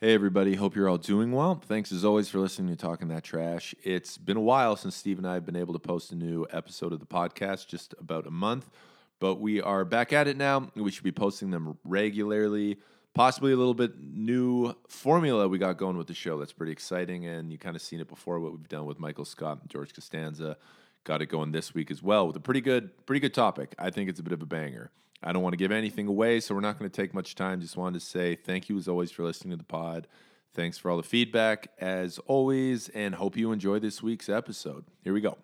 Hey, 0.00 0.14
everybody. 0.14 0.54
Hope 0.54 0.76
you're 0.76 0.88
all 0.88 0.96
doing 0.96 1.32
well. 1.32 1.56
Thanks 1.56 1.90
as 1.90 2.04
always 2.04 2.28
for 2.28 2.38
listening 2.38 2.68
to 2.68 2.76
Talking 2.76 3.08
That 3.08 3.24
Trash. 3.24 3.74
It's 3.82 4.16
been 4.16 4.36
a 4.36 4.40
while 4.40 4.76
since 4.76 4.94
Steve 4.94 5.18
and 5.18 5.26
I 5.26 5.34
have 5.34 5.44
been 5.44 5.56
able 5.56 5.72
to 5.72 5.80
post 5.80 6.12
a 6.12 6.14
new 6.14 6.46
episode 6.52 6.92
of 6.92 7.00
the 7.00 7.04
podcast, 7.04 7.66
just 7.66 7.96
about 7.98 8.24
a 8.24 8.30
month, 8.30 8.70
but 9.18 9.40
we 9.40 9.60
are 9.60 9.84
back 9.84 10.12
at 10.12 10.28
it 10.28 10.36
now. 10.36 10.70
We 10.76 10.92
should 10.92 11.02
be 11.02 11.10
posting 11.10 11.50
them 11.50 11.76
regularly. 11.82 12.78
Possibly 13.12 13.50
a 13.50 13.56
little 13.56 13.74
bit 13.74 14.00
new 14.00 14.72
formula 14.86 15.48
we 15.48 15.58
got 15.58 15.78
going 15.78 15.96
with 15.96 16.06
the 16.06 16.14
show. 16.14 16.38
That's 16.38 16.52
pretty 16.52 16.70
exciting. 16.70 17.26
And 17.26 17.50
you 17.50 17.58
kind 17.58 17.74
of 17.74 17.82
seen 17.82 17.98
it 17.98 18.06
before 18.06 18.38
what 18.38 18.52
we've 18.52 18.68
done 18.68 18.86
with 18.86 19.00
Michael 19.00 19.24
Scott 19.24 19.58
and 19.62 19.68
George 19.68 19.92
Costanza. 19.92 20.58
Got 21.04 21.22
it 21.22 21.26
going 21.26 21.52
this 21.52 21.74
week 21.74 21.90
as 21.90 22.02
well 22.02 22.26
with 22.26 22.36
a 22.36 22.40
pretty 22.40 22.60
good, 22.60 22.90
pretty 23.06 23.20
good 23.20 23.34
topic. 23.34 23.74
I 23.78 23.90
think 23.90 24.10
it's 24.10 24.20
a 24.20 24.22
bit 24.22 24.32
of 24.32 24.42
a 24.42 24.46
banger. 24.46 24.90
I 25.22 25.32
don't 25.32 25.42
want 25.42 25.54
to 25.54 25.56
give 25.56 25.72
anything 25.72 26.06
away, 26.06 26.40
so 26.40 26.54
we're 26.54 26.60
not 26.60 26.78
going 26.78 26.90
to 26.90 26.94
take 26.94 27.12
much 27.12 27.34
time. 27.34 27.60
Just 27.60 27.76
wanted 27.76 27.98
to 27.98 28.06
say 28.06 28.36
thank 28.36 28.68
you 28.68 28.76
as 28.76 28.86
always 28.88 29.10
for 29.10 29.24
listening 29.24 29.50
to 29.50 29.56
the 29.56 29.64
pod. 29.64 30.06
Thanks 30.54 30.78
for 30.78 30.90
all 30.90 30.96
the 30.96 31.02
feedback 31.02 31.70
as 31.78 32.18
always, 32.26 32.88
and 32.90 33.14
hope 33.14 33.36
you 33.36 33.52
enjoy 33.52 33.78
this 33.78 34.02
week's 34.02 34.28
episode. 34.28 34.84
Here 35.02 35.12
we 35.12 35.20
go. 35.20 35.38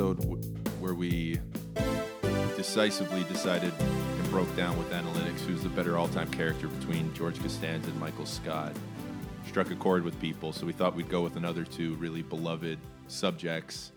Episode 0.00 0.46
where 0.80 0.94
we 0.94 1.38
decisively 2.56 3.22
decided 3.24 3.70
and 3.80 4.30
broke 4.30 4.54
down 4.56 4.78
with 4.78 4.90
analytics 4.92 5.40
who's 5.40 5.62
the 5.62 5.68
better 5.68 5.98
all 5.98 6.08
time 6.08 6.30
character 6.30 6.68
between 6.68 7.12
George 7.12 7.38
Costanza 7.38 7.90
and 7.90 8.00
Michael 8.00 8.24
Scott 8.24 8.72
struck 9.46 9.70
a 9.70 9.74
chord 9.76 10.02
with 10.02 10.18
people. 10.18 10.54
So 10.54 10.64
we 10.64 10.72
thought 10.72 10.96
we'd 10.96 11.10
go 11.10 11.20
with 11.20 11.36
another 11.36 11.64
two 11.64 11.96
really 11.96 12.22
beloved 12.22 12.78
subjects 13.08 13.92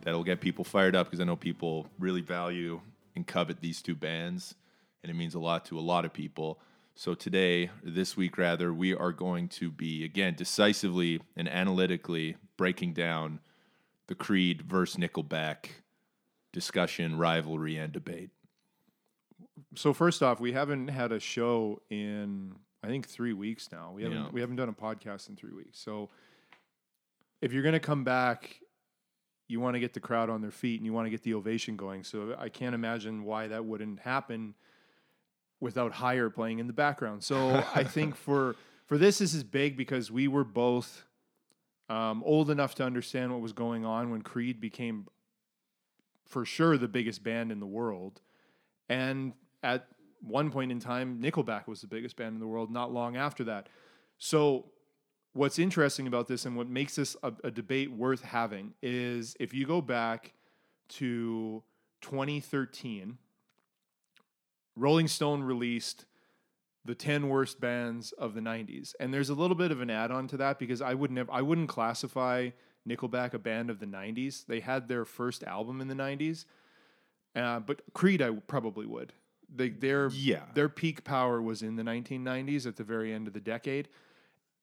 that'll 0.00 0.24
get 0.24 0.40
people 0.40 0.64
fired 0.64 0.96
up 0.96 1.06
because 1.06 1.20
I 1.20 1.24
know 1.24 1.36
people 1.36 1.86
really 2.00 2.20
value 2.20 2.80
and 3.14 3.24
covet 3.24 3.60
these 3.60 3.80
two 3.80 3.94
bands, 3.94 4.56
and 5.04 5.10
it 5.10 5.14
means 5.14 5.36
a 5.36 5.40
lot 5.40 5.64
to 5.66 5.78
a 5.78 5.80
lot 5.80 6.04
of 6.04 6.12
people. 6.12 6.58
So 6.96 7.14
today, 7.14 7.70
this 7.84 8.16
week 8.16 8.38
rather, 8.38 8.74
we 8.74 8.92
are 8.92 9.12
going 9.12 9.46
to 9.50 9.70
be 9.70 10.04
again 10.04 10.34
decisively 10.34 11.20
and 11.36 11.48
analytically 11.48 12.38
breaking 12.56 12.94
down 12.94 13.38
the 14.08 14.14
Creed 14.14 14.62
versus 14.62 14.96
Nickelback 14.96 15.66
discussion, 16.52 17.16
rivalry, 17.16 17.76
and 17.76 17.92
debate. 17.92 18.30
So 19.74 19.92
first 19.92 20.22
off, 20.22 20.40
we 20.40 20.52
haven't 20.52 20.88
had 20.88 21.12
a 21.12 21.20
show 21.20 21.80
in 21.90 22.54
I 22.84 22.88
think 22.88 23.06
three 23.08 23.32
weeks 23.32 23.70
now. 23.70 23.92
We 23.92 24.02
haven't 24.02 24.18
Yeah. 24.18 24.28
we 24.32 24.40
haven't 24.40 24.56
done 24.56 24.68
a 24.68 24.72
podcast 24.72 25.28
in 25.28 25.36
three 25.36 25.52
weeks. 25.52 25.78
So 25.78 26.10
if 27.40 27.52
you're 27.52 27.62
gonna 27.62 27.80
come 27.80 28.04
back, 28.04 28.60
you 29.48 29.60
want 29.60 29.74
to 29.74 29.80
get 29.80 29.92
the 29.94 30.00
crowd 30.00 30.30
on 30.30 30.40
their 30.40 30.50
feet 30.50 30.80
and 30.80 30.86
you 30.86 30.92
want 30.92 31.06
to 31.06 31.10
get 31.10 31.22
the 31.22 31.34
ovation 31.34 31.76
going. 31.76 32.04
So 32.04 32.34
I 32.38 32.48
can't 32.48 32.74
imagine 32.74 33.24
why 33.24 33.48
that 33.48 33.64
wouldn't 33.64 34.00
happen 34.00 34.54
without 35.60 35.92
higher 35.92 36.28
playing 36.30 36.58
in 36.58 36.66
the 36.66 36.72
background. 36.72 37.22
So 37.22 37.64
I 37.74 37.84
think 37.84 38.14
for 38.26 38.56
for 38.86 38.98
this 38.98 39.18
this 39.18 39.32
is 39.34 39.44
big 39.44 39.76
because 39.76 40.10
we 40.10 40.26
were 40.28 40.44
both 40.44 41.04
um, 41.88 42.22
old 42.24 42.50
enough 42.50 42.74
to 42.76 42.84
understand 42.84 43.32
what 43.32 43.40
was 43.40 43.52
going 43.52 43.84
on 43.84 44.10
when 44.10 44.22
Creed 44.22 44.60
became 44.60 45.06
for 46.26 46.44
sure 46.44 46.78
the 46.78 46.88
biggest 46.88 47.22
band 47.22 47.52
in 47.52 47.60
the 47.60 47.66
world. 47.66 48.20
And 48.88 49.32
at 49.62 49.86
one 50.20 50.50
point 50.50 50.72
in 50.72 50.80
time, 50.80 51.20
Nickelback 51.20 51.66
was 51.66 51.80
the 51.80 51.86
biggest 51.86 52.16
band 52.16 52.34
in 52.34 52.40
the 52.40 52.46
world 52.46 52.70
not 52.70 52.92
long 52.92 53.16
after 53.16 53.44
that. 53.44 53.68
So, 54.18 54.66
what's 55.34 55.58
interesting 55.58 56.06
about 56.06 56.28
this 56.28 56.44
and 56.44 56.56
what 56.56 56.68
makes 56.68 56.96
this 56.96 57.16
a, 57.22 57.32
a 57.44 57.50
debate 57.50 57.90
worth 57.90 58.22
having 58.22 58.74
is 58.82 59.34
if 59.40 59.52
you 59.54 59.66
go 59.66 59.80
back 59.80 60.34
to 60.88 61.62
2013, 62.02 63.18
Rolling 64.76 65.08
Stone 65.08 65.42
released 65.42 66.06
the 66.84 66.94
10 66.94 67.28
worst 67.28 67.60
bands 67.60 68.12
of 68.12 68.34
the 68.34 68.40
90s. 68.40 68.94
And 68.98 69.14
there's 69.14 69.30
a 69.30 69.34
little 69.34 69.54
bit 69.56 69.70
of 69.70 69.80
an 69.80 69.90
add-on 69.90 70.26
to 70.28 70.36
that 70.38 70.58
because 70.58 70.82
I 70.82 70.94
wouldn't 70.94 71.18
have, 71.18 71.30
I 71.30 71.42
wouldn't 71.42 71.68
classify 71.68 72.50
Nickelback 72.88 73.34
a 73.34 73.38
band 73.38 73.70
of 73.70 73.78
the 73.78 73.86
90s. 73.86 74.46
They 74.46 74.60
had 74.60 74.88
their 74.88 75.04
first 75.04 75.44
album 75.44 75.80
in 75.80 75.88
the 75.88 75.94
90s. 75.94 76.44
Uh, 77.36 77.60
but 77.60 77.82
Creed, 77.94 78.20
I 78.20 78.30
probably 78.32 78.86
would. 78.86 79.12
They, 79.54 79.68
their 79.68 80.08
Yeah. 80.08 80.44
their 80.54 80.68
peak 80.68 81.04
power 81.04 81.40
was 81.40 81.62
in 81.62 81.76
the 81.76 81.82
1990s 81.82 82.66
at 82.66 82.76
the 82.76 82.84
very 82.84 83.12
end 83.12 83.26
of 83.28 83.32
the 83.34 83.40
decade. 83.40 83.88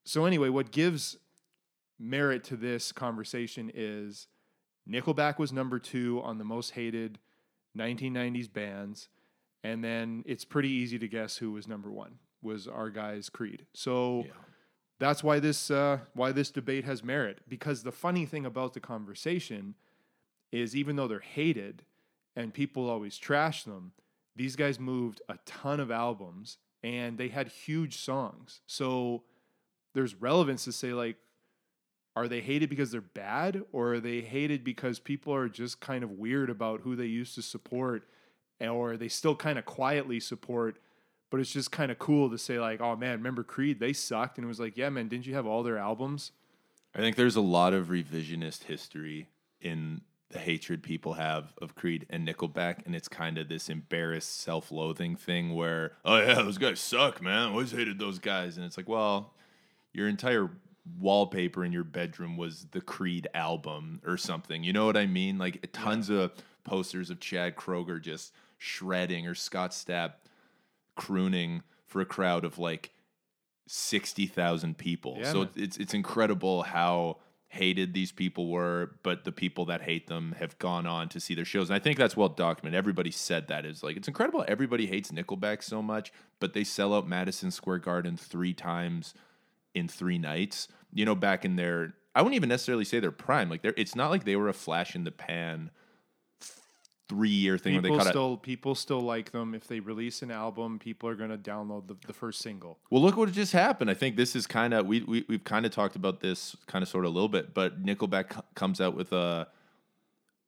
So 0.04 0.26
anyway, 0.26 0.50
what 0.50 0.72
gives 0.72 1.18
merit 2.00 2.44
to 2.46 2.56
this 2.58 2.92
conversation 2.92 3.72
is 3.74 4.28
Nickelback 4.90 5.38
was 5.38 5.54
number 5.54 5.80
two 5.80 6.22
on 6.24 6.38
the 6.38 6.44
most 6.44 6.72
hated 6.72 7.20
1990s 7.78 8.52
bands, 8.52 9.08
and 9.64 9.84
then 9.84 10.24
it's 10.26 10.46
pretty 10.46 10.70
easy 10.70 10.98
to 11.00 11.08
guess 11.08 11.38
who 11.38 11.52
was 11.52 11.68
number 11.68 11.92
one. 11.92 12.20
Was 12.42 12.68
our 12.68 12.90
guys 12.90 13.30
Creed. 13.30 13.66
So 13.74 14.24
Yeah. 14.26 14.32
that's 15.00 15.24
why 15.24 15.40
this 15.40 15.70
uh, 15.70 16.00
why 16.14 16.32
this 16.32 16.52
debate 16.52 16.86
has 16.86 17.04
merit. 17.04 17.42
Because 17.48 17.84
the 17.84 17.92
funny 17.92 18.26
thing 18.26 18.46
about 18.46 18.74
the 18.74 18.80
conversation 18.80 19.76
is, 20.52 20.76
even 20.76 20.96
though 20.96 21.08
they're 21.08 21.20
hated 21.20 21.84
and 22.36 22.54
people 22.54 22.90
always 22.90 23.18
trash 23.18 23.64
them, 23.66 23.92
these 24.36 24.56
guys 24.56 24.80
moved 24.80 25.22
a 25.28 25.38
ton 25.46 25.80
of 25.82 25.92
albums 25.92 26.58
and 26.82 27.18
they 27.18 27.28
had 27.28 27.50
huge 27.50 27.98
songs. 27.98 28.62
So 28.66 29.24
there's 29.94 30.16
relevance 30.16 30.64
to 30.64 30.72
say 30.72 30.94
like, 30.94 31.18
are 32.16 32.28
they 32.30 32.40
hated 32.42 32.70
because 32.70 32.92
they're 32.92 33.02
bad, 33.02 33.64
or 33.74 33.94
are 33.96 34.00
they 34.00 34.22
hated 34.22 34.64
because 34.64 35.00
people 35.00 35.34
are 35.34 35.48
just 35.50 35.80
kind 35.82 36.04
of 36.04 36.12
weird 36.12 36.50
about 36.50 36.82
who 36.82 36.96
they 36.96 37.06
used 37.06 37.36
to 37.36 37.42
support, 37.42 38.08
or 38.62 38.98
they 38.98 39.08
still 39.08 39.36
kind 39.36 39.58
of 39.60 39.66
quietly 39.66 40.20
support? 40.20 40.78
But 41.30 41.40
it's 41.40 41.52
just 41.52 41.72
kind 41.72 41.92
of 41.92 42.00
cool 42.00 42.30
to 42.32 42.38
say 42.38 42.60
like, 42.60 42.82
oh 42.82 42.96
man, 42.96 43.18
remember 43.18 43.44
Creed? 43.44 43.80
They 43.80 43.94
sucked, 43.94 44.38
and 44.38 44.46
it 44.46 44.48
was 44.48 44.60
like, 44.60 44.78
yeah, 44.78 44.90
man, 44.90 45.08
didn't 45.08 45.28
you 45.28 45.36
have 45.36 45.46
all 45.46 45.62
their 45.64 45.78
albums? 45.78 46.32
I 46.96 47.00
think 47.00 47.16
there's 47.16 47.36
a 47.36 47.42
lot 47.42 47.74
of 47.74 47.88
revisionist 47.88 48.64
history 48.64 49.30
in 49.62 50.02
the 50.32 50.40
hatred 50.40 50.84
people 50.84 51.14
have 51.14 51.54
of 51.62 51.76
Creed 51.76 52.06
and 52.10 52.28
Nickelback, 52.28 52.86
and 52.86 52.96
it's 52.96 53.08
kind 53.08 53.38
of 53.38 53.48
this 53.48 53.70
embarrassed, 53.70 54.42
self-loathing 54.42 55.16
thing 55.16 55.56
where, 55.56 55.94
oh 56.06 56.18
yeah, 56.18 56.36
those 56.36 56.58
guys 56.58 56.80
suck, 56.80 57.22
man. 57.22 57.48
I 57.48 57.52
always 57.52 57.72
hated 57.72 58.00
those 58.00 58.20
guys, 58.20 58.58
and 58.58 58.66
it's 58.66 58.78
like, 58.78 58.90
well, 58.90 59.34
your 59.94 60.08
entire 60.08 60.50
wallpaper 61.00 61.64
in 61.64 61.72
your 61.72 61.84
bedroom 61.84 62.38
was 62.38 62.68
the 62.72 62.82
Creed 62.82 63.28
album 63.34 64.02
or 64.06 64.18
something. 64.18 64.64
You 64.64 64.74
know 64.74 64.86
what 64.86 64.98
I 64.98 65.06
mean? 65.06 65.38
Like 65.38 65.68
tons 65.72 66.10
of 66.10 66.32
posters 66.64 67.10
of 67.10 67.20
Chad 67.20 67.56
Kroeger 67.56 68.02
just 68.02 68.34
shredding 68.60 69.26
or 69.26 69.34
Scott 69.34 69.72
Stapp 69.72 70.14
crooning 70.96 71.64
for 71.88 72.02
a 72.02 72.06
crowd 72.06 72.46
of 72.46 72.60
like 72.60 72.92
sixty 73.66 74.28
thousand 74.28 74.78
people. 74.78 75.18
Yeah, 75.20 75.32
so 75.32 75.40
man. 75.40 75.50
it's 75.56 75.78
it's 75.78 75.94
incredible 75.96 76.62
how 76.62 77.18
hated 77.48 77.96
these 77.96 78.12
people 78.12 78.52
were, 78.52 78.92
but 79.02 79.24
the 79.24 79.32
people 79.32 79.66
that 79.66 79.82
hate 79.82 80.06
them 80.06 80.36
have 80.38 80.60
gone 80.60 80.86
on 80.86 81.10
to 81.10 81.20
see 81.20 81.34
their 81.34 81.46
shows. 81.46 81.70
And 81.70 81.76
I 81.76 81.80
think 81.80 81.98
that's 81.98 82.16
well 82.16 82.30
documented. 82.30 82.78
Everybody 82.78 83.10
said 83.10 83.48
that 83.48 83.66
is 83.66 83.82
like 83.82 83.98
it's 83.98 84.08
incredible. 84.08 84.46
Everybody 84.48 84.86
hates 84.86 85.10
Nickelback 85.12 85.64
so 85.64 85.82
much, 85.82 86.14
but 86.40 86.54
they 86.54 86.64
sell 86.64 86.94
out 86.94 87.08
Madison 87.08 87.50
Square 87.50 87.80
Garden 87.80 88.18
three 88.18 88.54
times 88.54 89.16
in 89.74 89.88
three 89.88 90.20
nights. 90.20 90.68
You 90.94 91.06
know, 91.06 91.16
back 91.16 91.44
in 91.44 91.56
their 91.56 91.96
I 92.14 92.22
wouldn't 92.22 92.36
even 92.36 92.50
necessarily 92.50 92.86
say 92.86 93.00
their 93.00 93.12
prime. 93.12 93.50
Like 93.50 93.62
they're 93.62 93.74
it's 93.78 93.96
not 93.96 94.12
like 94.12 94.26
they 94.26 94.36
were 94.36 94.50
a 94.50 94.54
flash 94.54 94.96
in 94.96 95.06
the 95.06 95.12
pan 95.12 95.72
three 97.10 97.30
year 97.30 97.58
thing 97.58 97.74
where 97.74 97.82
People 97.82 97.98
they 97.98 98.04
cut 98.04 98.10
still 98.12 98.38
people 98.38 98.76
still 98.76 99.02
like 99.02 99.32
them. 99.32 99.54
If 99.54 99.68
they 99.68 99.80
release 99.80 100.22
an 100.22 100.32
album, 100.32 100.80
people 100.80 101.10
are 101.10 101.16
gonna 101.16 101.38
download 101.38 101.88
the, 101.88 101.96
the 102.08 102.14
first 102.14 102.40
single. 102.42 102.78
Well, 102.90 103.02
look 103.02 103.18
what 103.18 103.32
just 103.32 103.52
happened. 103.52 103.90
I 103.90 103.96
think 103.96 104.16
this 104.16 104.36
is 104.36 104.48
kind 104.48 104.74
of 104.74 104.86
we, 104.86 105.02
we 105.02 105.26
we've 105.28 105.44
kind 105.44 105.66
of 105.66 105.72
talked 105.74 105.96
about 105.96 106.22
this 106.22 106.56
kind 106.68 106.84
of 106.84 106.88
sort 106.88 107.06
of 107.06 107.12
a 107.12 107.14
little 107.14 107.28
bit, 107.28 107.54
but 107.54 107.84
Nickelback 107.84 108.34
c- 108.36 108.42
comes 108.56 108.80
out 108.80 108.96
with 108.96 109.12
a 109.12 109.48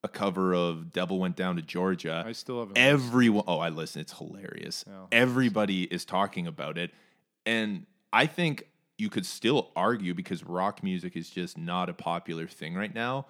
a 0.03 0.07
cover 0.07 0.53
of 0.53 0.93
"Devil 0.93 1.19
Went 1.19 1.35
Down 1.35 1.55
to 1.55 1.61
Georgia." 1.61 2.23
I 2.25 2.31
still 2.31 2.59
haven't. 2.59 2.77
Everyone, 2.77 3.43
oh, 3.47 3.59
I 3.59 3.69
listen. 3.69 4.01
It's 4.01 4.17
hilarious. 4.17 4.85
Everybody 5.11 5.83
is 5.83 6.05
talking 6.05 6.47
about 6.47 6.77
it, 6.77 6.91
and 7.45 7.85
I 8.13 8.27
think 8.27 8.67
you 8.97 9.09
could 9.09 9.25
still 9.25 9.71
argue 9.75 10.13
because 10.13 10.43
rock 10.43 10.83
music 10.83 11.17
is 11.17 11.29
just 11.29 11.57
not 11.57 11.89
a 11.89 11.93
popular 11.93 12.47
thing 12.47 12.75
right 12.75 12.93
now. 12.93 13.25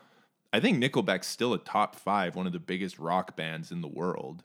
I 0.54 0.60
think 0.60 0.84
Nickelback's 0.84 1.28
still 1.28 1.54
a 1.54 1.58
top 1.58 1.96
five, 1.96 2.36
one 2.36 2.48
of 2.48 2.54
the 2.54 2.60
biggest 2.60 3.00
rock 3.00 3.36
bands 3.36 3.72
in 3.72 3.82
the 3.82 3.88
world. 3.88 4.44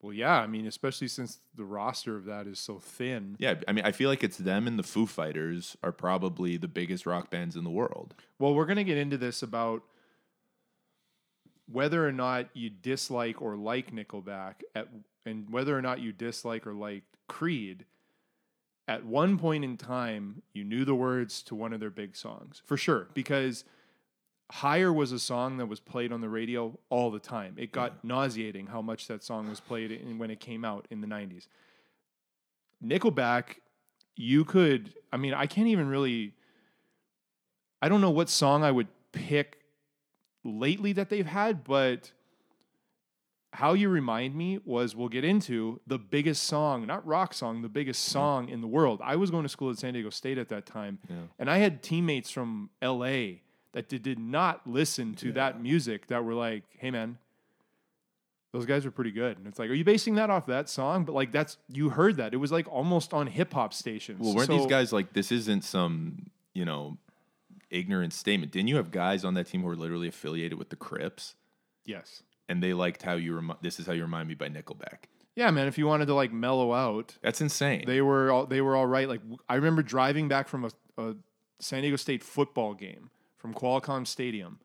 Well, 0.00 0.12
yeah, 0.12 0.40
I 0.40 0.46
mean, 0.46 0.66
especially 0.66 1.08
since 1.08 1.40
the 1.54 1.64
roster 1.64 2.16
of 2.16 2.24
that 2.26 2.46
is 2.46 2.60
so 2.60 2.78
thin. 2.78 3.36
Yeah, 3.38 3.54
I 3.66 3.72
mean, 3.72 3.84
I 3.84 3.90
feel 3.92 4.08
like 4.08 4.22
it's 4.22 4.36
them 4.36 4.66
and 4.66 4.78
the 4.78 4.84
Foo 4.84 5.06
Fighters 5.06 5.76
are 5.82 5.90
probably 5.90 6.56
the 6.56 6.68
biggest 6.68 7.04
rock 7.04 7.30
bands 7.30 7.56
in 7.56 7.64
the 7.64 7.70
world. 7.70 8.14
Well, 8.38 8.54
we're 8.54 8.66
going 8.66 8.76
to 8.76 8.84
get 8.84 8.96
into 8.96 9.18
this 9.18 9.42
about 9.42 9.82
whether 11.70 12.06
or 12.06 12.12
not 12.12 12.48
you 12.54 12.70
dislike 12.70 13.42
or 13.42 13.56
like 13.56 13.92
Nickelback 13.92 14.62
at 14.74 14.88
and 15.26 15.50
whether 15.50 15.76
or 15.76 15.82
not 15.82 16.00
you 16.00 16.12
dislike 16.12 16.66
or 16.66 16.72
like 16.72 17.02
Creed. 17.26 17.84
At 18.86 19.04
one 19.04 19.36
point 19.36 19.64
in 19.64 19.76
time, 19.76 20.42
you 20.54 20.64
knew 20.64 20.86
the 20.86 20.94
words 20.94 21.42
to 21.42 21.54
one 21.54 21.74
of 21.74 21.80
their 21.80 21.90
big 21.90 22.16
songs. 22.16 22.62
For 22.64 22.78
sure, 22.78 23.08
because 23.12 23.64
Higher 24.50 24.92
was 24.92 25.12
a 25.12 25.18
song 25.18 25.58
that 25.58 25.66
was 25.66 25.78
played 25.80 26.10
on 26.10 26.20
the 26.22 26.28
radio 26.28 26.78
all 26.88 27.10
the 27.10 27.18
time. 27.18 27.54
It 27.58 27.70
got 27.70 28.02
nauseating 28.02 28.66
how 28.68 28.80
much 28.80 29.06
that 29.08 29.22
song 29.22 29.48
was 29.48 29.60
played 29.60 29.90
in, 29.92 30.18
when 30.18 30.30
it 30.30 30.40
came 30.40 30.64
out 30.64 30.86
in 30.90 31.00
the 31.02 31.06
90s. 31.06 31.48
Nickelback, 32.84 33.56
you 34.16 34.44
could, 34.44 34.94
I 35.12 35.16
mean, 35.16 35.34
I 35.34 35.46
can't 35.46 35.68
even 35.68 35.88
really, 35.88 36.32
I 37.82 37.88
don't 37.88 38.00
know 38.00 38.10
what 38.10 38.28
song 38.28 38.64
I 38.64 38.70
would 38.70 38.88
pick 39.12 39.58
lately 40.44 40.92
that 40.94 41.10
they've 41.10 41.26
had, 41.26 41.64
but 41.64 42.12
how 43.52 43.72
you 43.74 43.88
remind 43.88 44.34
me 44.34 44.60
was 44.64 44.94
we'll 44.94 45.08
get 45.08 45.24
into 45.24 45.80
the 45.86 45.98
biggest 45.98 46.44
song, 46.44 46.86
not 46.86 47.04
rock 47.06 47.34
song, 47.34 47.62
the 47.62 47.68
biggest 47.68 48.04
song 48.04 48.48
in 48.48 48.60
the 48.60 48.66
world. 48.66 49.00
I 49.02 49.16
was 49.16 49.30
going 49.30 49.42
to 49.42 49.48
school 49.48 49.70
at 49.70 49.78
San 49.78 49.94
Diego 49.94 50.10
State 50.10 50.38
at 50.38 50.48
that 50.50 50.64
time, 50.64 50.98
Yeah. 51.08 51.16
and 51.38 51.50
I 51.50 51.58
had 51.58 51.82
teammates 51.82 52.30
from 52.30 52.70
LA 52.82 53.40
that 53.78 54.02
did, 54.02 54.18
not 54.18 54.66
listen 54.66 55.14
to 55.16 55.32
that 55.32 55.60
music 55.62 56.06
that 56.08 56.24
were 56.24 56.34
like, 56.34 56.64
hey 56.78 56.90
man, 56.90 57.18
those 58.52 58.66
guys 58.66 58.86
are 58.86 58.90
pretty 58.90 59.10
good. 59.10 59.36
And 59.38 59.46
it's 59.46 59.58
like, 59.58 59.70
are 59.70 59.74
you 59.74 59.84
basing 59.84 60.14
that 60.16 60.30
off 60.30 60.46
that 60.46 60.68
song? 60.68 61.04
But 61.04 61.14
like 61.14 61.32
that's 61.32 61.58
you 61.68 61.90
heard 61.90 62.16
that. 62.16 62.32
It 62.34 62.38
was 62.38 62.50
like 62.50 62.66
almost 62.68 63.12
on 63.12 63.26
hip 63.26 63.52
hop 63.52 63.74
stations. 63.74 64.20
Well, 64.20 64.34
weren't 64.34 64.50
these 64.50 64.66
guys 64.66 64.92
like 64.92 65.12
this? 65.12 65.30
Isn't 65.30 65.62
some 65.64 66.30
you 66.54 66.64
know 66.64 66.96
ignorant 67.70 68.12
statement? 68.14 68.52
Didn't 68.52 68.68
you 68.68 68.76
have 68.76 68.90
guys 68.90 69.24
on 69.24 69.34
that 69.34 69.46
team 69.48 69.60
who 69.62 69.66
were 69.68 69.76
literally 69.76 70.08
affiliated 70.08 70.58
with 70.58 70.70
the 70.70 70.76
Crips, 70.76 71.34
Yes. 71.84 72.22
and 72.48 72.62
they 72.62 72.72
liked 72.72 73.02
how 73.02 73.14
you 73.14 73.34
remi- 73.34 73.54
This 73.62 73.78
is 73.78 73.86
how 73.86 73.92
you 73.92 74.02
remind 74.02 74.28
me 74.28 74.34
by 74.34 74.48
Nickelback. 74.48 75.04
Yeah, 75.36 75.50
man. 75.52 75.68
If 75.68 75.78
you 75.78 75.86
wanted 75.86 76.06
to 76.06 76.14
like 76.14 76.32
mellow 76.32 76.72
out, 76.72 77.16
That's 77.22 77.40
insane. 77.40 77.84
they 77.86 78.00
were 78.00 78.32
all 78.32 78.46
they 78.46 78.60
were 78.60 78.74
all 78.74 78.86
right. 78.86 79.08
Like 79.08 79.20
I 79.48 79.54
remember 79.56 79.82
driving 79.82 80.26
back 80.26 80.48
from 80.48 80.64
a, 80.64 80.70
a 81.00 81.14
San 81.60 81.82
Diego 81.82 81.96
State 81.96 82.24
football 82.24 82.72
game 82.74 83.10
from 83.38 83.54
Qualcomm 83.54 84.06
Stadium, 84.06 84.58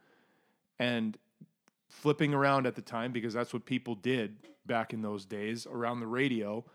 and 0.80 1.18
flipping 1.88 2.34
around 2.34 2.66
at 2.68 2.76
the 2.76 2.82
time 2.82 3.12
because 3.12 3.34
that's 3.34 3.54
what 3.54 3.66
people 3.66 3.96
did 3.96 4.36
back 4.66 4.94
in 4.94 5.02
those 5.02 5.26
days 5.26 5.66
around 5.68 6.00
the 6.00 6.08
radio. 6.08 6.66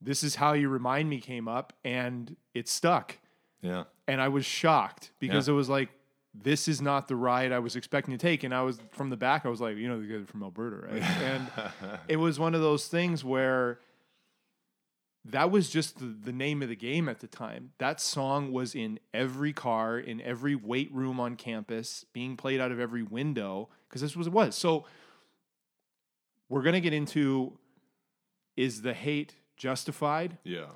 This 0.00 0.22
is 0.22 0.34
how 0.34 0.52
you 0.52 0.68
remind 0.68 1.08
me 1.08 1.20
came 1.20 1.48
up, 1.48 1.72
and 1.84 2.36
it 2.54 2.68
stuck. 2.68 3.18
yeah. 3.62 3.84
and 4.08 4.20
I 4.20 4.28
was 4.28 4.44
shocked 4.44 5.10
because 5.18 5.48
Yeah. 5.48 5.54
it 5.54 5.56
was 5.56 5.68
like 5.68 5.88
this 6.34 6.68
is 6.68 6.82
not 6.82 7.08
the 7.08 7.16
ride 7.16 7.50
I 7.50 7.58
was 7.60 7.76
expecting 7.76 8.12
to 8.12 8.18
take, 8.18 8.44
and 8.44 8.54
I 8.54 8.60
was 8.62 8.78
from 8.90 9.08
the 9.08 9.16
back. 9.16 9.46
I 9.46 9.48
was 9.48 9.60
like, 9.60 9.76
you 9.78 9.88
know, 9.88 9.98
the 10.00 10.14
are 10.16 10.26
from 10.26 10.42
Alberta, 10.42 10.86
right? 10.86 11.02
and 11.02 11.46
it 12.08 12.16
was 12.16 12.38
one 12.38 12.54
of 12.54 12.60
those 12.60 12.88
things 12.88 13.24
where 13.24 13.78
that 15.30 15.50
was 15.50 15.70
just 15.70 15.98
the, 15.98 16.06
the 16.06 16.32
name 16.32 16.62
of 16.62 16.68
the 16.68 16.76
game 16.76 17.08
at 17.08 17.20
the 17.20 17.26
time. 17.26 17.72
That 17.78 18.00
song 18.00 18.52
was 18.52 18.74
in 18.74 18.98
every 19.12 19.52
car, 19.52 19.98
in 19.98 20.20
every 20.20 20.54
weight 20.54 20.92
room 20.92 21.18
on 21.20 21.36
campus, 21.36 22.04
being 22.12 22.36
played 22.36 22.60
out 22.60 22.72
of 22.72 22.80
every 22.80 23.02
window 23.02 23.68
because 23.88 24.00
this 24.00 24.16
was 24.16 24.28
what 24.28 24.42
it 24.42 24.46
was. 24.46 24.54
So 24.54 24.84
we're 26.48 26.62
gonna 26.62 26.80
get 26.80 26.92
into 26.92 27.58
is 28.56 28.82
the 28.82 28.94
hate 28.94 29.34
justified? 29.56 30.38
Yeah. 30.44 30.66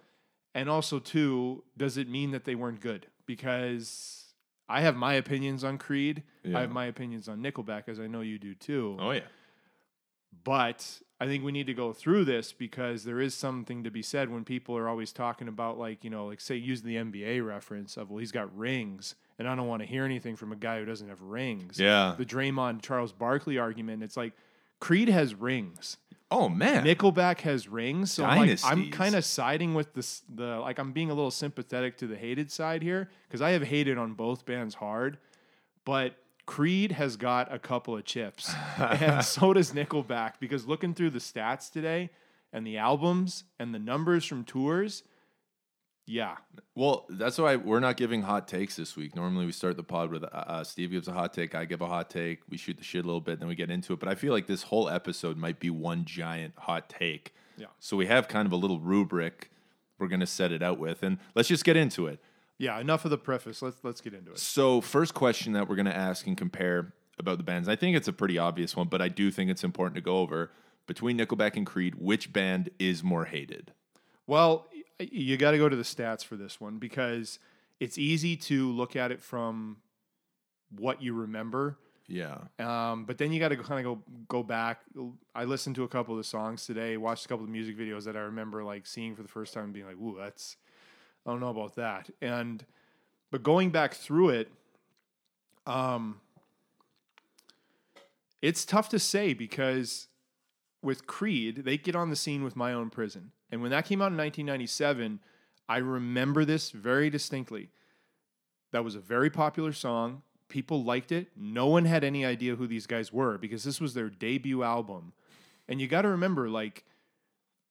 And 0.54 0.68
also, 0.68 0.98
too, 0.98 1.62
does 1.76 1.96
it 1.96 2.08
mean 2.08 2.32
that 2.32 2.44
they 2.44 2.54
weren't 2.54 2.80
good? 2.80 3.06
Because 3.24 4.34
I 4.68 4.80
have 4.80 4.96
my 4.96 5.14
opinions 5.14 5.62
on 5.64 5.78
Creed. 5.78 6.24
Yeah. 6.42 6.58
I 6.58 6.60
have 6.62 6.70
my 6.70 6.86
opinions 6.86 7.28
on 7.28 7.42
Nickelback, 7.42 7.88
as 7.88 8.00
I 8.00 8.06
know 8.06 8.20
you 8.20 8.38
do 8.38 8.54
too. 8.54 8.96
Oh 9.00 9.12
yeah. 9.12 9.20
But 10.44 11.00
I 11.20 11.26
think 11.26 11.44
we 11.44 11.52
need 11.52 11.66
to 11.66 11.74
go 11.74 11.92
through 11.92 12.24
this 12.24 12.52
because 12.52 13.04
there 13.04 13.20
is 13.20 13.34
something 13.34 13.84
to 13.84 13.90
be 13.90 14.02
said 14.02 14.30
when 14.30 14.44
people 14.44 14.76
are 14.76 14.88
always 14.88 15.12
talking 15.12 15.48
about, 15.48 15.78
like, 15.78 16.02
you 16.02 16.10
know, 16.10 16.26
like 16.26 16.40
say, 16.40 16.56
use 16.56 16.82
the 16.82 16.96
NBA 16.96 17.46
reference 17.46 17.96
of, 17.96 18.10
well, 18.10 18.18
he's 18.18 18.32
got 18.32 18.56
rings. 18.56 19.16
And 19.38 19.48
I 19.48 19.54
don't 19.54 19.68
want 19.68 19.82
to 19.82 19.88
hear 19.88 20.04
anything 20.04 20.36
from 20.36 20.52
a 20.52 20.56
guy 20.56 20.78
who 20.78 20.84
doesn't 20.84 21.08
have 21.08 21.22
rings. 21.22 21.78
Yeah. 21.78 22.14
The 22.16 22.24
Draymond 22.24 22.82
Charles 22.82 23.12
Barkley 23.12 23.58
argument, 23.58 24.02
it's 24.02 24.16
like 24.16 24.32
Creed 24.80 25.08
has 25.08 25.34
rings. 25.34 25.98
Oh 26.30 26.48
man. 26.48 26.84
Nickelback 26.84 27.40
has 27.40 27.66
rings, 27.66 28.12
so 28.12 28.24
I'm, 28.24 28.46
like, 28.46 28.60
I'm 28.64 28.90
kind 28.90 29.16
of 29.16 29.24
siding 29.24 29.74
with 29.74 29.94
this. 29.94 30.22
The 30.32 30.60
like, 30.60 30.78
I'm 30.78 30.92
being 30.92 31.10
a 31.10 31.14
little 31.14 31.32
sympathetic 31.32 31.96
to 31.98 32.06
the 32.06 32.16
hated 32.16 32.52
side 32.52 32.82
here 32.82 33.10
because 33.26 33.42
I 33.42 33.50
have 33.50 33.62
hated 33.62 33.98
on 33.98 34.12
both 34.14 34.46
bands 34.46 34.76
hard, 34.76 35.18
but 35.84 36.14
Creed 36.50 36.90
has 36.90 37.16
got 37.16 37.54
a 37.54 37.60
couple 37.60 37.96
of 37.96 38.04
chips, 38.04 38.52
and 38.76 39.24
so 39.24 39.52
does 39.52 39.70
Nickelback. 39.70 40.32
Because 40.40 40.66
looking 40.66 40.94
through 40.94 41.10
the 41.10 41.20
stats 41.20 41.70
today 41.70 42.10
and 42.52 42.66
the 42.66 42.76
albums 42.76 43.44
and 43.60 43.72
the 43.72 43.78
numbers 43.78 44.24
from 44.24 44.42
tours, 44.42 45.04
yeah, 46.06 46.38
Well, 46.74 47.06
that's 47.08 47.38
why 47.38 47.54
we're 47.54 47.78
not 47.78 47.96
giving 47.96 48.22
hot 48.22 48.48
takes 48.48 48.74
this 48.74 48.96
week. 48.96 49.14
Normally, 49.14 49.46
we 49.46 49.52
start 49.52 49.76
the 49.76 49.84
pod 49.84 50.10
with 50.10 50.24
uh, 50.24 50.26
uh, 50.32 50.64
Steve 50.64 50.90
gives 50.90 51.06
a 51.06 51.12
hot 51.12 51.32
take, 51.32 51.54
I 51.54 51.66
give 51.66 51.82
a 51.82 51.86
hot 51.86 52.10
take, 52.10 52.40
we 52.48 52.56
shoot 52.56 52.76
the 52.76 52.82
shit 52.82 53.04
a 53.04 53.06
little 53.06 53.20
bit, 53.20 53.38
then 53.38 53.46
we 53.46 53.54
get 53.54 53.70
into 53.70 53.92
it. 53.92 54.00
But 54.00 54.08
I 54.08 54.16
feel 54.16 54.32
like 54.32 54.48
this 54.48 54.64
whole 54.64 54.88
episode 54.88 55.36
might 55.36 55.60
be 55.60 55.70
one 55.70 56.04
giant 56.04 56.54
hot 56.58 56.88
take. 56.88 57.32
Yeah. 57.58 57.66
So 57.78 57.96
we 57.96 58.06
have 58.06 58.26
kind 58.26 58.46
of 58.46 58.50
a 58.50 58.56
little 58.56 58.80
rubric 58.80 59.52
we're 60.00 60.08
going 60.08 60.18
to 60.18 60.26
set 60.26 60.50
it 60.50 60.62
out 60.62 60.78
with, 60.78 61.04
and 61.04 61.18
let's 61.36 61.48
just 61.48 61.62
get 61.62 61.76
into 61.76 62.06
it. 62.06 62.18
Yeah. 62.60 62.78
Enough 62.78 63.04
of 63.04 63.10
the 63.10 63.18
preface. 63.18 63.62
Let's 63.62 63.76
let's 63.82 64.00
get 64.00 64.14
into 64.14 64.32
it. 64.32 64.38
So, 64.38 64.80
first 64.80 65.14
question 65.14 65.54
that 65.54 65.68
we're 65.68 65.76
going 65.76 65.86
to 65.86 65.96
ask 65.96 66.26
and 66.26 66.36
compare 66.36 66.92
about 67.18 67.38
the 67.38 67.44
bands. 67.44 67.68
I 67.68 67.76
think 67.76 67.96
it's 67.96 68.08
a 68.08 68.12
pretty 68.12 68.38
obvious 68.38 68.76
one, 68.76 68.88
but 68.88 69.00
I 69.00 69.08
do 69.08 69.30
think 69.30 69.50
it's 69.50 69.64
important 69.64 69.94
to 69.96 70.00
go 70.00 70.18
over 70.18 70.50
between 70.86 71.18
Nickelback 71.18 71.56
and 71.56 71.66
Creed. 71.66 71.94
Which 71.96 72.32
band 72.32 72.70
is 72.78 73.02
more 73.02 73.24
hated? 73.24 73.72
Well, 74.26 74.66
you 74.98 75.36
got 75.36 75.52
to 75.52 75.58
go 75.58 75.68
to 75.68 75.76
the 75.76 75.82
stats 75.82 76.24
for 76.24 76.36
this 76.36 76.60
one 76.60 76.78
because 76.78 77.38
it's 77.78 77.98
easy 77.98 78.36
to 78.36 78.70
look 78.70 78.96
at 78.96 79.10
it 79.10 79.20
from 79.20 79.78
what 80.70 81.02
you 81.02 81.14
remember. 81.14 81.78
Yeah. 82.06 82.38
Um, 82.58 83.04
but 83.04 83.18
then 83.18 83.32
you 83.32 83.38
got 83.38 83.48
to 83.50 83.56
kind 83.56 83.86
of 83.86 83.98
go 83.98 84.02
go 84.28 84.42
back. 84.42 84.80
I 85.34 85.44
listened 85.44 85.76
to 85.76 85.84
a 85.84 85.88
couple 85.88 86.14
of 86.14 86.18
the 86.18 86.24
songs 86.24 86.66
today, 86.66 86.96
watched 86.96 87.24
a 87.24 87.28
couple 87.28 87.44
of 87.44 87.50
music 87.50 87.78
videos 87.78 88.04
that 88.04 88.16
I 88.16 88.20
remember 88.20 88.64
like 88.64 88.86
seeing 88.86 89.14
for 89.14 89.22
the 89.22 89.28
first 89.28 89.54
time, 89.54 89.64
and 89.64 89.72
being 89.72 89.86
like, 89.86 89.96
"Ooh, 89.96 90.16
that's 90.18 90.56
I 91.26 91.30
don't 91.30 91.40
know 91.40 91.50
about 91.50 91.76
that." 91.76 92.10
And 92.20 92.64
but 93.30 93.42
going 93.42 93.70
back 93.70 93.94
through 93.94 94.30
it, 94.30 94.52
um, 95.66 96.20
it's 98.42 98.64
tough 98.64 98.88
to 98.90 98.98
say 98.98 99.34
because 99.34 100.08
with 100.82 101.06
Creed, 101.06 101.64
they 101.64 101.76
get 101.76 101.94
on 101.94 102.10
the 102.10 102.16
scene 102.16 102.42
with 102.42 102.56
My 102.56 102.72
Own 102.72 102.90
Prison, 102.90 103.32
and 103.50 103.62
when 103.62 103.70
that 103.70 103.84
came 103.84 104.00
out 104.00 104.12
in 104.12 104.16
1997, 104.16 105.20
I 105.68 105.78
remember 105.78 106.44
this 106.44 106.70
very 106.70 107.10
distinctly. 107.10 107.70
That 108.72 108.84
was 108.84 108.94
a 108.94 109.00
very 109.00 109.30
popular 109.30 109.72
song. 109.72 110.22
People 110.48 110.82
liked 110.82 111.12
it. 111.12 111.28
No 111.36 111.66
one 111.66 111.84
had 111.84 112.02
any 112.02 112.24
idea 112.24 112.56
who 112.56 112.66
these 112.66 112.86
guys 112.86 113.12
were 113.12 113.38
because 113.38 113.62
this 113.62 113.80
was 113.80 113.94
their 113.94 114.08
debut 114.08 114.62
album. 114.62 115.12
And 115.68 115.80
you 115.80 115.86
got 115.86 116.02
to 116.02 116.08
remember, 116.08 116.48
like, 116.48 116.84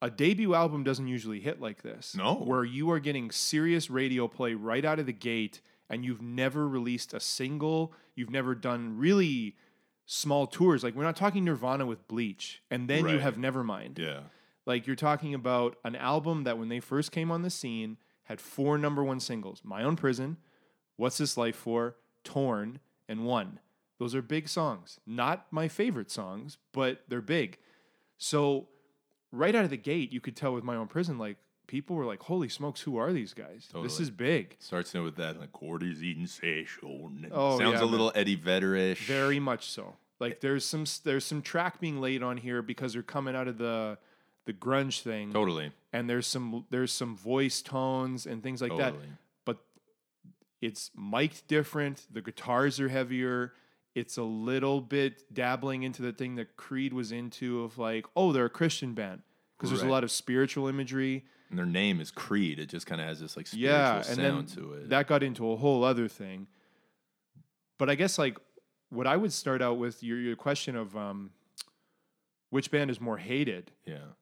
a 0.01 0.09
debut 0.09 0.53
album 0.53 0.83
doesn't 0.83 1.07
usually 1.07 1.39
hit 1.39 1.59
like 1.59 1.81
this. 1.81 2.15
No. 2.15 2.35
Where 2.35 2.63
you 2.63 2.91
are 2.91 2.99
getting 2.99 3.31
serious 3.31 3.89
radio 3.89 4.27
play 4.27 4.53
right 4.53 4.85
out 4.85 4.99
of 4.99 5.05
the 5.05 5.13
gate 5.13 5.61
and 5.89 6.05
you've 6.05 6.21
never 6.21 6.67
released 6.67 7.13
a 7.13 7.19
single, 7.19 7.93
you've 8.15 8.29
never 8.29 8.55
done 8.55 8.97
really 8.97 9.55
small 10.05 10.47
tours. 10.47 10.83
Like, 10.83 10.95
we're 10.95 11.03
not 11.03 11.15
talking 11.15 11.43
Nirvana 11.45 11.85
with 11.85 12.07
Bleach, 12.07 12.61
and 12.69 12.87
then 12.87 13.07
you 13.07 13.19
have 13.19 13.35
Nevermind. 13.35 13.97
Yeah. 13.97 14.21
Like 14.65 14.85
you're 14.85 14.95
talking 14.95 15.33
about 15.33 15.77
an 15.83 15.95
album 15.95 16.43
that 16.43 16.59
when 16.59 16.69
they 16.69 16.79
first 16.79 17.11
came 17.11 17.31
on 17.31 17.41
the 17.41 17.49
scene 17.49 17.97
had 18.23 18.39
four 18.39 18.77
number 18.77 19.03
one 19.03 19.19
singles: 19.19 19.61
"My 19.63 19.81
Own 19.81 19.95
Prison," 19.95 20.37
"What's 20.95 21.17
This 21.17 21.37
Life 21.37 21.55
For," 21.55 21.95
"Torn," 22.23 22.79
and 23.07 23.25
"One." 23.25 23.59
Those 23.97 24.13
are 24.13 24.21
big 24.21 24.47
songs. 24.47 24.99
Not 25.07 25.47
my 25.51 25.67
favorite 25.67 26.11
songs, 26.11 26.57
but 26.71 27.01
they're 27.07 27.19
big. 27.21 27.57
So 28.19 28.67
right 29.31 29.55
out 29.55 29.63
of 29.63 29.69
the 29.69 29.77
gate, 29.77 30.11
you 30.11 30.21
could 30.21 30.35
tell 30.35 30.53
with 30.53 30.63
"My 30.63 30.75
Own 30.75 30.87
Prison," 30.87 31.17
like 31.17 31.37
people 31.67 31.95
were 31.95 32.05
like, 32.05 32.23
"Holy 32.23 32.49
smokes, 32.49 32.81
who 32.81 32.97
are 32.97 33.13
these 33.13 33.33
guys? 33.33 33.69
This 33.83 33.99
is 33.99 34.09
big." 34.09 34.55
Starts 34.59 34.93
in 34.95 35.03
with 35.03 35.15
that 35.17 35.39
like 35.39 35.51
Cordy's 35.51 36.03
eating 36.03 36.27
session. 36.27 37.29
Oh, 37.31 37.59
Sounds 37.59 37.79
yeah, 37.79 37.83
a 37.83 37.85
little 37.85 38.11
Eddie 38.15 38.35
Vedder-ish. 38.35 39.07
Very 39.07 39.39
much 39.39 39.69
so. 39.69 39.95
Like 40.19 40.33
eh. 40.33 40.37
there's 40.41 40.65
some 40.65 40.85
there's 41.03 41.25
some 41.25 41.41
track 41.41 41.79
being 41.79 42.01
laid 42.01 42.23
on 42.23 42.37
here 42.37 42.61
because 42.61 42.93
they're 42.93 43.03
coming 43.03 43.35
out 43.35 43.47
of 43.47 43.57
the 43.57 43.97
the 44.45 44.53
grunge 44.53 45.01
thing. 45.01 45.31
totally. 45.31 45.71
and 45.93 46.09
there's 46.09 46.25
some 46.25 46.65
there's 46.71 46.91
some 46.91 47.15
voice 47.15 47.61
tones 47.61 48.25
and 48.25 48.41
things 48.41 48.63
like 48.63 48.75
that 48.77 48.95
but 49.45 49.59
it's 50.59 50.89
mic'd 50.95 51.47
different 51.47 52.07
the 52.11 52.21
guitars 52.21 52.79
are 52.79 52.89
heavier 52.89 53.53
it's 53.99 54.17
a 54.17 54.23
little 54.23 54.81
bit 54.81 55.33
dabbling 55.33 55.83
into 55.83 56.01
the 56.01 56.11
thing 56.11 56.35
that 56.35 56.55
creed 56.57 56.93
was 56.93 57.11
into 57.11 57.63
of 57.63 57.77
like 57.77 58.05
oh 58.15 58.31
they're 58.31 58.45
a 58.45 58.49
christian 58.49 58.93
band 58.93 59.21
because 59.59 59.71
there's 59.71 59.83
a 59.83 59.91
lot 59.91 60.03
of 60.03 60.11
spiritual 60.11 60.67
imagery. 60.67 61.25
And 61.49 61.59
their 61.59 61.65
name 61.65 61.99
is 61.99 62.11
Creed. 62.11 62.59
It 62.59 62.67
just 62.67 62.85
kind 62.85 63.01
of 63.01 63.07
has 63.07 63.19
this 63.19 63.35
like 63.35 63.47
spiritual 63.47 63.71
Yeah, 63.71 63.97
and 63.97 64.05
sound 64.05 64.17
then 64.17 64.45
to 64.55 64.73
it. 64.73 64.89
that 64.89 65.07
got 65.07 65.21
into 65.21 65.51
a 65.51 65.57
whole 65.57 65.83
other 65.83 66.07
thing. 66.07 66.47
But 67.77 67.89
I 67.89 67.95
guess 67.95 68.17
like 68.17 68.37
what 68.89 69.05
I 69.05 69.17
would 69.17 69.33
start 69.33 69.61
out 69.61 69.77
with 69.77 70.01
your 70.01 70.17
your 70.17 70.35
question 70.35 70.75
of 70.75 70.95
um, 70.95 71.31
which 72.49 72.71
band 72.71 72.89
is 72.89 73.01
more 73.01 73.17
hated 73.17 73.71
yeah. 73.85 74.13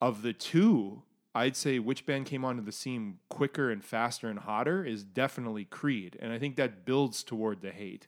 of 0.00 0.22
the 0.22 0.32
two. 0.32 1.02
I'd 1.36 1.56
say 1.56 1.80
which 1.80 2.06
band 2.06 2.26
came 2.26 2.44
onto 2.44 2.62
the 2.62 2.70
scene 2.70 3.18
quicker 3.28 3.68
and 3.68 3.84
faster 3.84 4.28
and 4.28 4.38
hotter 4.38 4.84
is 4.84 5.02
definitely 5.02 5.64
Creed, 5.64 6.16
and 6.20 6.32
I 6.32 6.38
think 6.38 6.54
that 6.56 6.84
builds 6.84 7.24
toward 7.24 7.60
the 7.60 7.72
hate. 7.72 8.06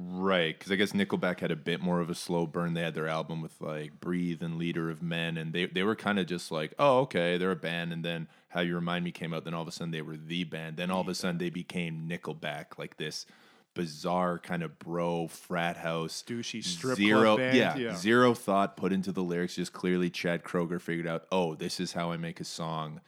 Right, 0.00 0.56
because 0.56 0.70
I 0.70 0.76
guess 0.76 0.92
Nickelback 0.92 1.40
had 1.40 1.50
a 1.50 1.56
bit 1.56 1.80
more 1.80 1.98
of 1.98 2.08
a 2.08 2.14
slow 2.14 2.46
burn. 2.46 2.74
They 2.74 2.82
had 2.82 2.94
their 2.94 3.08
album 3.08 3.42
with 3.42 3.60
like 3.60 3.98
"Breathe" 3.98 4.44
and 4.44 4.56
"Leader 4.56 4.90
of 4.90 5.02
Men," 5.02 5.36
and 5.36 5.52
they 5.52 5.66
they 5.66 5.82
were 5.82 5.96
kind 5.96 6.20
of 6.20 6.26
just 6.26 6.52
like, 6.52 6.72
oh, 6.78 7.00
okay, 7.00 7.36
they're 7.36 7.50
a 7.50 7.56
band. 7.56 7.92
And 7.92 8.04
then 8.04 8.28
"How 8.46 8.60
You 8.60 8.76
Remind 8.76 9.04
Me" 9.04 9.10
came 9.10 9.34
out. 9.34 9.44
Then 9.44 9.54
all 9.54 9.62
of 9.62 9.66
a 9.66 9.72
sudden 9.72 9.90
they 9.90 10.02
were 10.02 10.16
the 10.16 10.44
band. 10.44 10.76
Then 10.76 10.92
all 10.92 11.00
of 11.00 11.08
a 11.08 11.16
sudden 11.16 11.38
they 11.38 11.50
became 11.50 12.08
Nickelback, 12.08 12.78
like 12.78 12.96
this 12.96 13.26
bizarre 13.74 14.38
kind 14.38 14.62
of 14.62 14.78
bro 14.78 15.26
frat 15.26 15.76
house 15.76 16.22
Douchey 16.24 16.62
strip 16.62 16.96
zero, 16.96 17.22
club 17.22 17.38
band, 17.38 17.56
yeah, 17.56 17.76
yeah. 17.76 17.96
zero 17.96 18.34
thought 18.34 18.76
put 18.76 18.92
into 18.92 19.10
the 19.10 19.22
lyrics. 19.22 19.56
Just 19.56 19.72
clearly, 19.72 20.10
Chad 20.10 20.44
Kroeger 20.44 20.80
figured 20.80 21.08
out, 21.08 21.26
oh, 21.32 21.56
this 21.56 21.80
is 21.80 21.92
how 21.92 22.12
I 22.12 22.18
make 22.18 22.38
a 22.38 22.44
song 22.44 23.00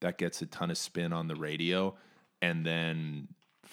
that 0.00 0.16
gets 0.16 0.40
a 0.40 0.46
ton 0.46 0.70
of 0.70 0.78
spin 0.78 1.12
on 1.12 1.28
the 1.28 1.36
radio, 1.36 1.94
and 2.40 2.64
then 2.64 3.28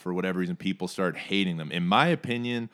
for 0.05 0.13
whatever 0.13 0.37
reason, 0.37 0.55
people 0.55 0.87
start 0.87 1.17
hating 1.17 1.57
them. 1.57 1.71
In 1.71 1.87
my 1.87 2.09
opinion, 2.09 2.69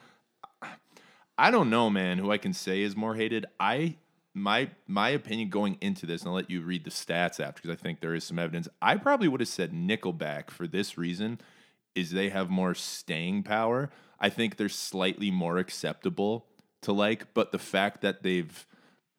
I 1.37 1.49
don't 1.49 1.69
know, 1.69 1.89
man, 1.89 2.17
who 2.17 2.29
I 2.29 2.37
can 2.37 2.51
say 2.51 2.81
is 2.81 2.93
more 2.93 3.15
hated. 3.15 3.45
I 3.57 3.95
my 4.33 4.69
my 4.85 5.11
opinion 5.11 5.47
going 5.47 5.77
into 5.79 6.05
this, 6.05 6.23
and 6.23 6.27
I'll 6.27 6.35
let 6.35 6.49
you 6.49 6.61
read 6.61 6.83
the 6.83 6.91
stats 6.91 7.39
after 7.39 7.61
because 7.61 7.69
I 7.69 7.81
think 7.81 8.01
there 8.01 8.13
is 8.13 8.25
some 8.25 8.37
evidence. 8.37 8.67
I 8.81 8.97
probably 8.97 9.29
would 9.29 9.39
have 9.39 9.47
said 9.47 9.71
Nickelback 9.71 10.51
for 10.51 10.67
this 10.67 10.97
reason 10.97 11.39
is 11.95 12.11
they 12.11 12.27
have 12.27 12.49
more 12.49 12.75
staying 12.75 13.43
power. 13.43 13.91
I 14.19 14.27
think 14.27 14.57
they're 14.57 14.67
slightly 14.67 15.31
more 15.31 15.57
acceptable 15.57 16.47
to 16.81 16.91
like, 16.91 17.33
but 17.33 17.53
the 17.53 17.59
fact 17.59 18.01
that 18.01 18.23
they've 18.23 18.67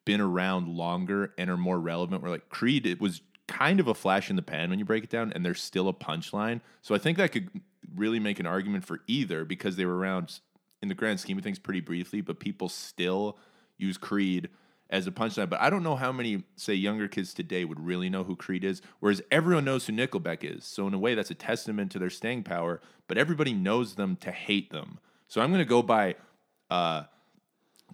been 0.05 0.21
around 0.21 0.69
longer 0.69 1.33
and 1.39 1.49
are 1.49 1.57
more 1.57 1.81
relevant, 1.81 2.21
where 2.21 2.31
like 2.31 2.51
Creed, 2.51 2.85
it 2.85 3.01
was 3.01 3.23
kind 3.49 3.81
of 3.81 3.89
a 3.89 3.95
flash 3.95 4.29
in 4.29 4.37
the 4.37 4.43
pan 4.43 4.69
when 4.69 4.79
you 4.79 4.85
break 4.85 5.05
it 5.05 5.11
down, 5.11 5.33
and 5.33 5.47
there's 5.47 5.63
still 5.63 5.89
a 5.89 5.95
punchline. 5.95 6.61
So 6.83 6.95
I 6.95 6.99
think 6.99 7.17
that 7.17 7.33
could 7.33 7.49
really 7.97 8.19
make 8.19 8.41
an 8.41 8.47
argument 8.47 8.85
for 8.85 9.01
either 9.07 9.45
because 9.45 9.77
they 9.77 9.85
were 9.85 9.97
around 9.97 10.41
in 10.81 10.89
the 10.89 10.95
grand 10.95 11.21
scheme 11.21 11.39
of 11.39 11.45
things 11.45 11.59
pretty 11.59 11.81
briefly, 11.81 12.21
but 12.21 12.41
people 12.41 12.69
still 12.69 13.39
use 13.79 13.97
Creed 13.97 14.49
as 14.91 15.07
a 15.07 15.11
punchline. 15.11 15.49
But 15.49 15.61
I 15.61 15.71
don't 15.71 15.83
know 15.83 15.97
how 15.97 16.13
many, 16.13 16.45
say, 16.57 16.75
younger 16.75 17.09
kids 17.09 17.33
today 17.33 17.65
would 17.65 17.81
really 17.81 18.11
know 18.11 18.25
who 18.25 18.37
Creed 18.37 18.65
is, 18.65 18.83
whereas 19.01 19.23
everyone 19.31 19.65
knows 19.65 19.87
who 19.87 19.93
Nickelback 19.93 20.39
is. 20.43 20.65
So 20.65 20.87
in 20.87 20.95
a 20.95 20.99
way, 20.99 21.15
that's 21.15 21.31
a 21.31 21.35
testament 21.35 21.93
to 21.93 21.99
their 21.99 22.11
staying 22.11 22.43
power. 22.43 22.81
But 23.09 23.19
everybody 23.19 23.55
knows 23.55 23.95
them 23.95 24.17
to 24.17 24.31
hate 24.31 24.71
them. 24.71 24.99
So 25.29 25.41
I'm 25.41 25.51
going 25.51 25.65
to 25.65 25.65
go 25.65 25.83
by 25.83 26.17
uh, 26.69 27.05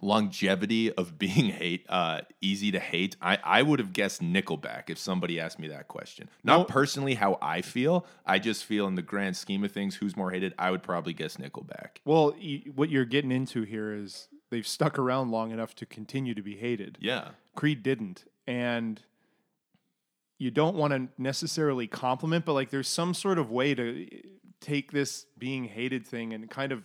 longevity 0.01 0.91
of 0.93 1.17
being 1.19 1.49
hate, 1.49 1.85
uh, 1.89 2.21
easy 2.41 2.71
to 2.71 2.79
hate. 2.79 3.15
I, 3.21 3.37
I 3.43 3.61
would 3.61 3.79
have 3.79 3.93
guessed 3.93 4.21
Nickelback 4.21 4.89
if 4.89 4.97
somebody 4.97 5.39
asked 5.39 5.59
me 5.59 5.67
that 5.69 5.87
question. 5.87 6.29
Not 6.43 6.57
No. 6.59 6.63
personally 6.65 7.15
how 7.15 7.37
I 7.41 7.61
feel. 7.61 8.05
I 8.25 8.39
just 8.39 8.65
feel 8.65 8.87
in 8.87 8.95
the 8.95 9.01
grand 9.01 9.35
scheme 9.37 9.63
of 9.63 9.71
things, 9.71 9.95
who's 9.95 10.15
more 10.17 10.31
hated. 10.31 10.53
I 10.59 10.71
would 10.71 10.83
probably 10.83 11.13
guess 11.13 11.37
Nickelback. 11.37 11.97
Well, 12.05 12.31
y- 12.41 12.63
what 12.75 12.89
you're 12.89 13.05
getting 13.05 13.31
into 13.31 13.63
here 13.63 13.93
is 13.93 14.27
they've 14.51 14.67
stuck 14.67 14.97
around 14.97 15.31
long 15.31 15.51
enough 15.51 15.75
to 15.75 15.85
continue 15.85 16.33
to 16.33 16.41
be 16.41 16.55
hated. 16.57 16.97
Yeah. 16.99 17.29
Creed 17.55 17.83
didn't. 17.83 18.25
And 18.47 19.01
you 20.37 20.51
don't 20.51 20.75
want 20.75 20.93
to 20.93 21.07
necessarily 21.21 21.85
compliment, 21.87 22.45
but 22.45 22.53
like 22.53 22.69
there's 22.69 22.87
some 22.87 23.13
sort 23.13 23.37
of 23.37 23.51
way 23.51 23.75
to 23.75 24.07
take 24.61 24.91
this 24.91 25.25
being 25.37 25.65
hated 25.65 26.05
thing 26.07 26.33
and 26.33 26.49
kind 26.49 26.71
of 26.71 26.83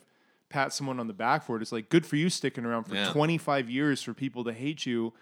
pat 0.55 0.73
someone 0.73 1.01
on 1.01 1.09
the 1.09 1.13
back 1.13 1.43
for 1.45 1.57
it. 1.57 1.63
It's 1.63 1.73
like 1.73 1.89
good 1.89 2.07
for 2.07 2.15
you 2.17 2.31
sticking 2.31 2.65
around 2.65 2.85
for 2.85 2.95
Yeah. 2.95 3.11
25 3.13 3.69
years 3.69 4.03
for 4.03 4.15
people 4.15 4.45
to 4.45 4.53
hate 4.53 4.87
you 4.87 5.13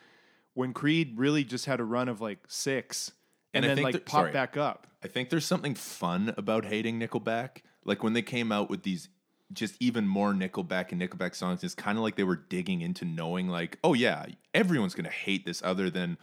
when 0.54 0.74
Creed 0.74 1.14
really 1.18 1.42
just 1.42 1.64
had 1.64 1.80
a 1.80 1.84
run 1.84 2.08
of 2.08 2.20
like 2.20 2.40
six 2.48 3.12
and, 3.54 3.64
And 3.64 3.78
then 3.78 3.82
like 3.84 3.94
that- 3.94 4.04
pop 4.06 4.20
sorry. 4.24 4.32
back 4.32 4.56
up. 4.58 4.86
I 5.02 5.08
think 5.08 5.30
there's 5.30 5.46
something 5.46 5.74
fun 5.74 6.34
about 6.36 6.66
hating 6.66 7.00
Nickelback. 7.00 7.62
Like 7.84 8.02
when 8.02 8.12
they 8.12 8.22
came 8.22 8.52
out 8.52 8.68
with 8.70 8.82
these 8.82 9.08
just 9.52 9.74
even 9.80 10.06
more 10.06 10.32
Nickelback 10.32 10.92
and 10.92 11.00
Nickelback 11.02 11.34
songs, 11.34 11.64
it's 11.64 11.74
kind 11.74 11.96
of 11.98 12.04
like 12.04 12.16
they 12.16 12.24
were 12.24 12.36
digging 12.36 12.80
into 12.82 13.04
knowing, 13.04 13.48
like, 13.48 13.78
oh 13.82 13.94
yeah, 13.94 14.26
everyone's 14.54 14.94
gonna 14.94 15.08
hate 15.10 15.44
this 15.46 15.60
other 15.64 15.88
than 15.90 16.18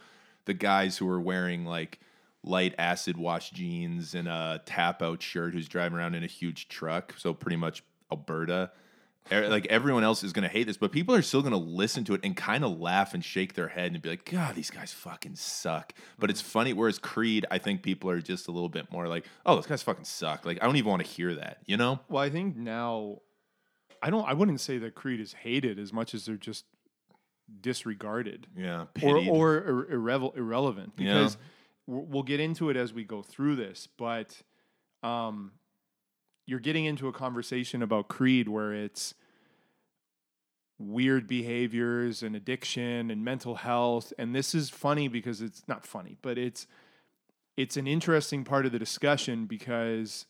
the 0.46 0.54
guys 0.54 0.96
who 0.98 1.08
are 1.08 1.20
wearing 1.20 1.64
like 1.64 2.00
light 2.42 2.74
acid 2.78 3.16
wash 3.18 3.50
jeans 3.50 4.14
and 4.14 4.26
a 4.26 4.62
tap 4.64 5.02
out 5.02 5.20
shirt 5.22 5.52
who's 5.52 5.68
driving 5.68 5.98
around 5.98 6.14
in 6.14 6.22
a 6.24 6.28
huge 6.28 6.68
truck. 6.68 7.14
So 7.18 7.34
pretty 7.34 7.56
much 7.56 7.82
Alberta. 8.10 8.70
Like 9.30 9.66
everyone 9.66 10.02
else 10.02 10.24
is 10.24 10.32
gonna 10.32 10.48
hate 10.48 10.66
this, 10.66 10.76
but 10.76 10.90
people 10.90 11.14
are 11.14 11.22
still 11.22 11.40
gonna 11.42 11.56
listen 11.56 12.02
to 12.04 12.14
it 12.14 12.20
and 12.24 12.36
kind 12.36 12.64
of 12.64 12.80
laugh 12.80 13.14
and 13.14 13.24
shake 13.24 13.54
their 13.54 13.68
head 13.68 13.92
and 13.92 14.02
be 14.02 14.08
like, 14.08 14.24
"God, 14.28 14.56
these 14.56 14.70
guys 14.70 14.92
fucking 14.92 15.36
suck." 15.36 15.92
But 16.18 16.30
it's 16.30 16.40
funny. 16.40 16.72
Whereas 16.72 16.98
Creed, 16.98 17.46
I 17.50 17.58
think 17.58 17.82
people 17.82 18.10
are 18.10 18.20
just 18.20 18.48
a 18.48 18.50
little 18.50 18.68
bit 18.68 18.90
more 18.90 19.06
like, 19.06 19.24
"Oh, 19.46 19.54
those 19.54 19.66
guys 19.66 19.82
fucking 19.84 20.04
suck." 20.04 20.44
Like 20.44 20.58
I 20.60 20.66
don't 20.66 20.76
even 20.76 20.90
want 20.90 21.04
to 21.04 21.08
hear 21.08 21.34
that, 21.36 21.58
you 21.66 21.76
know? 21.76 22.00
Well, 22.08 22.22
I 22.22 22.28
think 22.30 22.56
now 22.56 23.18
I 24.02 24.10
don't 24.10 24.26
I 24.28 24.32
wouldn't 24.32 24.60
say 24.60 24.78
that 24.78 24.94
Creed 24.96 25.20
is 25.20 25.32
hated 25.32 25.78
as 25.78 25.92
much 25.92 26.12
as 26.12 26.24
they're 26.26 26.36
just 26.36 26.64
disregarded. 27.60 28.46
Yeah, 28.56 28.82
or 28.82 28.86
pitied. 28.94 29.28
or 29.28 29.54
ir- 29.58 29.92
irrevel- 29.92 30.32
irrelevant 30.36 30.92
Yeah. 30.96 31.14
because 31.14 31.36
w- 31.86 32.06
we'll 32.08 32.22
get 32.22 32.40
into 32.40 32.70
it 32.70 32.76
as 32.76 32.92
we 32.92 33.04
go 33.04 33.22
through 33.22 33.56
this 33.56 33.88
but 33.96 34.42
um 35.02 35.52
you're 36.46 36.58
getting 36.60 36.84
into 36.84 37.06
a 37.08 37.12
conversation 37.12 37.82
about 37.82 38.08
creed 38.08 38.48
where 38.48 38.72
it's 38.72 39.14
weird 40.78 41.26
behaviors 41.26 42.22
and 42.22 42.34
addiction 42.34 43.10
and 43.10 43.22
mental 43.24 43.56
health 43.56 44.12
and 44.18 44.34
this 44.34 44.54
is 44.54 44.70
funny 44.70 45.08
because 45.08 45.42
it's 45.42 45.62
not 45.68 45.84
funny 45.84 46.16
but 46.22 46.38
it's 46.38 46.66
it's 47.56 47.76
an 47.76 47.86
interesting 47.86 48.44
part 48.44 48.64
of 48.64 48.72
the 48.72 48.78
discussion 48.78 49.44
because 49.44 50.24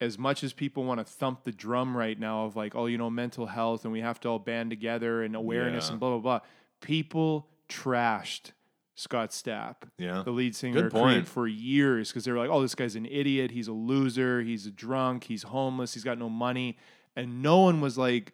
as 0.00 0.18
much 0.18 0.42
as 0.42 0.52
people 0.52 0.82
want 0.84 0.98
to 0.98 1.04
thump 1.04 1.44
the 1.44 1.52
drum 1.52 1.94
right 1.94 2.18
now 2.18 2.46
of 2.46 2.56
like, 2.56 2.74
oh, 2.74 2.86
you 2.86 2.96
know, 2.96 3.10
mental 3.10 3.44
health 3.46 3.84
and 3.84 3.92
we 3.92 4.00
have 4.00 4.18
to 4.18 4.28
all 4.30 4.38
band 4.38 4.70
together 4.70 5.22
and 5.22 5.36
awareness 5.36 5.86
Yeah. 5.86 5.90
and 5.92 6.00
blah 6.00 6.08
blah 6.10 6.18
blah, 6.18 6.40
people 6.80 7.46
trashed 7.68 8.52
Scott 8.94 9.30
Stapp, 9.30 9.76
yeah, 9.98 10.22
the 10.22 10.30
lead 10.30 10.54
singer 10.54 10.86
of 10.86 10.92
Creed, 10.92 11.26
for 11.26 11.46
years 11.46 12.08
because 12.08 12.24
they 12.24 12.32
were 12.32 12.38
like, 12.38 12.50
oh, 12.50 12.60
this 12.60 12.74
guy's 12.74 12.96
an 12.96 13.06
idiot, 13.06 13.50
he's 13.50 13.68
a 13.68 13.72
loser, 13.72 14.42
he's 14.42 14.66
a 14.66 14.70
drunk, 14.70 15.24
he's 15.24 15.44
homeless, 15.44 15.94
he's 15.94 16.04
got 16.04 16.18
no 16.18 16.28
money, 16.28 16.76
and 17.16 17.42
no 17.42 17.60
one 17.60 17.80
was 17.80 17.96
like, 17.96 18.32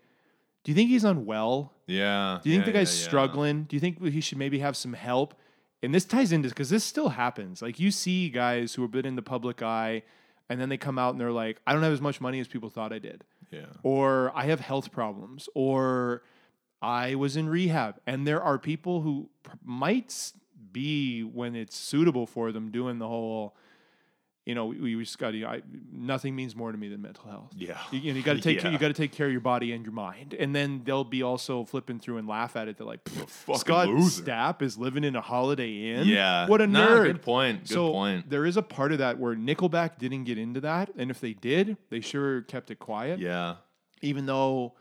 do 0.64 0.72
you 0.72 0.74
think 0.76 0.90
he's 0.90 1.04
unwell? 1.04 1.72
yeah. 1.86 2.40
Do 2.42 2.50
you 2.50 2.56
think 2.56 2.66
yeah, 2.66 2.72
the 2.72 2.78
guy's 2.78 3.00
yeah, 3.00 3.06
struggling? 3.06 3.64
Do 3.64 3.76
you 3.76 3.80
think 3.80 4.02
he 4.02 4.20
should 4.20 4.38
maybe 4.38 4.58
have 4.58 4.76
some 4.76 4.94
help? 4.94 5.34
And 5.82 5.94
this 5.94 6.04
ties 6.04 6.32
into 6.32 6.48
because 6.48 6.70
this 6.70 6.82
still 6.82 7.10
happens. 7.10 7.62
Like 7.62 7.78
you 7.78 7.92
see 7.92 8.28
guys 8.30 8.74
who 8.74 8.82
have 8.82 8.90
been 8.90 9.06
in 9.06 9.14
the 9.14 9.22
public 9.22 9.62
eye, 9.62 10.02
and 10.48 10.60
then 10.60 10.68
they 10.68 10.76
come 10.76 10.98
out 10.98 11.10
and 11.12 11.20
they're 11.20 11.30
like, 11.30 11.60
"I 11.66 11.72
don't 11.72 11.82
have 11.82 11.92
as 11.92 12.00
much 12.00 12.20
money 12.20 12.40
as 12.40 12.48
people 12.48 12.70
thought 12.70 12.92
I 12.92 12.98
did," 12.98 13.22
Yeah, 13.52 13.66
or 13.84 14.32
"I 14.34 14.46
have 14.46 14.58
health 14.58 14.90
problems," 14.90 15.48
or 15.54 16.22
"I 16.82 17.14
was 17.14 17.36
in 17.36 17.48
rehab." 17.48 18.00
And 18.06 18.26
there 18.26 18.42
are 18.42 18.58
people 18.58 19.02
who 19.02 19.28
might 19.62 20.32
be 20.80 21.22
when 21.22 21.54
it's 21.56 21.74
suitable 21.76 22.26
for 22.26 22.52
them 22.52 22.70
doing 22.70 22.98
the 22.98 23.08
whole. 23.08 23.54
You 24.44 24.54
know, 24.54 24.66
we, 24.66 24.94
we 24.94 25.02
just 25.02 25.18
got 25.18 25.32
to. 25.32 25.44
I, 25.44 25.62
nothing 25.90 26.36
means 26.36 26.54
more 26.54 26.70
to 26.70 26.78
me 26.78 26.86
than 26.88 27.02
mental 27.02 27.28
health. 27.28 27.50
yeah. 27.56 27.78
You, 27.90 27.98
you 27.98 28.12
know, 28.12 28.18
you 28.18 28.22
got 28.22 28.34
to 28.34 28.40
take 28.48 28.62
Yeah. 28.62 28.70
you 28.70 28.78
got 28.78 28.88
to 28.88 28.94
take 28.94 29.10
care 29.10 29.26
of 29.26 29.32
your 29.32 29.40
body 29.40 29.72
and 29.72 29.82
your 29.84 29.92
mind, 29.92 30.34
and 30.38 30.54
then 30.54 30.82
they'll 30.84 31.02
be 31.02 31.20
also 31.24 31.64
flipping 31.64 31.98
through 31.98 32.18
and 32.18 32.28
laugh 32.28 32.54
at 32.54 32.68
it. 32.68 32.76
They're 32.76 32.86
like, 32.86 33.00
Scott 33.56 33.88
loser." 33.88 34.22
Stapp 34.22 34.62
is 34.62 34.78
living 34.78 35.02
in 35.02 35.16
a 35.16 35.20
Holiday 35.20 35.90
Inn. 35.94 36.06
Yeah. 36.06 36.46
what 36.46 36.60
a 36.60 36.66
Nah, 36.68 36.86
nerd. 36.86 37.04
good 37.06 37.22
point. 37.22 37.62
Good 37.62 37.70
so 37.74 37.90
point. 37.90 38.30
there 38.30 38.46
is 38.46 38.56
a 38.56 38.62
part 38.62 38.92
of 38.92 38.98
that 38.98 39.18
where 39.18 39.34
Nickelback 39.34 39.98
didn't 39.98 40.22
get 40.24 40.38
into 40.38 40.60
that, 40.60 40.90
and 40.96 41.10
if 41.10 41.18
they 41.20 41.32
did, 41.32 41.76
they 41.90 41.98
sure 42.00 42.42
kept 42.42 42.70
it 42.70 42.78
quiet. 42.78 43.18
Yeah, 43.18 43.56
Even 44.00 44.26
though 44.26 44.74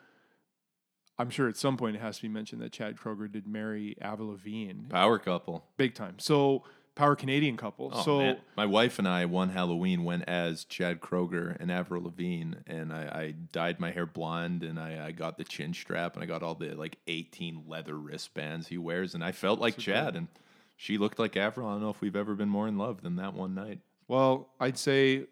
I'm 1.18 1.30
sure 1.30 1.48
at 1.48 1.58
some 1.58 1.78
point 1.78 1.96
it 1.96 2.00
has 2.00 2.18
to 2.18 2.24
be 2.24 2.28
mentioned 2.28 2.62
that 2.62 2.72
Chad 2.72 2.98
Kroeger 2.98 3.32
did 3.32 3.48
marry 3.48 3.96
Avril 4.02 4.30
Lavigne, 4.30 4.88
power 4.90 5.18
couple. 5.18 5.64
big 5.78 5.96
time. 5.96 6.16
So 6.20 6.64
power 6.96 7.16
Canadian 7.16 7.58
couple. 7.58 7.92
Oh, 7.94 8.02
so 8.04 8.20
man. 8.20 8.38
my 8.58 8.66
wife 8.66 9.00
and 9.00 9.08
I 9.08 9.26
one 9.26 9.50
Halloween 9.50 10.04
went 10.04 10.24
as 10.28 10.66
Chad 10.66 11.02
Kroeger 11.02 11.56
and 11.60 11.72
Avril 11.72 12.04
Lavigne, 12.04 12.56
and 12.68 12.92
I, 12.92 13.04
I 13.04 13.34
dyed 13.52 13.80
my 13.80 13.92
hair 13.92 14.06
blonde, 14.06 14.64
and 14.64 14.80
I, 14.80 15.08
I 15.08 15.12
got 15.12 15.38
the 15.38 15.44
chin 15.44 15.74
strap, 15.74 16.16
and 16.16 16.24
I 16.24 16.26
got 16.26 16.44
all 16.44 16.56
the 16.56 16.74
like 16.74 16.98
eighteen 17.08 17.64
leather 17.68 17.96
wristbands 17.96 18.68
he 18.68 18.78
wears, 18.78 19.14
and 19.14 19.24
I 19.24 19.32
felt 19.32 19.60
like 19.60 19.78
Chad, 19.78 20.16
and 20.16 20.28
she 20.76 20.98
looked 20.98 21.20
like 21.20 21.38
Avril. 21.38 21.68
I 21.68 21.74
don't 21.74 21.82
know 21.82 21.90
if 21.90 22.02
we've 22.02 22.16
ever 22.16 22.36
been 22.36 22.50
more 22.50 22.68
in 22.68 22.78
love 22.78 23.02
than 23.02 23.16
that 23.18 23.34
one 23.34 23.54
night. 23.54 23.80
Well, 24.08 24.50
I'd 24.60 24.78
say 24.78 25.28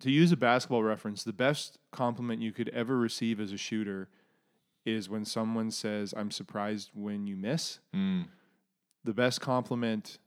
to 0.00 0.10
use 0.10 0.32
a 0.32 0.36
basketball 0.36 0.82
reference, 0.82 1.22
the 1.22 1.32
best 1.32 1.78
compliment 1.92 2.42
you 2.42 2.50
could 2.50 2.68
ever 2.70 2.96
receive 2.96 3.38
as 3.38 3.52
a 3.52 3.56
shooter 3.56 4.08
is 4.84 5.08
when 5.08 5.24
someone 5.24 5.70
says, 5.70 6.12
I'm 6.16 6.30
surprised 6.30 6.90
when 6.94 7.26
you 7.26 7.36
miss. 7.36 7.78
Mm. 7.94 8.26
the 9.04 9.12
best 9.14 9.40
compliment 9.40 10.18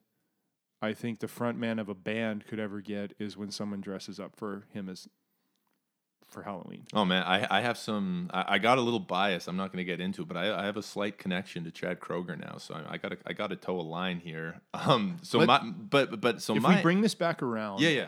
I 0.81 0.93
think 0.93 1.19
the 1.19 1.27
front 1.27 1.57
man 1.57 1.79
of 1.79 1.89
a 1.89 1.95
band 1.95 2.45
could 2.45 2.59
ever 2.59 2.79
get 2.81 3.13
is 3.17 3.35
when 3.38 3.50
someone 3.50 3.81
dresses 3.81 4.19
up 4.19 4.35
for 4.35 4.65
him 4.74 4.88
as 4.89 5.07
for 6.27 6.43
Halloween. 6.43 6.83
Oh 6.93 7.05
man, 7.05 7.24
I 7.24 7.47
I 7.50 7.62
have 7.62 7.77
some. 7.77 8.29
I, 8.33 8.55
I 8.55 8.57
got 8.59 8.77
a 8.77 8.81
little 8.81 9.00
bias. 9.00 9.47
I'm 9.47 9.55
not 9.57 9.71
going 9.71 9.77
to 9.77 9.83
get 9.85 10.00
into 10.01 10.24
it, 10.24 10.27
but 10.27 10.38
I, 10.38 10.62
I 10.62 10.65
have 10.65 10.75
a 10.77 10.83
slight 10.83 11.17
connection 11.17 11.63
to 11.63 11.71
Chad 11.71 12.00
Kroeger 12.00 12.38
now, 12.38 12.57
so 12.57 12.75
I, 12.75 12.93
I 12.95 12.97
got 12.97 13.13
I 13.25 13.33
got 13.33 13.47
to 13.51 13.55
toe 13.55 13.79
a 13.79 13.81
line 13.81 14.19
here. 14.19 14.62
Um, 14.74 15.17
so 15.21 15.39
But- 15.39 15.47
my 15.63 15.71
but 15.71 16.21
but 16.21 16.41
so 16.41 16.55
if 16.55 16.62
my 16.62 16.75
we 16.75 16.81
bring 16.81 17.01
this 17.01 17.15
back 17.15 17.41
around, 17.41 17.79
yeah 17.79 17.89
yeah 17.89 18.07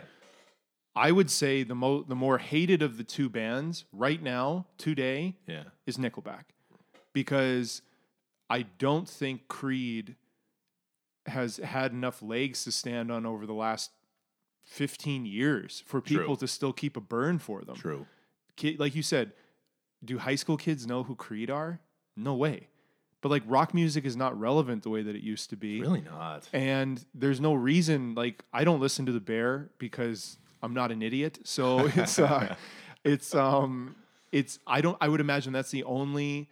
I 0.96 1.12
would 1.12 1.30
say 1.30 1.62
the 1.62 1.74
mo- 1.74 2.02
the 2.02 2.14
more 2.16 2.38
hated 2.38 2.82
of 2.82 2.96
the 2.98 3.04
two 3.04 3.28
bands 3.28 3.84
right 3.92 4.22
now 4.22 4.66
today 4.78 5.36
yeah 5.46 5.64
is 5.86 5.96
Nickelback 5.96 6.44
because 7.12 7.82
I 8.50 8.62
don't 8.78 9.08
think 9.08 9.48
Creed 9.48 10.16
has 11.26 11.58
had 11.58 11.92
enough 11.92 12.22
legs 12.22 12.64
to 12.64 12.72
stand 12.72 13.12
on 13.12 13.26
over 13.26 13.46
the 13.46 13.52
last 13.54 13.90
15 14.64 15.26
years 15.26 15.82
for 15.86 16.00
people 16.00 16.36
True. 16.36 16.36
to 16.36 16.48
still 16.48 16.72
keep 16.72 16.96
a 16.96 17.00
burn 17.00 17.38
for 17.38 17.62
them. 17.62 17.76
true. 17.76 18.06
Like 18.78 18.94
you 18.94 19.02
said, 19.02 19.32
do 20.04 20.18
high 20.18 20.34
school 20.34 20.56
kids 20.56 20.86
know 20.86 21.04
who 21.04 21.14
Creed 21.14 21.50
are? 21.50 21.80
No 22.16 22.34
way. 22.34 22.68
But 23.20 23.30
like 23.30 23.42
rock 23.46 23.72
music 23.74 24.04
is 24.04 24.16
not 24.16 24.38
relevant 24.38 24.82
the 24.82 24.90
way 24.90 25.02
that 25.02 25.14
it 25.14 25.22
used 25.22 25.50
to 25.50 25.56
be. 25.56 25.80
Really 25.80 26.00
not. 26.02 26.48
And 26.52 27.04
there's 27.14 27.40
no 27.40 27.54
reason 27.54 28.14
like 28.14 28.44
I 28.52 28.64
don't 28.64 28.80
listen 28.80 29.06
to 29.06 29.12
the 29.12 29.20
Bear 29.20 29.70
because 29.78 30.38
I'm 30.62 30.74
not 30.74 30.90
an 30.92 31.02
idiot. 31.02 31.38
So 31.44 31.86
it's 31.94 32.18
uh, 32.18 32.54
it's 33.04 33.34
um 33.34 33.96
it's 34.32 34.58
I 34.66 34.80
don't 34.80 34.96
I 35.00 35.08
would 35.08 35.20
imagine 35.20 35.52
that's 35.52 35.70
the 35.70 35.84
only 35.84 36.48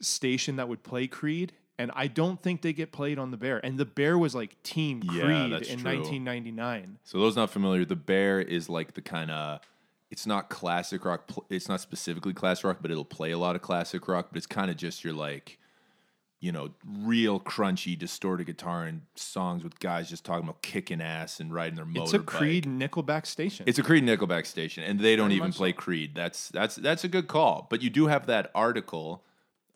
station 0.00 0.56
that 0.56 0.68
would 0.68 0.82
play 0.82 1.06
Creed 1.06 1.52
and 1.78 1.92
I 1.94 2.08
don't 2.08 2.42
think 2.42 2.62
they 2.62 2.72
get 2.72 2.90
played 2.90 3.18
on 3.18 3.30
the 3.30 3.36
Bear. 3.36 3.64
And 3.64 3.78
the 3.78 3.84
Bear 3.84 4.18
was 4.18 4.34
like 4.34 4.60
Team 4.64 5.00
Yeah, 5.04 5.22
Creed 5.22 5.52
that's 5.52 5.68
in 5.68 5.78
true. 5.78 5.92
1999. 5.92 6.98
So 7.04 7.20
those 7.20 7.36
not 7.36 7.50
familiar, 7.50 7.84
the 7.84 7.96
Bear 7.96 8.40
is 8.40 8.68
like 8.68 8.94
the 8.94 9.00
kind 9.02 9.30
of. 9.30 9.60
It's 10.10 10.26
not 10.26 10.48
classic 10.48 11.04
rock. 11.04 11.30
It's 11.50 11.68
not 11.68 11.80
specifically 11.80 12.32
classic 12.32 12.64
rock, 12.64 12.78
but 12.80 12.90
it'll 12.90 13.04
play 13.04 13.30
a 13.30 13.38
lot 13.38 13.54
of 13.56 13.62
classic 13.62 14.08
rock. 14.08 14.28
But 14.32 14.38
it's 14.38 14.46
kind 14.46 14.70
of 14.70 14.76
just 14.76 15.04
your 15.04 15.12
like, 15.12 15.57
you 16.40 16.52
know, 16.52 16.70
real 16.86 17.40
crunchy, 17.40 17.98
distorted 17.98 18.46
guitar 18.46 18.84
and 18.84 19.02
songs 19.16 19.64
with 19.64 19.80
guys 19.80 20.08
just 20.08 20.24
talking 20.24 20.44
about 20.44 20.62
kicking 20.62 21.00
ass 21.00 21.40
and 21.40 21.52
riding 21.52 21.74
their 21.74 21.84
motorbike. 21.84 22.04
It's 22.04 22.12
a 22.14 22.18
Creed 22.20 22.64
Nickelback 22.64 23.26
station. 23.26 23.64
It's 23.66 23.78
a 23.78 23.82
Creed 23.82 24.04
Nickelback 24.04 24.46
station, 24.46 24.84
and 24.84 25.00
they 25.00 25.16
don't 25.16 25.28
Very 25.28 25.38
even 25.38 25.52
play 25.52 25.72
so. 25.72 25.76
Creed. 25.78 26.12
That's 26.14 26.48
that's 26.50 26.76
that's 26.76 27.02
a 27.02 27.08
good 27.08 27.26
call. 27.26 27.66
But 27.68 27.82
you 27.82 27.90
do 27.90 28.06
have 28.06 28.26
that 28.26 28.50
article. 28.54 29.24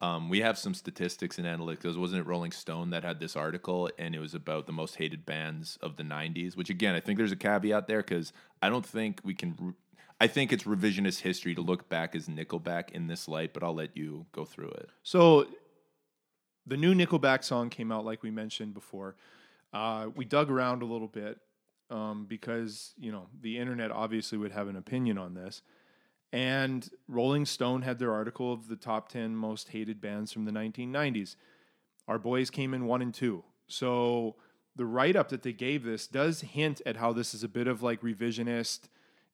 Um, 0.00 0.28
we 0.28 0.40
have 0.40 0.58
some 0.58 0.74
statistics 0.74 1.38
and 1.38 1.46
analytics. 1.46 1.96
Wasn't 1.96 2.20
it 2.20 2.26
Rolling 2.26 2.50
Stone 2.52 2.90
that 2.90 3.04
had 3.04 3.20
this 3.20 3.36
article, 3.36 3.90
and 3.98 4.14
it 4.14 4.18
was 4.18 4.34
about 4.34 4.66
the 4.66 4.72
most 4.72 4.96
hated 4.96 5.26
bands 5.26 5.78
of 5.82 5.96
the 5.96 6.04
'90s? 6.04 6.56
Which 6.56 6.70
again, 6.70 6.94
I 6.94 7.00
think 7.00 7.18
there's 7.18 7.32
a 7.32 7.36
caveat 7.36 7.88
there 7.88 8.02
because 8.02 8.32
I 8.62 8.68
don't 8.68 8.86
think 8.86 9.20
we 9.24 9.34
can. 9.34 9.56
Re- 9.58 9.74
I 10.20 10.28
think 10.28 10.52
it's 10.52 10.62
revisionist 10.62 11.22
history 11.22 11.52
to 11.56 11.60
look 11.60 11.88
back 11.88 12.14
as 12.14 12.28
Nickelback 12.28 12.90
in 12.92 13.08
this 13.08 13.26
light, 13.26 13.52
but 13.52 13.64
I'll 13.64 13.74
let 13.74 13.96
you 13.96 14.26
go 14.30 14.44
through 14.44 14.68
it. 14.68 14.88
So 15.02 15.48
the 16.66 16.76
new 16.76 16.94
Nickelback 16.94 17.44
song 17.44 17.70
came 17.70 17.90
out, 17.90 18.04
like 18.04 18.22
we 18.22 18.30
mentioned 18.30 18.74
before. 18.74 19.16
Uh, 19.72 20.08
we 20.14 20.24
dug 20.24 20.50
around 20.50 20.82
a 20.82 20.86
little 20.86 21.08
bit 21.08 21.38
um, 21.90 22.26
because 22.28 22.94
you 22.98 23.10
know 23.10 23.26
the 23.40 23.58
internet 23.58 23.90
obviously 23.90 24.38
would 24.38 24.52
have 24.52 24.68
an 24.68 24.76
opinion 24.76 25.18
on 25.18 25.34
this, 25.34 25.62
and 26.32 26.88
Rolling 27.08 27.46
Stone 27.46 27.82
had 27.82 27.98
their 27.98 28.12
article 28.12 28.52
of 28.52 28.68
the 28.68 28.76
top 28.76 29.08
ten 29.08 29.34
most 29.34 29.70
hated 29.70 30.00
bands 30.00 30.32
from 30.32 30.44
the 30.44 30.52
1990s. 30.52 31.36
Our 32.08 32.18
boys 32.18 32.50
came 32.50 32.74
in 32.74 32.86
one 32.86 33.02
and 33.02 33.14
two, 33.14 33.44
so 33.66 34.36
the 34.76 34.86
write 34.86 35.16
up 35.16 35.28
that 35.28 35.42
they 35.42 35.52
gave 35.52 35.84
this 35.84 36.06
does 36.06 36.40
hint 36.40 36.80
at 36.86 36.96
how 36.96 37.12
this 37.12 37.34
is 37.34 37.44
a 37.44 37.48
bit 37.48 37.66
of 37.66 37.82
like 37.82 38.00
revisionist. 38.02 38.80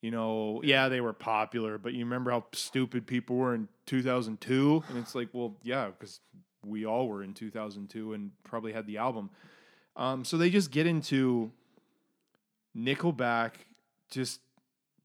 You 0.00 0.12
know, 0.12 0.61
yeah, 0.62 0.88
they 0.88 1.00
were 1.00 1.12
popular, 1.12 1.76
but 1.76 1.92
you 1.92 2.04
remember 2.04 2.30
how 2.30 2.44
stupid 2.52 3.06
people 3.06 3.37
were 3.37 3.54
in 3.54 3.68
2002? 3.87 4.85
And 4.88 4.99
it's 4.99 5.16
like, 5.16 5.28
well, 5.32 5.56
yeah, 5.64 5.86
because 5.86 6.21
we 6.64 6.84
all 6.84 7.08
were 7.08 7.23
in 7.23 7.34
2002 7.34 8.12
and 8.12 8.30
probably 8.44 8.73
had 8.73 8.86
the 8.86 8.99
album. 8.99 9.30
Um, 9.97 10.25
so 10.25 10.36
they 10.36 10.50
just 10.50 10.71
get 10.71 10.86
into 10.86 11.50
Nickelback, 12.76 13.52
just 14.10 14.40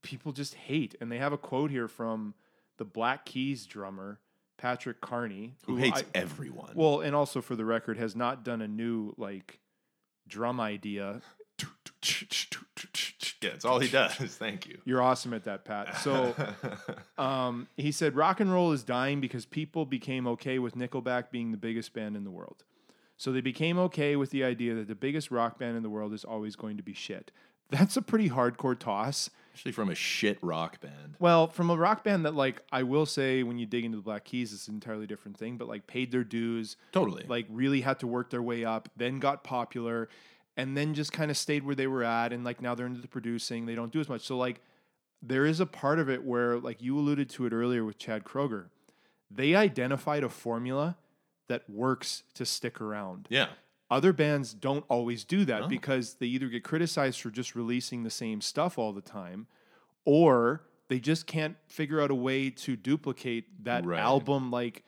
people 0.01 0.31
just 0.31 0.53
hate. 0.55 0.95
And 1.01 1.11
they 1.11 1.17
have 1.17 1.33
a 1.33 1.37
quote 1.37 1.71
here 1.71 1.87
from 1.87 2.33
the 2.77 2.85
Black 2.85 3.25
Keys 3.25 3.65
drummer, 3.65 4.19
Patrick 4.57 5.01
Carney, 5.01 5.55
Who 5.65 5.77
hates 5.77 6.01
I- 6.01 6.05
everyone? 6.17 6.73
well, 6.75 7.01
and 7.01 7.15
also 7.15 7.41
for 7.41 7.55
the 7.55 7.65
record, 7.65 7.97
has 7.97 8.15
not 8.15 8.43
done 8.43 8.61
a 8.61 8.67
new 8.67 9.13
like 9.17 9.59
drum 10.27 10.59
idea. 10.59 11.21
Yeah, 13.41 13.49
it's 13.51 13.65
all 13.65 13.79
he 13.79 13.89
does. 13.89 14.13
Thank 14.37 14.67
you. 14.67 14.79
You're 14.85 15.01
awesome 15.01 15.33
at 15.33 15.43
that, 15.45 15.65
Pat. 15.65 15.97
So 15.97 16.35
um, 17.17 17.67
he 17.77 17.91
said 17.91 18.15
rock 18.15 18.39
and 18.39 18.51
roll 18.51 18.71
is 18.71 18.83
dying 18.83 19.21
because 19.21 19.45
people 19.45 19.85
became 19.85 20.27
okay 20.27 20.59
with 20.59 20.75
Nickelback 20.75 21.31
being 21.31 21.51
the 21.51 21.57
biggest 21.57 21.93
band 21.93 22.15
in 22.15 22.23
the 22.23 22.31
world. 22.31 22.63
So 23.17 23.31
they 23.31 23.41
became 23.41 23.77
okay 23.79 24.15
with 24.15 24.31
the 24.31 24.43
idea 24.43 24.75
that 24.75 24.87
the 24.87 24.95
biggest 24.95 25.31
rock 25.31 25.59
band 25.59 25.77
in 25.77 25.83
the 25.83 25.89
world 25.89 26.13
is 26.13 26.23
always 26.23 26.55
going 26.55 26.77
to 26.77 26.83
be 26.83 26.93
shit. 26.93 27.31
That's 27.69 27.97
a 27.97 28.01
pretty 28.01 28.29
hardcore 28.29 28.77
toss. 28.77 29.29
Actually, 29.53 29.71
from 29.71 29.89
a 29.89 29.95
shit 29.95 30.37
rock 30.41 30.81
band. 30.81 31.15
Well, 31.19 31.47
from 31.47 31.69
a 31.69 31.75
rock 31.75 32.03
band 32.03 32.25
that, 32.25 32.33
like, 32.33 32.61
I 32.71 32.83
will 32.83 33.05
say, 33.05 33.43
when 33.43 33.57
you 33.57 33.65
dig 33.65 33.85
into 33.85 33.97
the 33.97 34.03
Black 34.03 34.25
Keys, 34.25 34.51
it's 34.51 34.67
an 34.67 34.75
entirely 34.75 35.07
different 35.07 35.37
thing. 35.37 35.57
But 35.57 35.67
like, 35.67 35.85
paid 35.87 36.11
their 36.11 36.23
dues, 36.23 36.75
Totally. 36.91 37.25
like, 37.27 37.45
really 37.49 37.81
had 37.81 37.99
to 37.99 38.07
work 38.07 38.29
their 38.29 38.41
way 38.41 38.65
up, 38.65 38.89
then 38.97 39.19
got 39.19 39.43
popular, 39.43 40.09
and 40.57 40.75
then 40.77 40.93
just 40.93 41.11
kind 41.11 41.29
of 41.31 41.37
stayed 41.37 41.63
where 41.63 41.75
they 41.75 41.87
were 41.87 42.03
at. 42.03 42.31
And 42.33 42.43
like, 42.43 42.61
now 42.61 42.75
they're 42.75 42.85
into 42.85 43.01
the 43.01 43.07
producing. 43.07 43.65
They 43.65 43.75
don't 43.75 43.91
do 43.91 43.99
as 43.99 44.09
much. 44.09 44.21
So 44.21 44.37
like, 44.37 44.61
there 45.21 45.45
is 45.45 45.59
a 45.59 45.65
part 45.65 45.99
of 45.99 46.09
it 46.09 46.23
where, 46.23 46.59
like, 46.59 46.81
you 46.81 46.97
alluded 46.97 47.29
to 47.31 47.45
it 47.45 47.53
earlier 47.53 47.85
with 47.85 47.97
Chad 47.97 48.23
Kroeger. 48.25 48.65
They 49.31 49.55
identified 49.55 50.23
a 50.23 50.29
formula 50.29 50.97
that 51.47 51.69
works 51.69 52.23
to 52.35 52.45
stick 52.45 52.79
around. 52.81 53.27
yeah. 53.29 53.47
Other 53.91 54.11
bands 54.13 54.53
don't 54.55 54.83
always 54.89 55.23
do 55.23 55.45
that 55.45 55.61
No. 55.61 55.67
because 55.67 56.15
they 56.15 56.25
either 56.25 56.47
get 56.47 56.63
criticized 56.63 57.21
for 57.21 57.29
just 57.29 57.53
releasing 57.55 58.01
the 58.03 58.09
same 58.09 58.41
stuff 58.41 58.79
all 58.79 58.91
the 58.91 59.01
time, 59.01 59.45
or 60.03 60.63
they 60.87 60.99
just 60.99 61.27
can't 61.27 61.57
figure 61.67 62.01
out 62.01 62.09
a 62.09 62.15
way 62.15 62.49
to 62.49 62.75
duplicate 62.75 63.63
that 63.65 63.85
Right. 63.85 63.99
album. 63.99 64.49
Like, 64.51 64.83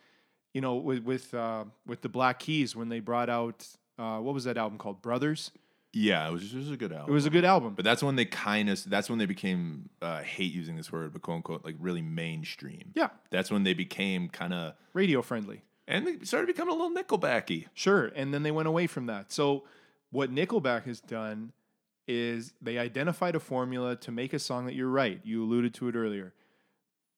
you 0.54 0.62
know, 0.62 0.76
with 0.78 1.04
with 1.04 1.34
uh, 1.36 1.66
with 1.86 2.02
the 2.02 2.10
Black 2.10 2.40
Keys 2.40 2.76
when 2.76 2.90
they 2.90 3.00
brought 3.00 3.30
out 3.30 3.68
uh, 3.98 4.20
what 4.20 4.34
was 4.34 4.44
that 4.46 4.58
album 4.58 4.78
called? 4.78 5.02
Brothers. 5.02 5.52
Yeah, 5.98 6.28
it 6.28 6.34
was, 6.34 6.54
it 6.54 6.58
was 6.58 6.72
a 6.72 6.76
good 6.78 6.92
album. 6.92 7.10
It 7.10 7.14
was 7.14 7.26
a 7.26 7.30
good 7.30 7.46
album. 7.46 7.74
But 7.74 7.86
that's 7.86 8.04
when 8.04 8.18
they 8.18 8.26
kind 8.26 8.70
of 8.70 8.84
that's 8.90 9.10
when 9.10 9.18
they 9.18 9.26
became 9.26 9.90
uh, 10.02 10.22
hate 10.22 10.52
using 10.54 10.76
this 10.76 10.92
word, 10.92 11.14
but 11.14 11.22
quote 11.22 11.38
unquote 11.38 11.64
like 11.64 11.76
really 11.80 12.02
mainstream. 12.02 12.92
yeah, 12.96 13.10
That's 13.32 13.50
when 13.50 13.64
they 13.64 13.74
became 13.74 14.28
kind 14.28 14.54
of 14.54 14.74
radio 14.94 15.22
friendly. 15.22 15.62
and 15.88 16.06
they 16.06 16.20
started 16.26 16.48
becoming 16.48 16.74
a 16.76 16.78
little 16.78 16.96
Nickelbacky. 16.96 17.68
Sure. 17.74 18.08
And 18.16 18.34
then 18.34 18.44
they 18.44 18.52
went 18.52 18.68
away 18.68 18.88
from 18.88 19.06
that. 19.06 19.32
So 19.32 19.64
what 20.12 20.34
Nickelback 20.36 20.84
has 20.84 21.00
done 21.00 21.54
is 22.08 22.54
they 22.62 22.78
identified 22.78 23.36
a 23.36 23.40
formula 23.40 23.96
to 23.96 24.12
make 24.12 24.34
a 24.34 24.40
song 24.40 24.66
that 24.66 24.76
you're 24.76 24.90
right. 24.90 25.22
You 25.24 25.44
alluded 25.46 25.74
to 25.76 25.88
it 25.88 25.96
earlier. 25.96 26.34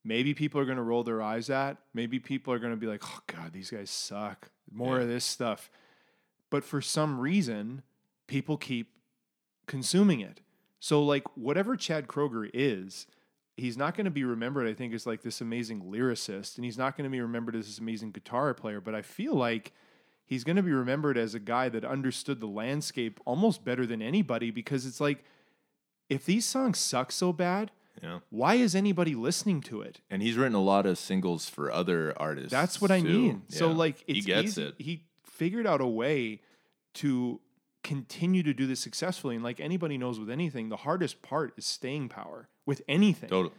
Maybe 0.04 0.34
people 0.36 0.62
are 0.62 0.66
going 0.66 0.78
to 0.78 0.84
roll 0.84 1.04
their 1.04 1.22
eyes 1.22 1.50
at. 1.50 1.78
Maybe 1.94 2.20
people 2.20 2.54
are 2.54 2.60
going 2.60 2.72
to 2.72 2.78
be 2.78 2.88
like, 2.88 3.02
oh, 3.04 3.20
God, 3.28 3.52
these 3.52 3.70
guys 3.72 3.90
suck. 3.90 4.50
More 4.72 5.00
of 5.00 5.08
this 5.08 5.26
stuff. 5.26 5.70
But 6.50 6.64
for 6.64 6.82
some 6.82 7.20
reason, 7.20 7.82
people 8.28 8.58
keep 8.58 8.92
consuming 9.66 10.20
it. 10.22 10.42
So, 10.80 11.04
like, 11.04 11.24
whatever 11.36 11.76
Chad 11.76 12.08
Kroeger 12.08 12.50
is, 12.54 13.08
he's 13.58 13.78
not 13.78 13.96
going 13.96 14.06
to 14.06 14.12
be 14.12 14.24
remembered, 14.24 14.68
I 14.68 14.74
think, 14.74 14.94
as 14.94 15.06
like 15.08 15.24
this 15.24 15.42
amazing 15.42 15.82
lyricist, 15.82 16.56
and 16.56 16.64
he's 16.66 16.78
not 16.78 16.96
going 16.96 17.04
to 17.06 17.10
be 17.12 17.20
remembered 17.22 17.56
as 17.56 17.66
this 17.66 17.80
amazing 17.80 18.12
guitar 18.12 18.54
player. 18.54 18.80
But 18.80 18.94
I 18.96 19.02
feel 19.02 19.34
like 19.34 19.74
he's 20.26 20.44
going 20.44 20.56
to 20.56 20.64
be 20.64 20.72
remembered 20.72 21.18
as 21.18 21.34
a 21.34 21.40
guy 21.40 21.68
that 21.70 21.84
understood 21.84 22.40
the 22.40 22.48
landscape 22.48 23.20
almost 23.26 23.66
better 23.66 23.86
than 23.86 24.02
anybody 24.02 24.52
because 24.52 24.86
it's 24.86 25.02
like, 25.02 25.24
if 26.10 26.26
these 26.26 26.46
songs 26.46 26.78
suck 26.78 27.12
so 27.12 27.34
bad, 27.34 27.72
Yeah. 28.02 28.20
why 28.30 28.56
is 28.56 28.76
anybody 28.76 29.16
listening 29.16 29.60
to 29.62 29.82
it? 29.82 30.00
And 30.10 30.22
he's 30.22 30.36
written 30.38 30.54
a 30.56 30.62
lot 30.62 30.86
of 30.86 30.98
singles 30.98 31.50
for 31.50 31.72
other 31.72 32.14
artists. 32.18 32.52
That's 32.52 32.80
what 32.80 32.92
I 32.92 33.02
too. 33.02 33.08
mean. 33.08 33.42
So 33.50 33.70
Yeah. 33.72 33.76
like 33.76 34.04
he 34.08 34.22
gets 34.22 34.50
easy- 34.50 34.64
it. 34.64 34.76
He 34.78 35.04
figured 35.38 35.68
out 35.68 35.82
a 35.82 35.88
way 35.88 36.42
to 36.96 37.40
continue 37.84 38.44
to 38.44 38.54
do 38.54 38.68
this 38.68 38.80
successfully. 38.80 39.36
And 39.36 39.44
like 39.44 39.60
anybody 39.60 39.98
knows 39.98 40.20
with 40.20 40.30
anything, 40.30 40.70
the 40.70 40.78
hardest 40.78 41.22
part 41.22 41.54
is 41.58 41.66
staying 41.66 42.10
power 42.10 42.50
with 42.66 42.82
anything. 42.88 43.30
Totally. 43.30 43.54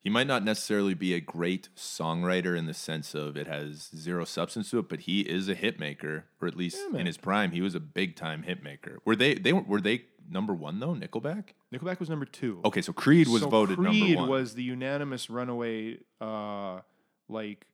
He 0.00 0.08
might 0.10 0.28
not 0.28 0.44
necessarily 0.44 0.94
be 0.94 1.12
a 1.12 1.20
great 1.20 1.68
songwriter 1.76 2.56
in 2.56 2.66
the 2.66 2.72
sense 2.72 3.14
of 3.14 3.36
it 3.36 3.48
has 3.48 3.90
zero 3.94 4.24
substance 4.24 4.70
to 4.70 4.78
it, 4.78 4.88
but 4.88 5.00
he 5.00 5.20
is 5.22 5.48
a 5.48 5.54
hit 5.54 5.80
maker, 5.80 6.26
or 6.40 6.46
at 6.48 6.56
least 6.56 6.78
man. 6.92 7.00
in 7.00 7.06
his 7.06 7.18
prime, 7.18 7.50
he 7.50 7.60
was 7.60 7.74
a 7.74 7.80
big 7.80 8.14
time 8.14 8.44
hit 8.44 8.62
maker. 8.62 9.00
Were 9.04 9.16
they 9.16 9.34
they 9.34 9.52
were, 9.52 9.80
they 9.80 10.04
number 10.30 10.54
one 10.54 10.78
though? 10.78 10.94
Nickelback. 10.94 11.48
Nickelback 11.74 11.98
was 11.98 12.08
number 12.08 12.24
two. 12.26 12.60
Okay, 12.64 12.80
so 12.80 12.92
Creed 12.92 13.26
was 13.28 13.42
So 13.42 13.48
voted 13.48 13.76
Creed 13.76 14.02
number 14.02 14.20
one. 14.20 14.30
was 14.30 14.54
the 14.54 14.62
unanimous 14.62 15.28
runaway, 15.28 15.98
uh, 16.20 16.80
like 17.28 17.66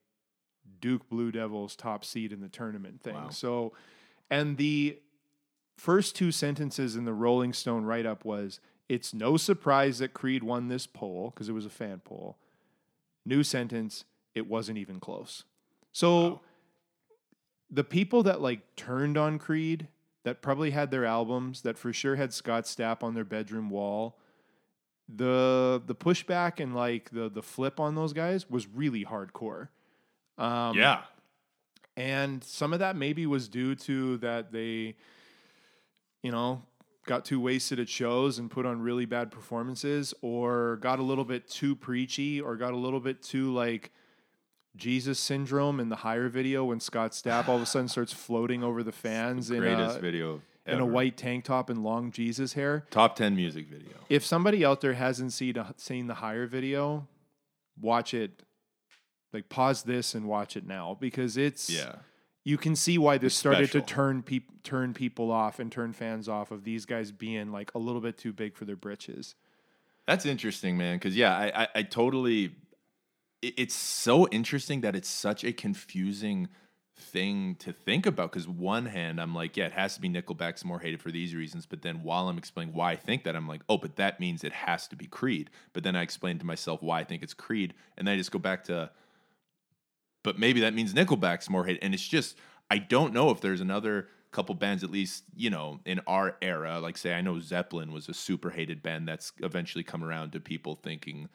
Duke 0.81 1.09
Blue 1.09 1.31
Devils 1.31 1.75
top 1.75 2.05
seed 2.05 2.31
in 2.31 2.41
the 2.41 2.49
tournament 2.49 3.01
thing. 3.01 3.15
Wow. 3.15 3.29
So, 3.29 3.73
and 4.29 4.57
the 4.57 4.99
first 5.77 6.15
two 6.15 6.31
sentences 6.31 6.95
in 6.95 7.05
the 7.05 7.13
Rolling 7.13 7.53
Stone 7.53 7.85
write 7.85 8.05
up 8.05 8.25
was 8.25 8.59
It's 8.87 9.13
no 9.13 9.37
surprise 9.37 9.99
that 9.99 10.13
Creed 10.13 10.43
won 10.43 10.67
this 10.67 10.87
poll 10.87 11.31
because 11.33 11.49
it 11.49 11.53
was 11.53 11.65
a 11.65 11.69
fan 11.69 12.01
poll. 12.03 12.37
New 13.25 13.43
sentence, 13.43 14.05
it 14.35 14.47
wasn't 14.47 14.77
even 14.77 14.99
close. 14.99 15.43
So 15.91 16.41
the 17.71 17.83
people 17.83 18.23
that 18.23 18.41
like 18.41 18.75
turned 18.75 19.17
on 19.17 19.39
Creed, 19.39 19.87
that 20.23 20.41
probably 20.41 20.71
had 20.71 20.91
their 20.91 21.05
albums, 21.05 21.61
that 21.61 21.77
for 21.77 21.93
sure 21.93 22.15
had 22.15 22.33
Scott 22.33 22.65
Stapp 22.65 23.01
on 23.03 23.13
their 23.13 23.23
bedroom 23.23 23.69
wall, 23.69 24.17
the 25.07 25.81
the 25.85 25.95
pushback 25.95 26.59
and 26.59 26.75
like 26.75 27.11
the 27.11 27.29
the 27.29 27.43
flip 27.43 27.79
on 27.79 27.95
those 27.95 28.13
guys 28.13 28.49
was 28.49 28.67
really 28.67 29.05
hardcore. 29.05 29.69
Um, 30.37 30.77
yeah. 30.77 31.01
and 31.95 32.43
some 32.43 32.73
of 32.73 32.79
that 32.79 32.95
maybe 32.95 33.25
was 33.25 33.47
due 33.47 33.75
to 33.75 34.17
that 34.17 34.51
they, 34.51 34.95
you 36.21 36.31
know, 36.31 36.61
got 37.05 37.23
too 37.23 37.39
wasted 37.39 37.79
at 37.79 37.87
shows 37.87 38.39
and 38.39 38.49
put 38.49 38.65
on 38.65 38.81
really 38.81 39.05
bad 39.05 39.31
performances, 39.31 40.13
or 40.21 40.77
got 40.77 40.99
a 40.99 41.03
little 41.03 41.25
bit 41.25 41.47
too 41.47 41.75
preachy, 41.75 42.41
or 42.41 42.55
got 42.55 42.73
a 42.73 42.77
little 42.77 42.99
bit 42.99 43.21
too 43.21 43.53
like 43.53 43.91
Jesus 44.75 45.19
syndrome 45.19 45.79
in 45.79 45.89
the 45.89 45.97
higher 45.97 46.27
video 46.27 46.65
when 46.65 46.79
Scott 46.79 47.11
Stapp 47.11 47.47
all 47.47 47.55
of 47.55 47.61
a 47.61 47.65
sudden 47.65 47.87
starts 47.87 48.11
floating 48.11 48.63
over 48.63 48.83
the 48.83 48.91
fans 48.91 49.49
in 49.49 49.59
Greatest 49.59 49.99
a, 49.99 50.01
video 50.01 50.41
in 50.65 50.79
a 50.79 50.85
white 50.85 51.15
tank 51.15 51.45
top 51.45 51.69
and 51.69 51.83
long 51.83 52.11
Jesus 52.11 52.53
hair. 52.53 52.85
top 52.89 53.15
ten 53.15 53.35
music 53.35 53.67
video. 53.67 53.93
If 54.09 54.25
somebody 54.25 54.65
out 54.65 54.81
there 54.81 54.93
hasn't 54.93 55.31
seen 55.31 55.55
seen 55.77 56.07
the 56.07 56.15
higher 56.15 56.47
video, 56.47 57.07
watch 57.79 58.13
it. 58.13 58.41
Like 59.35 59.49
pause 59.49 59.83
this 59.83 60.15
and 60.15 60.25
watch 60.25 60.55
it 60.57 60.65
now 60.65 60.97
because 60.99 61.37
it's 61.37 61.69
Yeah. 61.69 61.97
you 62.43 62.57
can 62.57 62.75
see 62.75 62.97
why 62.97 63.17
this 63.19 63.33
It's 63.33 63.35
started 63.39 63.69
special. 63.69 63.81
to 63.85 63.93
turn 63.93 64.23
peop- 64.23 64.63
turn 64.63 64.93
people 64.93 65.29
off 65.31 65.59
and 65.59 65.71
turn 65.71 65.93
fans 65.93 66.27
off 66.27 66.49
of 66.51 66.63
these 66.63 66.85
guys 66.85 67.11
being 67.11 67.51
like 67.51 67.71
a 67.75 67.77
little 67.79 68.01
bit 68.01 68.17
too 68.17 68.33
big 68.33 68.55
for 68.55 68.65
their 68.65 68.75
britches. 68.75 69.35
That's 70.07 70.25
interesting, 70.25 70.77
man. 70.77 70.95
Because 70.97 71.15
yeah, 71.15 71.35
I, 71.37 71.63
I, 71.63 71.67
I 71.75 71.83
totally. 71.83 72.55
it- 73.41 73.53
It's 73.57 73.75
so 73.75 74.27
interesting 74.29 74.81
that 74.81 74.95
it's 74.95 75.09
such 75.09 75.43
a 75.43 75.51
confusing 75.51 76.47
thing 76.97 77.55
to 77.55 77.73
think 77.73 78.05
about. 78.05 78.31
Because 78.31 78.47
one 78.47 78.85
hand, 78.85 79.19
I'm 79.19 79.35
like, 79.35 79.57
yeah, 79.57 79.65
it 79.65 79.73
has 79.73 79.95
to 79.95 80.01
be 80.01 80.07
Nickelback's 80.09 80.63
more 80.63 80.79
hated 80.79 81.01
for 81.01 81.11
these 81.11 81.35
reasons. 81.35 81.65
But 81.65 81.81
then 81.81 82.03
while 82.03 82.29
I'm 82.29 82.37
explaining 82.37 82.73
why 82.73 82.91
I 82.93 82.95
think 82.95 83.23
that, 83.25 83.35
I'm 83.35 83.47
like, 83.47 83.61
oh, 83.67 83.77
but 83.77 83.97
that 83.97 84.19
means 84.19 84.43
it 84.43 84.53
has 84.53 84.87
to 84.89 84.95
be 84.95 85.05
Creed. 85.07 85.49
But 85.73 85.83
then 85.83 85.95
I 85.95 86.03
explain 86.03 86.39
to 86.39 86.45
myself 86.45 86.81
why 86.81 86.99
I 87.01 87.03
think 87.03 87.21
it's 87.23 87.33
Creed, 87.33 87.73
and 87.97 88.07
then 88.07 88.13
I 88.13 88.17
just 88.17 88.31
go 88.31 88.39
back 88.39 88.63
to, 88.65 88.91
but 90.25 90.39
maybe 90.39 90.61
that 90.61 90.73
means 90.73 90.93
Nickelback's 90.93 91.51
more 91.51 91.63
hated. 91.63 91.83
And 91.83 91.93
it's 91.93 92.05
just, 92.05 92.35
I 92.71 92.79
don't 92.79 93.13
know 93.13 93.29
if 93.29 93.41
there's 93.41 93.61
another 93.61 94.07
couple 94.31 94.55
bands, 94.55 94.83
at 94.83 94.89
least, 94.89 95.23
you 95.35 95.51
know, 95.51 95.79
in 95.85 96.01
our 96.07 96.35
era. 96.41 96.79
Like, 96.79 96.97
say, 96.97 97.13
I 97.13 97.21
know 97.21 97.39
Zeppelin 97.39 97.91
was 97.91 98.09
a 98.09 98.13
super 98.13 98.49
hated 98.49 98.81
band 98.81 99.07
that's 99.07 99.31
eventually 99.43 99.83
come 99.83 100.03
around 100.03 100.31
to 100.31 100.39
people 100.39 100.79
thinking, 100.81 101.29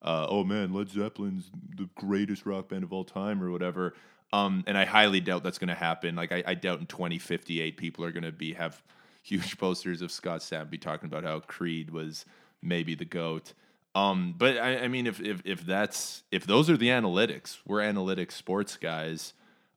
uh, 0.00 0.26
oh 0.30 0.44
man, 0.44 0.72
Led 0.72 0.88
Zeppelin's 0.88 1.50
the 1.76 1.90
greatest 1.94 2.46
rock 2.46 2.70
band 2.70 2.84
of 2.84 2.92
all 2.92 3.04
time 3.04 3.42
or 3.42 3.50
whatever. 3.50 3.94
Um, 4.32 4.64
and 4.66 4.78
I 4.78 4.86
highly 4.86 5.20
doubt 5.20 5.44
that's 5.44 5.58
going 5.58 5.68
to 5.68 5.74
happen. 5.74 6.16
Like, 6.16 6.32
I, 6.32 6.42
I 6.46 6.54
doubt 6.54 6.80
in 6.80 6.86
2058 6.86 7.76
people 7.76 8.02
are 8.02 8.12
going 8.12 8.24
to 8.24 8.32
be 8.32 8.54
have 8.54 8.82
huge 9.22 9.58
posters 9.58 10.00
of 10.00 10.10
Scott 10.10 10.40
Stapp 10.40 10.70
be 10.70 10.78
talking 10.78 11.06
about 11.06 11.22
how 11.22 11.40
Creed 11.40 11.90
was 11.90 12.24
maybe 12.62 12.94
the 12.94 13.04
goat. 13.04 13.52
Um, 13.94 14.34
but 14.36 14.58
I, 14.58 14.78
I 14.78 14.88
mean, 14.88 15.06
if, 15.06 15.20
if 15.20 15.42
if 15.44 15.66
that's 15.66 16.22
if 16.30 16.46
those 16.46 16.70
are 16.70 16.76
the 16.76 16.88
analytics, 16.88 17.58
we're 17.66 17.80
analytics 17.80 18.32
sports 18.32 18.76
guys. 18.76 19.34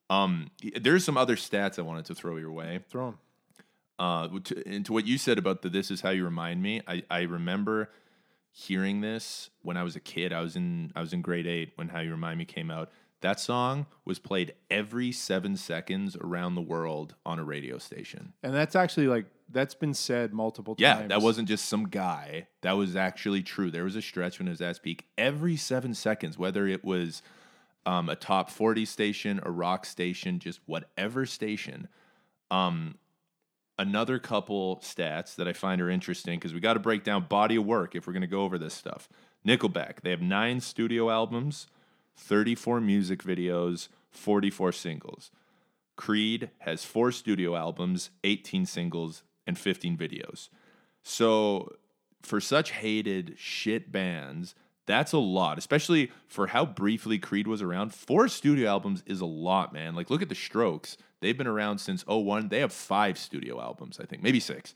Um, 0.09 0.51
there's 0.79 1.03
some 1.03 1.17
other 1.17 1.35
stats 1.35 1.79
I 1.79 1.81
wanted 1.81 2.05
to 2.05 2.15
throw 2.15 2.37
your 2.37 2.51
way. 2.51 2.79
Throw 2.89 3.05
them. 3.05 3.19
Uh, 3.97 4.27
to, 4.43 4.67
and 4.67 4.85
to 4.85 4.93
what 4.93 5.05
you 5.05 5.17
said 5.17 5.37
about 5.37 5.61
the 5.61 5.69
"This 5.69 5.91
is 5.91 6.01
how 6.01 6.11
you 6.11 6.23
remind 6.23 6.61
me," 6.61 6.81
I, 6.87 7.03
I 7.09 7.21
remember 7.23 7.89
hearing 8.51 9.01
this 9.01 9.49
when 9.63 9.75
I 9.75 9.83
was 9.83 9.97
a 9.97 9.99
kid. 9.99 10.31
I 10.31 10.39
was 10.39 10.55
in 10.55 10.93
I 10.95 11.01
was 11.01 11.11
in 11.11 11.21
grade 11.21 11.47
eight 11.47 11.73
when 11.75 11.89
"How 11.89 11.99
You 11.99 12.11
Remind 12.11 12.39
Me" 12.39 12.45
came 12.45 12.71
out. 12.71 12.91
That 13.21 13.39
song 13.39 13.87
was 14.05 14.19
played 14.19 14.53
every 14.69 15.11
seven 15.11 15.57
seconds 15.57 16.15
around 16.15 16.55
the 16.55 16.61
world 16.61 17.15
on 17.25 17.39
a 17.39 17.43
radio 17.43 17.77
station. 17.79 18.33
And 18.43 18.53
that's 18.53 18.75
actually 18.75 19.07
like 19.07 19.25
that's 19.49 19.75
been 19.75 19.93
said 19.93 20.33
multiple 20.33 20.75
Yeah, 20.77 20.93
times. 20.93 21.01
Yeah, 21.03 21.07
that 21.09 21.21
wasn't 21.21 21.47
just 21.47 21.65
some 21.65 21.87
guy. 21.87 22.47
That 22.61 22.73
was 22.73 22.95
actually 22.95 23.43
true. 23.43 23.71
There 23.71 23.83
was 23.83 23.95
a 23.95 24.01
stretch 24.01 24.39
when 24.39 24.47
it 24.47 24.51
was 24.51 24.61
at 24.61 24.81
peak. 24.81 25.05
Every 25.17 25.55
seven 25.55 25.93
seconds, 25.93 26.37
whether 26.37 26.67
it 26.67 26.83
was 26.83 27.21
um, 27.85 28.09
a 28.09 28.15
top 28.15 28.49
40 28.49 28.85
station, 28.85 29.39
a 29.43 29.51
rock 29.51 29.85
station, 29.85 30.39
just 30.39 30.59
whatever 30.65 31.25
station. 31.25 31.87
Um, 32.49 32.95
another 33.77 34.19
couple 34.19 34.77
stats 34.77 35.35
that 35.35 35.47
I 35.47 35.53
find 35.53 35.81
are 35.81 35.89
interesting 35.89 36.39
because 36.39 36.53
we 36.53 36.59
got 36.59 36.73
to 36.73 36.79
break 36.79 37.03
down 37.03 37.25
body 37.27 37.57
of 37.57 37.65
work 37.65 37.95
if 37.95 38.07
we're 38.07 38.13
going 38.13 38.21
to 38.21 38.27
go 38.27 38.41
over 38.41 38.57
this 38.57 38.73
stuff. 38.73 39.07
Nickelback, 39.47 40.01
they 40.01 40.09
have 40.09 40.21
nine 40.21 40.59
studio 40.59 41.09
albums, 41.11 41.67
34 42.17 42.81
music 42.81 43.21
videos, 43.21 43.89
44 44.09 44.71
singles. 44.71 45.29
Creed 45.95 46.49
has 46.59 46.83
four 46.83 47.11
studio 47.11 47.55
albums, 47.55 48.09
18 48.23 48.65
singles, 48.65 49.23
and 49.47 49.57
15 49.57 49.97
videos. 49.97 50.49
So, 51.03 51.75
for 52.21 52.41
such 52.41 52.71
hated 52.71 53.35
shit 53.37 53.91
bands, 53.91 54.55
that's 54.87 55.13
a 55.13 55.17
lot, 55.17 55.57
especially 55.57 56.11
for 56.27 56.47
how 56.47 56.65
briefly 56.65 57.17
Creed 57.17 57.47
was 57.47 57.61
around. 57.61 57.93
Four 57.93 58.27
studio 58.27 58.69
albums 58.69 59.03
is 59.05 59.21
a 59.21 59.25
lot, 59.25 59.73
man. 59.73 59.95
Like, 59.95 60.09
look 60.09 60.21
at 60.21 60.29
the 60.29 60.35
Strokes. 60.35 60.97
They've 61.21 61.37
been 61.37 61.47
around 61.47 61.79
since 61.79 62.05
01. 62.07 62.49
They 62.49 62.59
have 62.59 62.73
five 62.73 63.17
studio 63.17 63.59
albums, 63.61 63.99
I 63.99 64.05
think, 64.05 64.21
maybe 64.21 64.39
six. 64.39 64.73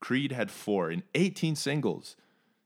Creed 0.00 0.32
had 0.32 0.50
four 0.50 0.90
and 0.90 1.02
18 1.14 1.56
singles. 1.56 2.16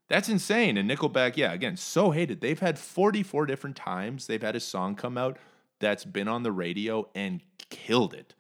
That's 0.09 0.29
insane. 0.29 0.77
And 0.77 0.91
Nickelback, 0.91 1.37
yeah, 1.37 1.53
again, 1.53 1.77
so 1.77 2.11
hated. 2.11 2.41
They've 2.41 2.59
had 2.59 2.79
44 2.79 3.47
different 3.47 3.77
times 3.77 4.27
they've 4.27 4.43
had 4.43 4.57
a 4.57 4.61
song 4.61 4.97
come 4.97 5.17
out 5.17 5.39
that's 5.79 6.05
been 6.05 6.29
on 6.29 6.43
the 6.43 6.53
radio 6.53 7.09
and 7.15 7.41
killed 7.71 8.15
it. 8.15 8.35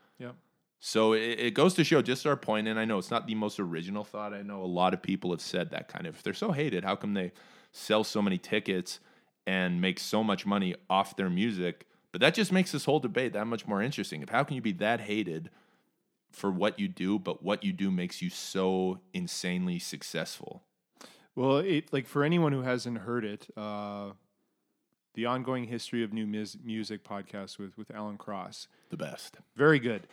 So 0.82 1.12
it, 1.12 1.38
it 1.38 1.54
goes 1.54 1.74
to 1.74 1.84
show 1.84 2.00
just 2.00 2.26
our 2.26 2.36
point, 2.36 2.66
and 2.66 2.78
I 2.80 2.84
know 2.86 2.98
it's 2.98 3.10
not 3.10 3.26
the 3.26 3.34
most 3.34 3.60
original 3.60 4.02
thought. 4.02 4.32
I 4.32 4.40
know 4.42 4.62
a 4.62 4.64
lot 4.64 4.94
of 4.94 5.02
people 5.02 5.30
have 5.30 5.40
said 5.42 5.70
that 5.70 5.88
kind 5.88 6.06
of. 6.06 6.16
If 6.16 6.22
they're 6.22 6.32
so 6.34 6.52
hated, 6.52 6.84
how 6.84 6.96
come 6.96 7.12
they 7.14 7.32
sell 7.70 8.02
so 8.02 8.22
many 8.22 8.38
tickets 8.38 8.98
and 9.46 9.80
make 9.80 10.00
so 10.00 10.24
much 10.24 10.46
money 10.46 10.74
off 10.88 11.16
their 11.16 11.28
music? 11.30 11.86
But 12.12 12.22
that 12.22 12.34
just 12.34 12.50
makes 12.50 12.72
this 12.72 12.86
whole 12.86 12.98
debate 12.98 13.34
that 13.34 13.46
much 13.46 13.66
more 13.68 13.82
interesting. 13.82 14.22
If 14.22 14.30
how 14.30 14.42
can 14.42 14.56
you 14.56 14.62
be 14.62 14.72
that 14.72 15.00
hated 15.02 15.50
for 16.32 16.50
what 16.50 16.78
you 16.80 16.88
do, 16.88 17.18
but 17.18 17.42
what 17.42 17.62
you 17.62 17.72
do 17.74 17.90
makes 17.90 18.22
you 18.22 18.30
so 18.30 19.00
insanely 19.12 19.78
successful? 19.78 20.62
Well, 21.36 21.58
it 21.58 21.92
like 21.92 22.06
for 22.06 22.24
anyone 22.24 22.52
who 22.52 22.62
hasn't 22.62 22.98
heard 22.98 23.24
it, 23.24 23.48
uh, 23.56 24.12
the 25.14 25.26
ongoing 25.26 25.64
history 25.64 26.02
of 26.02 26.12
new 26.12 26.26
mus- 26.26 26.56
music 26.64 27.04
podcast 27.04 27.58
with 27.58 27.76
with 27.76 27.90
Alan 27.94 28.16
Cross, 28.16 28.66
The 28.88 28.96
best. 28.96 29.36
very 29.56 29.78
good, 29.78 30.06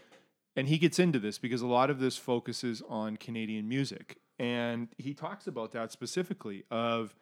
and 0.57 0.67
he 0.67 0.79
gets 0.79 0.97
into 0.97 1.19
this 1.19 1.37
because 1.37 1.61
a 1.61 1.67
lot 1.67 1.91
of 1.91 1.99
this 1.99 2.17
focuses 2.17 2.81
on 2.89 3.15
Canadian 3.15 3.69
music, 3.69 4.17
and 4.39 4.89
he 4.97 5.13
talks 5.13 5.45
about 5.45 5.71
that 5.73 5.91
specifically. 5.91 6.65
Of, 6.71 7.15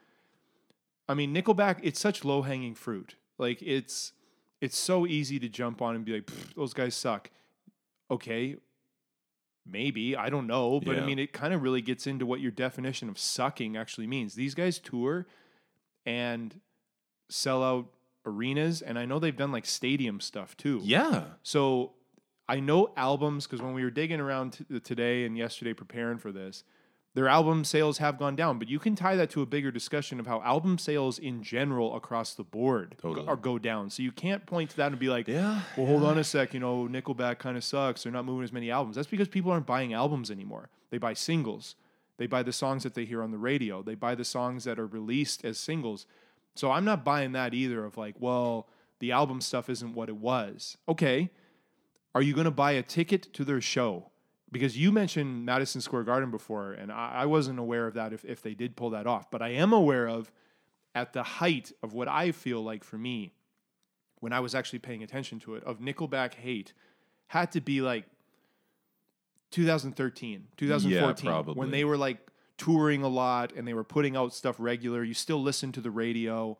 I 1.09 1.13
mean, 1.13 1.35
Nickelback, 1.35 1.79
it's 1.83 1.99
such 1.99 2.23
low 2.23 2.43
hanging 2.43 2.73
fruit. 2.73 3.15
Like 3.37 3.61
it's 3.61 4.13
it's 4.61 4.77
so 4.77 5.05
easy 5.05 5.37
to 5.39 5.49
jump 5.49 5.81
on 5.81 5.95
and 5.95 6.05
be 6.05 6.13
like, 6.13 6.31
those 6.55 6.73
guys 6.73 6.95
suck. 6.95 7.29
Okay, 8.09 8.55
maybe 9.65 10.15
I 10.15 10.29
don't 10.29 10.47
know, 10.47 10.79
but 10.79 10.97
I 10.97 11.05
mean, 11.05 11.19
it 11.19 11.33
kind 11.33 11.53
of 11.53 11.61
really 11.61 11.81
gets 11.81 12.07
into 12.07 12.25
what 12.25 12.39
your 12.39 12.51
definition 12.51 13.09
of 13.09 13.19
sucking 13.19 13.75
actually 13.75 14.07
means. 14.07 14.35
These 14.35 14.55
guys 14.55 14.79
tour 14.79 15.27
and 16.05 16.61
sell 17.27 17.61
out 17.63 17.87
arenas, 18.25 18.81
and 18.81 18.97
I 18.97 19.03
know 19.03 19.19
they've 19.19 19.35
done 19.35 19.51
like 19.51 19.65
stadium 19.65 20.21
stuff 20.21 20.55
too. 20.55 20.79
Yeah. 20.83 21.23
So 21.43 21.94
I 22.47 22.60
know 22.60 22.91
albums 22.95 23.45
because 23.47 23.62
when 23.62 23.73
we 23.73 23.84
were 23.84 23.89
digging 23.89 24.19
around 24.19 24.51
t- 24.53 24.65
uh, 24.75 24.79
today 24.84 25.25
and 25.25 25.38
yesterday 25.38 25.73
preparing 25.73 26.17
for 26.17 26.31
this, 26.31 26.63
their 27.15 27.27
album 27.27 27.63
sales 27.63 27.97
have 27.99 28.17
gone 28.19 28.36
down. 28.36 28.60
But 28.60 28.67
you 28.69 28.77
can 28.77 28.93
tie 28.95 29.15
that 29.15 29.29
to 29.31 29.41
a 29.41 29.45
bigger 29.45 29.71
discussion 29.71 30.19
of 30.19 30.27
how 30.27 30.41
album 30.41 30.77
sales 30.77 31.17
in 31.17 31.41
general 31.41 31.95
across 31.95 32.34
the 32.36 32.43
board 32.43 32.95
Totally. 33.01 33.25
or 33.27 33.36
go 33.38 33.58
down. 33.58 33.89
So 33.89 34.03
you 34.03 34.12
can't 34.12 34.45
point 34.45 34.71
to 34.71 34.77
that 34.77 34.91
and 34.91 34.99
be 34.99 35.08
like, 35.10 35.27
Yeah. 35.27 35.62
well, 35.77 35.88
hold 35.88 36.03
on 36.03 36.17
a 36.17 36.23
sec. 36.23 36.53
You 36.53 36.60
know, 36.60 36.88
Nickelback 36.88 37.39
kind 37.39 37.55
of 37.58 37.63
sucks. 37.63 38.03
They're 38.03 38.12
not 38.12 38.25
moving 38.25 38.43
as 38.43 38.51
many 38.51 38.69
albums. 38.69 38.95
That's 38.97 39.08
because 39.08 39.27
people 39.29 39.51
aren't 39.51 39.65
buying 39.65 39.93
albums 39.93 40.29
anymore. 40.29 40.69
They 40.91 40.97
buy 40.97 41.13
singles. 41.13 41.75
They 42.17 42.27
buy 42.27 42.43
the 42.43 42.53
songs 42.53 42.84
that 42.84 42.93
they 42.95 43.05
hear 43.05 43.23
on 43.23 43.31
the 43.31 43.38
radio. 43.38 43.81
They 43.81 43.95
buy 43.95 44.13
the 44.15 44.23
songs 44.25 44.65
that 44.65 44.77
are 44.77 44.86
released 44.88 45.43
as 45.43 45.58
singles. 45.58 46.05
So 46.53 46.69
I'm 46.71 46.86
not 46.86 47.03
buying 47.03 47.31
that 47.31 47.53
either 47.53 47.84
of 47.86 47.97
like, 47.97 48.15
well, 48.19 48.67
the 48.99 49.12
album 49.13 49.41
stuff 49.41 49.69
isn't 49.69 49.93
what 49.93 50.10
it 50.10 50.15
was. 50.17 50.77
Okay. 50.88 51.29
Are 52.15 52.21
you 52.21 52.34
going 52.34 52.45
to 52.45 52.51
buy 52.51 52.71
a 52.71 52.82
ticket 52.82 53.34
to 53.34 53.43
their 53.43 53.60
show? 53.60 54.10
Because 54.49 54.78
you 54.78 54.93
mentioned 54.93 55.45
Madison 55.45 55.82
Square 55.82 56.04
Garden 56.04 56.32
before, 56.32 56.71
and 56.71 56.89
I, 56.89 57.12
I 57.13 57.25
wasn't 57.25 57.60
aware 57.60 57.88
of 57.88 57.95
that 57.95 58.13
if, 58.13 58.23
if 58.23 58.41
they 58.41 58.54
did 58.54 58.78
pull 58.78 58.91
that 58.91 59.06
off. 59.06 59.30
But 59.30 59.41
I 59.41 59.49
am 59.49 59.73
aware 59.73 60.08
of 60.08 60.32
at 60.95 61.12
the 61.12 61.23
height 61.23 61.73
of 61.84 61.93
what 61.93 62.08
I 62.08 62.32
feel 62.32 62.63
like 62.63 62.86
for 62.86 62.97
me, 62.97 63.34
when 64.21 64.32
I 64.32 64.39
was 64.39 64.56
actually 64.56 64.80
paying 64.80 65.04
attention 65.04 65.39
to 65.41 65.56
it, 65.56 65.63
of 65.65 65.80
Nickelback 65.80 66.36
hate, 66.36 66.71
had 67.28 67.51
to 67.51 67.60
be 67.60 67.82
like 67.82 68.06
2013, 69.51 70.47
2014, 70.56 71.30
probably. 71.30 71.54
when 71.56 71.71
they 71.71 71.84
were 71.84 71.97
like 71.97 72.19
touring 72.58 73.04
a 73.04 73.10
lot 73.10 73.51
and 73.58 73.67
they 73.67 73.73
were 73.73 73.84
putting 73.84 74.15
out 74.15 74.34
stuff 74.34 74.56
regular. 74.58 75.04
You 75.04 75.13
still 75.13 75.41
listen 75.41 75.73
to 75.73 75.82
the 75.82 75.91
radio. 75.91 76.58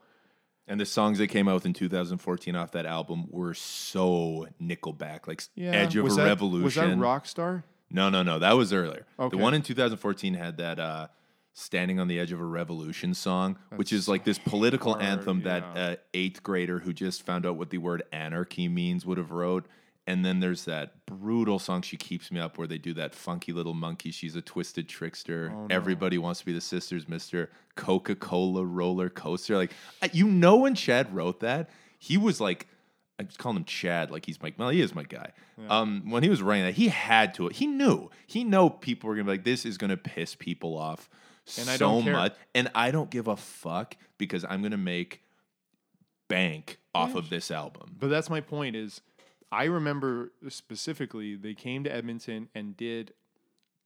And 0.68 0.80
the 0.80 0.86
songs 0.86 1.20
that 1.20 1.28
came 1.28 1.48
out 1.48 1.66
in 1.66 1.74
2014 1.74 2.56
off 2.56 2.72
that 2.72 2.86
album 2.86 3.28
were 3.30 3.54
so 3.54 4.48
Nickelback, 4.62 5.28
like 5.28 5.44
Yeah, 5.54 5.72
Edge 5.72 5.96
of 5.96 6.04
was 6.04 6.18
a 6.18 6.22
that, 6.22 6.28
Revolution. 6.28 6.64
Was 6.64 6.76
that 6.76 6.88
Rockstar? 6.98 7.64
No, 7.92 8.10
no, 8.10 8.24
no. 8.24 8.40
That 8.40 8.54
was 8.54 8.74
earlier. 8.74 9.06
Okay. 9.20 9.38
The 9.38 9.42
one 9.42 9.54
in 9.54 9.62
2014 9.62 10.34
had 10.34 10.58
that 10.58 10.80
uh, 10.80 11.08
"Standing 11.54 12.00
on 12.00 12.08
the 12.08 12.20
Edge 12.20 12.32
of 12.32 12.42
a 12.42 12.46
Revolution" 12.46 13.14
song, 13.14 13.58
which 13.76 13.94
is 13.94 14.08
like 14.08 14.24
this 14.24 14.40
political 14.40 14.94
hard, 14.94 15.06
anthem 15.06 15.44
that 15.44 15.64
uh, 15.76 15.96
eighth 16.16 16.42
grader 16.42 16.80
who 16.80 16.94
just 16.94 17.22
found 17.22 17.46
out 17.46 17.58
what 17.58 17.70
the 17.70 17.78
word 17.78 18.02
anarchy 18.12 18.68
means 18.68 19.06
would 19.06 19.20
have 19.20 19.32
wrote. 19.32 19.68
And 20.08 20.24
then 20.24 20.40
there's 20.40 20.66
that 20.66 21.06
brutal 21.08 21.58
song 21.58 21.82
"She 21.82 21.98
Keeps 21.98 22.32
Me 22.32 22.40
Up" 22.40 22.58
where 22.58 22.68
they 22.68 22.78
do 22.78 22.94
that 22.94 23.16
funky 23.16 23.52
little 23.52 23.74
monkey. 23.74 24.12
She's 24.12 24.36
a 24.36 24.42
twisted 24.42 24.88
trickster. 24.88 25.52
Oh, 25.56 25.68
Everybody 25.70 26.18
wants 26.20 26.42
to 26.42 26.46
be 26.46 26.54
the 26.54 26.62
sisters, 26.62 27.10
Mister 27.10 27.50
Coca 27.76 28.16
Cola 28.16 28.64
roller 28.64 29.10
coaster. 29.10 29.56
Like 29.56 29.72
you 30.14 30.28
know, 30.28 30.58
when 30.58 30.76
Chad 30.76 31.14
wrote 31.14 31.40
that, 31.42 31.70
he 31.98 32.18
was 32.18 32.40
like. 32.40 32.68
I 33.18 33.24
just 33.24 33.40
call 33.40 33.54
him 33.56 33.64
Chad, 33.64 34.12
like 34.12 34.26
he's 34.26 34.42
my 34.42 34.54
well, 34.58 34.68
he 34.68 34.82
is 34.82 34.94
my 34.94 35.04
guy. 35.04 35.32
Um, 35.70 36.10
when 36.12 36.22
he 36.22 36.28
was 36.28 36.42
writing 36.42 36.66
that, 36.66 36.74
he 36.74 36.90
had 36.90 37.34
to. 37.36 37.48
He 37.48 37.66
knew. 37.66 38.10
He 38.28 38.44
know 38.44 38.70
people 38.70 39.08
were 39.08 39.16
gonna 39.16 39.24
be 39.24 39.32
like, 39.32 39.46
this 39.46 39.66
is 39.66 39.78
gonna 39.78 39.96
piss 39.96 40.36
people 40.36 40.78
off 40.78 41.10
And 41.58 41.66
so 41.66 41.72
I 41.72 41.78
don't 41.78 42.04
care. 42.04 42.12
much, 42.12 42.36
and 42.54 42.70
I 42.76 42.92
don't 42.92 43.10
give 43.10 43.30
a 43.30 43.38
fuck 43.38 43.96
because 44.18 44.44
I'm 44.44 44.62
gonna 44.62 44.76
make 44.76 45.22
bank 46.28 46.78
off 46.94 47.16
of 47.16 47.30
this 47.30 47.52
album. 47.52 47.96
But 47.98 48.10
that's 48.10 48.30
my 48.30 48.42
point 48.42 48.76
is 48.76 49.00
I 49.52 49.66
remember 49.66 50.32
specifically 50.50 51.36
they 51.36 51.54
came 51.54 51.84
to 51.84 51.94
Edmonton 51.94 52.50
and 52.56 52.76
did 52.76 53.14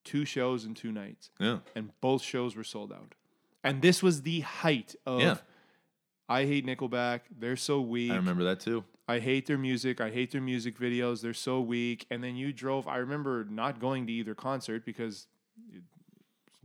two 0.03 0.25
shows 0.25 0.65
in 0.65 0.73
two 0.73 0.91
nights 0.91 1.29
Yeah, 1.39 1.59
and 1.75 1.91
both 2.01 2.21
shows 2.23 2.55
were 2.55 2.63
sold 2.63 2.91
out. 2.91 3.13
And 3.63 3.81
this 3.81 4.01
was 4.01 4.21
the 4.23 4.39
height 4.41 4.95
of 5.05 5.21
Yeah. 5.21 5.37
I 6.29 6.45
hate 6.45 6.65
Nickelback. 6.65 7.21
They're 7.37 7.55
so 7.57 7.81
weak. 7.81 8.11
I 8.11 8.15
remember 8.15 8.43
that 8.45 8.59
too. 8.59 8.83
I 9.07 9.19
hate 9.19 9.47
their 9.47 9.57
music. 9.57 9.99
I 9.99 10.11
hate 10.11 10.31
their 10.31 10.41
music 10.41 10.77
videos. 10.77 11.21
They're 11.21 11.33
so 11.33 11.59
weak. 11.59 12.05
And 12.11 12.23
then 12.23 12.35
you 12.35 12.53
drove. 12.53 12.87
I 12.87 12.97
remember 12.97 13.45
not 13.49 13.79
going 13.79 14.05
to 14.07 14.13
either 14.13 14.35
concert 14.35 14.85
because 14.85 15.25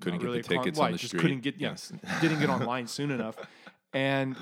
Couldn't 0.00 0.18
not 0.18 0.20
get 0.20 0.26
really 0.26 0.42
the 0.42 0.48
con- 0.48 0.58
tickets 0.58 0.78
well, 0.78 0.84
on 0.86 0.88
I 0.90 0.92
the 0.92 0.98
just 0.98 1.08
street. 1.10 1.20
couldn't 1.20 1.40
get 1.40 1.56
yes 1.58 1.92
didn't 2.20 2.40
get 2.40 2.50
online 2.50 2.86
soon 2.86 3.10
enough 3.10 3.36
and 3.94 4.36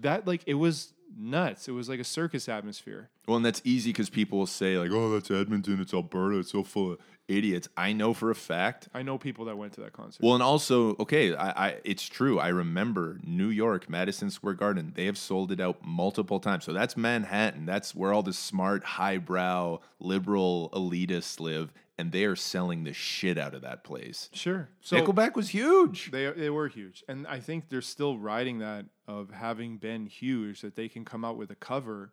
that 0.00 0.26
like 0.26 0.42
it 0.46 0.54
was 0.54 0.92
nuts 1.16 1.68
it 1.68 1.72
was 1.72 1.88
like 1.88 2.00
a 2.00 2.04
circus 2.04 2.48
atmosphere 2.48 3.08
Well, 3.26 3.36
and 3.36 3.46
that's 3.46 3.62
easy 3.64 3.90
because 3.90 4.10
people 4.10 4.38
will 4.38 4.46
say 4.46 4.76
like, 4.78 4.90
"Oh, 4.90 5.12
that's 5.12 5.30
Edmonton. 5.30 5.80
It's 5.80 5.94
Alberta. 5.94 6.38
It's 6.38 6.50
so 6.52 6.62
full 6.64 6.92
of 6.92 6.98
idiots." 7.28 7.68
I 7.76 7.92
know 7.92 8.12
for 8.14 8.30
a 8.30 8.34
fact 8.34 8.88
i 8.94 9.02
know 9.02 9.16
people 9.16 9.44
that 9.46 9.56
went 9.56 9.72
to 9.74 9.80
that 9.82 9.92
concert 9.92 10.20
Well, 10.22 10.34
and 10.34 10.42
also, 10.42 10.96
okay, 10.98 11.34
I, 11.34 11.68
I 11.68 11.76
it's 11.84 12.06
true. 12.08 12.38
I 12.40 12.48
remember 12.48 13.18
New 13.24 13.48
York, 13.48 13.88
Madison 13.88 14.30
Square 14.30 14.54
Garden. 14.54 14.92
They 14.96 15.06
have 15.06 15.16
sold 15.18 15.52
it 15.52 15.60
out 15.60 15.84
multiple 15.84 16.40
times. 16.40 16.64
So 16.64 16.72
that's 16.72 16.96
Manhattan. 16.96 17.64
That's 17.66 17.94
where 17.94 18.12
all 18.12 18.22
the 18.22 18.32
smart, 18.32 18.82
highbrow, 18.84 19.78
liberal 20.00 20.70
elitists 20.72 21.38
live, 21.40 21.72
and 21.98 22.10
they 22.10 22.24
are 22.24 22.36
selling 22.36 22.84
the 22.84 22.92
shit 22.92 23.36
out 23.38 23.54
of 23.54 23.62
that 23.62 23.84
place. 23.84 24.28
sure 24.32 24.68
so 24.80 24.96
Nickelback 24.96 25.34
was 25.34 25.50
huge. 25.50 26.10
they, 26.10 26.30
they 26.30 26.50
were 26.50 26.68
huge 26.68 27.04
and 27.08 27.26
i 27.26 27.38
think 27.40 27.68
they're 27.68 27.80
still 27.80 28.18
riding 28.18 28.58
that 28.58 28.86
of 29.06 29.30
having 29.30 29.76
been 29.78 30.06
huge 30.06 30.60
that 30.62 30.76
they 30.76 30.88
can 30.88 31.04
come 31.04 31.24
out 31.24 31.36
with 31.36 31.50
a 31.50 31.54
cover 31.56 32.12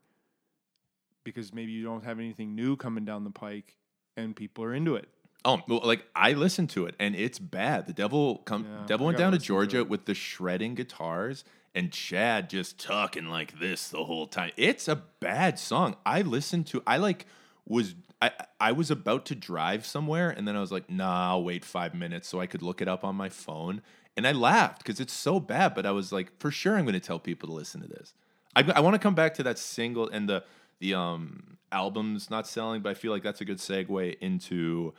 because 1.24 1.54
maybe 1.54 1.72
you 1.72 1.84
don't 1.84 2.04
have 2.04 2.20
anything 2.20 2.56
new 2.56 2.76
coming 2.76 3.06
down 3.06 3.24
the 3.24 3.30
pike 3.32 3.76
and 4.18 4.36
people 4.36 4.64
are 4.64 4.74
into 4.74 4.96
it 4.96 5.10
Oh, 5.46 5.62
well, 5.70 5.80
like 5.86 6.06
I 6.14 6.34
listened 6.34 6.70
to 6.72 6.86
it, 6.86 6.96
and 7.00 7.16
it's 7.16 7.40
bad. 7.40 7.88
The 7.88 7.94
devil 7.94 8.40
come, 8.40 8.66
Yeah, 8.66 8.86
devil 8.88 9.06
went 9.06 9.18
down 9.18 9.32
to 9.32 9.38
listen 9.38 9.44
to 9.44 9.48
Georgia 9.48 9.84
with 9.86 10.04
the 10.04 10.14
shredding 10.14 10.76
guitars, 10.76 11.46
and 11.74 11.94
Chad 11.94 12.50
just 12.50 12.78
talking 12.78 13.28
like 13.30 13.58
this 13.58 13.88
the 13.88 14.04
whole 14.04 14.28
time. 14.28 14.52
It's 14.58 14.90
a 14.90 14.98
bad 15.22 15.58
song. 15.58 15.96
I 16.06 16.24
listened 16.24 16.68
to. 16.68 16.84
I 16.86 16.98
like 16.98 17.26
was 17.66 17.96
I 18.22 18.32
I 18.60 18.72
was 18.72 18.92
about 18.92 19.26
to 19.28 19.36
drive 19.36 19.86
somewhere, 19.86 20.30
and 20.30 20.48
then 20.48 20.56
I 20.56 20.60
was 20.60 20.72
like, 20.72 20.90
Nah, 20.90 21.30
I'll 21.30 21.44
wait 21.44 21.64
five 21.64 21.94
minutes 21.94 22.28
so 22.28 22.40
I 22.40 22.48
could 22.48 22.62
look 22.62 22.82
it 22.82 22.88
up 22.88 23.04
on 23.04 23.16
my 23.16 23.30
phone, 23.30 23.82
and 24.18 24.28
I 24.28 24.32
laughed 24.32 24.80
because 24.80 25.00
it's 25.00 25.14
so 25.14 25.40
bad. 25.40 25.74
But 25.76 25.86
I 25.86 25.92
was 25.92 26.12
like, 26.12 26.38
for 26.40 26.52
sure, 26.52 26.78
I'm 26.78 26.86
going 26.86 26.94
to 26.94 27.00
tell 27.00 27.20
people 27.20 27.48
to 27.48 27.54
listen 27.54 27.82
to 27.82 27.88
this. 27.88 28.14
I 28.56 28.64
I 28.76 28.80
want 28.82 28.96
to 28.96 29.00
come 29.00 29.16
back 29.16 29.34
to 29.36 29.44
that 29.44 29.58
single 29.58 30.10
and 30.10 30.28
the 30.28 30.44
the 30.80 30.94
um 30.94 31.58
albums 31.72 32.30
not 32.30 32.48
selling, 32.48 32.82
but 32.82 32.90
I 32.90 32.94
feel 32.94 33.12
like 33.12 33.24
that's 33.24 33.42
a 33.42 33.46
good 33.46 33.58
segue 33.58 34.18
into 34.20 34.94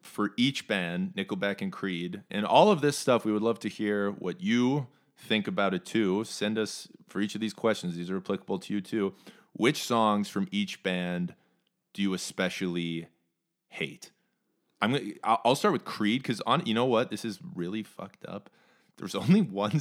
for 0.00 0.32
each 0.36 0.66
band, 0.66 1.12
Nickelback 1.16 1.62
and 1.62 1.70
Creed, 1.70 2.22
and 2.30 2.44
all 2.44 2.72
of 2.72 2.80
this 2.80 2.98
stuff, 2.98 3.24
we 3.24 3.32
would 3.32 3.42
love 3.42 3.60
to 3.60 3.68
hear 3.68 4.10
what 4.10 4.40
you 4.40 4.88
think 5.16 5.46
about 5.46 5.74
it 5.74 5.84
too. 5.84 6.24
Send 6.24 6.58
us 6.58 6.88
for 7.06 7.20
each 7.20 7.36
of 7.36 7.40
these 7.40 7.54
questions, 7.54 7.96
these 7.96 8.10
are 8.10 8.16
applicable 8.16 8.58
to 8.58 8.74
you 8.74 8.80
too. 8.80 9.14
Which 9.52 9.84
songs 9.84 10.28
from 10.28 10.48
each 10.50 10.82
band 10.82 11.34
do 11.92 12.02
you 12.02 12.14
especially 12.14 13.06
hate? 13.68 14.10
I'm 14.80 14.92
gonna, 14.92 15.12
I'll 15.22 15.54
start 15.54 15.72
with 15.72 15.84
Creed 15.84 16.22
because 16.22 16.40
on 16.42 16.66
you 16.66 16.74
know 16.74 16.86
what 16.86 17.10
this 17.10 17.24
is 17.24 17.38
really 17.54 17.82
fucked 17.82 18.26
up. 18.26 18.50
There's 18.96 19.14
only 19.14 19.40
one. 19.40 19.80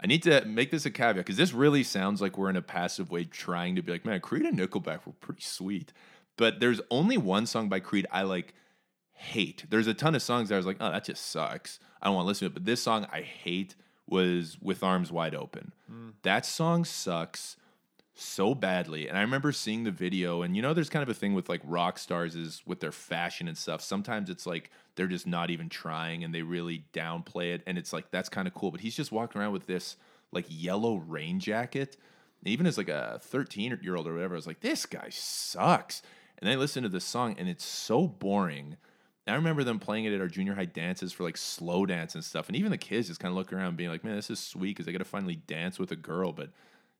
I 0.00 0.06
need 0.06 0.22
to 0.24 0.44
make 0.44 0.70
this 0.70 0.86
a 0.86 0.90
caveat 0.90 1.16
because 1.16 1.36
this 1.36 1.52
really 1.52 1.82
sounds 1.82 2.22
like 2.22 2.38
we're 2.38 2.50
in 2.50 2.56
a 2.56 2.62
passive 2.62 3.10
way 3.10 3.24
trying 3.24 3.76
to 3.76 3.82
be 3.82 3.92
like, 3.92 4.04
man, 4.04 4.20
Creed 4.20 4.42
and 4.42 4.58
Nickelback 4.58 5.04
were 5.04 5.12
pretty 5.20 5.42
sweet. 5.42 5.92
But 6.36 6.60
there's 6.60 6.80
only 6.90 7.18
one 7.18 7.46
song 7.46 7.68
by 7.68 7.80
Creed 7.80 8.06
I 8.12 8.22
like 8.22 8.54
hate. 9.12 9.64
There's 9.68 9.88
a 9.88 9.94
ton 9.94 10.14
of 10.14 10.22
songs 10.22 10.48
that 10.48 10.54
I 10.54 10.58
was 10.58 10.66
like, 10.66 10.76
oh, 10.78 10.90
that 10.90 11.04
just 11.04 11.26
sucks. 11.26 11.80
I 12.00 12.06
don't 12.06 12.14
want 12.14 12.24
to 12.24 12.28
listen 12.28 12.48
to 12.48 12.52
it. 12.52 12.54
But 12.54 12.64
this 12.64 12.80
song 12.80 13.06
I 13.12 13.22
hate 13.22 13.74
was 14.06 14.56
With 14.62 14.82
Arms 14.84 15.10
Wide 15.10 15.34
Open. 15.34 15.72
Hmm. 15.90 16.10
That 16.22 16.46
song 16.46 16.84
sucks 16.84 17.56
so 18.20 18.54
badly. 18.54 19.08
And 19.08 19.16
I 19.16 19.20
remember 19.20 19.52
seeing 19.52 19.84
the 19.84 19.90
video, 19.90 20.42
and 20.42 20.56
you 20.56 20.62
know, 20.62 20.74
there's 20.74 20.88
kind 20.88 21.02
of 21.02 21.08
a 21.08 21.14
thing 21.14 21.34
with 21.34 21.48
like 21.48 21.60
rock 21.64 21.98
stars 21.98 22.34
is 22.34 22.62
with 22.66 22.80
their 22.80 22.92
fashion 22.92 23.48
and 23.48 23.56
stuff. 23.56 23.80
Sometimes 23.80 24.28
it's 24.28 24.46
like 24.46 24.70
they're 24.96 25.06
just 25.06 25.26
not 25.26 25.50
even 25.50 25.68
trying 25.68 26.24
and 26.24 26.34
they 26.34 26.42
really 26.42 26.84
downplay 26.92 27.54
it. 27.54 27.62
And 27.66 27.78
it's 27.78 27.92
like, 27.92 28.10
that's 28.10 28.28
kind 28.28 28.48
of 28.48 28.54
cool. 28.54 28.70
But 28.70 28.80
he's 28.80 28.96
just 28.96 29.12
walking 29.12 29.40
around 29.40 29.52
with 29.52 29.66
this 29.66 29.96
like 30.32 30.46
yellow 30.48 30.96
rain 30.96 31.40
jacket. 31.40 31.96
Even 32.44 32.66
as 32.66 32.76
like 32.78 32.88
a 32.88 33.20
13 33.22 33.78
year 33.82 33.96
old 33.96 34.06
or 34.06 34.14
whatever, 34.14 34.34
I 34.34 34.36
was 34.36 34.46
like, 34.46 34.60
this 34.60 34.86
guy 34.86 35.08
sucks. 35.10 36.02
And 36.38 36.50
I 36.50 36.56
listened 36.56 36.84
to 36.84 36.88
this 36.88 37.04
song 37.04 37.36
and 37.38 37.48
it's 37.48 37.64
so 37.64 38.06
boring. 38.06 38.76
And 39.26 39.34
I 39.34 39.36
remember 39.36 39.62
them 39.62 39.78
playing 39.78 40.06
it 40.06 40.12
at 40.14 40.20
our 40.20 40.28
junior 40.28 40.54
high 40.54 40.64
dances 40.64 41.12
for 41.12 41.22
like 41.22 41.36
slow 41.36 41.84
dance 41.84 42.14
and 42.14 42.24
stuff. 42.24 42.48
And 42.48 42.56
even 42.56 42.70
the 42.70 42.78
kids 42.78 43.08
just 43.08 43.20
kind 43.20 43.30
of 43.30 43.36
look 43.36 43.52
around 43.52 43.76
being 43.76 43.90
like, 43.90 44.04
man, 44.04 44.16
this 44.16 44.30
is 44.30 44.40
sweet 44.40 44.76
because 44.76 44.88
I 44.88 44.92
got 44.92 44.98
to 44.98 45.04
finally 45.04 45.36
dance 45.36 45.78
with 45.78 45.90
a 45.90 45.96
girl. 45.96 46.32
But 46.32 46.50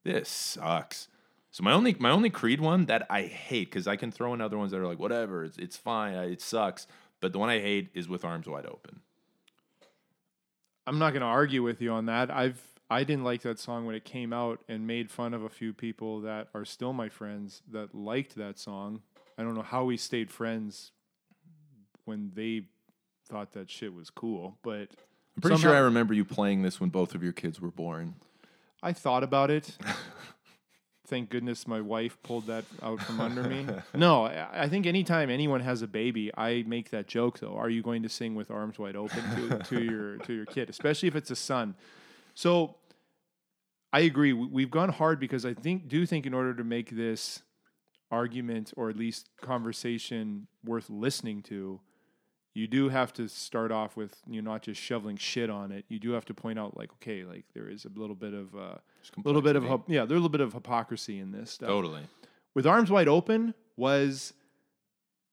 this 0.08 0.28
sucks. 0.28 1.08
So 1.50 1.62
my 1.62 1.72
only 1.72 1.94
my 1.98 2.10
only 2.10 2.30
Creed 2.30 2.60
one 2.60 2.86
that 2.86 3.06
I 3.10 3.22
hate 3.22 3.70
because 3.70 3.86
I 3.86 3.96
can 3.96 4.10
throw 4.10 4.32
in 4.34 4.40
other 4.40 4.56
ones 4.56 4.70
that 4.72 4.80
are 4.80 4.86
like 4.86 4.98
whatever 4.98 5.44
it's 5.44 5.58
it's 5.58 5.76
fine 5.76 6.14
I- 6.14 6.30
it 6.30 6.40
sucks 6.40 6.86
but 7.20 7.32
the 7.32 7.38
one 7.38 7.48
I 7.48 7.58
hate 7.60 7.88
is 7.94 8.08
with 8.08 8.24
arms 8.24 8.46
wide 8.46 8.66
open. 8.66 9.00
I'm 10.86 10.98
not 10.98 11.10
going 11.10 11.20
to 11.20 11.26
argue 11.26 11.62
with 11.62 11.82
you 11.82 11.90
on 11.92 12.06
that. 12.06 12.30
I've 12.30 12.62
I 12.90 13.04
didn't 13.04 13.24
like 13.24 13.42
that 13.42 13.58
song 13.58 13.84
when 13.84 13.94
it 13.94 14.04
came 14.04 14.32
out 14.32 14.60
and 14.66 14.86
made 14.86 15.10
fun 15.10 15.34
of 15.34 15.42
a 15.42 15.50
few 15.50 15.74
people 15.74 16.22
that 16.22 16.48
are 16.54 16.64
still 16.64 16.94
my 16.94 17.10
friends 17.10 17.60
that 17.70 17.94
liked 17.94 18.36
that 18.36 18.58
song. 18.58 19.02
I 19.36 19.42
don't 19.42 19.54
know 19.54 19.62
how 19.62 19.84
we 19.84 19.98
stayed 19.98 20.30
friends 20.30 20.92
when 22.06 22.32
they 22.34 22.62
thought 23.28 23.52
that 23.52 23.68
shit 23.68 23.92
was 23.92 24.08
cool, 24.08 24.56
but 24.62 24.88
I'm 25.36 25.42
pretty 25.42 25.58
sure 25.58 25.74
I 25.74 25.80
remember 25.80 26.14
you 26.14 26.24
playing 26.24 26.62
this 26.62 26.80
when 26.80 26.88
both 26.88 27.14
of 27.14 27.22
your 27.22 27.32
kids 27.32 27.60
were 27.60 27.70
born. 27.70 28.14
I 28.82 28.92
thought 28.92 29.22
about 29.22 29.50
it. 29.50 29.76
Thank 31.06 31.30
goodness 31.30 31.66
my 31.66 31.80
wife 31.80 32.18
pulled 32.22 32.46
that 32.48 32.64
out 32.82 33.00
from 33.00 33.20
under 33.20 33.42
me. 33.42 33.66
No, 33.94 34.26
I 34.26 34.64
I 34.64 34.68
think 34.68 34.86
anytime 34.86 35.30
anyone 35.30 35.60
has 35.60 35.80
a 35.80 35.86
baby, 35.86 36.30
I 36.36 36.64
make 36.66 36.90
that 36.90 37.06
joke 37.06 37.38
though. 37.38 37.56
Are 37.56 37.70
you 37.70 37.82
going 37.82 38.02
to 38.02 38.08
sing 38.10 38.34
with 38.34 38.50
arms 38.50 38.78
wide 38.78 38.94
open 38.94 39.22
to, 39.36 39.58
to 39.64 39.82
your 39.90 40.18
to 40.18 40.32
your 40.34 40.44
kid, 40.44 40.68
especially 40.68 41.08
if 41.08 41.16
it's 41.16 41.30
a 41.30 41.36
son? 41.36 41.74
So 42.34 42.76
I 43.92 44.00
agree. 44.00 44.34
We- 44.34 44.46
We've 44.48 44.70
gone 44.70 44.90
hard 44.90 45.18
because 45.18 45.46
I 45.46 45.54
think 45.54 45.88
do 45.88 46.04
think 46.04 46.26
in 46.26 46.34
order 46.34 46.52
to 46.54 46.62
make 46.64 46.90
this 46.90 47.42
argument 48.10 48.72
or 48.76 48.90
at 48.90 48.96
least 48.96 49.30
conversation 49.40 50.46
worth 50.64 50.90
listening 50.90 51.42
to, 51.44 51.80
you 52.58 52.66
do 52.66 52.88
have 52.88 53.12
to 53.12 53.28
start 53.28 53.70
off 53.70 53.96
with 53.96 54.16
you 54.26 54.42
know 54.42 54.50
not 54.50 54.62
just 54.62 54.80
shoveling 54.80 55.16
shit 55.16 55.48
on 55.48 55.70
it. 55.70 55.84
You 55.88 55.98
do 56.00 56.10
have 56.10 56.24
to 56.26 56.34
point 56.34 56.58
out 56.58 56.76
like 56.76 56.90
okay, 56.94 57.24
like 57.24 57.44
there 57.54 57.68
is 57.68 57.84
a 57.84 57.88
little 57.94 58.16
bit 58.16 58.34
of 58.34 58.54
uh, 58.56 58.58
a 58.58 58.80
little 59.24 59.42
bit 59.42 59.54
of 59.54 59.62
yeah, 59.86 60.00
there's 60.04 60.10
a 60.10 60.14
little 60.14 60.28
bit 60.28 60.40
of 60.40 60.52
hypocrisy 60.52 61.20
in 61.20 61.30
this 61.30 61.52
stuff. 61.52 61.68
Totally. 61.68 62.02
With 62.54 62.66
Arms 62.66 62.90
Wide 62.90 63.06
Open 63.06 63.54
was 63.76 64.32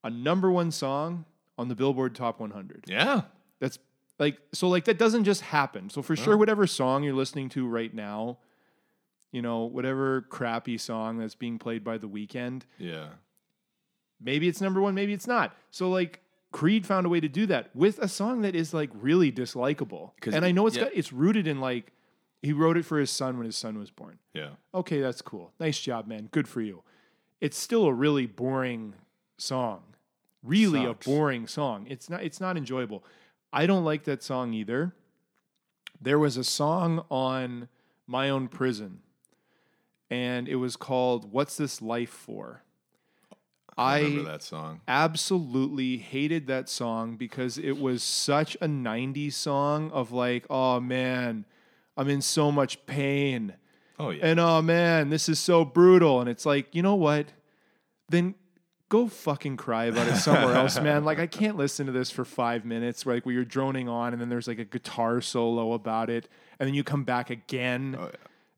a 0.03 0.09
number 0.11 0.51
one 0.51 0.69
song 0.71 1.25
on 1.57 1.67
the 1.67 1.73
Billboard 1.75 2.13
Top 2.13 2.39
100. 2.39 2.85
Yeah. 2.88 3.21
That's 3.59 3.79
like 4.19 4.38
so 4.53 4.67
like 4.67 4.85
that 4.85 4.99
doesn't 4.99 5.23
just 5.23 5.41
happen. 5.41 5.89
So 5.89 6.03
for 6.03 6.15
sure, 6.15 6.38
whatever 6.38 6.67
song 6.67 7.03
you're 7.03 7.15
listening 7.15 7.49
to 7.49 7.67
right 7.67 7.91
now, 7.93 8.38
you 9.31 9.41
know, 9.41 9.63
whatever 9.65 10.21
crappy 10.29 10.77
song 10.77 11.17
that's 11.17 11.33
being 11.35 11.57
played 11.57 11.83
by 11.83 11.97
the 11.97 12.07
Weeknd, 12.07 12.63
Yeah. 12.77 13.07
maybe 14.21 14.47
it's 14.47 14.61
number 14.61 14.79
one, 14.79 14.93
maybe 14.93 15.13
it's 15.13 15.27
not. 15.27 15.55
So 15.71 15.89
like 15.89 16.21
Creed 16.56 16.86
found 16.86 17.06
a 17.06 17.10
way 17.10 17.20
to 17.20 17.28
do 17.28 17.46
that 17.48 17.70
with 17.76 18.00
a 18.00 18.08
song 18.08 18.39
that 18.44 18.56
is 18.56 18.74
like 18.74 18.89
really 18.94 19.30
dislikable. 19.30 20.12
And 20.26 20.46
I 20.46 20.54
know 20.54 20.68
it's 20.68 20.78
yeah. 20.78 20.84
got 20.84 20.94
it's 20.96 21.12
rooted 21.12 21.48
in 21.48 21.60
like 21.60 21.91
he 22.41 22.54
wrote 22.54 22.78
it 22.78 22.86
for 22.86 22.98
his 22.98 23.12
son 23.12 23.36
when 23.38 23.46
his 23.46 23.58
son 23.58 23.78
was 23.78 23.91
born. 23.91 24.20
Yeah. 24.34 24.52
Okay, 24.74 25.02
that's 25.02 25.22
cool. 25.22 25.52
Nice 25.60 25.78
job, 25.82 26.08
man. 26.08 26.30
Good 26.32 26.48
for 26.48 26.62
you. 26.62 26.84
It's 27.41 27.58
still 27.58 27.84
a 27.84 27.94
really 27.94 28.26
boring 28.26 28.94
song. 29.38 29.84
Really 30.44 30.86
Sucks. 30.86 31.06
a 31.06 31.10
boring 31.10 31.46
song. 31.46 31.88
It's 31.89 32.10
not 32.10 32.24
it's 32.24 32.39
not 32.39 32.56
enjoyable. 32.56 33.04
I 33.52 33.65
don't 33.65 33.84
like 33.84 34.06
that 34.06 34.24
song 34.24 34.54
either. 34.54 34.96
There 36.00 36.20
was 36.20 36.38
a 36.38 36.44
song 36.46 37.04
on 37.12 37.68
My 38.08 38.30
Own 38.30 38.48
Prison 38.48 39.02
and 40.10 40.48
it 40.48 40.56
was 40.56 40.78
called 40.78 41.34
What's 41.34 41.58
This 41.58 41.82
Life 41.82 42.12
For? 42.12 42.63
I 43.77 43.97
I 43.97 44.01
remember 44.01 44.31
that 44.31 44.43
song. 44.43 44.81
absolutely 44.88 45.97
hated 45.97 46.47
that 46.47 46.69
song 46.69 47.17
because 47.17 47.57
it 47.57 47.79
was 47.79 48.03
such 48.03 48.55
a 48.55 48.67
90s 48.67 49.33
song 49.33 49.91
of 49.91 50.11
like, 50.11 50.45
oh 50.49 50.79
man, 50.79 51.45
I'm 51.97 52.09
in 52.09 52.21
so 52.21 52.51
much 52.51 52.85
pain. 52.85 53.55
Oh 53.99 54.09
yeah. 54.09 54.25
And 54.25 54.39
oh 54.39 54.61
man, 54.61 55.09
this 55.09 55.27
is 55.29 55.39
so 55.39 55.65
brutal. 55.65 56.21
And 56.21 56.29
it's 56.29 56.45
like, 56.45 56.73
you 56.73 56.81
know 56.81 56.95
what? 56.95 57.27
Then 58.09 58.35
go 58.89 59.07
fucking 59.07 59.57
cry 59.57 59.85
about 59.85 60.07
it 60.07 60.17
somewhere 60.17 60.55
else, 60.55 60.79
man. 60.79 61.03
Like 61.05 61.19
I 61.19 61.27
can't 61.27 61.57
listen 61.57 61.85
to 61.88 61.91
this 61.91 62.11
for 62.11 62.25
five 62.25 62.65
minutes, 62.65 63.05
like 63.05 63.25
where 63.25 63.33
you're 63.33 63.45
droning 63.45 63.89
on, 63.89 64.13
and 64.13 64.21
then 64.21 64.29
there's 64.29 64.47
like 64.47 64.59
a 64.59 64.65
guitar 64.65 65.21
solo 65.21 65.73
about 65.73 66.09
it, 66.09 66.27
and 66.59 66.67
then 66.67 66.73
you 66.73 66.83
come 66.83 67.03
back 67.03 67.29
again. 67.29 67.95
oh 67.99 68.05
yeah. 68.05 68.11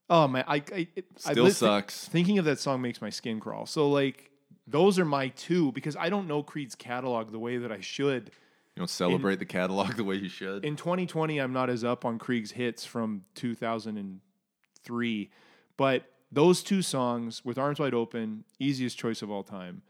Oh 0.09 0.27
man, 0.27 0.45
I, 0.47 0.55
I 0.73 0.87
it, 0.95 1.05
I 1.25 1.31
Still 1.33 1.51
sucks. 1.51 2.07
Thinking 2.07 2.37
of 2.37 2.45
that 2.45 2.59
song 2.59 2.81
makes 2.81 3.01
my 3.01 3.09
skin 3.09 3.41
crawl. 3.41 3.65
So 3.65 3.89
like, 3.89 4.31
those 4.67 4.99
are 4.99 5.05
my 5.05 5.29
two 5.29 5.71
because 5.71 5.95
I 5.95 6.09
don't 6.09 6.27
know 6.27 6.43
Creed's 6.43 6.75
catalog 6.75 7.31
the 7.31 7.39
way 7.39 7.57
that 7.57 7.71
I 7.71 7.79
should. 7.79 8.31
You 8.75 8.81
don't 8.81 8.89
celebrate 8.89 9.39
the 9.39 9.45
catalog 9.45 9.95
the 9.95 10.03
way 10.03 10.15
you 10.15 10.29
should. 10.29 10.63
In 10.63 10.75
2020, 10.75 11.39
I'm 11.39 11.53
not 11.53 11.69
as 11.69 11.83
up 11.83 12.05
on 12.05 12.19
Creed's 12.19 12.51
hits 12.51 12.85
from 12.85 13.23
2003, 13.35 15.29
but 15.77 16.11
those 16.31 16.61
two 16.61 16.81
songs 16.81 17.43
with 17.43 17.57
Arms 17.57 17.79
Wide 17.79 17.95
Open, 17.95 18.43
easiest 18.59 18.99
choice 18.99 19.21
of 19.21 19.31
all 19.31 19.43
time, 19.43 19.81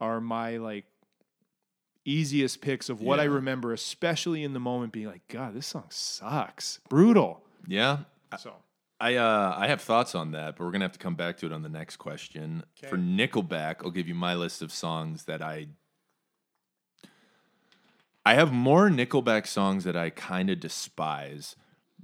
are 0.00 0.20
my 0.20 0.56
like 0.56 0.86
easiest 2.04 2.60
picks 2.60 2.88
of 2.88 3.00
what 3.00 3.18
I 3.18 3.24
remember, 3.24 3.72
especially 3.72 4.44
in 4.44 4.52
the 4.52 4.60
moment 4.60 4.92
being 4.92 5.06
like, 5.06 5.26
God, 5.28 5.54
this 5.54 5.66
song 5.66 5.86
sucks. 5.88 6.80
Brutal. 6.88 7.42
yeah. 7.66 7.98
So 8.38 8.52
I 9.00 9.16
uh 9.16 9.54
I 9.56 9.66
have 9.68 9.80
thoughts 9.80 10.14
on 10.14 10.32
that, 10.32 10.56
but 10.56 10.64
we're 10.64 10.70
gonna 10.70 10.84
have 10.84 10.92
to 10.92 10.98
come 10.98 11.14
back 11.16 11.36
to 11.38 11.46
it 11.46 11.52
on 11.52 11.62
the 11.62 11.68
next 11.68 11.96
question. 11.96 12.64
For 12.88 12.96
Nickelback, 12.96 13.76
I'll 13.84 13.90
give 13.90 14.08
you 14.08 14.14
my 14.14 14.34
list 14.34 14.62
of 14.62 14.72
songs 14.72 15.24
that 15.24 15.42
I 15.42 15.68
I 18.24 18.34
have 18.34 18.52
more 18.52 18.88
Nickelback 18.88 19.46
songs 19.46 19.84
that 19.84 19.96
I 19.96 20.10
kind 20.10 20.48
of 20.48 20.60
despise. 20.60 21.56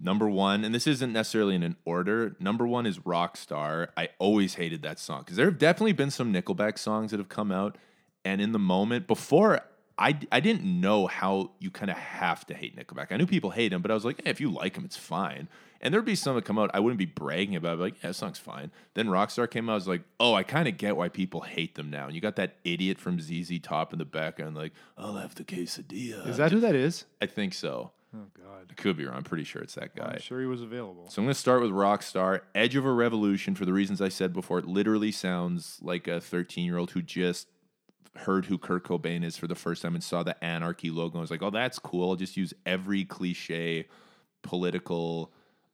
Number 0.03 0.29
one, 0.31 0.65
and 0.65 0.75
this 0.75 0.87
isn't 0.87 1.13
necessarily 1.13 1.55
in 1.55 1.63
an 1.63 1.77
order. 1.85 2.35
Number 2.41 2.67
one 2.67 2.87
is 2.87 2.99
Rockstar. 3.01 3.89
I 3.97 4.09
always 4.19 4.55
hated 4.55 4.83
that 4.83 4.99
song 4.99 5.21
because 5.21 5.37
there 5.37 5.45
have 5.47 5.59
definitely 5.59 5.93
been 5.93 6.11
some 6.11 6.33
Nickelback 6.33 6.79
songs 6.79 7.11
that 7.11 7.19
have 7.19 7.29
come 7.29 7.53
out, 7.53 7.77
and 8.25 8.41
in 8.41 8.53
the 8.53 8.59
moment 8.59 9.07
before, 9.07 9.61
I 9.99 10.19
I 10.33 10.41
didn't 10.41 10.65
know 10.65 11.07
how 11.07 11.53
you 11.59 11.71
kind 11.71 11.91
of 11.91 11.99
have 11.99 12.47
to 12.47 12.55
hate 12.55 12.77
Nickelback. 12.77 13.09
I 13.11 13.17
knew 13.17 13.27
people 13.27 13.51
hate 13.51 13.73
him, 13.73 13.83
but 13.83 13.91
I 13.91 13.95
was 13.95 14.05
like, 14.05 14.21
eh, 14.25 14.31
if 14.31 14.41
you 14.41 14.51
like 14.51 14.77
him, 14.77 14.85
it's 14.85 14.97
fine. 14.97 15.49
And 15.81 15.95
there'd 15.95 16.05
be 16.05 16.15
some 16.15 16.35
that 16.37 16.45
come 16.45 16.59
out, 16.59 16.71
I 16.75 16.81
wouldn't 16.81 16.99
be 16.99 17.07
bragging 17.07 17.57
about. 17.57 17.79
it, 17.79 17.83
like, 17.83 17.95
yeah, 18.03 18.11
that 18.11 18.15
song's 18.15 18.39
fine. 18.39 18.71
Then 18.95 19.07
Rockstar 19.07 19.51
came 19.51 19.69
out, 19.69 19.73
I 19.73 19.77
was 19.77 19.89
like, 19.89 20.03
oh, 20.19 20.35
I 20.35 20.43
kind 20.43 20.69
of 20.69 20.77
get 20.77 20.97
why 20.97 21.09
people 21.09 21.41
hate 21.41 21.75
them 21.75 21.89
now. 21.91 22.07
And 22.07 22.15
you 22.15 22.21
got 22.21 22.37
that 22.37 22.57
idiot 22.65 22.99
from 22.99 23.19
ZZ 23.19 23.59
Top 23.61 23.93
in 23.93 23.99
the 23.99 24.05
background, 24.05 24.57
like, 24.57 24.73
I'll 24.99 25.15
have 25.15 25.35
the 25.35 25.45
quesadilla. 25.45 26.27
is 26.27 26.37
that 26.37 26.53
who 26.53 26.61
that 26.61 26.75
is? 26.75 27.07
I 27.23 27.27
think 27.27 27.55
so. 27.55 27.93
Oh 28.15 28.27
God, 28.37 28.67
I 28.71 28.75
could 28.75 28.97
be 28.97 29.05
wrong. 29.07 29.17
I'm 29.17 29.23
pretty 29.23 29.45
sure 29.45 29.63
it's 29.63 29.77
that 29.77 29.95
guy. 29.95 30.15
I'm 30.15 30.21
sure 30.21 30.41
he 30.41 30.47
was 30.47 30.63
available. 30.63 31.09
So 31.09 31.23
I'm 31.23 31.27
going 31.27 31.35
to 31.35 31.39
start 31.41 31.63
with 31.63 31.71
Rockstar. 31.71 32.41
Edge 32.57 32.75
of 32.75 32.85
a 32.85 32.93
Revolution, 32.93 33.55
for 33.55 33.65
the 33.65 33.73
reasons 33.73 34.01
I 34.03 34.09
said 34.09 34.33
before, 34.33 34.59
it 34.59 34.67
literally 34.67 35.13
sounds 35.13 35.79
like 35.81 36.09
a 36.09 36.21
13 36.21 36.65
year 36.65 36.77
old 36.77 36.91
who 36.91 37.03
just 37.03 37.47
heard 38.17 38.47
who 38.47 38.59
Kurt 38.59 38.85
Cobain 38.85 39.25
is 39.25 39.37
for 39.37 39.47
the 39.47 39.55
first 39.55 39.83
time 39.83 39.95
and 39.95 40.03
saw 40.03 40.25
the 40.25 40.43
Anarchy 40.45 40.91
logo 40.91 41.13
and 41.15 41.21
was 41.21 41.31
like, 41.31 41.43
oh, 41.43 41.51
that's 41.51 41.79
cool. 41.79 42.11
I'll 42.11 42.17
just 42.17 42.37
use 42.37 42.53
every 42.67 43.05
cliche 43.05 43.87
political 44.43 45.33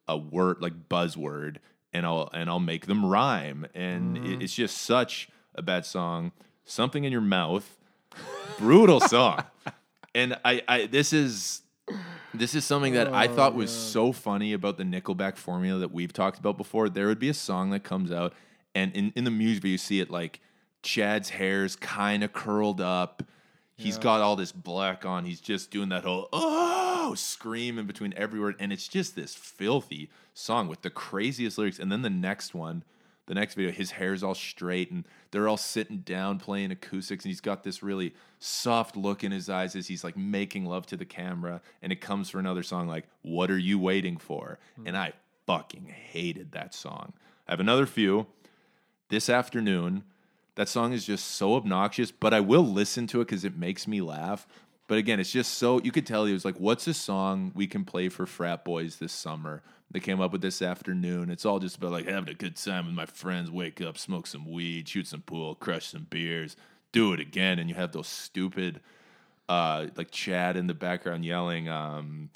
a 0.08 0.16
word 0.16 0.60
like 0.60 0.88
buzzword 0.88 1.56
and 1.92 2.04
I'll 2.06 2.28
and 2.32 2.48
I'll 2.50 2.60
make 2.60 2.86
them 2.86 3.04
rhyme. 3.04 3.66
And 3.74 4.16
it- 4.16 4.38
mm. 4.38 4.42
it's 4.42 4.54
just 4.54 4.78
such 4.78 5.28
a 5.54 5.62
bad 5.62 5.86
song. 5.86 6.32
Something 6.64 7.04
in 7.04 7.12
your 7.12 7.20
mouth. 7.20 7.78
Brutal 8.58 9.00
song. 9.08 9.44
and 10.14 10.38
I, 10.44 10.62
I 10.68 10.86
this 10.86 11.12
is 11.12 11.62
this 12.34 12.54
is 12.54 12.64
something 12.64 12.94
that 12.94 13.12
I 13.12 13.28
thought 13.28 13.52
oh, 13.52 13.56
was 13.56 13.70
so 13.70 14.12
funny 14.12 14.52
about 14.52 14.76
the 14.76 14.84
Nickelback 14.84 15.36
formula 15.36 15.80
that 15.80 15.92
we've 15.92 16.12
talked 16.12 16.38
about 16.38 16.56
before. 16.56 16.88
There 16.88 17.06
would 17.06 17.18
be 17.18 17.28
a 17.28 17.34
song 17.34 17.70
that 17.70 17.84
comes 17.84 18.10
out, 18.10 18.34
and 18.74 18.92
in, 18.94 19.12
in 19.16 19.24
the 19.24 19.30
music 19.30 19.62
video, 19.62 19.72
you 19.72 19.78
see 19.78 20.00
it 20.00 20.10
like 20.10 20.40
Chad's 20.82 21.30
hair's 21.30 21.76
kind 21.76 22.24
of 22.24 22.32
curled 22.32 22.80
up. 22.80 23.22
He's 23.78 23.98
got 23.98 24.22
all 24.22 24.36
this 24.36 24.52
black 24.52 25.04
on. 25.04 25.26
He's 25.26 25.40
just 25.40 25.70
doing 25.70 25.90
that 25.90 26.04
whole 26.04 26.28
oh 26.32 26.85
Oh, 27.08 27.14
scream 27.14 27.78
in 27.78 27.86
between 27.86 28.12
every 28.16 28.40
word, 28.40 28.56
and 28.58 28.72
it's 28.72 28.88
just 28.88 29.14
this 29.14 29.32
filthy 29.32 30.10
song 30.34 30.66
with 30.66 30.82
the 30.82 30.90
craziest 30.90 31.56
lyrics. 31.56 31.78
And 31.78 31.92
then 31.92 32.02
the 32.02 32.10
next 32.10 32.52
one, 32.52 32.82
the 33.26 33.34
next 33.34 33.54
video, 33.54 33.70
his 33.70 33.92
hair's 33.92 34.24
all 34.24 34.34
straight, 34.34 34.90
and 34.90 35.04
they're 35.30 35.46
all 35.46 35.56
sitting 35.56 35.98
down 35.98 36.40
playing 36.40 36.72
acoustics, 36.72 37.24
and 37.24 37.30
he's 37.30 37.40
got 37.40 37.62
this 37.62 37.80
really 37.80 38.12
soft 38.40 38.96
look 38.96 39.22
in 39.22 39.30
his 39.30 39.48
eyes 39.48 39.76
as 39.76 39.86
he's 39.86 40.02
like 40.02 40.16
making 40.16 40.66
love 40.66 40.84
to 40.86 40.96
the 40.96 41.04
camera. 41.04 41.60
And 41.80 41.92
it 41.92 42.00
comes 42.00 42.28
for 42.28 42.40
another 42.40 42.64
song 42.64 42.88
like 42.88 43.06
"What 43.22 43.52
Are 43.52 43.58
You 43.58 43.78
Waiting 43.78 44.16
For?" 44.16 44.58
Hmm. 44.74 44.88
And 44.88 44.96
I 44.96 45.12
fucking 45.46 45.86
hated 45.86 46.50
that 46.52 46.74
song. 46.74 47.12
I 47.46 47.52
have 47.52 47.60
another 47.60 47.86
few 47.86 48.26
this 49.10 49.30
afternoon. 49.30 50.02
That 50.56 50.68
song 50.68 50.92
is 50.92 51.06
just 51.06 51.26
so 51.26 51.54
obnoxious, 51.54 52.10
but 52.10 52.34
I 52.34 52.40
will 52.40 52.66
listen 52.66 53.06
to 53.08 53.20
it 53.20 53.26
because 53.26 53.44
it 53.44 53.56
makes 53.56 53.86
me 53.86 54.00
laugh. 54.00 54.48
But 54.88 54.98
again, 54.98 55.18
it's 55.18 55.32
just 55.32 55.54
so 55.54 55.80
you 55.82 55.90
could 55.90 56.06
tell 56.06 56.24
he 56.26 56.32
was 56.32 56.44
like, 56.44 56.58
"What's 56.60 56.86
a 56.86 56.94
song 56.94 57.52
we 57.54 57.66
can 57.66 57.84
play 57.84 58.08
for 58.08 58.26
frat 58.26 58.64
boys 58.64 58.96
this 58.96 59.12
summer?" 59.12 59.62
They 59.90 60.00
came 60.00 60.20
up 60.20 60.32
with 60.32 60.42
this 60.42 60.62
afternoon. 60.62 61.30
It's 61.30 61.44
all 61.44 61.58
just 61.58 61.76
about 61.76 61.92
like 61.92 62.06
having 62.06 62.28
a 62.28 62.34
good 62.34 62.56
time 62.56 62.86
with 62.86 62.94
my 62.94 63.06
friends, 63.06 63.50
wake 63.50 63.80
up, 63.80 63.98
smoke 63.98 64.26
some 64.26 64.50
weed, 64.50 64.88
shoot 64.88 65.06
some 65.06 65.22
pool, 65.22 65.54
crush 65.54 65.86
some 65.86 66.06
beers, 66.10 66.56
do 66.92 67.12
it 67.12 67.20
again, 67.20 67.58
and 67.58 67.68
you 67.68 67.74
have 67.76 67.92
those 67.92 68.08
stupid, 68.08 68.80
uh, 69.48 69.86
like 69.96 70.10
Chad 70.10 70.56
in 70.56 70.66
the 70.66 70.74
background 70.74 71.24
yelling, 71.24 71.68
um, 71.68 72.30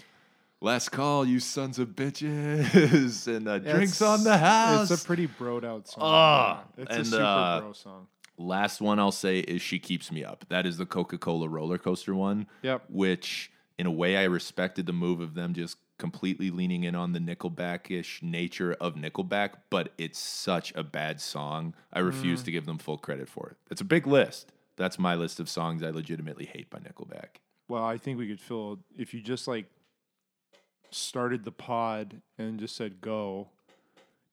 "Last 0.60 0.90
call, 0.90 1.24
you 1.24 1.40
sons 1.40 1.78
of 1.78 1.88
bitches!" 1.90 3.26
and 3.36 3.48
uh, 3.48 3.58
drinks 3.58 4.00
on 4.02 4.24
the 4.24 4.38
house. 4.38 4.90
It's 4.90 5.02
a 5.02 5.06
pretty 5.06 5.26
broed 5.28 5.64
out 5.64 5.88
song. 5.88 6.02
Ah, 6.04 6.64
it's 6.76 6.96
a 6.96 7.04
super 7.04 7.22
uh, 7.22 7.60
bro 7.60 7.72
song. 7.72 8.06
Last 8.40 8.80
one 8.80 8.98
I'll 8.98 9.12
say 9.12 9.40
is 9.40 9.60
She 9.60 9.78
Keeps 9.78 10.10
Me 10.10 10.24
Up. 10.24 10.46
That 10.48 10.64
is 10.64 10.78
the 10.78 10.86
Coca 10.86 11.18
Cola 11.18 11.46
roller 11.46 11.76
coaster 11.76 12.14
one. 12.14 12.46
Yep. 12.62 12.84
Which, 12.88 13.52
in 13.78 13.86
a 13.86 13.90
way, 13.90 14.16
I 14.16 14.24
respected 14.24 14.86
the 14.86 14.94
move 14.94 15.20
of 15.20 15.34
them 15.34 15.52
just 15.52 15.76
completely 15.98 16.50
leaning 16.50 16.84
in 16.84 16.94
on 16.94 17.12
the 17.12 17.18
Nickelback 17.18 17.90
ish 17.90 18.22
nature 18.22 18.74
of 18.80 18.94
Nickelback, 18.94 19.50
but 19.68 19.92
it's 19.98 20.18
such 20.18 20.74
a 20.74 20.82
bad 20.82 21.20
song. 21.20 21.74
I 21.92 21.98
refuse 21.98 22.40
mm. 22.40 22.44
to 22.46 22.50
give 22.52 22.64
them 22.64 22.78
full 22.78 22.96
credit 22.96 23.28
for 23.28 23.50
it. 23.50 23.56
It's 23.70 23.82
a 23.82 23.84
big 23.84 24.06
list. 24.06 24.50
That's 24.76 24.98
my 24.98 25.14
list 25.14 25.38
of 25.38 25.48
songs 25.50 25.82
I 25.82 25.90
legitimately 25.90 26.46
hate 26.46 26.70
by 26.70 26.78
Nickelback. 26.78 27.40
Well, 27.68 27.84
I 27.84 27.98
think 27.98 28.18
we 28.18 28.26
could 28.26 28.40
fill 28.40 28.78
if 28.96 29.12
you 29.12 29.20
just 29.20 29.46
like 29.46 29.66
started 30.90 31.44
the 31.44 31.52
pod 31.52 32.22
and 32.38 32.58
just 32.58 32.74
said 32.74 33.02
go, 33.02 33.48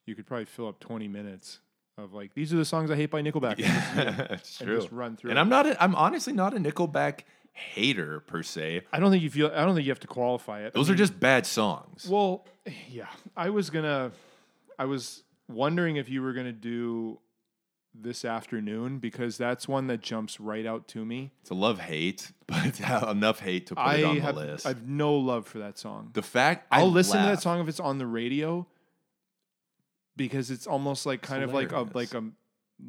you 0.05 0.15
could 0.15 0.25
probably 0.25 0.45
fill 0.45 0.69
up 0.69 0.79
20 0.79 1.09
minutes 1.09 1.59
of 1.97 2.13
like 2.13 2.33
these 2.33 2.53
are 2.53 2.57
the 2.57 2.65
songs 2.65 2.91
I 2.91 2.95
hate 2.95 3.09
by 3.11 3.21
Nickelback. 3.21 3.55
and 3.63 4.17
just- 4.17 4.31
it's 4.31 4.61
and 4.61 4.69
just 4.69 4.91
run 4.91 5.15
through 5.17 5.31
And 5.31 5.37
it. 5.37 5.41
I'm 5.41 5.49
not. 5.49 5.65
A, 5.65 5.81
I'm 5.83 5.95
honestly 5.95 6.33
not 6.33 6.53
a 6.53 6.57
Nickelback 6.57 7.21
hater 7.53 8.19
per 8.21 8.43
se. 8.43 8.81
I 8.93 8.99
don't 8.99 9.11
think 9.11 9.23
you 9.23 9.29
feel 9.29 9.47
I 9.53 9.65
don't 9.65 9.73
think 9.75 9.85
you 9.85 9.91
have 9.91 9.99
to 10.01 10.07
qualify 10.07 10.61
it. 10.61 10.67
I 10.67 10.69
Those 10.71 10.89
are 10.89 10.95
just 10.95 11.19
bad 11.19 11.45
songs. 11.45 12.07
Well, 12.09 12.45
yeah. 12.89 13.07
I 13.35 13.49
was 13.49 13.69
gonna 13.69 14.11
I 14.77 14.85
was 14.85 15.23
wondering 15.47 15.95
if 15.95 16.07
you 16.09 16.21
were 16.21 16.33
gonna 16.33 16.51
do 16.51 17.19
this 17.99 18.23
afternoon 18.23 18.99
because 18.99 19.37
that's 19.39 19.67
one 19.67 19.87
that 19.87 20.01
jumps 20.01 20.39
right 20.39 20.67
out 20.67 20.87
to 20.89 21.03
me. 21.03 21.31
It's 21.41 21.49
a 21.49 21.55
love 21.55 21.79
hate, 21.79 22.31
but 22.47 22.79
enough 23.09 23.39
hate 23.39 23.65
to 23.67 23.75
put 23.75 23.81
I 23.81 23.95
it 23.95 24.03
on 24.05 24.17
have 24.17 24.35
the 24.35 24.45
list. 24.45 24.67
I've 24.67 24.87
no 24.87 25.15
love 25.15 25.47
for 25.47 25.57
that 25.59 25.79
song. 25.79 26.11
the 26.13 26.21
fact 26.21 26.67
I 26.71 26.81
I'll 26.81 26.91
listen 26.91 27.19
to 27.19 27.25
that 27.25 27.41
song 27.41 27.59
if 27.59 27.67
it's 27.67 27.79
on 27.79 27.97
the 27.97 28.05
radio 28.05 28.67
because 30.17 30.51
it's 30.51 30.67
almost 30.67 31.05
like 31.05 31.21
kind 31.21 31.43
of 31.43 31.53
like 31.53 31.71
a 31.71 31.87
like 31.93 32.13
a 32.13 32.23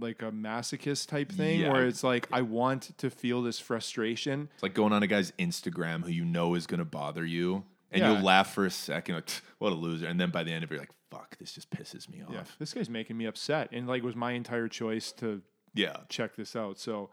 like 0.01 0.22
a 0.22 0.31
masochist 0.33 1.07
type 1.09 1.31
thing 1.33 1.70
where 1.70 1.87
it's 1.87 2.03
like 2.03 2.26
I 2.33 2.43
want 2.43 2.97
to 2.99 3.09
feel 3.11 3.43
this 3.43 3.59
frustration. 3.61 4.49
It's 4.55 4.62
like 4.62 4.74
going 4.74 4.93
on 4.93 5.03
a 5.03 5.07
guy's 5.07 5.31
Instagram 5.39 6.03
who 6.05 6.11
you 6.11 6.24
know 6.24 6.55
is 6.55 6.66
going 6.66 6.79
to 6.81 6.85
bother 6.85 7.24
you, 7.24 7.64
and 7.93 8.01
Yeah. 8.03 8.12
you'll 8.14 8.22
laugh 8.22 8.53
for 8.53 8.66
a 8.66 8.70
second, 8.70 9.14
like, 9.16 9.31
what 9.59 9.72
a 9.72 9.76
loser, 9.76 10.07
and 10.07 10.20
then 10.20 10.31
by 10.31 10.43
the 10.43 10.53
end 10.53 10.64
of 10.64 10.70
it, 10.70 10.74
you're 10.74 10.83
like, 10.83 10.93
fuck, 11.11 11.39
this 11.39 11.53
just 11.53 11.70
pisses 11.70 12.09
me 12.11 12.22
off. 12.22 12.33
Yeah, 12.35 12.43
this 12.59 12.74
guy's 12.74 12.91
making 12.91 13.16
me 13.16 13.24
upset, 13.26 13.68
and 13.72 13.87
like 13.87 14.03
it 14.03 14.07
was 14.07 14.16
my 14.16 14.33
entire 14.33 14.68
choice 14.68 15.12
to 15.12 15.41
Yeah. 15.74 15.97
check 16.09 16.35
this 16.37 16.55
out. 16.57 16.79
So 16.79 17.11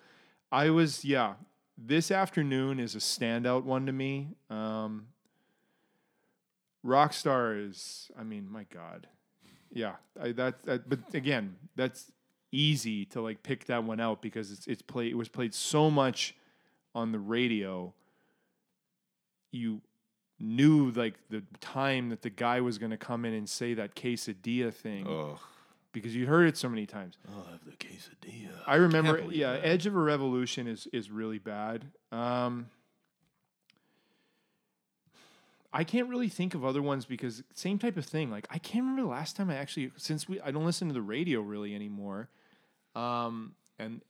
I 0.51 0.69
was 0.69 1.05
yeah. 1.05 1.35
This 1.77 2.09
afternoon 2.09 2.79
is 2.79 2.95
a 2.95 2.99
standout 2.99 3.63
one 3.63 3.85
to 3.85 3.91
me. 3.91 4.29
Um, 4.49 5.07
Rockstar 6.85 7.67
is, 7.69 8.11
I 8.17 8.23
mean, 8.23 8.47
my 8.49 8.63
God, 8.73 9.07
yeah. 9.75 9.95
I, 10.19 10.31
that, 10.31 10.63
that, 10.63 10.89
but 10.89 10.99
again, 11.13 11.57
that's 11.75 12.11
easy 12.51 13.05
to 13.05 13.21
like 13.21 13.43
pick 13.43 13.65
that 13.65 13.83
one 13.83 13.99
out 13.99 14.21
because 14.21 14.51
it's 14.51 14.65
it's 14.65 14.81
played. 14.81 15.11
It 15.11 15.15
was 15.15 15.29
played 15.29 15.53
so 15.53 15.91
much 15.91 16.35
on 16.95 17.11
the 17.11 17.19
radio. 17.19 17.93
You 19.51 19.81
knew 20.39 20.91
like 20.91 21.15
the 21.29 21.43
time 21.59 22.09
that 22.09 22.21
the 22.21 22.29
guy 22.29 22.61
was 22.61 22.77
going 22.77 22.91
to 22.91 22.97
come 22.97 23.25
in 23.25 23.33
and 23.33 23.47
say 23.47 23.73
that 23.73 23.95
quesadilla 23.95 24.73
thing 24.73 25.07
Oh, 25.07 25.39
because 25.93 26.13
you 26.15 26.25
heard 26.25 26.47
it 26.47 26.57
so 26.57 26.67
many 26.67 26.85
times. 26.85 27.17
I'll 27.29 27.43
have 27.51 27.61
the 27.65 27.71
quesadilla. 27.71 28.49
I 28.67 28.75
remember, 28.75 29.17
believe 29.21 29.37
yeah, 29.37 29.53
that. 29.53 29.65
Edge 29.65 29.85
of 29.85 29.95
a 29.95 29.99
Revolution 29.99 30.67
is 30.67 30.87
is 30.93 31.11
really 31.11 31.39
bad. 31.39 31.85
Um, 32.11 32.69
I 35.75 35.83
can't 35.83 36.07
really 36.07 36.29
think 36.29 36.55
of 36.55 36.63
other 36.63 36.81
ones 36.81 37.03
because 37.05 37.43
same 37.53 37.77
type 37.77 37.97
of 37.97 38.05
thing. 38.05 38.31
Like 38.31 38.47
I 38.49 38.57
can't 38.59 38.83
remember 38.85 39.01
the 39.01 39.09
last 39.09 39.35
time 39.35 39.49
I 39.49 39.55
actually 39.57 39.91
since 39.97 40.27
we 40.27 40.39
I 40.39 40.51
don't 40.51 40.63
listen 40.65 40.87
to 40.87 40.93
the 40.93 41.01
radio 41.01 41.41
really 41.41 41.75
anymore, 41.75 42.29
um, 42.95 43.55
and 43.77 44.01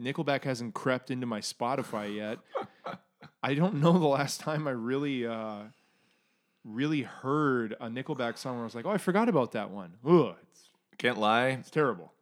Nickelback 0.00 0.44
hasn't 0.44 0.72
crept 0.72 1.10
into 1.10 1.26
my 1.26 1.40
Spotify 1.40 2.16
yet. 2.16 2.38
I 3.42 3.52
don't 3.52 3.74
know 3.82 3.92
the 3.92 4.06
last 4.06 4.40
time 4.40 4.66
I 4.66 4.70
really 4.70 5.26
uh, 5.26 5.64
really 6.64 7.02
heard 7.02 7.76
a 7.78 7.88
Nickelback 7.88 8.38
song 8.38 8.54
where 8.54 8.62
I 8.62 8.64
was 8.64 8.74
like, 8.74 8.86
oh, 8.86 8.90
I 8.90 8.98
forgot 8.98 9.28
about 9.28 9.52
that 9.52 9.70
one. 9.70 9.96
Ugh, 10.08 10.34
it's, 10.50 10.70
Can't 10.96 11.18
lie. 11.18 11.48
it's 11.48 11.70
terrible. 11.70 12.14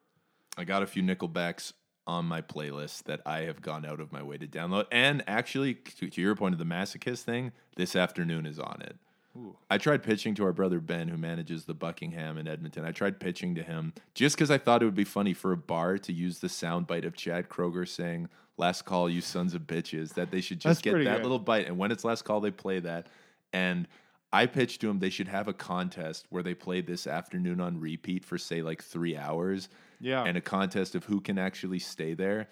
I 0.58 0.64
got 0.64 0.82
a 0.82 0.86
few 0.86 1.04
Nickelbacks 1.04 1.72
on 2.06 2.24
my 2.24 2.42
playlist 2.42 3.04
that 3.04 3.20
I 3.24 3.40
have 3.42 3.62
gone 3.62 3.86
out 3.86 4.00
of 4.00 4.12
my 4.12 4.22
way 4.22 4.38
to 4.38 4.46
download. 4.46 4.86
And 4.90 5.22
actually, 5.26 5.74
to, 5.74 6.10
to 6.10 6.20
your 6.20 6.34
point 6.34 6.54
of 6.54 6.58
the 6.58 6.64
masochist 6.64 7.22
thing, 7.22 7.52
this 7.76 7.94
afternoon 7.94 8.46
is 8.46 8.58
on 8.58 8.82
it. 8.82 8.96
Ooh. 9.36 9.56
I 9.70 9.78
tried 9.78 10.02
pitching 10.02 10.34
to 10.34 10.44
our 10.44 10.52
brother 10.52 10.78
Ben, 10.78 11.08
who 11.08 11.16
manages 11.16 11.64
the 11.64 11.74
Buckingham 11.74 12.36
in 12.36 12.46
Edmonton. 12.46 12.84
I 12.84 12.92
tried 12.92 13.18
pitching 13.18 13.54
to 13.54 13.62
him 13.62 13.94
just 14.14 14.36
because 14.36 14.50
I 14.50 14.58
thought 14.58 14.82
it 14.82 14.84
would 14.84 14.94
be 14.94 15.04
funny 15.04 15.32
for 15.32 15.52
a 15.52 15.56
bar 15.56 15.96
to 15.98 16.12
use 16.12 16.40
the 16.40 16.48
soundbite 16.48 17.06
of 17.06 17.16
Chad 17.16 17.48
Kroeger 17.48 17.88
saying, 17.88 18.28
Last 18.58 18.82
call, 18.82 19.08
you 19.08 19.22
sons 19.22 19.54
of 19.54 19.62
bitches, 19.62 20.12
that 20.14 20.30
they 20.30 20.42
should 20.42 20.58
That's 20.58 20.82
just 20.82 20.82
get 20.82 20.92
that 20.92 21.16
good. 21.16 21.22
little 21.22 21.38
bite. 21.38 21.66
And 21.66 21.78
when 21.78 21.90
it's 21.90 22.04
last 22.04 22.22
call, 22.26 22.40
they 22.40 22.50
play 22.50 22.80
that. 22.80 23.06
And 23.54 23.88
I 24.30 24.44
pitched 24.44 24.82
to 24.82 24.90
him 24.90 24.98
they 24.98 25.10
should 25.10 25.28
have 25.28 25.48
a 25.48 25.54
contest 25.54 26.26
where 26.28 26.42
they 26.42 26.54
play 26.54 26.82
this 26.82 27.06
afternoon 27.06 27.60
on 27.60 27.80
repeat 27.80 28.26
for, 28.26 28.36
say, 28.36 28.60
like 28.60 28.82
three 28.82 29.16
hours 29.16 29.70
Yeah, 30.02 30.24
and 30.24 30.36
a 30.36 30.42
contest 30.42 30.94
of 30.94 31.04
who 31.04 31.20
can 31.22 31.38
actually 31.38 31.78
stay 31.78 32.12
there. 32.12 32.48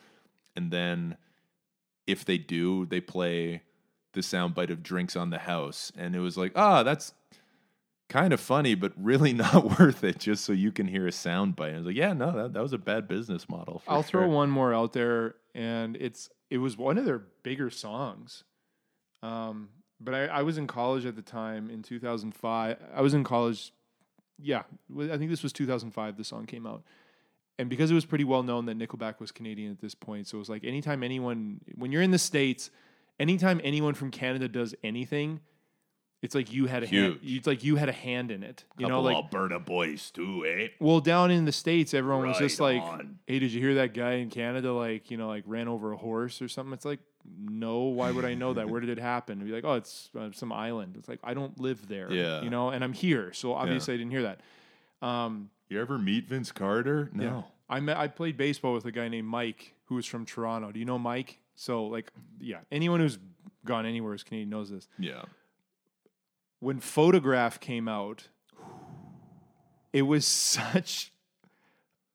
And 0.57 0.71
then 0.71 1.17
if 2.07 2.25
they 2.25 2.39
do, 2.39 2.87
they 2.87 3.01
play 3.01 3.63
the 4.13 4.21
soundbite 4.21 4.71
of 4.71 4.83
drinks 4.83 5.17
on 5.17 5.31
the 5.31 5.39
house. 5.39 5.93
And 5.97 6.17
it 6.17 6.21
was 6.21 6.37
like, 6.37 6.53
ah, 6.57 6.83
that's 6.83 7.13
kind 8.09 8.33
of 8.33 8.41
funny, 8.41 8.75
but 8.75 8.93
really 8.97 9.33
not 9.35 9.79
worth 9.79 10.05
it 10.05 10.19
just 10.19 10.45
so 10.45 10.53
you 10.53 10.73
can 10.73 10.87
hear 10.87 11.07
a 11.07 11.11
soundbite. 11.11 11.69
And 11.69 11.77
I 11.77 11.79
was 11.79 11.87
like, 11.87 11.97
yeah, 11.97 12.13
no, 12.13 12.33
that, 12.33 12.53
that 12.53 12.63
was 12.63 12.73
a 12.73 12.79
bad 12.79 13.09
business 13.09 13.49
model. 13.49 13.79
for 13.79 13.91
I'll 13.91 14.03
throw 14.03 14.29
one 14.29 14.51
more 14.51 14.75
out 14.75 14.93
there, 14.93 15.37
and 15.55 15.97
it's 15.97 16.29
it 16.51 16.59
was 16.59 16.77
one 16.77 16.99
of 16.99 17.05
their 17.05 17.23
bigger 17.43 17.71
songs. 17.71 18.45
Um, 19.23 19.69
but 20.01 20.15
I, 20.15 20.27
I 20.27 20.43
was 20.43 20.59
in 20.59 20.67
college 20.67 21.07
at 21.07 21.15
the 21.15 21.23
time 21.23 21.71
in 21.71 21.83
2005. 21.83 22.77
I 22.95 23.01
was 23.01 23.15
in 23.15 23.23
college, 23.23 23.73
yeah. 24.39 24.63
I 24.99 25.17
think 25.17 25.31
this 25.31 25.43
was 25.43 25.53
2005. 25.53 26.17
The 26.17 26.25
song 26.25 26.47
came 26.47 26.67
out, 26.67 26.83
and 27.61 27.71
because 27.71 27.91
it 27.91 27.95
was 27.95 28.05
pretty 28.05 28.25
well 28.25 28.43
known 28.43 28.67
that 28.67 28.79
Nickelback 28.79 29.21
was 29.21 29.31
Canadian 29.31 29.71
at 29.71 29.81
this 29.81 29.95
point, 29.95 30.27
so 30.27 30.37
it 30.37 30.41
was 30.41 30.49
like 30.49 30.65
anytime 30.65 31.03
anyone, 31.03 31.61
when 31.77 31.93
you're 31.93 32.03
in 32.03 32.11
the 32.11 32.19
states, 32.19 32.71
anytime 33.19 33.61
anyone 33.63 33.95
from 33.95 34.11
Canada 34.11 34.49
does 34.49 34.75
anything, 34.83 35.41
it's 36.23 36.35
like 36.35 36.53
you 36.53 36.67
had 36.67 36.83
a 36.83 36.87
hand, 36.87 37.19
Huge. 37.23 37.37
it's 37.39 37.47
like 37.47 37.65
you 37.65 37.77
had 37.77 37.89
a 37.89 37.93
hand 37.93 38.31
in 38.31 38.43
it. 38.43 38.65
You 38.77 38.89
know, 38.89 39.01
like 39.01 39.17
Alberta 39.17 39.59
boys 39.59 40.11
too, 40.11 40.45
eh? 40.47 40.69
well, 40.81 41.01
down 41.01 41.31
in 41.31 41.45
the 41.45 41.53
states, 41.53 41.95
everyone 41.95 42.29
was 42.29 42.39
just 42.39 42.61
Right 42.61 42.77
like, 42.77 42.83
on. 42.83 43.19
"Hey, 43.27 43.39
did 43.39 43.53
you 43.53 43.61
hear 43.61 43.75
that 43.77 43.95
guy 43.95 44.15
in 44.15 44.29
Canada 44.31 44.73
like 44.73 45.11
you 45.11 45.17
know 45.17 45.29
like 45.29 45.45
ran 45.47 45.69
over 45.69 45.93
a 45.93 45.97
horse 45.97 46.43
or 46.43 46.49
something?" 46.49 46.75
It's 46.75 46.85
like, 46.85 47.01
no, 47.39 47.81
why 47.85 48.11
would 48.11 48.25
I 48.27 48.35
know 48.35 48.53
that? 48.55 48.69
Where 48.69 48.81
did 48.81 48.91
it 48.91 48.99
happen? 48.99 49.39
And 49.39 49.47
be 49.49 49.55
like, 49.55 49.65
"Oh, 49.65 49.75
it's 49.75 50.11
uh, 50.19 50.29
some 50.33 50.53
island." 50.53 50.97
It's 50.99 51.09
like 51.09 51.21
I 51.25 51.33
don't 51.33 51.59
live 51.59 51.89
there, 51.89 52.13
Yeah. 52.13 52.43
you 52.43 52.51
know, 52.51 52.69
and 52.71 52.85
I'm 52.85 52.93
here, 52.93 53.33
so 53.33 53.55
obviously 53.55 53.95
I 53.95 53.97
didn't 53.97 54.11
hear 54.13 54.23
that. 54.23 54.41
Um, 55.07 55.49
You 55.71 55.81
ever 55.81 55.97
meet 55.99 56.29
Vince 56.29 56.53
Carter? 56.53 57.09
No. 57.15 57.25
yeah. 57.25 57.43
I 57.69 57.81
met 57.81 57.97
I 57.97 58.09
played 58.09 58.37
baseball 58.37 58.75
with 58.75 58.85
a 58.85 58.91
guy 58.93 59.09
named 59.09 59.29
Mike 59.29 59.75
who 59.85 59.95
was 59.95 60.05
from 60.05 60.27
Toronto. 60.27 60.73
Do 60.73 60.79
you 60.81 60.85
know 60.85 60.99
Mike? 60.99 61.39
So 61.55 61.87
like, 61.87 62.11
yeah, 62.41 62.59
anyone 62.73 63.01
who's 63.01 63.19
gone 63.65 63.87
anywhere 63.87 64.13
as 64.13 64.23
Canadian 64.25 64.51
knows 64.51 64.71
this. 64.71 64.89
Yeah. 64.99 65.23
when 66.59 66.81
photograph 66.81 67.61
came 67.61 67.89
out 67.89 68.29
it 69.93 70.03
was 70.03 70.27
such 70.27 71.13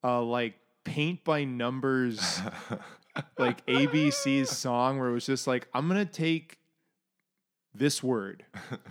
a 0.03 0.19
like 0.21 0.55
paint 0.83 1.23
by 1.23 1.43
numbers 1.45 2.41
like 3.39 3.65
abc's 3.65 4.49
song 4.49 4.99
where 4.99 5.09
it 5.09 5.13
was 5.13 5.25
just 5.25 5.47
like 5.47 5.67
i'm 5.73 5.87
gonna 5.87 6.05
take 6.05 6.57
this 7.77 8.01
word 8.03 8.45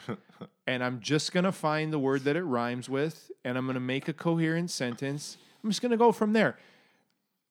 and 0.66 0.82
i'm 0.84 1.00
just 1.00 1.32
gonna 1.32 1.52
find 1.52 1.92
the 1.92 1.98
word 1.98 2.24
that 2.24 2.36
it 2.36 2.42
rhymes 2.42 2.88
with 2.88 3.30
and 3.44 3.56
i'm 3.58 3.66
gonna 3.66 3.80
make 3.80 4.08
a 4.08 4.12
coherent 4.12 4.70
sentence 4.70 5.36
i'm 5.62 5.70
just 5.70 5.82
gonna 5.82 5.96
go 5.96 6.12
from 6.12 6.32
there 6.32 6.56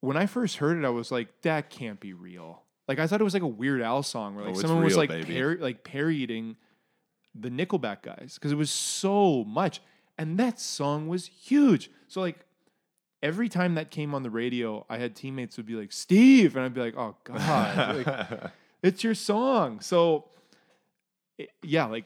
when 0.00 0.16
i 0.16 0.26
first 0.26 0.56
heard 0.58 0.76
it 0.78 0.84
i 0.84 0.90
was 0.90 1.10
like 1.10 1.28
that 1.42 1.70
can't 1.70 2.00
be 2.00 2.12
real 2.12 2.62
like 2.88 2.98
i 2.98 3.06
thought 3.06 3.20
it 3.20 3.24
was 3.24 3.34
like 3.34 3.42
a 3.42 3.46
weird 3.46 3.80
al 3.80 4.02
song 4.02 4.34
where 4.34 4.44
like 4.44 4.54
Oh, 4.56 4.60
someone 4.60 4.84
was 4.84 4.96
like 4.96 5.10
par- 5.26 5.56
like 5.60 5.84
parodying 5.84 6.56
the 7.34 7.48
Nickelback 7.50 8.02
guys 8.02 8.34
because 8.34 8.52
it 8.52 8.56
was 8.56 8.70
so 8.70 9.42
much. 9.42 9.80
And 10.16 10.38
that 10.38 10.60
song 10.60 11.08
was 11.08 11.26
huge. 11.26 11.90
So 12.06 12.20
like 12.20 12.38
every 13.24 13.48
time 13.48 13.74
that 13.74 13.90
came 13.90 14.14
on 14.14 14.22
the 14.22 14.30
radio, 14.30 14.86
I 14.88 14.98
had 14.98 15.16
teammates 15.16 15.56
would 15.56 15.66
be 15.66 15.74
like, 15.74 15.90
Steve, 15.90 16.54
and 16.54 16.64
I'd 16.64 16.74
be 16.74 16.80
like, 16.80 16.96
oh 16.96 17.16
God, 17.24 18.06
like, 18.06 18.52
it's 18.84 19.02
your 19.02 19.16
song. 19.16 19.80
So 19.80 20.26
it- 21.38 21.50
yeah, 21.62 21.84
like 21.86 22.04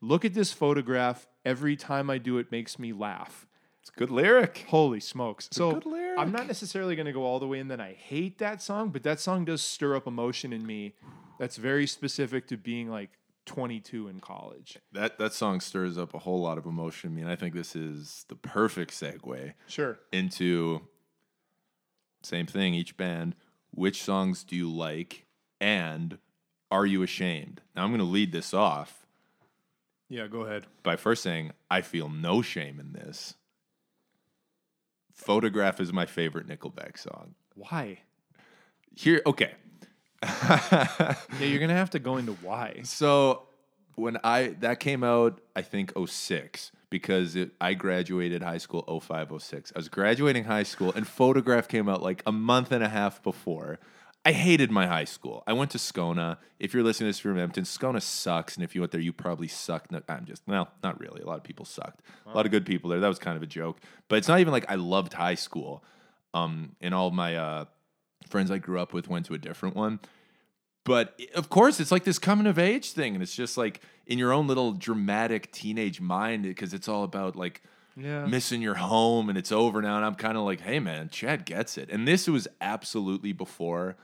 look 0.00 0.24
at 0.24 0.34
this 0.34 0.52
photograph. 0.52 1.26
Every 1.44 1.76
time 1.76 2.10
I 2.10 2.18
do 2.18 2.38
it 2.38 2.50
makes 2.52 2.78
me 2.78 2.92
laugh. 2.92 3.46
It's 3.80 3.90
a 3.90 3.98
good 3.98 4.10
lyric. 4.10 4.66
Holy 4.68 5.00
smokes. 5.00 5.48
so 5.50 5.72
good 5.72 5.86
lyric. 5.86 6.18
I'm 6.18 6.30
not 6.32 6.46
necessarily 6.46 6.94
going 6.96 7.06
to 7.06 7.12
go 7.12 7.24
all 7.24 7.38
the 7.40 7.46
way 7.46 7.58
in 7.58 7.68
that 7.68 7.80
I 7.80 7.92
hate 7.92 8.38
that 8.38 8.60
song, 8.60 8.90
but 8.90 9.02
that 9.04 9.18
song 9.20 9.44
does 9.46 9.62
stir 9.62 9.96
up 9.96 10.06
emotion 10.06 10.52
in 10.52 10.66
me 10.66 10.94
that's 11.38 11.56
very 11.56 11.86
specific 11.86 12.46
to 12.48 12.56
being 12.58 12.90
like 12.90 13.10
22 13.46 14.08
in 14.08 14.20
college. 14.20 14.78
That 14.92 15.18
that 15.18 15.32
song 15.32 15.60
stirs 15.60 15.96
up 15.96 16.12
a 16.12 16.18
whole 16.18 16.40
lot 16.42 16.58
of 16.58 16.66
emotion 16.66 17.10
in 17.10 17.16
me, 17.16 17.22
and 17.22 17.30
I 17.30 17.36
think 17.36 17.54
this 17.54 17.74
is 17.74 18.26
the 18.28 18.34
perfect 18.34 18.90
segue 18.90 19.54
Sure. 19.68 19.98
into 20.12 20.82
same 22.22 22.46
thing 22.46 22.74
each 22.74 22.96
band 22.96 23.34
which 23.70 24.02
songs 24.02 24.42
do 24.44 24.56
you 24.56 24.68
like 24.70 25.24
and 25.60 26.18
are 26.70 26.86
you 26.86 27.02
ashamed 27.02 27.60
now 27.74 27.82
i'm 27.84 27.90
going 27.90 27.98
to 27.98 28.04
lead 28.04 28.32
this 28.32 28.52
off 28.54 29.06
Yeah, 30.08 30.26
go 30.26 30.42
ahead. 30.42 30.66
by 30.82 30.96
first 30.96 31.22
saying 31.22 31.52
i 31.70 31.80
feel 31.80 32.08
no 32.08 32.42
shame 32.42 32.78
in 32.80 32.92
this 32.92 33.34
photograph 35.12 35.80
is 35.80 35.92
my 35.92 36.06
favorite 36.06 36.46
nickelback 36.46 36.98
song 36.98 37.34
Why? 37.54 38.00
here 38.94 39.20
okay 39.26 39.52
Yeah, 40.22 41.14
you're 41.40 41.60
gonna 41.60 41.74
have 41.74 41.90
to 41.90 42.00
go 42.00 42.16
into 42.16 42.32
why. 42.42 42.80
So 42.82 43.42
when 43.94 44.16
I 44.24 44.48
that 44.60 44.80
came 44.80 45.04
out, 45.04 45.40
I 45.54 45.62
think 45.62 45.92
06 45.96 46.72
because 46.90 47.36
it, 47.36 47.52
I 47.60 47.74
graduated 47.74 48.42
high 48.42 48.58
school 48.58 48.82
05 49.00 49.32
06. 49.40 49.72
I 49.76 49.78
was 49.78 49.88
graduating 49.88 50.42
high 50.42 50.64
school 50.64 50.92
and 50.96 51.06
Photograph 51.06 51.68
came 51.68 51.88
out 51.88 52.02
like 52.02 52.24
a 52.26 52.32
month 52.32 52.72
and 52.72 52.82
a 52.82 52.88
half 52.88 53.22
before. 53.22 53.78
I 54.28 54.32
hated 54.32 54.70
my 54.70 54.86
high 54.86 55.04
school. 55.06 55.42
I 55.46 55.54
went 55.54 55.70
to 55.70 55.78
Scona. 55.78 56.36
If 56.58 56.74
you're 56.74 56.82
listening 56.82 57.06
to 57.06 57.10
this 57.10 57.18
from 57.18 57.38
Edmonton, 57.38 57.64
Scona 57.64 58.02
sucks, 58.02 58.56
and 58.56 58.62
if 58.64 58.74
you 58.74 58.82
went 58.82 58.92
there, 58.92 59.00
you 59.00 59.12
probably 59.12 59.48
sucked. 59.48 59.90
No, 59.90 60.02
I'm 60.08 60.26
just 60.26 60.42
well, 60.46 60.68
not 60.82 61.00
really. 61.00 61.22
A 61.22 61.26
lot 61.26 61.38
of 61.38 61.44
people 61.44 61.64
sucked. 61.64 62.02
A 62.26 62.36
lot 62.36 62.44
of 62.44 62.52
good 62.52 62.66
people 62.66 62.90
there. 62.90 63.00
That 63.00 63.08
was 63.08 63.18
kind 63.18 63.36
of 63.38 63.42
a 63.42 63.46
joke, 63.46 63.78
but 64.08 64.16
it's 64.16 64.28
not 64.28 64.40
even 64.40 64.52
like 64.52 64.66
I 64.70 64.74
loved 64.74 65.14
high 65.14 65.34
school. 65.36 65.82
Um, 66.34 66.76
and 66.82 66.92
all 66.94 67.10
my 67.10 67.36
uh, 67.36 67.64
friends 68.28 68.50
I 68.50 68.58
grew 68.58 68.78
up 68.78 68.92
with 68.92 69.08
went 69.08 69.24
to 69.26 69.34
a 69.34 69.38
different 69.38 69.74
one. 69.74 69.98
But 70.84 71.18
of 71.34 71.48
course, 71.48 71.80
it's 71.80 71.90
like 71.90 72.04
this 72.04 72.18
coming 72.18 72.46
of 72.46 72.58
age 72.58 72.92
thing, 72.92 73.14
and 73.14 73.22
it's 73.22 73.34
just 73.34 73.56
like 73.56 73.80
in 74.06 74.18
your 74.18 74.32
own 74.32 74.46
little 74.46 74.72
dramatic 74.72 75.52
teenage 75.52 76.00
mind 76.02 76.42
because 76.42 76.74
it's 76.74 76.88
all 76.88 77.04
about 77.04 77.34
like 77.34 77.62
Yeah. 77.96 78.26
missing 78.26 78.60
your 78.62 78.74
home 78.74 79.28
and 79.30 79.38
it's 79.38 79.52
over 79.52 79.80
now. 79.82 79.96
And 79.96 80.04
I'm 80.04 80.14
kind 80.14 80.36
of 80.36 80.44
like, 80.44 80.60
hey 80.60 80.80
man, 80.80 81.08
Chad 81.08 81.44
gets 81.46 81.78
it. 81.78 81.88
And 81.90 82.06
this 82.06 82.26
was 82.28 82.46
absolutely 82.60 83.32
before 83.32 83.96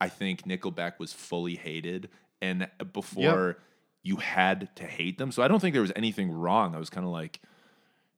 I 0.00 0.08
think 0.08 0.42
Nickelback 0.42 0.98
was 0.98 1.12
fully 1.12 1.56
hated 1.56 2.08
and 2.40 2.68
before 2.92 3.58
you 4.02 4.16
had 4.16 4.74
to 4.76 4.84
hate 4.84 5.18
them. 5.18 5.32
So 5.32 5.42
I 5.42 5.48
don't 5.48 5.60
think 5.60 5.72
there 5.72 5.82
was 5.82 5.92
anything 5.96 6.30
wrong. 6.30 6.74
I 6.74 6.78
was 6.78 6.90
kind 6.90 7.04
of 7.04 7.12
like, 7.12 7.40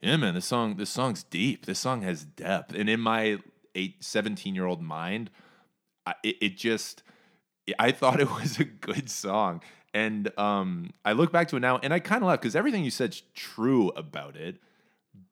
yeah, 0.00 0.16
man, 0.16 0.34
this 0.34 0.46
song, 0.46 0.76
this 0.76 0.90
song's 0.90 1.22
deep. 1.24 1.66
This 1.66 1.78
song 1.78 2.02
has 2.02 2.24
depth. 2.24 2.74
And 2.74 2.88
in 2.88 3.00
my 3.00 3.38
eight, 3.74 4.02
17 4.04 4.54
year 4.54 4.66
old 4.66 4.82
mind, 4.82 5.30
I, 6.06 6.14
it, 6.22 6.36
it 6.40 6.56
just 6.56 7.02
I 7.78 7.92
thought 7.92 8.20
it 8.20 8.30
was 8.40 8.58
a 8.58 8.64
good 8.64 9.10
song. 9.10 9.62
And 9.92 10.36
um, 10.38 10.90
I 11.04 11.12
look 11.12 11.32
back 11.32 11.48
to 11.48 11.56
it 11.56 11.60
now 11.60 11.78
and 11.82 11.92
I 11.92 11.98
kind 11.98 12.22
of 12.22 12.28
laugh 12.28 12.40
because 12.40 12.54
everything 12.54 12.84
you 12.84 12.90
said's 12.90 13.22
true 13.34 13.88
about 13.90 14.36
it. 14.36 14.58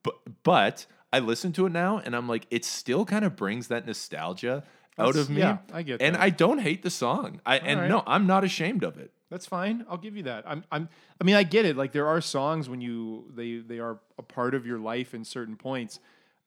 But 0.02 0.16
but 0.42 0.86
I 1.12 1.20
listen 1.20 1.52
to 1.52 1.66
it 1.66 1.72
now 1.72 1.98
and 1.98 2.16
I'm 2.16 2.28
like, 2.28 2.46
it 2.50 2.64
still 2.64 3.04
kind 3.04 3.24
of 3.24 3.36
brings 3.36 3.68
that 3.68 3.86
nostalgia 3.86 4.64
out 4.98 5.16
of 5.16 5.30
me. 5.30 5.38
yeah, 5.40 5.58
I 5.72 5.82
get 5.82 6.00
And 6.02 6.14
that. 6.14 6.20
I 6.22 6.30
don't 6.30 6.58
hate 6.58 6.82
the 6.82 6.90
song. 6.90 7.40
I 7.46 7.58
and 7.58 7.80
right. 7.80 7.88
no, 7.88 8.02
I'm 8.06 8.26
not 8.26 8.44
ashamed 8.44 8.82
of 8.84 8.98
it. 8.98 9.12
That's 9.30 9.46
fine. 9.46 9.84
I'll 9.90 9.98
give 9.98 10.16
you 10.16 10.22
that. 10.24 10.44
I'm 10.46 10.64
I'm 10.72 10.88
I 11.20 11.24
mean 11.24 11.34
I 11.36 11.42
get 11.42 11.64
it. 11.64 11.76
Like 11.76 11.92
there 11.92 12.06
are 12.06 12.20
songs 12.20 12.68
when 12.68 12.80
you 12.80 13.30
they 13.34 13.58
they 13.58 13.78
are 13.78 13.98
a 14.18 14.22
part 14.22 14.54
of 14.54 14.66
your 14.66 14.78
life 14.78 15.12
in 15.14 15.24
certain 15.24 15.56
points. 15.56 16.00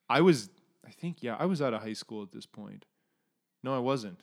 I 0.08 0.20
was 0.20 0.50
I 0.86 0.90
think 0.90 1.22
yeah, 1.22 1.36
I 1.38 1.46
was 1.46 1.62
out 1.62 1.74
of 1.74 1.82
high 1.82 1.92
school 1.92 2.22
at 2.22 2.32
this 2.32 2.46
point. 2.46 2.84
No, 3.62 3.74
I 3.74 3.78
wasn't. 3.78 4.20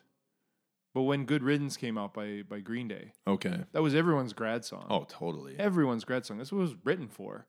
But 0.94 1.04
when 1.04 1.26
Good 1.26 1.44
Riddance 1.44 1.78
came 1.78 1.98
out 1.98 2.14
by 2.14 2.44
by 2.50 2.60
Green 2.60 2.88
Day, 2.88 3.14
Okay. 3.28 3.64
that 3.72 3.82
was 3.82 3.94
everyone's 3.96 4.34
grad 4.34 4.66
song. 4.66 4.88
Oh, 4.90 5.06
totally. 5.08 5.56
Everyone's 5.58 6.04
grad 6.04 6.26
song. 6.26 6.38
That's 6.40 6.52
what 6.52 6.60
it 6.60 6.62
was 6.64 6.76
written 6.84 7.08
for. 7.08 7.46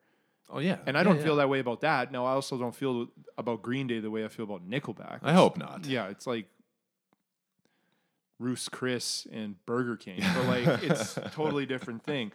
Oh 0.53 0.59
yeah. 0.59 0.77
And 0.87 0.97
I 0.97 1.01
Yeah, 1.01 1.05
don't 1.05 1.17
yeah. 1.17 1.23
feel 1.25 1.37
that 1.37 1.49
way 1.49 1.59
about 1.59 1.81
that. 1.81 2.13
No, 2.13 2.27
I 2.27 2.33
also 2.33 2.59
don't 2.59 2.75
feel 2.75 3.09
about 3.39 3.63
Green 3.63 3.87
Day 3.87 3.99
the 4.01 4.11
way 4.11 4.25
I 4.25 4.29
feel 4.29 4.45
about 4.45 4.69
Nickelback. 4.69 5.21
I 5.23 5.33
hope 5.33 5.57
not. 5.57 5.87
Yeah, 5.87 6.09
it's 6.09 6.27
like 6.27 6.47
Ruth's 8.41 8.69
Chris 8.69 9.29
and 9.31 9.55
Burger 9.67 9.97
King, 9.97 10.21
but 10.35 10.47
like 10.47 10.67
it's 10.83 11.17
a 11.17 11.31
totally 11.31 11.67
different 11.67 12.03
thing. 12.05 12.33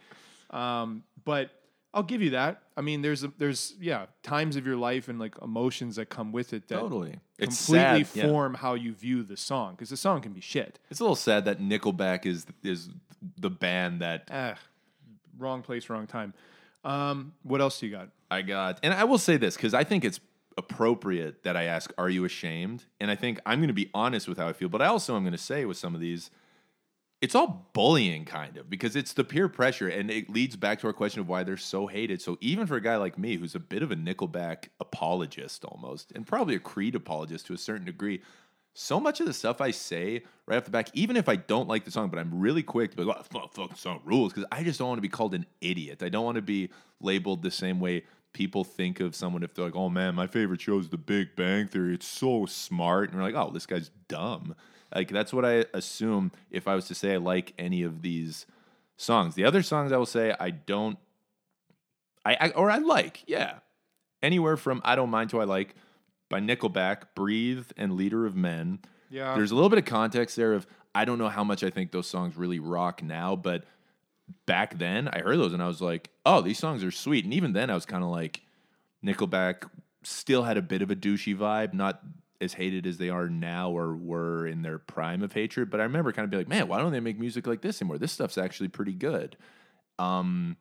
Um, 0.50 1.02
but 1.24 1.50
I'll 1.92 2.04
give 2.04 2.22
you 2.22 2.30
that. 2.30 2.62
I 2.76 2.80
mean, 2.80 3.02
there's 3.02 3.24
a, 3.24 3.32
there's 3.36 3.74
yeah 3.80 4.06
times 4.22 4.56
of 4.56 4.66
your 4.66 4.76
life 4.76 5.08
and 5.08 5.18
like 5.18 5.34
emotions 5.42 5.96
that 5.96 6.06
come 6.06 6.30
with 6.32 6.52
it 6.52 6.68
that 6.68 6.78
Totally. 6.78 7.18
It's 7.38 7.66
completely 7.66 8.04
sad. 8.04 8.16
yeah. 8.16 8.28
form 8.30 8.54
how 8.54 8.74
you 8.74 8.92
view 8.94 9.22
the 9.22 9.36
song 9.36 9.72
because 9.72 9.90
the 9.90 9.96
song 9.96 10.20
can 10.22 10.32
be 10.32 10.40
shit. 10.40 10.78
It's 10.90 11.00
a 11.00 11.02
little 11.02 11.16
sad 11.16 11.44
that 11.46 11.60
Nickelback 11.60 12.24
is 12.24 12.46
is 12.62 12.88
the 13.36 13.50
band 13.50 14.00
that 14.00 14.28
Ah, 14.30 14.54
wrong 15.38 15.62
place, 15.62 15.90
wrong 15.90 16.06
time. 16.06 16.32
Um, 16.84 17.32
what 17.42 17.60
else 17.60 17.80
do 17.80 17.86
you 17.86 17.92
got? 17.92 18.10
I 18.30 18.42
got. 18.42 18.78
And 18.82 18.94
I 18.94 19.04
will 19.04 19.18
say 19.18 19.36
this 19.36 19.56
because 19.56 19.74
I 19.74 19.82
think 19.82 20.04
it's 20.04 20.20
appropriate 20.56 21.42
that 21.42 21.56
I 21.56 21.64
ask, 21.64 21.92
"Are 21.98 22.08
you 22.08 22.24
ashamed?" 22.24 22.84
And 23.00 23.10
I 23.10 23.14
think 23.14 23.40
I'm 23.44 23.58
going 23.58 23.68
to 23.68 23.74
be 23.74 23.90
honest 23.92 24.28
with 24.28 24.38
how 24.38 24.48
I 24.48 24.52
feel, 24.52 24.68
but 24.68 24.82
I 24.82 24.86
also 24.86 25.16
am 25.16 25.22
going 25.22 25.32
to 25.32 25.38
say 25.38 25.64
with 25.64 25.76
some 25.76 25.94
of 25.94 26.00
these, 26.00 26.30
it's 27.20 27.34
all 27.34 27.70
bullying 27.72 28.24
kind 28.24 28.56
of 28.56 28.68
because 28.68 28.94
it's 28.94 29.12
the 29.14 29.24
peer 29.24 29.48
pressure, 29.48 29.88
and 29.88 30.10
it 30.10 30.28
leads 30.28 30.54
back 30.56 30.80
to 30.80 30.86
our 30.86 30.92
question 30.92 31.20
of 31.20 31.28
why 31.28 31.44
they're 31.44 31.56
so 31.56 31.86
hated. 31.86 32.20
So 32.20 32.36
even 32.40 32.66
for 32.66 32.76
a 32.76 32.80
guy 32.80 32.96
like 32.96 33.18
me, 33.18 33.36
who's 33.36 33.54
a 33.54 33.60
bit 33.60 33.82
of 33.82 33.90
a 33.90 33.96
Nickelback 33.96 34.68
apologist 34.80 35.64
almost, 35.64 36.12
and 36.12 36.26
probably 36.26 36.54
a 36.54 36.60
Creed 36.60 36.94
apologist 36.94 37.46
to 37.46 37.54
a 37.54 37.58
certain 37.58 37.86
degree. 37.86 38.22
So 38.74 39.00
much 39.00 39.20
of 39.20 39.26
the 39.26 39.32
stuff 39.32 39.62
I 39.62 39.70
say 39.70 40.24
right 40.46 40.58
off 40.58 40.66
the 40.66 40.70
back, 40.70 40.90
even 40.92 41.16
if 41.16 41.30
I 41.30 41.36
don't 41.36 41.66
like 41.66 41.86
the 41.86 41.90
song, 41.90 42.10
but 42.10 42.18
I'm 42.18 42.38
really 42.38 42.62
quick 42.62 42.90
to 42.90 42.96
be 42.98 43.04
like, 43.04 43.16
oh, 43.18 43.22
fuck, 43.22 43.54
fucking 43.54 43.76
song 43.76 44.02
rules, 44.04 44.34
because 44.34 44.46
I 44.52 44.62
just 44.62 44.78
don't 44.78 44.88
want 44.88 44.98
to 44.98 45.02
be 45.02 45.08
called 45.08 45.32
an 45.32 45.46
idiot. 45.62 46.02
I 46.02 46.10
don't 46.10 46.26
want 46.26 46.36
to 46.36 46.42
be 46.42 46.68
labeled 47.00 47.42
the 47.42 47.50
same 47.50 47.80
way 47.80 48.04
people 48.36 48.64
think 48.64 49.00
of 49.00 49.16
someone 49.16 49.42
if 49.42 49.54
they're 49.54 49.64
like, 49.64 49.74
oh 49.74 49.88
man, 49.88 50.14
my 50.14 50.26
favorite 50.26 50.60
show 50.60 50.78
is 50.78 50.90
The 50.90 50.98
Big 50.98 51.34
Bang 51.36 51.68
Theory. 51.68 51.94
It's 51.94 52.06
so 52.06 52.44
smart. 52.44 53.08
And 53.08 53.18
we're 53.18 53.24
like, 53.24 53.34
oh, 53.34 53.50
this 53.50 53.64
guy's 53.64 53.90
dumb. 54.08 54.54
Like, 54.94 55.08
that's 55.08 55.32
what 55.32 55.46
I 55.46 55.64
assume 55.72 56.32
if 56.50 56.68
I 56.68 56.74
was 56.74 56.86
to 56.88 56.94
say 56.94 57.14
I 57.14 57.16
like 57.16 57.54
any 57.58 57.82
of 57.82 58.02
these 58.02 58.44
songs. 58.98 59.36
The 59.36 59.44
other 59.44 59.62
songs 59.62 59.90
I 59.90 59.96
will 59.96 60.04
say 60.04 60.34
I 60.38 60.50
don't, 60.50 60.98
I, 62.26 62.36
I 62.38 62.50
or 62.50 62.70
I 62.70 62.76
like, 62.76 63.22
yeah. 63.26 63.60
Anywhere 64.22 64.58
from 64.58 64.82
I 64.84 64.96
Don't 64.96 65.10
Mind 65.10 65.30
to 65.30 65.40
I 65.40 65.44
Like 65.44 65.74
by 66.28 66.40
Nickelback, 66.40 67.14
Breathe, 67.14 67.70
and 67.78 67.94
Leader 67.94 68.26
of 68.26 68.36
Men. 68.36 68.80
Yeah, 69.08 69.34
There's 69.34 69.50
a 69.50 69.54
little 69.54 69.70
bit 69.70 69.78
of 69.78 69.86
context 69.86 70.36
there 70.36 70.52
of 70.52 70.66
I 70.94 71.06
don't 71.06 71.18
know 71.18 71.30
how 71.30 71.44
much 71.44 71.64
I 71.64 71.70
think 71.70 71.90
those 71.90 72.06
songs 72.06 72.36
really 72.36 72.58
rock 72.58 73.02
now, 73.02 73.34
but 73.34 73.64
back 74.46 74.78
then 74.78 75.08
I 75.08 75.20
heard 75.20 75.38
those 75.38 75.52
and 75.52 75.62
I 75.62 75.68
was 75.68 75.80
like, 75.80 76.10
oh, 76.24 76.40
these 76.40 76.58
songs 76.58 76.84
are 76.84 76.90
sweet. 76.90 77.24
And 77.24 77.34
even 77.34 77.52
then 77.52 77.70
I 77.70 77.74
was 77.74 77.86
kind 77.86 78.02
of 78.02 78.10
like, 78.10 78.42
Nickelback 79.04 79.68
still 80.02 80.42
had 80.42 80.56
a 80.56 80.62
bit 80.62 80.82
of 80.82 80.90
a 80.90 80.96
douchey 80.96 81.36
vibe, 81.36 81.74
not 81.74 82.00
as 82.40 82.54
hated 82.54 82.86
as 82.86 82.98
they 82.98 83.08
are 83.08 83.28
now 83.28 83.70
or 83.70 83.96
were 83.96 84.46
in 84.46 84.62
their 84.62 84.78
prime 84.78 85.22
of 85.22 85.32
hatred. 85.32 85.70
But 85.70 85.80
I 85.80 85.84
remember 85.84 86.12
kind 86.12 86.24
of 86.24 86.30
be 86.30 86.36
like, 86.36 86.48
man, 86.48 86.68
why 86.68 86.78
don't 86.78 86.92
they 86.92 87.00
make 87.00 87.18
music 87.18 87.46
like 87.46 87.62
this 87.62 87.80
anymore? 87.80 87.98
This 87.98 88.12
stuff's 88.12 88.38
actually 88.38 88.68
pretty 88.68 88.92
good. 88.92 89.36
Um, 89.98 90.56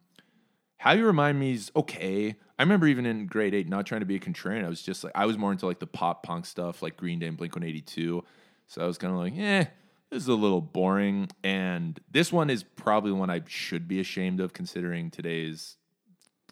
how 0.78 0.94
you 0.94 1.06
remind 1.06 1.40
me 1.40 1.54
is 1.54 1.72
okay. 1.76 2.36
I 2.58 2.64
remember 2.64 2.88
even 2.88 3.06
in 3.06 3.28
grade 3.28 3.54
eight, 3.54 3.68
not 3.68 3.86
trying 3.86 4.02
to 4.02 4.06
be 4.06 4.16
a 4.16 4.20
contrarian. 4.20 4.66
I 4.66 4.70
was 4.70 4.82
just 4.82 5.04
like, 5.04 5.14
I 5.16 5.26
was 5.26 5.38
more 5.38 5.52
into 5.52 5.66
like 5.66 5.80
the 5.80 5.88
pop 5.88 6.24
punk 6.24 6.46
stuff, 6.46 6.82
like 6.82 6.98
Green 6.98 7.20
Day 7.20 7.28
and 7.28 7.38
Blink 7.38 7.56
182. 7.56 8.24
So 8.68 8.82
I 8.82 8.86
was 8.86 8.98
kind 8.98 9.14
of 9.14 9.20
like, 9.20 9.34
eh, 9.38 9.66
this 10.12 10.24
is 10.24 10.28
a 10.28 10.36
little 10.36 10.62
boring. 10.62 11.30
And 11.44 12.00
this 12.10 12.32
one 12.32 12.50
is 12.50 12.64
probably 12.64 13.12
one 13.12 13.30
I 13.30 13.42
should 13.48 13.88
be 13.88 14.00
ashamed 14.00 14.40
of 14.40 14.54
considering 14.54 15.12
today's, 15.12 15.78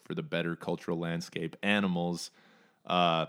for 0.04 0.14
the 0.14 0.22
better 0.22 0.56
cultural 0.56 0.98
landscape, 0.98 1.56
animals. 1.62 2.30
Uh, 2.84 3.26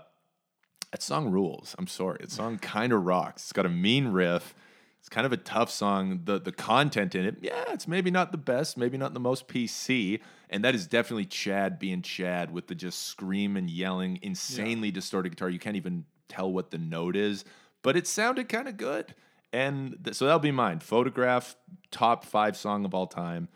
that 0.92 1.02
song 1.02 1.30
rules. 1.30 1.74
I'm 1.78 1.86
sorry. 1.86 2.18
That 2.20 2.30
song 2.30 2.58
kind 2.58 2.92
of 2.92 3.04
rocks. 3.04 3.44
It's 3.44 3.52
got 3.52 3.66
a 3.66 3.70
mean 3.70 4.08
riff. 4.08 4.54
It's 5.00 5.08
kind 5.08 5.24
of 5.24 5.32
a 5.32 5.36
tough 5.36 5.70
song. 5.70 6.22
The 6.24 6.40
the 6.40 6.50
content 6.50 7.14
in 7.14 7.26
it, 7.26 7.36
yeah, 7.40 7.64
it's 7.68 7.86
maybe 7.86 8.10
not 8.10 8.32
the 8.32 8.38
best, 8.38 8.76
maybe 8.76 8.98
not 8.98 9.14
the 9.14 9.20
most 9.20 9.46
PC, 9.46 10.20
and 10.50 10.64
that 10.64 10.74
is 10.74 10.88
definitely 10.88 11.26
Chad 11.26 11.78
being 11.78 12.02
Chad 12.02 12.50
with 12.50 12.66
the 12.66 12.74
just 12.74 13.04
scream 13.04 13.56
and 13.56 13.70
yelling, 13.70 14.18
insanely 14.20 14.90
distorted 14.90 15.30
guitar. 15.30 15.48
You 15.48 15.60
can't 15.60 15.76
even 15.76 16.06
tell 16.28 16.50
what 16.52 16.72
the 16.72 16.78
note 16.78 17.14
is, 17.14 17.44
but 17.82 17.96
it 17.96 18.08
sounded 18.08 18.48
kind 18.48 18.66
of 18.66 18.76
good. 18.76 19.14
And 19.56 19.96
th- 20.04 20.16
so 20.16 20.26
that'll 20.26 20.38
be 20.40 20.50
mine. 20.50 20.80
Photograph, 20.80 21.56
top 21.90 22.24
five 22.24 22.56
song 22.56 22.84
of 22.84 22.94
all 22.94 23.06
time. 23.06 23.48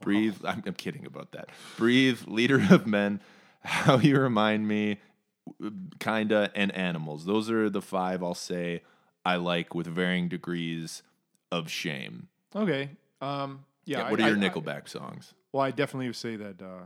Breathe. 0.00 0.36
I'm, 0.44 0.62
I'm 0.66 0.74
kidding 0.74 1.04
about 1.06 1.32
that. 1.32 1.48
Breathe, 1.76 2.20
Leader 2.26 2.62
of 2.70 2.86
Men, 2.86 3.20
How 3.64 3.96
You 3.98 4.18
Remind 4.20 4.68
Me, 4.68 4.98
kinda, 5.98 6.50
and 6.54 6.70
Animals. 6.74 7.24
Those 7.24 7.50
are 7.50 7.68
the 7.68 7.82
five 7.82 8.22
I'll 8.22 8.34
say 8.34 8.82
I 9.24 9.36
like 9.36 9.74
with 9.74 9.86
varying 9.88 10.28
degrees 10.28 11.02
of 11.50 11.68
shame. 11.70 12.28
okay. 12.54 12.90
Um, 13.20 13.64
yeah. 13.84 13.98
Yeah, 14.04 14.10
what 14.10 14.20
I- 14.20 14.24
are 14.24 14.28
your 14.34 14.38
I- 14.38 14.46
I- 14.46 14.50
Nickelback 14.50 14.88
songs? 14.88 15.34
Well, 15.52 15.62
I 15.62 15.70
definitely 15.72 16.06
would 16.06 16.16
say 16.16 16.36
that 16.36 16.60
uh, 16.62 16.84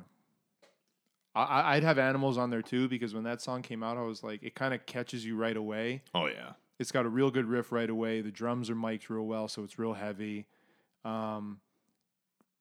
I, 1.34 1.74
I'd 1.76 1.82
have 1.82 1.98
animals 1.98 2.38
on 2.38 2.50
there 2.50 2.62
too 2.62 2.88
because 2.88 3.12
when 3.14 3.24
that 3.24 3.40
song 3.42 3.62
came 3.62 3.82
out, 3.82 3.96
I 3.96 4.02
was 4.02 4.22
like, 4.22 4.42
it 4.42 4.54
kind 4.54 4.72
of 4.72 4.86
catches 4.86 5.24
you 5.26 5.36
right 5.36 5.56
away. 5.56 6.02
Oh 6.14 6.26
yeah, 6.26 6.52
It's 6.82 6.92
got 6.92 7.06
a 7.06 7.08
real 7.08 7.30
good 7.30 7.46
riff 7.46 7.72
right 7.72 7.88
away. 7.88 8.20
The 8.20 8.30
drums 8.30 8.68
are 8.68 8.74
mic'd 8.74 9.08
real 9.08 9.24
well, 9.24 9.48
so 9.48 9.62
it's 9.64 9.78
real 9.78 9.94
heavy. 9.94 10.46
Um, 11.04 11.60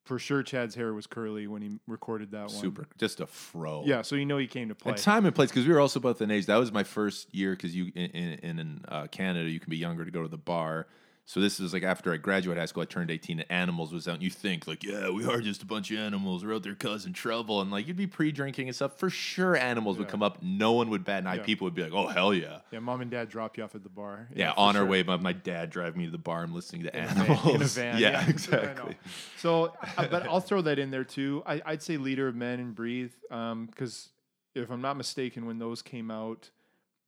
for 0.05 0.17
sure, 0.17 0.41
Chad's 0.41 0.75
hair 0.75 0.93
was 0.93 1.07
curly 1.07 1.47
when 1.47 1.61
he 1.61 1.79
recorded 1.87 2.31
that 2.31 2.47
one. 2.47 2.49
super, 2.49 2.87
just 2.97 3.19
a 3.19 3.27
fro. 3.27 3.83
Yeah, 3.85 4.01
so 4.01 4.15
you 4.15 4.25
know 4.25 4.37
he 4.37 4.47
came 4.47 4.69
to 4.69 4.75
play. 4.75 4.93
And 4.93 5.01
time 5.01 5.25
and 5.25 5.35
place 5.35 5.49
because 5.49 5.67
we 5.67 5.73
were 5.73 5.79
also 5.79 5.99
both 5.99 6.21
in 6.21 6.31
age. 6.31 6.45
That 6.45 6.57
was 6.57 6.71
my 6.71 6.83
first 6.83 7.33
year 7.33 7.51
because 7.51 7.75
you 7.75 7.91
in 7.95 8.09
in, 8.11 8.59
in 8.59 8.85
uh, 8.87 9.07
Canada 9.07 9.49
you 9.49 9.59
can 9.59 9.69
be 9.69 9.77
younger 9.77 10.05
to 10.05 10.11
go 10.11 10.21
to 10.21 10.27
the 10.27 10.37
bar. 10.37 10.87
So 11.25 11.39
this 11.39 11.59
was 11.59 11.71
like 11.71 11.83
after 11.83 12.11
I 12.11 12.17
graduated 12.17 12.59
high 12.59 12.65
school, 12.65 12.83
I 12.83 12.85
turned 12.85 13.09
eighteen, 13.09 13.39
and 13.39 13.49
Animals 13.49 13.93
was 13.93 14.07
out. 14.07 14.15
And 14.15 14.23
you 14.23 14.29
think 14.29 14.67
like, 14.67 14.83
yeah, 14.83 15.09
we 15.09 15.25
are 15.25 15.39
just 15.39 15.61
a 15.63 15.65
bunch 15.65 15.89
of 15.91 15.97
animals. 15.97 16.43
We're 16.43 16.55
out 16.55 16.63
there 16.63 16.75
causing 16.75 17.13
trouble, 17.13 17.61
and 17.61 17.71
like 17.71 17.87
you'd 17.87 17.95
be 17.95 18.07
pre-drinking 18.07 18.67
and 18.67 18.75
stuff. 18.75 18.97
For 18.97 19.09
sure, 19.09 19.55
Animals 19.55 19.97
would 19.97 20.09
come 20.09 20.23
up. 20.23 20.39
No 20.41 20.73
one 20.73 20.89
would 20.89 21.05
bat 21.05 21.19
an 21.19 21.27
eye. 21.27 21.35
Yeah. 21.35 21.43
People 21.43 21.65
would 21.65 21.75
be 21.75 21.83
like, 21.83 21.93
oh 21.93 22.07
hell 22.07 22.33
yeah. 22.33 22.59
yeah, 22.71 22.79
mom 22.79 23.01
and 23.01 23.09
dad 23.09 23.29
drop 23.29 23.57
you 23.57 23.63
off 23.63 23.75
at 23.75 23.83
the 23.83 23.89
bar. 23.89 24.27
Yeah, 24.35 24.53
for 24.53 24.59
on 24.59 24.75
our 24.75 24.81
sure. 24.81 24.89
way, 24.89 25.03
my, 25.03 25.17
my 25.17 25.33
dad 25.33 25.69
driving 25.69 25.99
me 25.99 26.05
to 26.05 26.11
the 26.11 26.17
bar. 26.17 26.43
I'm 26.43 26.53
listening 26.53 26.83
to 26.83 26.97
In 26.97 27.05
a 27.05 27.07
van- 27.07 27.29
Animals 27.29 27.55
in 27.55 27.61
a 27.61 27.65
van. 27.65 27.97
Yeah, 28.01 28.27
exactly. 28.27 28.97
So, 29.37 29.73
uh, 29.97 30.07
but 30.07 30.27
I'll 30.27 30.41
throw 30.41 30.61
that 30.63 30.79
in 30.79 30.91
there 30.91 31.03
too. 31.05 31.43
I, 31.45 31.61
I'd 31.65 31.83
say 31.83 31.97
Leader 31.97 32.27
of 32.27 32.35
Men 32.35 32.59
and 32.59 32.75
Breathe, 32.75 33.13
because 33.29 34.09
if 34.55 34.69
I'm 34.69 34.81
not 34.81 34.97
mistaken, 34.97 35.45
when 35.45 35.59
those 35.59 35.81
came 35.81 36.11
out, 36.11 36.49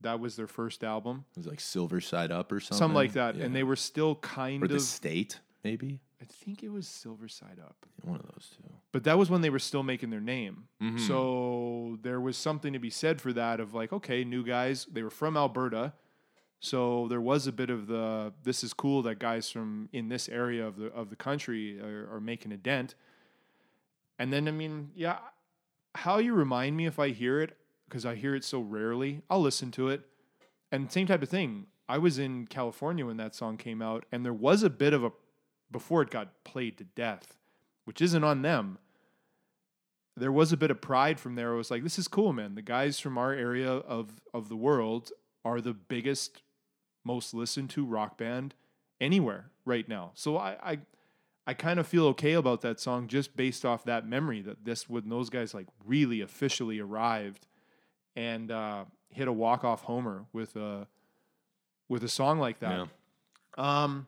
that 0.03 0.19
was 0.19 0.35
their 0.35 0.47
first 0.47 0.83
album, 0.83 1.25
It 1.31 1.39
was 1.39 1.47
like 1.47 1.59
Silver 1.59 1.99
Side 2.01 2.31
Up 2.31 2.51
or 2.51 2.59
something. 2.59 2.77
something 2.77 2.95
like 2.95 3.13
that, 3.13 3.35
Yeah. 3.35 3.45
and 3.45 3.55
they 3.55 3.63
were 3.63 3.75
still 3.75 4.15
kind 4.15 4.61
or 4.61 4.65
of. 4.65 4.71
the 4.71 4.79
State 4.79 5.39
maybe 5.63 5.99
I 6.21 6.25
think 6.25 6.63
it 6.63 6.69
was 6.69 6.87
Silver 6.87 7.27
Side 7.27 7.59
Up, 7.61 7.85
one 8.03 8.15
of 8.19 8.25
those 8.27 8.51
two. 8.55 8.63
but 8.93 9.03
that 9.03 9.17
was 9.17 9.29
when 9.29 9.41
they 9.41 9.49
were 9.49 9.59
still 9.59 9.83
making 9.83 10.09
their 10.09 10.21
name. 10.21 10.67
Mhm. 10.81 10.99
So 11.07 11.97
there 12.01 12.21
was 12.21 12.37
something 12.37 12.71
to 12.71 12.79
be 12.79 12.89
said 12.89 13.19
for 13.19 13.33
that. 13.33 13.59
Of 13.59 13.73
like, 13.73 13.91
okay, 13.91 14.23
new 14.23 14.43
guys, 14.43 14.85
they 14.85 15.03
were 15.03 15.09
from 15.09 15.35
Alberta. 15.35 15.93
So 16.61 17.09
there 17.09 17.19
was 17.19 17.45
a 17.45 17.51
bit 17.51 17.69
of 17.69 17.87
the 17.87 18.31
this 18.43 18.63
is 18.63 18.73
cool 18.73 19.01
that 19.01 19.19
guys 19.19 19.49
from 19.51 19.89
in 19.91 20.07
this 20.07 20.29
area 20.29 20.65
of 20.65 20.77
the 20.77 20.87
of 20.93 21.09
the 21.09 21.17
country 21.17 21.77
are, 21.81 22.07
are 22.15 22.21
making 22.21 22.53
a 22.53 22.57
dent. 22.57 22.95
And 24.17 24.31
then 24.31 24.47
I 24.47 24.51
mean, 24.51 24.91
yeah, 24.95 25.19
how 25.95 26.19
you 26.19 26.33
remind 26.33 26.77
me 26.77 26.85
if 26.85 26.99
I 26.99 27.09
hear 27.09 27.41
it 27.41 27.57
because 27.93 28.07
I 28.07 28.15
hear 28.15 28.33
it 28.33 28.43
so 28.43 28.59
rarely. 28.59 29.21
I'll 29.29 29.39
listen 29.39 29.69
to 29.73 29.89
it. 29.89 30.01
And 30.71 30.91
same 30.91 31.05
type 31.05 31.21
of 31.21 31.29
thing. 31.29 31.67
I 31.87 31.99
was 31.99 32.17
in 32.17 32.47
California 32.47 33.05
when 33.05 33.17
that 33.17 33.35
song 33.35 33.55
came 33.55 33.83
out, 33.83 34.07
and 34.11 34.25
there 34.25 34.33
was 34.33 34.63
a 34.63 34.69
bit 34.71 34.93
of 34.93 35.03
a 35.03 35.11
before 35.71 36.01
it 36.01 36.09
got 36.09 36.43
played 36.43 36.79
to 36.79 36.85
death, 36.85 37.37
which 37.85 38.01
isn't 38.01 38.23
on 38.23 38.41
them. 38.41 38.79
There 40.17 40.31
was 40.31 40.51
a 40.51 40.57
bit 40.57 40.71
of 40.71 40.81
pride 40.81 41.19
from 41.19 41.35
there. 41.35 41.53
I 41.53 41.55
was 41.55 41.69
like, 41.69 41.83
this 41.83 41.99
is 41.99 42.07
cool, 42.07 42.33
man. 42.33 42.55
The 42.55 42.63
guys 42.63 42.99
from 42.99 43.15
our 43.19 43.31
area 43.31 43.69
of 43.69 44.19
of 44.33 44.49
the 44.49 44.57
world 44.57 45.11
are 45.45 45.61
the 45.61 45.73
biggest, 45.73 46.41
most 47.03 47.31
listened 47.35 47.69
to 47.71 47.85
rock 47.85 48.17
band 48.17 48.55
anywhere 48.99 49.51
right 49.65 49.87
now. 49.87 50.13
So 50.15 50.37
I 50.37 50.57
I, 50.63 50.79
I 51.45 51.53
kind 51.53 51.79
of 51.79 51.85
feel 51.85 52.07
okay 52.07 52.33
about 52.33 52.61
that 52.61 52.79
song 52.79 53.07
just 53.07 53.37
based 53.37 53.63
off 53.63 53.83
that 53.83 54.07
memory 54.07 54.41
that 54.41 54.65
this 54.65 54.89
when 54.89 55.09
those 55.09 55.29
guys 55.29 55.53
like 55.53 55.67
really 55.85 56.21
officially 56.21 56.79
arrived 56.79 57.45
and 58.15 58.51
uh, 58.51 58.85
hit 59.09 59.27
a 59.27 59.31
walk 59.31 59.63
off 59.63 59.83
homer 59.83 60.25
with 60.33 60.55
a 60.55 60.87
with 61.89 62.03
a 62.03 62.09
song 62.09 62.39
like 62.39 62.59
that. 62.59 62.87
Yeah. 63.57 63.83
Um, 63.83 64.07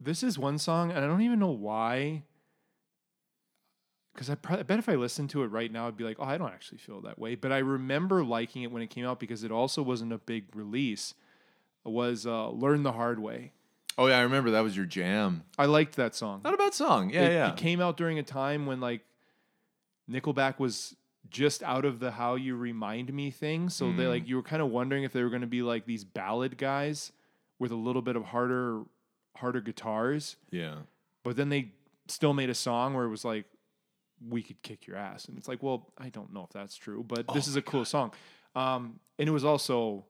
this 0.00 0.22
is 0.22 0.38
one 0.38 0.58
song, 0.58 0.90
and 0.90 1.04
I 1.04 1.06
don't 1.06 1.22
even 1.22 1.38
know 1.38 1.50
why. 1.50 2.22
Because 4.14 4.30
I, 4.30 4.36
I 4.48 4.62
bet 4.62 4.78
if 4.78 4.88
I 4.88 4.96
listened 4.96 5.30
to 5.30 5.42
it 5.44 5.46
right 5.46 5.70
now, 5.70 5.86
I'd 5.86 5.96
be 5.96 6.04
like, 6.04 6.16
oh, 6.18 6.24
I 6.24 6.36
don't 6.36 6.48
actually 6.48 6.78
feel 6.78 7.00
that 7.02 7.18
way. 7.18 7.36
But 7.36 7.52
I 7.52 7.58
remember 7.58 8.24
liking 8.24 8.62
it 8.62 8.72
when 8.72 8.82
it 8.82 8.90
came 8.90 9.06
out 9.06 9.20
because 9.20 9.44
it 9.44 9.52
also 9.52 9.82
wasn't 9.82 10.12
a 10.12 10.18
big 10.18 10.44
release. 10.54 11.14
It 11.86 11.90
was 11.90 12.26
uh, 12.26 12.50
"Learn 12.50 12.82
the 12.82 12.92
Hard 12.92 13.18
Way." 13.18 13.52
Oh 13.96 14.06
yeah, 14.06 14.18
I 14.18 14.22
remember 14.22 14.50
that 14.52 14.60
was 14.60 14.76
your 14.76 14.86
jam. 14.86 15.44
I 15.58 15.66
liked 15.66 15.96
that 15.96 16.14
song. 16.14 16.40
Not 16.44 16.54
a 16.54 16.56
bad 16.56 16.74
song. 16.74 17.10
Yeah, 17.10 17.22
it, 17.22 17.32
yeah. 17.32 17.50
it 17.50 17.56
came 17.56 17.80
out 17.80 17.96
during 17.96 18.18
a 18.18 18.22
time 18.22 18.66
when 18.66 18.80
like 18.80 19.02
Nickelback 20.10 20.58
was 20.58 20.96
just 21.28 21.62
out 21.62 21.84
of 21.84 22.00
the 22.00 22.12
"How 22.12 22.34
You 22.34 22.56
Remind 22.56 23.12
Me" 23.12 23.30
thing. 23.30 23.68
So 23.68 23.92
they 23.92 24.04
Mm. 24.04 24.08
like 24.08 24.28
you 24.28 24.36
were 24.36 24.42
kind 24.42 24.62
of 24.62 24.68
wondering 24.70 25.04
if 25.04 25.12
they 25.12 25.22
were 25.22 25.28
going 25.30 25.42
to 25.42 25.46
be 25.46 25.62
like 25.62 25.86
these 25.86 26.04
ballad 26.04 26.56
guys 26.58 27.12
with 27.58 27.70
a 27.72 27.76
little 27.76 28.02
bit 28.02 28.16
of 28.16 28.24
harder, 28.26 28.82
harder 29.36 29.60
guitars. 29.60 30.36
yeah. 30.50 30.76
But 31.22 31.36
then 31.36 31.50
they 31.50 31.72
still 32.08 32.32
made 32.32 32.48
a 32.50 32.54
song 32.54 32.94
where 32.94 33.04
it 33.04 33.10
was 33.10 33.24
like, 33.24 33.44
"We 34.26 34.42
could 34.42 34.62
kick 34.62 34.86
your 34.86 34.96
ass," 34.96 35.26
and 35.26 35.36
it's 35.36 35.46
like, 35.48 35.62
well, 35.62 35.92
I 35.98 36.08
don't 36.08 36.32
know 36.32 36.44
if 36.44 36.50
that's 36.50 36.76
true, 36.76 37.04
but 37.06 37.28
this 37.34 37.46
Oh 37.46 37.50
is 37.50 37.56
a 37.56 37.62
cool 37.62 37.84
song. 37.84 38.12
Um, 38.54 38.98
and 39.18 39.28
it 39.28 39.32
was 39.32 39.44
also 39.44 40.06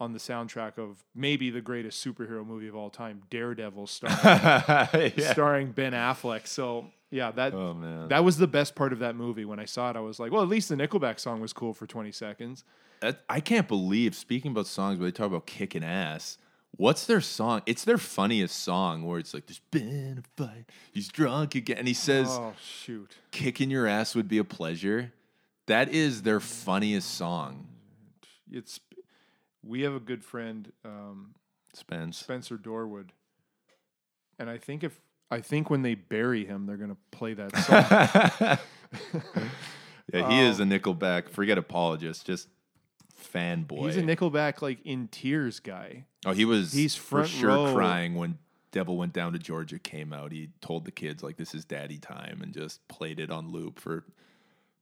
on 0.00 0.12
the 0.12 0.18
soundtrack 0.18 0.76
of 0.78 1.04
maybe 1.14 1.50
the 1.50 1.60
greatest 1.60 2.04
superhero 2.04 2.44
movie 2.44 2.66
of 2.68 2.74
all 2.74 2.90
time, 2.90 3.22
Daredevil, 3.30 3.86
starring, 3.86 4.18
yeah. 5.16 5.30
starring 5.32 5.72
Ben 5.72 5.92
Affleck. 5.92 6.46
So 6.46 6.90
yeah, 7.10 7.30
that 7.32 7.52
Oh 7.54 7.74
man. 7.74 8.08
that 8.08 8.24
was 8.24 8.36
the 8.38 8.46
best 8.46 8.74
part 8.74 8.92
of 8.92 9.00
that 9.00 9.16
movie. 9.16 9.44
When 9.44 9.58
I 9.58 9.64
saw 9.64 9.90
it, 9.90 9.96
I 9.96 10.00
was 10.00 10.18
like, 10.18 10.32
well, 10.32 10.42
at 10.42 10.48
least 10.48 10.68
the 10.68 10.76
Nickelback 10.76 11.18
song 11.20 11.40
was 11.40 11.52
cool 11.52 11.74
for 11.74 11.86
20 11.86 12.12
seconds. 12.12 12.64
That- 13.00 13.24
I 13.28 13.40
can't 13.40 13.66
believe 13.68 14.14
speaking 14.14 14.50
about 14.52 14.66
songs 14.66 14.98
where 14.98 15.08
they 15.08 15.12
talk 15.16 15.26
about 15.28 15.46
kicking 15.46 15.82
ass. 15.84 16.38
What's 16.76 17.04
their 17.06 17.20
song? 17.20 17.62
It's 17.66 17.84
their 17.84 17.98
funniest 17.98 18.56
song 18.62 19.02
where 19.04 19.18
it's 19.18 19.34
like, 19.34 19.46
"There's 19.46 19.60
been 19.72 20.22
a 20.24 20.40
fight. 20.42 20.66
He's 20.92 21.08
drunk 21.08 21.56
again," 21.56 21.78
and 21.78 21.88
he 21.88 21.94
says, 21.94 22.28
oh 22.30 22.54
shoot. 22.62 23.16
"Kicking 23.32 23.70
your 23.72 23.88
ass 23.88 24.14
would 24.14 24.28
be 24.28 24.38
a 24.38 24.44
pleasure." 24.44 25.12
That 25.66 25.88
is 25.88 26.22
their 26.22 26.38
funniest 26.38 27.12
song. 27.14 27.66
It's 28.50 28.78
we 29.64 29.82
have 29.82 29.94
a 29.94 30.00
good 30.00 30.24
friend, 30.24 30.72
um, 30.84 31.34
Spence. 31.74 32.18
Spencer 32.18 32.56
Dorwood, 32.56 33.10
and 34.38 34.48
I 34.48 34.56
think 34.56 34.84
if 34.84 35.00
I 35.30 35.40
think 35.40 35.70
when 35.70 35.82
they 35.82 35.94
bury 35.94 36.44
him, 36.44 36.66
they're 36.66 36.76
gonna 36.76 36.96
play 37.10 37.34
that 37.34 37.56
song. 39.20 39.20
yeah, 40.12 40.28
he 40.28 40.40
is 40.40 40.58
a 40.58 40.64
um, 40.64 40.70
Nickelback. 40.70 41.28
Forget 41.28 41.58
apologist, 41.58 42.26
just 42.26 42.48
fanboy. 43.20 43.86
He's 43.86 43.96
a 43.96 44.02
Nickelback 44.02 44.62
like 44.62 44.78
in 44.84 45.08
tears 45.08 45.60
guy. 45.60 46.04
Oh, 46.26 46.32
he 46.32 46.44
was. 46.44 46.72
He's 46.72 46.96
for 46.96 47.24
sure 47.26 47.66
row. 47.66 47.74
crying 47.74 48.14
when 48.14 48.38
"Devil 48.72 48.96
Went 48.96 49.12
Down 49.12 49.32
to 49.32 49.38
Georgia" 49.38 49.78
came 49.78 50.12
out. 50.12 50.32
He 50.32 50.50
told 50.60 50.84
the 50.84 50.90
kids 50.90 51.22
like, 51.22 51.36
"This 51.36 51.54
is 51.54 51.64
Daddy 51.64 51.98
time," 51.98 52.40
and 52.42 52.52
just 52.52 52.86
played 52.88 53.20
it 53.20 53.30
on 53.30 53.50
loop 53.50 53.78
for 53.78 54.04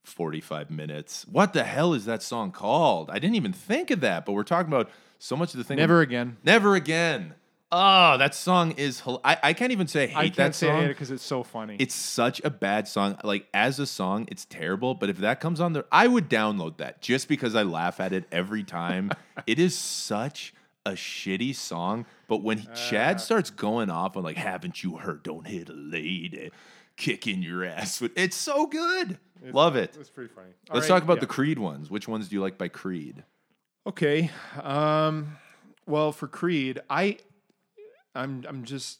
forty-five 0.05 0.71
minutes. 0.71 1.27
What 1.31 1.53
the 1.53 1.65
hell 1.65 1.93
is 1.93 2.07
that 2.07 2.23
song 2.23 2.53
called? 2.53 3.11
I 3.11 3.19
didn't 3.19 3.37
even 3.37 3.53
think 3.53 3.91
of 3.91 4.01
that. 4.01 4.25
But 4.25 4.33
we're 4.33 4.45
talking 4.45 4.73
about 4.73 4.91
so 5.19 5.37
much 5.37 5.53
of 5.53 5.59
the 5.59 5.65
thing. 5.65 5.77
Never 5.77 6.01
again. 6.01 6.39
never 6.43 6.75
again. 6.75 7.35
Oh, 7.71 8.17
that 8.17 8.35
song 8.35 8.73
is. 8.73 9.01
hil- 9.01 9.21
I 9.25 9.37
I 9.43 9.53
can't 9.53 9.73
even 9.73 9.87
say 9.89 10.07
hate 10.07 10.17
I 10.17 10.23
can't 10.25 10.37
that 10.37 10.55
say 10.55 10.69
song. 10.69 10.85
it 10.85 10.89
because 10.89 11.11
it's 11.11 11.23
so 11.25 11.43
funny. 11.43 11.77
It's 11.79 11.95
such 11.95 12.41
a 12.43 12.51
bad 12.51 12.89
song. 12.89 13.19
Like 13.23 13.47
as 13.53 13.79
a 13.79 13.87
song, 13.87 14.27
it's 14.31 14.47
terrible. 14.47 14.95
But 14.95 15.11
if 15.11 15.19
that 15.19 15.41
comes 15.41 15.61
on 15.61 15.75
there, 15.75 15.85
I 15.93 16.07
would 16.07 16.31
download 16.31 16.79
that 16.79 17.03
just 17.03 17.29
because 17.29 17.55
I 17.55 17.63
laugh 17.65 18.01
at 18.01 18.13
it 18.15 18.25
every 18.33 18.65
time. 18.65 19.11
it 19.47 19.59
is 19.59 19.77
such 19.77 20.55
a 20.87 20.93
shitty 20.93 21.55
song. 21.55 22.07
But 22.27 22.43
when 22.43 22.59
he- 22.59 22.69
Uh. 22.69 22.75
Chad 22.75 23.21
starts 23.21 23.51
going 23.51 23.91
off 23.91 24.17
on 24.17 24.23
like, 24.23 24.37
"Haven't 24.39 24.83
you 24.83 24.97
heard? 24.97 25.23
Don't 25.23 25.47
hit 25.47 25.69
a 25.69 25.75
lady, 25.75 26.51
kicking 26.97 27.43
your 27.43 27.65
ass," 27.65 28.03
it's 28.17 28.37
so 28.37 28.67
good. 28.67 29.19
Love 29.53 29.77
it. 29.77 29.95
It's 30.01 30.09
pretty 30.11 30.33
funny. 30.35 30.49
Let's 30.73 30.89
talk 30.89 31.03
about 31.03 31.21
the 31.21 31.27
Creed 31.27 31.59
ones. 31.59 31.91
Which 31.91 32.09
ones 32.09 32.29
do 32.29 32.35
you 32.37 32.41
like 32.41 32.57
by 32.57 32.69
Creed? 32.69 33.25
Okay. 33.87 34.31
Um, 34.61 35.37
well, 35.87 36.11
for 36.13 36.27
Creed, 36.27 36.81
I, 36.91 37.19
I'm, 38.19 38.45
I'm 38.49 38.65
just 38.65 38.99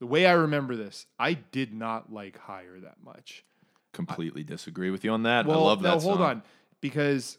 the 0.00 0.06
way 0.06 0.26
I 0.26 0.32
remember 0.32 0.76
this. 0.76 1.06
I 1.18 1.34
did 1.34 1.72
not 1.74 2.12
like 2.12 2.38
Higher 2.38 2.80
that 2.80 2.96
much. 3.04 3.44
Completely 3.92 4.42
disagree 4.44 4.90
with 4.90 5.04
you 5.04 5.10
on 5.10 5.24
that. 5.24 5.46
Well, 5.46 5.60
I 5.62 5.64
love 5.66 5.82
that. 5.82 5.88
no, 5.96 6.00
hold 6.00 6.18
song. 6.18 6.22
on, 6.22 6.42
because 6.80 7.36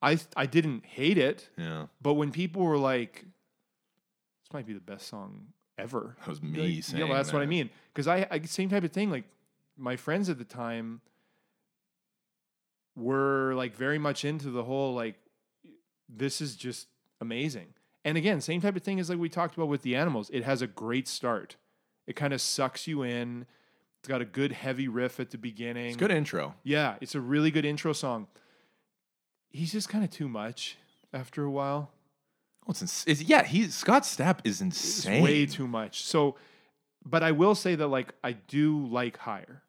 I, 0.00 0.18
I 0.36 0.46
didn't 0.46 0.86
hate 0.86 1.18
it, 1.18 1.48
Yeah, 1.58 1.86
but 2.00 2.14
when 2.14 2.30
people 2.30 2.62
were 2.62 2.78
like, 2.78 3.24
"This 3.24 4.52
might 4.52 4.66
be 4.66 4.72
the 4.72 4.80
best 4.80 5.08
song 5.08 5.48
ever," 5.76 6.16
that 6.20 6.28
was 6.28 6.40
Like, 6.42 6.52
me 6.52 6.66
yeah, 6.68 6.80
saying. 6.82 7.08
well, 7.08 7.16
that's 7.16 7.32
what 7.32 7.42
I 7.42 7.46
mean. 7.46 7.70
Because 7.92 8.06
I, 8.06 8.26
I 8.30 8.40
same 8.42 8.68
type 8.70 8.84
of 8.84 8.92
thing. 8.92 9.10
Like 9.10 9.24
my 9.76 9.96
friends 9.96 10.28
at 10.30 10.38
the 10.38 10.44
time 10.44 11.00
were 12.96 13.52
like 13.54 13.74
very 13.74 13.98
much 13.98 14.24
into 14.24 14.50
the 14.50 14.62
whole 14.64 14.94
like 14.94 15.16
this 16.08 16.40
is 16.40 16.56
just 16.56 16.86
amazing. 17.20 17.74
And 18.04 18.16
again, 18.16 18.40
same 18.40 18.60
type 18.60 18.76
of 18.76 18.82
thing 18.82 18.98
as 18.98 19.10
like 19.10 19.18
we 19.18 19.28
talked 19.28 19.56
about 19.56 19.68
with 19.68 19.82
the 19.82 19.94
animals. 19.94 20.30
It 20.32 20.44
has 20.44 20.62
a 20.62 20.66
great 20.66 21.06
start. 21.06 21.56
It 22.06 22.16
kind 22.16 22.32
of 22.32 22.40
sucks 22.40 22.86
you 22.86 23.02
in. 23.02 23.46
It's 23.98 24.08
got 24.08 24.22
a 24.22 24.24
good 24.24 24.52
heavy 24.52 24.88
riff 24.88 25.20
at 25.20 25.30
the 25.30 25.36
beginning. 25.38 25.88
It's 25.88 25.96
a 25.96 25.98
good 25.98 26.10
intro. 26.10 26.54
Yeah, 26.62 26.94
it's 27.02 27.14
a 27.14 27.20
really 27.20 27.50
good 27.50 27.66
intro 27.66 27.92
song. 27.92 28.26
He's 29.50 29.72
just 29.72 29.88
kind 29.88 30.04
of 30.04 30.10
too 30.10 30.28
much 30.28 30.78
after 31.12 31.44
a 31.44 31.50
while. 31.50 31.90
Oh, 32.66 32.70
it's 32.70 32.80
ins- 32.82 33.04
it's, 33.06 33.20
yeah, 33.22 33.42
he's 33.44 33.74
Scott 33.74 34.04
Stapp 34.04 34.38
is 34.44 34.60
It's 34.62 35.04
insane. 35.04 35.22
way 35.22 35.44
too 35.44 35.66
much. 35.66 36.02
So, 36.04 36.36
but 37.04 37.22
I 37.22 37.32
will 37.32 37.54
say 37.54 37.74
that 37.74 37.88
like 37.88 38.14
I 38.24 38.32
do 38.32 38.86
like 38.86 39.18
higher. 39.18 39.62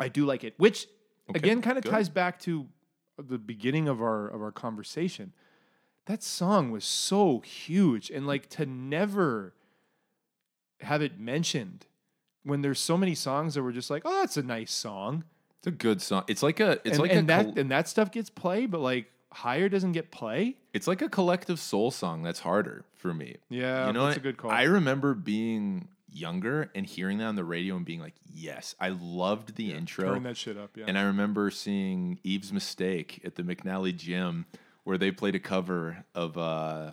I 0.00 0.08
do 0.08 0.24
like 0.24 0.42
it, 0.42 0.54
which 0.56 0.88
Okay, 1.30 1.38
again 1.38 1.62
kind 1.62 1.78
of 1.78 1.84
ties 1.84 2.08
back 2.08 2.40
to 2.40 2.66
the 3.18 3.38
beginning 3.38 3.88
of 3.88 4.00
our 4.02 4.26
of 4.28 4.42
our 4.42 4.52
conversation. 4.52 5.32
That 6.06 6.22
song 6.22 6.70
was 6.70 6.84
so 6.84 7.40
huge, 7.40 8.10
and 8.10 8.26
like 8.26 8.48
to 8.50 8.66
never 8.66 9.54
have 10.80 11.00
it 11.02 11.18
mentioned 11.18 11.86
when 12.42 12.62
there's 12.62 12.78
so 12.78 12.96
many 12.96 13.14
songs 13.14 13.54
that 13.54 13.62
were 13.62 13.72
just 13.72 13.90
like, 13.90 14.02
oh, 14.04 14.20
that's 14.20 14.36
a 14.36 14.42
nice 14.42 14.72
song. 14.72 15.24
It's 15.58 15.66
a 15.66 15.70
good 15.70 16.02
song. 16.02 16.24
It's 16.28 16.42
like 16.42 16.60
a 16.60 16.72
it's 16.84 16.90
and, 16.90 16.98
like 16.98 17.10
and 17.10 17.20
a 17.20 17.26
that 17.28 17.44
col- 17.46 17.58
and 17.58 17.70
that 17.70 17.88
stuff 17.88 18.10
gets 18.10 18.28
play, 18.28 18.66
but 18.66 18.80
like 18.80 19.06
higher 19.32 19.68
doesn't 19.68 19.92
get 19.92 20.10
play. 20.10 20.56
it's 20.72 20.86
like 20.86 21.02
a 21.02 21.08
collective 21.08 21.58
soul 21.58 21.90
song 21.90 22.22
that's 22.22 22.40
harder 22.40 22.84
for 22.92 23.14
me. 23.14 23.36
Yeah, 23.48 23.86
you 23.86 23.94
know 23.94 24.04
that's 24.04 24.16
what? 24.16 24.16
a 24.18 24.20
good 24.20 24.36
call. 24.36 24.50
I 24.50 24.64
remember 24.64 25.14
being 25.14 25.88
younger 26.12 26.70
and 26.74 26.86
hearing 26.86 27.18
that 27.18 27.24
on 27.24 27.34
the 27.34 27.44
radio 27.44 27.76
and 27.76 27.84
being 27.84 28.00
like, 28.00 28.14
"Yes, 28.30 28.74
I 28.78 28.90
loved 28.90 29.56
the 29.56 29.72
intro." 29.72 30.12
Turn 30.12 30.22
that 30.24 30.36
shit 30.36 30.58
up, 30.58 30.76
yeah. 30.76 30.84
And 30.86 30.98
I 30.98 31.02
remember 31.04 31.50
seeing 31.50 32.18
Eve's 32.22 32.52
Mistake 32.52 33.22
at 33.24 33.36
the 33.36 33.42
McNally 33.42 33.96
Gym 33.96 34.44
where 34.84 34.98
they 34.98 35.10
played 35.10 35.34
a 35.34 35.40
cover 35.40 36.04
of 36.14 36.38
uh 36.38 36.92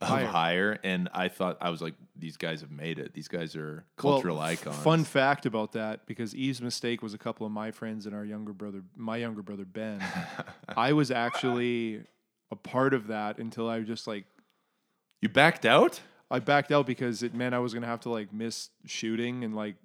of 0.00 0.08
Higher. 0.08 0.26
Higher. 0.26 0.78
and 0.84 1.08
I 1.14 1.28
thought 1.28 1.56
I 1.60 1.70
was 1.70 1.80
like, 1.80 1.94
these 2.14 2.36
guys 2.36 2.60
have 2.60 2.70
made 2.70 2.98
it. 2.98 3.14
These 3.14 3.28
guys 3.28 3.56
are 3.56 3.84
cultural 3.96 4.38
f- 4.42 4.60
icons. 4.60 4.76
Fun 4.76 5.04
fact 5.04 5.46
about 5.46 5.72
that, 5.72 6.06
because 6.06 6.34
Eve's 6.34 6.60
mistake 6.60 7.02
was 7.02 7.14
a 7.14 7.18
couple 7.18 7.46
of 7.46 7.52
my 7.52 7.70
friends 7.70 8.04
and 8.04 8.14
our 8.14 8.24
younger 8.24 8.52
brother, 8.52 8.82
my 8.94 9.16
younger 9.16 9.40
brother 9.40 9.64
Ben. 9.64 10.04
I 10.76 10.92
was 10.92 11.10
actually 11.10 12.02
a 12.50 12.56
part 12.56 12.92
of 12.92 13.06
that 13.06 13.38
until 13.38 13.70
I 13.70 13.80
just 13.80 14.06
like 14.06 14.26
You 15.22 15.30
backed 15.30 15.64
out? 15.64 16.00
I 16.30 16.40
backed 16.40 16.72
out 16.72 16.86
because 16.86 17.22
it 17.22 17.34
meant 17.34 17.54
I 17.54 17.58
was 17.60 17.72
gonna 17.72 17.86
have 17.86 18.00
to 18.00 18.10
like 18.10 18.34
miss 18.34 18.68
shooting 18.84 19.44
and 19.44 19.56
like 19.56 19.76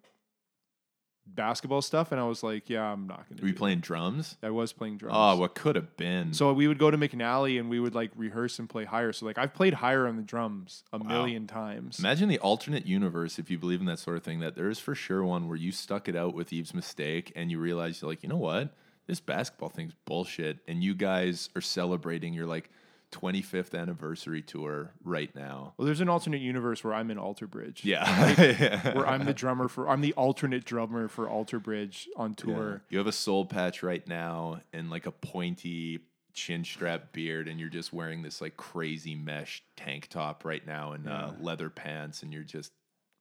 basketball 1.28 1.82
stuff, 1.82 2.12
and 2.12 2.20
I 2.20 2.26
was 2.26 2.44
like, 2.44 2.70
yeah, 2.70 2.84
I'm 2.84 3.08
not 3.08 3.28
gonna. 3.30 3.42
Were 3.42 3.48
you 3.48 3.54
playing 3.54 3.80
drums? 3.80 4.38
I 4.44 4.50
was 4.50 4.74
playing 4.74 4.98
drums. 4.98 5.16
Oh, 5.18 5.38
what 5.38 5.56
could 5.56 5.76
have 5.76 5.96
been? 5.98 6.34
So 6.34 6.52
we 6.54 6.68
would 6.68 6.78
go 6.78 6.92
to 6.92 6.98
McNally 6.98 7.60
and 7.60 7.70
we 7.70 7.80
would 7.80 7.96
like 7.96 8.12
rehearse 8.16 8.60
and 8.60 8.70
play 8.70 8.86
higher. 8.86 9.14
So 9.14 9.26
like 9.26 9.38
I've 9.38 9.54
played 9.54 9.76
higher 9.76 10.08
on 10.08 10.18
the 10.18 10.24
drums 10.24 10.84
a 10.92 11.00
million 11.00 11.48
times. 11.48 12.00
Imagine 12.00 12.30
the 12.30 12.40
alternate 12.40 12.86
universe, 12.86 13.40
if 13.40 13.50
you 13.50 13.58
believe 13.58 13.80
in 13.80 13.86
that 13.88 14.00
sort 14.00 14.18
of 14.18 14.24
thing, 14.24 14.40
that 14.40 14.56
there 14.56 14.70
is 14.70 14.80
for 14.80 14.96
sure 14.96 15.24
one 15.24 15.48
where 15.48 15.58
you 15.58 15.72
stuck 15.72 16.08
it 16.08 16.16
out 16.16 16.34
with 16.34 16.52
Eve's 16.52 16.74
mistake 16.74 17.32
and 17.36 17.52
you 17.52 17.60
realize 17.60 18.02
you're 18.02 18.10
like, 18.10 18.24
you 18.24 18.30
know 18.30 18.38
what? 18.38 18.74
This 19.08 19.20
basketball 19.20 19.70
thing's 19.70 19.94
bullshit. 20.06 20.60
And 20.68 20.84
you 20.84 20.94
guys 20.94 21.50
are 21.56 21.62
celebrating 21.62 22.34
You're 22.34 22.46
like 22.46 22.70
25th 23.12 23.78
anniversary 23.78 24.41
tour 24.41 24.93
right 25.03 25.34
now. 25.36 25.74
Well, 25.78 25.86
there's 25.86 26.01
an 26.01 26.09
alternate 26.09 26.41
universe 26.41 26.84
where 26.84 26.93
I'm 26.93 27.12
in 27.12 27.18
Alter 27.18 27.47
Bridge. 27.47 27.82
Yeah. 27.84 28.93
where 28.95 29.07
I'm 29.07 29.26
the 29.26 29.34
drummer 29.34 29.68
for 29.68 29.89
I'm 29.89 30.01
the 30.01 30.14
alternate 30.14 30.66
drummer 30.66 31.07
for 31.07 31.30
Alter 31.30 31.59
Bridge 31.59 32.09
on 32.16 32.34
tour. 32.34 32.82
You 32.89 32.97
have 32.97 33.07
a 33.07 33.12
soul 33.12 33.45
patch 33.45 33.84
right 33.84 34.05
now 34.07 34.62
and 34.74 34.89
like 34.89 35.05
a 35.05 35.12
pointy 35.12 35.99
chin 36.34 36.64
strap 36.64 37.12
beard 37.12 37.47
and 37.47 37.59
you're 37.59 37.70
just 37.70 37.91
wearing 37.91 38.22
this 38.22 38.39
like 38.39 38.55
crazy 38.55 39.16
mesh 39.16 39.64
tank 39.76 40.07
top 40.09 40.45
right 40.45 40.66
now 40.66 40.93
and 40.93 41.07
uh, 41.07 41.32
leather 41.41 41.70
pants 41.70 42.24
and 42.24 42.32
you're 42.32 42.43
just 42.43 42.72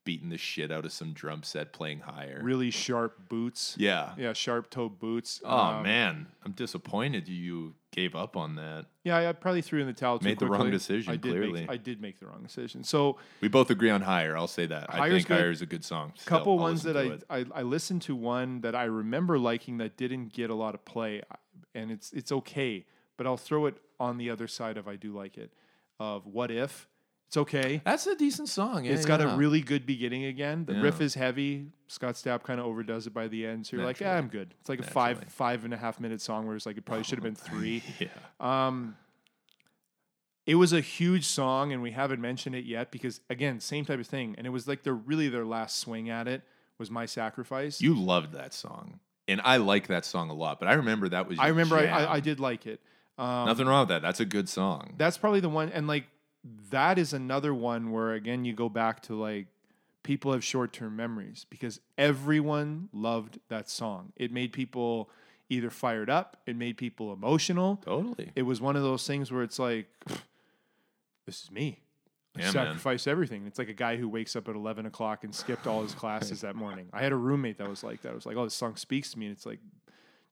beating 0.05 0.31
the 0.31 0.39
shit 0.39 0.73
out 0.73 0.85
of 0.85 0.93
some 0.93 1.13
drum 1.13 1.43
set 1.43 1.73
playing 1.73 2.01
higher. 2.01 2.41
Really 2.43 2.71
sharp 2.71 3.29
boots. 3.29 3.77
Yeah. 3.79 4.13
Yeah, 4.17 4.33
sharp 4.33 4.71
toe 4.71 4.89
boots. 4.89 5.41
Oh 5.45 5.57
Um, 5.57 5.83
man, 5.83 6.27
I'm 6.45 6.53
disappointed 6.53 7.29
you 7.29 7.75
gave 7.93 8.15
up 8.15 8.37
on 8.37 8.55
that. 8.57 8.87
Yeah, 9.05 9.29
I 9.29 9.33
probably 9.33 9.63
threw 9.63 9.81
in 9.81 9.87
the 9.87 9.93
towel. 9.93 10.19
Too 10.19 10.25
Made 10.27 10.39
the 10.39 10.47
wrong 10.47 10.71
decision, 10.71 11.13
I 11.13 11.17
did 11.17 11.33
clearly. 11.33 11.61
Make, 11.63 11.71
I 11.71 11.77
did 11.77 12.01
make 12.01 12.19
the 12.19 12.27
wrong 12.27 12.43
decision. 12.43 12.83
So 12.85 13.19
We 13.41 13.49
both 13.49 13.71
agree 13.71 13.91
on 13.91 14.01
higher. 14.03 14.37
I'll 14.37 14.47
say 14.47 14.67
that. 14.67 14.93
I 14.95 15.09
think 15.11 15.27
good. 15.27 15.37
higher 15.37 15.51
is 15.51 15.61
a 15.63 15.67
good 15.67 15.85
song. 15.85 16.13
a 16.17 16.21
Still, 16.21 16.39
couple 16.39 16.53
I'll 16.55 16.59
ones 16.65 16.83
that 16.85 16.97
I. 16.97 17.19
I 17.39 17.45
I 17.55 17.63
listened 17.63 18.03
to 18.03 18.17
one 18.17 18.61
that 18.63 18.75
I 18.75 18.85
remember 18.85 19.39
liking 19.39 19.79
that 19.79 19.97
didn't 19.97 20.33
get 20.33 20.51
a 20.51 20.55
lot 20.55 20.75
of 20.75 20.85
play, 20.85 21.23
and 21.75 21.91
it's 21.91 22.13
it's 22.13 22.33
okay, 22.33 22.87
but 23.17 23.27
I'll 23.27 23.37
throw 23.37 23.67
it 23.67 23.77
on 23.99 24.17
the 24.19 24.31
other 24.31 24.49
side 24.49 24.77
of 24.77 24.89
I 24.89 24.97
do 24.97 25.13
like 25.13 25.37
it. 25.37 25.53
Of 25.99 26.27
what 26.27 26.51
if 26.51 26.89
it's 27.31 27.37
okay. 27.37 27.81
That's 27.85 28.09
a 28.09 28.17
decent 28.17 28.49
song. 28.49 28.85
Yeah, 28.85 28.91
it's 28.91 29.07
got 29.07 29.21
yeah. 29.21 29.33
a 29.33 29.37
really 29.37 29.61
good 29.61 29.87
beginning 29.87 30.25
again. 30.25 30.65
The 30.65 30.81
riff 30.81 31.01
is 31.01 31.15
heavy. 31.15 31.69
Scott 31.87 32.17
Stapp 32.17 32.43
kind 32.43 32.59
of 32.59 32.67
overdoes 32.67 33.07
it 33.07 33.15
by 33.15 33.29
the 33.29 33.47
end, 33.47 33.69
so 33.69 33.77
you're 33.77 33.87
like, 33.87 34.01
yeah, 34.01 34.15
Naturally. 34.15 34.25
I'm 34.25 34.29
good. 34.31 34.55
It's 34.59 34.69
like 34.69 34.81
a 34.81 34.83
five 34.83 35.19
Naturally. 35.19 35.31
five 35.31 35.65
and 35.65 35.73
a 35.73 35.77
half 35.77 36.01
minute 36.01 36.21
song, 36.21 36.49
where 36.49 36.57
it's 36.57 36.67
like 36.67 36.77
it 36.77 36.85
probably 36.85 37.05
should 37.05 37.19
have 37.19 37.23
been 37.23 37.37
three. 37.37 37.85
yeah. 38.01 38.09
Um, 38.41 38.97
it 40.45 40.57
was 40.57 40.73
a 40.73 40.81
huge 40.81 41.25
song, 41.25 41.73
and 41.73 41.81
we 41.83 41.93
haven't 41.93 42.21
mentioned 42.21 42.57
it 42.57 42.65
yet 42.65 42.91
because 42.91 43.21
again, 43.31 43.61
same 43.61 43.85
type 43.85 44.01
of 44.01 44.09
thing. 44.09 44.35
And 44.37 44.45
it 44.45 44.51
was 44.51 44.67
like 44.67 44.83
their 44.83 44.95
really 44.95 45.29
their 45.29 45.47
last 45.47 45.79
swing 45.79 46.11
at 46.11 46.27
it 46.27 46.43
was 46.79 46.91
my 46.91 47.07
sacrifice. 47.07 47.81
You 47.81 47.95
loved 47.95 48.33
that 48.33 48.53
song, 48.53 48.99
and 49.29 49.41
I 49.45 49.59
like 49.59 49.87
that 49.87 50.05
song 50.05 50.31
a 50.31 50.35
lot. 50.35 50.59
But 50.59 50.67
I 50.67 50.73
remember 50.73 51.09
that 51.11 51.29
was. 51.29 51.39
I 51.39 51.47
your 51.47 51.55
remember 51.55 51.77
I, 51.77 51.83
jam. 51.83 51.95
I, 51.95 52.13
I 52.15 52.19
did 52.19 52.41
like 52.41 52.67
it. 52.67 52.81
Um, 53.19 53.47
Nothing 53.47 53.69
wrong 53.69 53.83
with 53.83 53.91
that. 53.91 54.03
That's 54.03 54.19
a 54.19 54.25
good 54.25 54.49
song. 54.49 54.95
that's 54.97 55.17
probably 55.17 55.39
the 55.39 55.49
one, 55.49 55.69
and 55.69 55.87
like 55.87 56.07
that 56.71 56.99
is 56.99 57.13
another 57.13 57.53
one 57.55 57.91
where 57.91 58.13
again 58.13 58.45
you 58.45 58.53
go 58.53 58.69
back 58.69 59.03
to 59.03 59.15
like 59.15 59.47
people 60.03 60.33
have 60.33 60.43
short 60.43 60.73
term 60.73 60.97
memories 60.97 61.47
because 61.51 61.81
everyone 61.99 62.89
loved 62.93 63.39
that 63.49 63.69
song. 63.69 64.13
It 64.17 64.33
made 64.33 64.53
people 64.53 65.11
either 65.49 65.71
fired 65.71 66.09
up, 66.09 66.37
it 66.47 66.57
made 66.57 66.77
people 66.77 67.13
emotional. 67.13 67.77
totally. 67.85 68.31
it 68.37 68.43
was 68.43 68.61
one 68.61 68.77
of 68.77 68.83
those 68.83 69.07
things 69.07 69.33
where 69.33 69.43
it's 69.43 69.59
like, 69.59 69.87
this 71.27 71.43
is 71.43 71.51
me. 71.51 71.81
I 72.37 72.41
Yeah, 72.41 72.45
man. 72.47 72.53
sacrifice 72.53 73.07
everything. 73.09 73.47
It's 73.47 73.59
like 73.59 73.69
a 73.69 73.75
guy 73.75 73.97
who 73.97 74.09
wakes 74.09 74.37
up 74.37 74.49
at 74.49 74.55
11 74.55 74.87
o'clock 74.87 75.25
and 75.25 75.35
skipped 75.35 75.67
all 75.67 75.83
his 75.83 75.93
classes 76.03 76.43
that 76.43 76.55
morning. 76.55 76.87
I 76.93 77.03
had 77.03 77.13
a 77.13 77.17
roommate 77.17 77.59
that 77.59 77.69
was 77.69 77.83
like 77.83 78.03
that. 78.03 78.13
I 78.13 78.15
was 78.15 78.25
like, 78.25 78.37
oh, 78.37 78.45
this 78.45 78.55
song 78.55 78.77
speaks 78.77 79.11
to 79.13 79.19
me. 79.19 79.27
And 79.27 79.37
it's 79.37 79.45
like, 79.45 79.59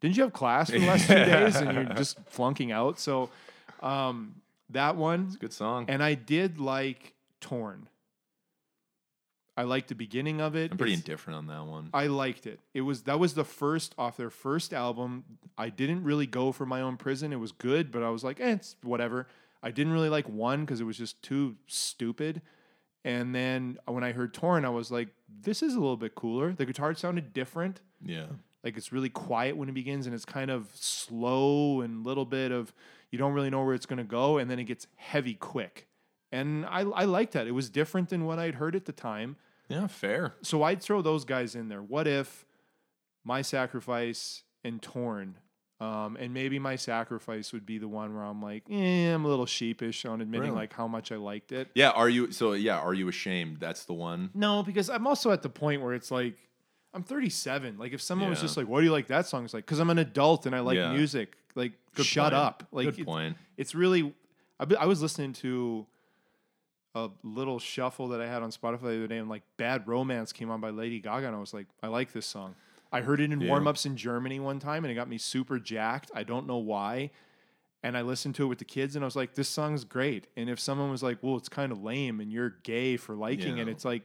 didn't 0.00 0.16
you 0.16 0.22
have 0.22 0.32
class 0.32 0.70
for 0.70 0.78
the 0.78 0.86
last 0.86 1.06
two 1.08 1.14
days 1.14 1.56
and 1.56 1.72
you're 1.74 1.96
just 1.96 2.18
flunking 2.26 2.70
out? 2.70 3.00
So 3.00 3.30
um, 3.82 4.36
that 4.70 4.96
one. 4.96 5.24
It's 5.26 5.36
a 5.36 5.38
good 5.38 5.52
song. 5.52 5.86
And 5.88 6.02
I 6.02 6.14
did 6.14 6.58
like 6.58 7.14
Torn. 7.40 7.88
I 9.56 9.62
liked 9.62 9.88
the 9.88 9.96
beginning 9.96 10.40
of 10.40 10.54
it. 10.54 10.70
I'm 10.70 10.78
pretty 10.78 10.92
It's- 10.92 11.04
indifferent 11.06 11.36
on 11.36 11.46
that 11.48 11.64
one. 11.66 11.90
I 11.92 12.06
liked 12.06 12.46
it. 12.46 12.60
It 12.74 12.82
was 12.82 13.02
that 13.04 13.18
was 13.18 13.34
the 13.34 13.44
first 13.44 13.92
off 13.98 14.16
their 14.16 14.30
first 14.30 14.72
album. 14.72 15.24
I 15.56 15.68
didn't 15.68 16.04
really 16.04 16.26
go 16.26 16.52
for 16.52 16.64
my 16.64 16.80
own 16.80 16.96
prison. 16.96 17.32
It 17.32 17.40
was 17.40 17.50
good, 17.50 17.90
but 17.90 18.02
I 18.04 18.10
was 18.10 18.22
like, 18.22 18.38
eh, 18.40 18.52
it's 18.52 18.76
whatever. 18.82 19.26
I 19.60 19.72
didn't 19.72 19.92
really 19.92 20.08
like 20.10 20.28
one 20.28 20.60
because 20.60 20.80
it 20.80 20.84
was 20.84 20.96
just 20.96 21.20
too 21.22 21.56
stupid. 21.66 22.40
And 23.04 23.34
then 23.34 23.78
when 23.86 24.04
I 24.04 24.12
heard 24.12 24.32
Torn, 24.32 24.64
I 24.64 24.68
was 24.68 24.92
like, 24.92 25.08
this 25.28 25.60
is 25.62 25.74
a 25.74 25.80
little 25.80 25.96
bit 25.96 26.14
cooler. 26.14 26.52
The 26.52 26.64
guitar 26.66 26.94
sounded 26.94 27.32
different. 27.32 27.80
yeah. 28.00 28.26
Like 28.64 28.76
it's 28.76 28.92
really 28.92 29.08
quiet 29.08 29.56
when 29.56 29.68
it 29.68 29.72
begins, 29.72 30.06
and 30.06 30.14
it's 30.14 30.24
kind 30.24 30.50
of 30.50 30.68
slow 30.74 31.80
and 31.80 32.04
little 32.04 32.24
bit 32.24 32.50
of 32.50 32.74
you 33.10 33.18
don't 33.18 33.32
really 33.32 33.50
know 33.50 33.64
where 33.64 33.74
it's 33.74 33.86
gonna 33.86 34.04
go, 34.04 34.38
and 34.38 34.50
then 34.50 34.58
it 34.58 34.64
gets 34.64 34.86
heavy 34.96 35.34
quick. 35.34 35.86
And 36.32 36.66
I 36.66 36.80
I 36.80 37.04
liked 37.04 37.32
that. 37.32 37.46
It 37.46 37.52
was 37.52 37.70
different 37.70 38.08
than 38.10 38.24
what 38.26 38.38
I'd 38.38 38.56
heard 38.56 38.74
at 38.76 38.84
the 38.84 38.92
time 38.92 39.36
Yeah, 39.68 39.86
fair. 39.86 40.34
so 40.42 40.62
I'd 40.62 40.82
throw 40.82 41.00
those 41.02 41.24
guys 41.24 41.54
in 41.54 41.68
there. 41.68 41.82
What 41.82 42.06
if 42.06 42.44
my 43.24 43.42
sacrifice 43.42 44.42
and 44.64 44.80
torn, 44.82 45.36
um, 45.80 46.16
and 46.18 46.34
maybe 46.34 46.58
my 46.58 46.76
sacrifice 46.76 47.52
would 47.52 47.64
be 47.64 47.78
the 47.78 47.88
one 47.88 48.14
where 48.14 48.24
I'm 48.24 48.42
like, 48.42 48.64
eh, 48.70 49.12
I'm 49.14 49.24
a 49.24 49.28
little 49.28 49.46
sheepish 49.46 50.04
on 50.04 50.20
admitting 50.20 50.48
Really? 50.50 50.56
like 50.60 50.72
how 50.72 50.88
much 50.88 51.12
I 51.12 51.16
liked 51.16 51.52
it. 51.52 51.68
Yeah, 51.74 51.90
are 51.90 52.08
you 52.08 52.32
so 52.32 52.52
yeah, 52.52 52.78
are 52.78 52.94
you 52.94 53.08
ashamed? 53.08 53.58
That's 53.60 53.84
the 53.84 53.94
one. 53.94 54.30
No, 54.34 54.62
because 54.62 54.90
I'm 54.90 55.06
also 55.06 55.30
at 55.30 55.42
the 55.42 55.48
point 55.50 55.82
where 55.82 55.94
it's 55.94 56.10
like 56.10 56.36
I'm 56.94 57.02
37. 57.02 57.78
Like 57.78 57.92
if 57.92 58.00
someone 58.02 58.30
was 58.30 58.40
just 58.40 58.56
like, 58.56 58.66
"Why 58.66 58.80
do 58.80 58.84
you 58.86 58.92
like 58.92 59.08
that 59.08 59.26
song?" 59.26 59.44
It's 59.44 59.54
like 59.54 59.64
because 59.66 59.78
I'm 59.78 59.90
an 59.90 59.98
adult 59.98 60.46
and 60.46 60.54
I 60.56 60.60
like 60.60 60.76
Yeah. 60.76 60.92
music. 60.92 61.36
Like 61.58 61.72
Good 61.94 62.06
shut 62.06 62.32
point. 62.32 62.42
up. 62.42 62.62
Like 62.72 62.86
Good 62.86 63.00
it- 63.00 63.04
point. 63.06 63.36
it's 63.58 63.74
really 63.74 64.14
I, 64.58 64.66
I 64.80 64.86
was 64.86 65.02
listening 65.02 65.32
to 65.34 65.86
a 66.94 67.10
little 67.22 67.58
shuffle 67.58 68.08
that 68.08 68.20
I 68.20 68.26
had 68.26 68.42
on 68.42 68.50
Spotify 68.50 68.80
the 68.82 68.96
other 68.96 69.06
day 69.08 69.18
and 69.18 69.28
like 69.28 69.42
Bad 69.56 69.86
Romance 69.86 70.32
came 70.32 70.50
on 70.50 70.60
by 70.60 70.70
Lady 70.70 71.00
Gaga 71.00 71.26
and 71.26 71.36
I 71.36 71.38
was 71.38 71.52
like 71.52 71.66
I 71.82 71.88
like 71.88 72.12
this 72.12 72.26
song. 72.26 72.54
I 72.90 73.02
heard 73.02 73.20
it 73.20 73.30
in 73.30 73.40
Yeah. 73.40 73.48
warm-ups 73.50 73.84
in 73.84 73.96
Germany 73.96 74.40
one 74.40 74.58
time 74.58 74.84
and 74.84 74.90
it 74.90 74.94
got 74.94 75.08
me 75.08 75.18
super 75.18 75.58
jacked. 75.58 76.10
I 76.14 76.22
don't 76.22 76.46
know 76.46 76.56
why. 76.56 77.10
And 77.82 77.96
I 77.96 78.02
listened 78.02 78.34
to 78.36 78.44
it 78.44 78.46
with 78.46 78.58
the 78.58 78.64
kids 78.64 78.96
and 78.96 79.04
I 79.04 79.06
was 79.06 79.14
like 79.16 79.34
this 79.34 79.48
song's 79.48 79.84
great. 79.84 80.26
And 80.36 80.48
if 80.50 80.58
someone 80.58 80.90
was 80.90 81.02
like, 81.02 81.18
"Well, 81.22 81.36
it's 81.36 81.48
kind 81.48 81.70
of 81.70 81.82
lame 81.82 82.18
and 82.20 82.32
you're 82.32 82.56
gay 82.64 82.96
for 82.96 83.14
liking 83.14 83.58
it." 83.58 83.68
It's 83.68 83.84
like 83.84 84.02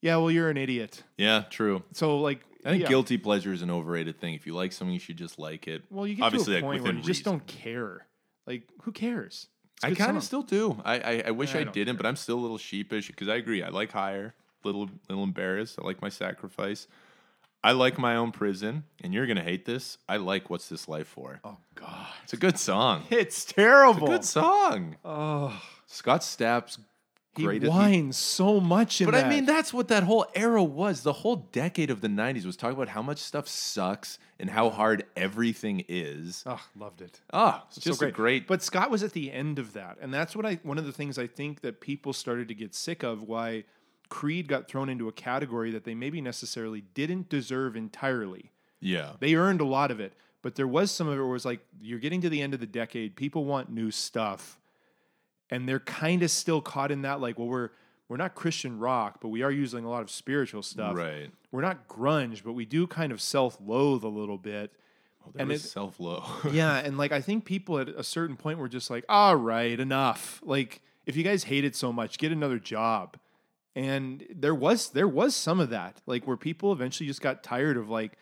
yeah, 0.00 0.16
well, 0.16 0.32
you're 0.32 0.50
an 0.50 0.56
idiot. 0.56 1.04
Yeah, 1.16 1.44
true. 1.48 1.84
So 1.92 2.18
like 2.18 2.40
I 2.64 2.70
think 2.70 2.82
yeah. 2.82 2.88
guilty 2.88 3.18
pleasure 3.18 3.52
is 3.52 3.62
an 3.62 3.70
overrated 3.70 4.20
thing. 4.20 4.34
If 4.34 4.46
you 4.46 4.54
like 4.54 4.72
something, 4.72 4.94
you 4.94 5.00
should 5.00 5.16
just 5.16 5.38
like 5.38 5.66
it. 5.66 5.82
Well, 5.90 6.06
you 6.06 6.14
get 6.14 6.24
Obviously, 6.24 6.54
to 6.54 6.58
a 6.58 6.60
like, 6.60 6.62
point 6.64 6.82
where 6.82 6.92
you 6.92 6.98
within 6.98 7.06
just 7.06 7.20
reason. 7.20 7.32
don't 7.32 7.46
care. 7.46 8.06
Like, 8.46 8.68
who 8.82 8.92
cares? 8.92 9.48
It's 9.84 9.84
I 9.84 9.94
kind 10.04 10.16
of 10.16 10.22
still 10.22 10.42
do. 10.42 10.80
I 10.84 10.98
I, 11.00 11.22
I 11.26 11.30
wish 11.32 11.54
I 11.56 11.60
I, 11.60 11.64
don't 11.64 11.74
didn't, 11.74 11.96
but 11.96 12.06
I'm 12.06 12.14
still 12.16 12.38
a 12.38 12.40
little 12.40 12.58
sheepish 12.58 13.08
because 13.08 13.28
I 13.28 13.34
agree. 13.36 13.62
I 13.64 13.68
like 13.70 13.90
higher, 13.92 14.34
little 14.62 14.88
little 15.08 15.24
embarrassed. 15.24 15.78
I 15.80 15.84
like 15.84 16.00
my 16.00 16.08
sacrifice. 16.08 16.86
I 17.64 17.72
like 17.72 17.96
my 17.98 18.16
own 18.16 18.30
prison, 18.32 18.84
and 19.02 19.12
you're 19.14 19.26
gonna 19.26 19.42
hate 19.42 19.64
this. 19.64 19.98
I 20.08 20.16
like 20.18 20.50
what's 20.50 20.68
this 20.68 20.88
life 20.88 21.06
for. 21.08 21.40
Oh 21.44 21.56
God, 21.74 22.06
It's 22.24 22.32
a 22.32 22.36
good 22.36 22.58
song. 22.58 23.04
it's 23.10 23.44
terrible. 23.44 24.06
Good 24.08 24.24
song. 24.24 24.96
oh, 25.04 25.60
Scott 25.86 26.22
Stapp's 26.24 26.78
he 27.36 27.44
great. 27.44 27.62
whines 27.64 28.16
so 28.16 28.60
much 28.60 29.00
in 29.00 29.06
But 29.06 29.12
that. 29.12 29.26
I 29.26 29.28
mean, 29.28 29.46
that's 29.46 29.72
what 29.72 29.88
that 29.88 30.02
whole 30.02 30.26
era 30.34 30.62
was. 30.62 31.02
The 31.02 31.12
whole 31.12 31.36
decade 31.36 31.90
of 31.90 32.00
the 32.02 32.08
90s 32.08 32.44
was 32.44 32.56
talking 32.56 32.76
about 32.76 32.88
how 32.90 33.00
much 33.02 33.18
stuff 33.18 33.48
sucks 33.48 34.18
and 34.38 34.50
how 34.50 34.68
hard 34.70 35.04
everything 35.16 35.84
is. 35.88 36.42
oh, 36.46 36.60
loved 36.76 37.00
it. 37.00 37.20
Ah, 37.32 37.64
it's 37.68 37.82
So 37.82 37.90
just 37.90 38.02
a 38.02 38.10
great. 38.10 38.46
But 38.46 38.62
Scott 38.62 38.90
was 38.90 39.02
at 39.02 39.12
the 39.12 39.32
end 39.32 39.58
of 39.58 39.72
that, 39.72 39.96
and 40.00 40.12
that's 40.12 40.36
what 40.36 40.44
I. 40.44 40.60
One 40.62 40.78
of 40.78 40.84
the 40.84 40.92
things 40.92 41.18
I 41.18 41.26
think 41.26 41.60
that 41.62 41.80
people 41.80 42.12
started 42.12 42.48
to 42.48 42.54
get 42.54 42.74
sick 42.74 43.02
of. 43.02 43.22
Why 43.22 43.64
Creed 44.10 44.46
got 44.48 44.68
thrown 44.68 44.88
into 44.90 45.08
a 45.08 45.12
category 45.12 45.70
that 45.70 45.84
they 45.84 45.94
maybe 45.94 46.20
necessarily 46.20 46.82
didn't 46.92 47.28
deserve 47.30 47.76
entirely. 47.76 48.52
yeah. 48.80 49.12
They 49.20 49.34
earned 49.34 49.60
a 49.62 49.64
lot 49.66 49.90
of 49.90 50.00
it, 50.00 50.12
but 50.42 50.56
there 50.56 50.66
was 50.68 50.90
some 50.90 51.06
of 51.08 51.14
it 51.14 51.16
where 51.16 51.28
it 51.28 51.32
was 51.32 51.46
like 51.46 51.60
you're 51.80 51.98
getting 51.98 52.20
to 52.20 52.28
the 52.28 52.42
end 52.42 52.52
of 52.52 52.60
the 52.60 52.66
decade. 52.66 53.16
People 53.16 53.46
want 53.46 53.70
new 53.70 53.90
stuff, 53.90 54.58
and 55.52 55.68
they're 55.68 55.80
kind 55.80 56.22
of 56.22 56.30
still 56.30 56.60
caught 56.60 56.90
in 56.90 57.02
that. 57.02 57.20
Like, 57.20 57.38
well, 57.38 57.46
we're 57.48 57.70
we're 58.08 58.16
not 58.16 58.34
Christian 58.34 58.78
rock, 58.78 59.18
but 59.20 59.28
we 59.28 59.42
are 59.42 59.50
using 59.50 59.84
a 59.84 59.90
lot 59.90 60.02
of 60.02 60.10
spiritual 60.10 60.62
stuff. 60.62 60.96
Right. 60.96 61.30
We're 61.50 61.62
not 61.62 61.86
grunge, 61.88 62.42
but 62.42 62.52
we 62.54 62.64
do 62.64 62.86
kind 62.86 63.12
of 63.12 63.20
self-loathe 63.20 64.02
a 64.04 64.08
little 64.08 64.36
bit. 64.38 64.72
Well, 65.20 65.32
there 65.34 65.42
And 65.42 65.48
was 65.50 65.64
it- 65.64 65.68
self 65.68 66.00
low. 66.00 66.24
yeah, 66.50 66.76
and 66.78 66.98
like 66.98 67.12
I 67.12 67.20
think 67.20 67.44
people 67.44 67.78
at 67.78 67.88
a 67.88 68.02
certain 68.02 68.36
point 68.36 68.58
were 68.58 68.68
just 68.68 68.90
like, 68.90 69.04
all 69.08 69.36
right, 69.36 69.78
enough. 69.78 70.40
Like, 70.44 70.82
if 71.06 71.16
you 71.16 71.22
guys 71.22 71.44
hate 71.44 71.64
it 71.64 71.76
so 71.76 71.92
much, 71.92 72.18
get 72.18 72.32
another 72.32 72.58
job. 72.58 73.16
And 73.74 74.26
there 74.34 74.54
was 74.54 74.90
there 74.90 75.08
was 75.08 75.34
some 75.34 75.58
of 75.60 75.70
that, 75.70 76.02
like 76.06 76.26
where 76.26 76.36
people 76.36 76.72
eventually 76.72 77.06
just 77.06 77.22
got 77.22 77.42
tired 77.42 77.76
of 77.78 77.88
like 77.88 78.18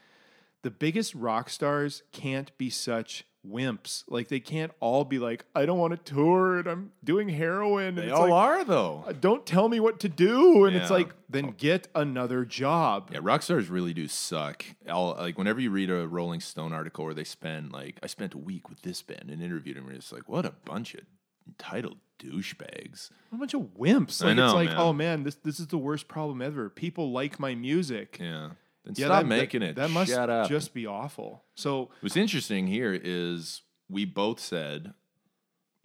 the 0.63 0.71
biggest 0.71 1.15
rock 1.15 1.49
stars 1.51 2.03
can't 2.13 2.57
be 2.59 2.71
such 2.71 3.25
wimps. 3.49 4.05
Like 4.09 4.29
they 4.29 4.41
can't 4.41 4.71
all 4.81 5.05
be 5.05 5.19
like, 5.19 5.47
I 5.55 5.65
don't 5.65 5.79
want 5.79 5.93
to 6.05 6.13
tour 6.15 6.59
and 6.59 6.69
I'm 6.69 6.93
doing 7.03 7.31
heroin. 7.31 7.87
And 7.87 7.99
they 7.99 8.03
it's 8.05 8.13
all 8.13 8.29
like, 8.29 8.33
are, 8.33 8.65
though. 8.65 9.05
"Uh, 9.07 9.13
don't 9.13 9.47
tell 9.47 9.69
me 9.71 9.81
what 9.81 9.99
to 10.01 10.11
do. 10.11 10.67
And 10.67 10.77
it's 10.77 10.91
like, 10.91 11.15
then 11.31 11.55
get 11.57 11.89
another 11.95 12.45
job. 12.45 13.11
Yeah, 13.13 13.21
rock 13.23 13.41
stars 13.43 13.69
really 13.71 13.95
do 13.95 14.09
suck. 14.09 14.65
I'll, 14.87 15.15
like 15.19 15.39
whenever 15.39 15.59
you 15.61 15.71
read 15.71 15.91
a 15.91 16.07
Rolling 16.07 16.41
Stone 16.41 16.75
article 16.75 17.05
where 17.07 17.15
they 17.15 17.25
spend 17.25 17.73
like 17.73 17.99
I 18.03 18.07
spent 18.09 18.35
a 18.35 18.39
week 18.39 18.69
with 18.69 18.83
this 18.83 19.01
band 19.01 19.31
and 19.31 19.43
interviewed 19.43 19.79
them, 19.79 19.89
it's 19.91 20.13
like 20.13 20.29
what 20.29 20.45
a 20.45 20.53
bunch 20.67 20.95
of 20.95 21.01
entitled 21.49 21.97
douchebags. 22.19 23.11
A 23.33 23.37
bunch 23.37 23.55
of 23.55 23.63
wimps. 23.79 24.23
I 24.23 24.29
Like 24.29 24.37
know, 24.37 24.45
it's 24.47 24.55
like, 24.55 24.69
man. 24.69 24.79
oh 24.79 24.93
man, 24.93 25.23
this 25.23 25.37
this 25.37 25.59
is 25.61 25.69
the 25.69 25.79
worst 25.79 26.09
problem 26.09 26.43
ever. 26.43 26.69
People 26.69 27.11
like 27.13 27.39
my 27.41 27.55
music. 27.55 28.19
Yeah, 28.21 28.51
then 28.97 29.03
Yeah, 29.03 29.07
stop 29.09 29.23
that- 29.23 29.27
making 29.29 29.61
that, 29.61 29.71
it. 29.71 29.77
That 29.77 29.91
must 29.91 30.11
Shut 30.13 30.31
up. 30.31 30.49
just 30.49 30.73
be 30.75 30.87
awful. 30.87 31.45
So 31.55 31.91
What's 32.01 32.17
interesting 32.17 32.67
here 32.67 32.93
is 33.03 33.63
we 33.89 34.05
both 34.05 34.39
said 34.41 34.95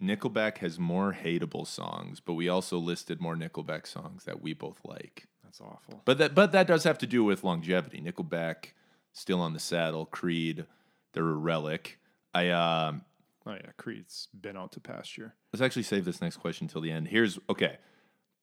Nickelback 0.02 0.58
has 0.58 0.78
more 0.78 1.14
hateable 1.14 1.66
songs, 1.66 2.20
but 2.20 2.34
we 2.34 2.48
also 2.48 2.78
listed 2.78 3.20
more 3.20 3.34
Nickelback 3.34 3.86
songs 3.86 4.24
that 4.24 4.42
we 4.42 4.52
both 4.52 4.80
like. 4.84 5.26
that's 5.42 5.60
awful. 5.60 6.02
But 6.04 6.18
that 6.18 6.34
but 6.34 6.52
that 6.52 6.66
does 6.66 6.84
have 6.84 6.98
to 6.98 7.06
do 7.06 7.24
with 7.24 7.42
longevity. 7.44 8.00
Nickelback 8.00 8.72
still 9.12 9.40
on 9.40 9.54
the 9.54 9.58
saddle, 9.58 10.04
Creed, 10.04 10.66
they're 11.12 11.28
a 11.28 11.32
relic. 11.34 11.98
I 12.34 12.50
um 12.50 13.04
Oh 13.46 13.52
yeah, 13.52 13.70
Creed's 13.78 14.26
been 14.38 14.56
out 14.56 14.72
to 14.72 14.80
pasture. 14.80 15.34
Let's 15.52 15.62
actually 15.62 15.84
save 15.84 16.04
this 16.04 16.20
next 16.20 16.36
question 16.38 16.66
till 16.68 16.80
the 16.82 16.90
end. 16.90 17.08
Here's 17.08 17.38
okay. 17.48 17.78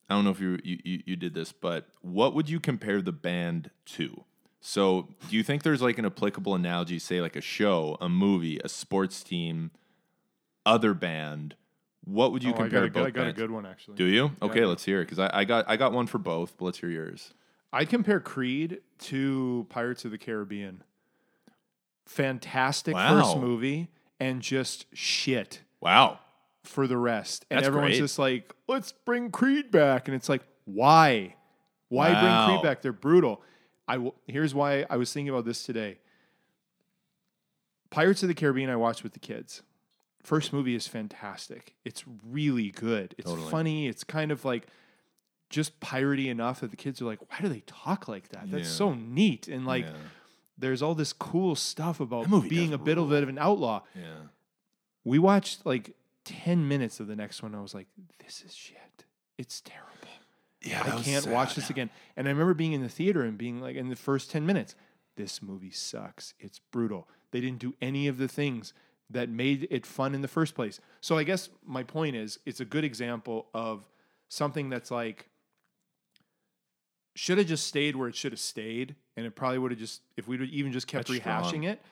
I 0.08 0.14
don't 0.14 0.24
know 0.24 0.30
if 0.30 0.40
you 0.40 0.58
you 0.64 0.78
you, 0.84 1.02
you 1.06 1.16
did 1.16 1.34
this, 1.34 1.52
but 1.52 1.86
what 2.00 2.34
would 2.34 2.48
you 2.48 2.58
compare 2.58 3.00
the 3.00 3.12
band 3.12 3.70
to? 3.86 4.24
So, 4.66 5.08
do 5.28 5.36
you 5.36 5.42
think 5.42 5.62
there's 5.62 5.82
like 5.82 5.98
an 5.98 6.06
applicable 6.06 6.54
analogy, 6.54 6.98
say 6.98 7.20
like 7.20 7.36
a 7.36 7.42
show, 7.42 7.98
a 8.00 8.08
movie, 8.08 8.58
a 8.64 8.68
sports 8.70 9.22
team, 9.22 9.72
other 10.64 10.94
band? 10.94 11.54
What 12.06 12.32
would 12.32 12.42
you 12.42 12.52
oh, 12.52 12.54
compare 12.54 12.84
I 12.84 12.88
got, 12.88 13.02
a, 13.02 13.06
I 13.08 13.10
got 13.10 13.26
a 13.26 13.32
good 13.34 13.50
one 13.50 13.66
actually. 13.66 13.96
Do 13.96 14.06
you? 14.06 14.30
Okay, 14.40 14.60
yeah. 14.60 14.66
let's 14.66 14.82
hear 14.82 15.02
it 15.02 15.04
because 15.04 15.18
I, 15.18 15.30
I 15.34 15.44
got 15.44 15.66
I 15.68 15.76
got 15.76 15.92
one 15.92 16.06
for 16.06 16.16
both, 16.16 16.56
but 16.56 16.64
let's 16.64 16.78
hear 16.78 16.88
yours. 16.88 17.34
I 17.74 17.84
compare 17.84 18.20
Creed 18.20 18.80
to 19.00 19.66
Pirates 19.68 20.06
of 20.06 20.12
the 20.12 20.18
Caribbean. 20.18 20.82
Fantastic 22.06 22.94
Wow. 22.94 23.20
first 23.20 23.36
movie 23.36 23.90
and 24.18 24.40
just 24.40 24.86
shit 24.94 25.60
Wow. 25.82 26.20
for 26.62 26.86
the 26.86 26.96
rest. 26.96 27.44
And 27.50 27.58
That's 27.58 27.66
everyone's 27.66 27.90
great. 27.90 27.98
just 27.98 28.18
like, 28.18 28.54
let's 28.66 28.92
bring 28.92 29.30
Creed 29.30 29.70
back. 29.70 30.08
And 30.08 30.14
it's 30.14 30.30
like, 30.30 30.42
why? 30.64 31.34
Why 31.90 32.14
Wow. 32.14 32.46
bring 32.46 32.46
Creed 32.46 32.62
back? 32.62 32.80
They're 32.80 32.94
brutal. 32.94 33.42
I 33.86 33.94
w- 33.94 34.12
here's 34.26 34.54
why 34.54 34.86
I 34.88 34.96
was 34.96 35.12
thinking 35.12 35.30
about 35.30 35.44
this 35.44 35.62
today. 35.64 35.98
Pirates 37.90 38.22
of 38.22 38.28
the 38.28 38.34
Caribbean 38.34 38.70
I 38.70 38.76
watched 38.76 39.02
with 39.02 39.12
the 39.12 39.18
kids. 39.20 39.62
First 40.22 40.52
movie 40.52 40.74
is 40.74 40.86
fantastic. 40.86 41.74
It's 41.84 42.02
really 42.26 42.70
good. 42.70 43.14
It's 43.18 43.28
Totally. 43.30 43.50
funny. 43.50 43.88
It's 43.88 44.04
kind 44.04 44.32
of 44.32 44.44
like 44.44 44.66
just 45.50 45.78
piratey 45.80 46.26
enough 46.28 46.60
that 46.60 46.70
the 46.70 46.76
kids 46.76 47.00
are 47.02 47.04
like, 47.04 47.20
why 47.30 47.38
do 47.40 47.48
they 47.48 47.62
talk 47.66 48.08
like 48.08 48.28
that? 48.30 48.50
That's 48.50 48.68
Yeah. 48.68 48.74
so 48.74 48.94
neat. 48.94 49.48
And 49.48 49.66
like 49.66 49.84
yeah. 49.84 49.92
there's 50.56 50.80
all 50.82 50.94
this 50.94 51.12
cool 51.12 51.54
stuff 51.54 52.00
about 52.00 52.26
being 52.48 52.72
a 52.72 52.78
bit 52.78 52.96
of 52.98 53.12
an 53.12 53.38
outlaw. 53.38 53.82
yeah. 53.94 54.02
We 55.04 55.18
watched 55.18 55.66
like 55.66 55.94
10 56.24 56.66
minutes 56.66 56.98
of 56.98 57.06
the 57.06 57.14
next 57.14 57.42
one. 57.42 57.54
I 57.54 57.60
was 57.60 57.74
like, 57.74 57.86
this 58.24 58.42
is 58.44 58.54
shit. 58.54 59.04
It's 59.36 59.60
terrible. 59.60 59.90
Yeah, 60.64 60.82
I 60.82 61.02
can't 61.02 61.26
watch 61.26 61.50
sad. 61.50 61.56
this 61.56 61.70
again. 61.70 61.90
And 62.16 62.26
I 62.26 62.30
remember 62.30 62.54
being 62.54 62.72
in 62.72 62.82
the 62.82 62.88
theater 62.88 63.22
and 63.22 63.36
being 63.36 63.60
like, 63.60 63.76
in 63.76 63.88
the 63.88 63.96
first 63.96 64.30
10 64.30 64.46
minutes, 64.46 64.74
this 65.16 65.42
movie 65.42 65.70
sucks. 65.70 66.34
It's 66.40 66.60
brutal. 66.72 67.08
They 67.30 67.40
didn't 67.40 67.58
do 67.58 67.74
any 67.82 68.08
of 68.08 68.18
the 68.18 68.28
things 68.28 68.72
that 69.10 69.28
made 69.28 69.68
it 69.70 69.84
fun 69.84 70.14
in 70.14 70.22
the 70.22 70.28
first 70.28 70.54
place. 70.54 70.80
So 71.00 71.18
I 71.18 71.24
guess 71.24 71.50
my 71.64 71.82
point 71.82 72.16
is, 72.16 72.38
it's 72.46 72.60
a 72.60 72.64
good 72.64 72.84
example 72.84 73.46
of 73.52 73.86
something 74.28 74.70
that's 74.70 74.90
like, 74.90 75.28
should 77.14 77.38
have 77.38 77.46
just 77.46 77.66
stayed 77.66 77.94
where 77.94 78.08
it 78.08 78.16
should 78.16 78.32
have 78.32 78.40
stayed. 78.40 78.96
And 79.16 79.26
it 79.26 79.36
probably 79.36 79.58
would 79.58 79.70
have 79.70 79.78
just, 79.78 80.00
if 80.16 80.26
we'd 80.26 80.40
even 80.42 80.72
just 80.72 80.86
kept 80.86 81.08
That's 81.08 81.20
rehashing 81.20 81.48
strong. 81.48 81.64
it, 81.64 81.82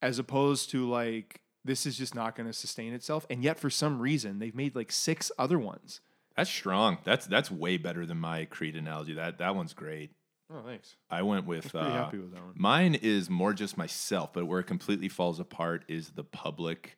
as 0.00 0.18
opposed 0.18 0.70
to 0.70 0.88
like, 0.88 1.40
this 1.64 1.84
is 1.84 1.98
just 1.98 2.14
not 2.14 2.34
going 2.34 2.46
to 2.46 2.54
sustain 2.54 2.94
itself. 2.94 3.26
And 3.28 3.44
yet, 3.44 3.58
for 3.58 3.68
some 3.68 4.00
reason, 4.00 4.38
they've 4.38 4.54
made 4.54 4.74
like 4.74 4.90
six 4.90 5.30
other 5.38 5.58
ones. 5.58 6.00
That's 6.40 6.50
strong. 6.50 6.96
That's 7.04 7.26
that's 7.26 7.50
way 7.50 7.76
better 7.76 8.06
than 8.06 8.16
my 8.16 8.46
Creed 8.46 8.74
analogy. 8.74 9.12
That 9.12 9.36
that 9.38 9.54
one's 9.54 9.74
great. 9.74 10.12
Oh, 10.50 10.62
thanks. 10.64 10.96
I 11.10 11.20
went 11.20 11.46
with 11.46 11.70
Pretty 11.70 11.86
uh, 11.86 11.90
happy 11.90 12.16
with 12.16 12.32
that 12.32 12.42
one. 12.42 12.54
Mine 12.56 12.94
is 12.94 13.28
more 13.28 13.52
just 13.52 13.76
myself, 13.76 14.32
but 14.32 14.46
where 14.46 14.60
it 14.60 14.64
completely 14.64 15.10
falls 15.10 15.38
apart 15.38 15.84
is 15.86 16.12
the 16.12 16.24
public 16.24 16.96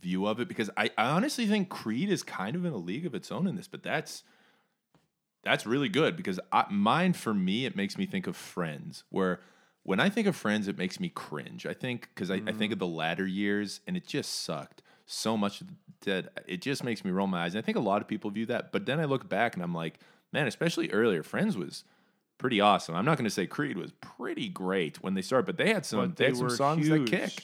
view 0.00 0.26
of 0.26 0.40
it. 0.40 0.48
Because 0.48 0.70
I, 0.78 0.90
I 0.96 1.10
honestly 1.10 1.46
think 1.46 1.68
Creed 1.68 2.08
is 2.08 2.22
kind 2.22 2.56
of 2.56 2.64
in 2.64 2.72
a 2.72 2.78
league 2.78 3.04
of 3.04 3.14
its 3.14 3.30
own 3.30 3.46
in 3.46 3.54
this, 3.54 3.68
but 3.68 3.82
that's 3.82 4.22
that's 5.42 5.66
really 5.66 5.90
good 5.90 6.16
because 6.16 6.40
I, 6.50 6.64
mine 6.70 7.12
for 7.12 7.34
me 7.34 7.66
it 7.66 7.76
makes 7.76 7.98
me 7.98 8.06
think 8.06 8.26
of 8.26 8.34
Friends, 8.34 9.04
where 9.10 9.40
when 9.82 10.00
I 10.00 10.08
think 10.08 10.26
of 10.26 10.36
Friends, 10.36 10.68
it 10.68 10.78
makes 10.78 10.98
me 10.98 11.10
cringe. 11.10 11.66
I 11.66 11.74
think 11.74 12.08
because 12.14 12.30
I, 12.30 12.40
I 12.46 12.52
think 12.52 12.72
of 12.72 12.78
the 12.78 12.86
latter 12.86 13.26
years 13.26 13.80
and 13.86 13.94
it 13.94 14.06
just 14.06 14.42
sucked 14.42 14.82
so 15.10 15.36
much 15.36 15.62
that 16.02 16.32
it 16.46 16.62
just 16.62 16.84
makes 16.84 17.04
me 17.04 17.10
roll 17.10 17.26
my 17.26 17.44
eyes. 17.44 17.54
And 17.54 17.62
I 17.62 17.66
think 17.66 17.76
a 17.76 17.80
lot 17.80 18.00
of 18.00 18.08
people 18.08 18.30
view 18.30 18.46
that, 18.46 18.72
but 18.72 18.86
then 18.86 19.00
I 19.00 19.04
look 19.04 19.28
back 19.28 19.54
and 19.54 19.62
I'm 19.62 19.74
like, 19.74 19.98
man, 20.32 20.46
especially 20.46 20.90
earlier, 20.90 21.22
Friends 21.22 21.56
was 21.56 21.84
pretty 22.38 22.60
awesome. 22.60 22.94
I'm 22.94 23.04
not 23.04 23.18
going 23.18 23.24
to 23.24 23.30
say 23.30 23.46
Creed 23.46 23.76
was 23.76 23.92
pretty 24.00 24.48
great 24.48 25.02
when 25.02 25.14
they 25.14 25.22
started, 25.22 25.46
but 25.46 25.56
they 25.56 25.72
had 25.72 25.84
some 25.84 26.00
But 26.00 26.16
they, 26.16 26.24
they 26.24 26.28
had 26.28 26.36
some 26.38 26.50
songs 26.50 26.88
that 26.88 27.06
kick, 27.06 27.42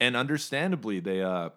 and 0.00 0.16
understandably 0.16 1.00
they 1.00 1.22
uh 1.22 1.50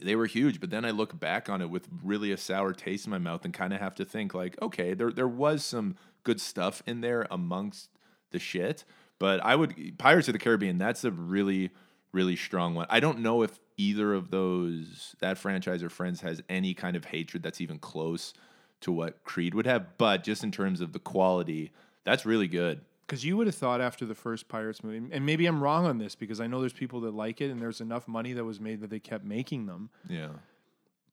they 0.00 0.16
were 0.16 0.26
huge. 0.26 0.60
But 0.60 0.70
then 0.70 0.84
I 0.84 0.90
look 0.90 1.18
back 1.18 1.48
on 1.48 1.60
it 1.60 1.70
with 1.70 1.88
really 2.02 2.32
a 2.32 2.36
sour 2.36 2.72
taste 2.72 3.06
in 3.06 3.10
my 3.10 3.18
mouth 3.18 3.44
and 3.44 3.52
kind 3.52 3.72
of 3.72 3.80
have 3.80 3.94
to 3.96 4.04
think 4.04 4.32
like, 4.32 4.60
okay, 4.62 4.94
there 4.94 5.10
there 5.10 5.28
was 5.28 5.64
some 5.64 5.96
good 6.22 6.40
stuff 6.40 6.82
in 6.86 7.00
there 7.00 7.26
amongst 7.30 7.90
the 8.30 8.38
shit. 8.38 8.84
But 9.18 9.44
I 9.44 9.54
would 9.54 9.98
Pirates 9.98 10.28
of 10.28 10.32
the 10.32 10.38
Caribbean. 10.38 10.78
That's 10.78 11.04
a 11.04 11.10
really 11.10 11.70
really 12.12 12.36
strong 12.36 12.74
one. 12.74 12.86
I 12.88 13.00
don't 13.00 13.18
know 13.18 13.42
if 13.42 13.58
either 13.76 14.14
of 14.14 14.30
those 14.30 15.16
that 15.20 15.36
franchise 15.38 15.82
or 15.82 15.88
Friends 15.90 16.20
has 16.20 16.42
any 16.48 16.74
kind 16.74 16.96
of 16.96 17.06
hatred 17.06 17.42
that's 17.42 17.60
even 17.60 17.78
close 17.78 18.32
to 18.80 18.92
what 18.92 19.24
Creed 19.24 19.54
would 19.54 19.66
have. 19.66 19.98
But 19.98 20.24
just 20.24 20.44
in 20.44 20.52
terms 20.52 20.80
of 20.80 20.92
the 20.92 20.98
quality, 20.98 21.72
that's 22.04 22.24
really 22.26 22.48
good. 22.48 22.80
Because 23.06 23.24
you 23.24 23.36
would 23.36 23.46
have 23.46 23.56
thought 23.56 23.80
after 23.80 24.06
the 24.06 24.14
first 24.14 24.48
Pirates 24.48 24.82
movie, 24.82 25.08
and 25.12 25.26
maybe 25.26 25.44
I'm 25.46 25.62
wrong 25.62 25.84
on 25.86 25.98
this 25.98 26.14
because 26.14 26.40
I 26.40 26.46
know 26.46 26.60
there's 26.60 26.72
people 26.72 27.00
that 27.02 27.14
like 27.14 27.40
it 27.40 27.50
and 27.50 27.60
there's 27.60 27.80
enough 27.80 28.08
money 28.08 28.32
that 28.32 28.44
was 28.44 28.60
made 28.60 28.80
that 28.80 28.90
they 28.90 28.98
kept 29.00 29.24
making 29.24 29.66
them. 29.66 29.90
Yeah. 30.08 30.30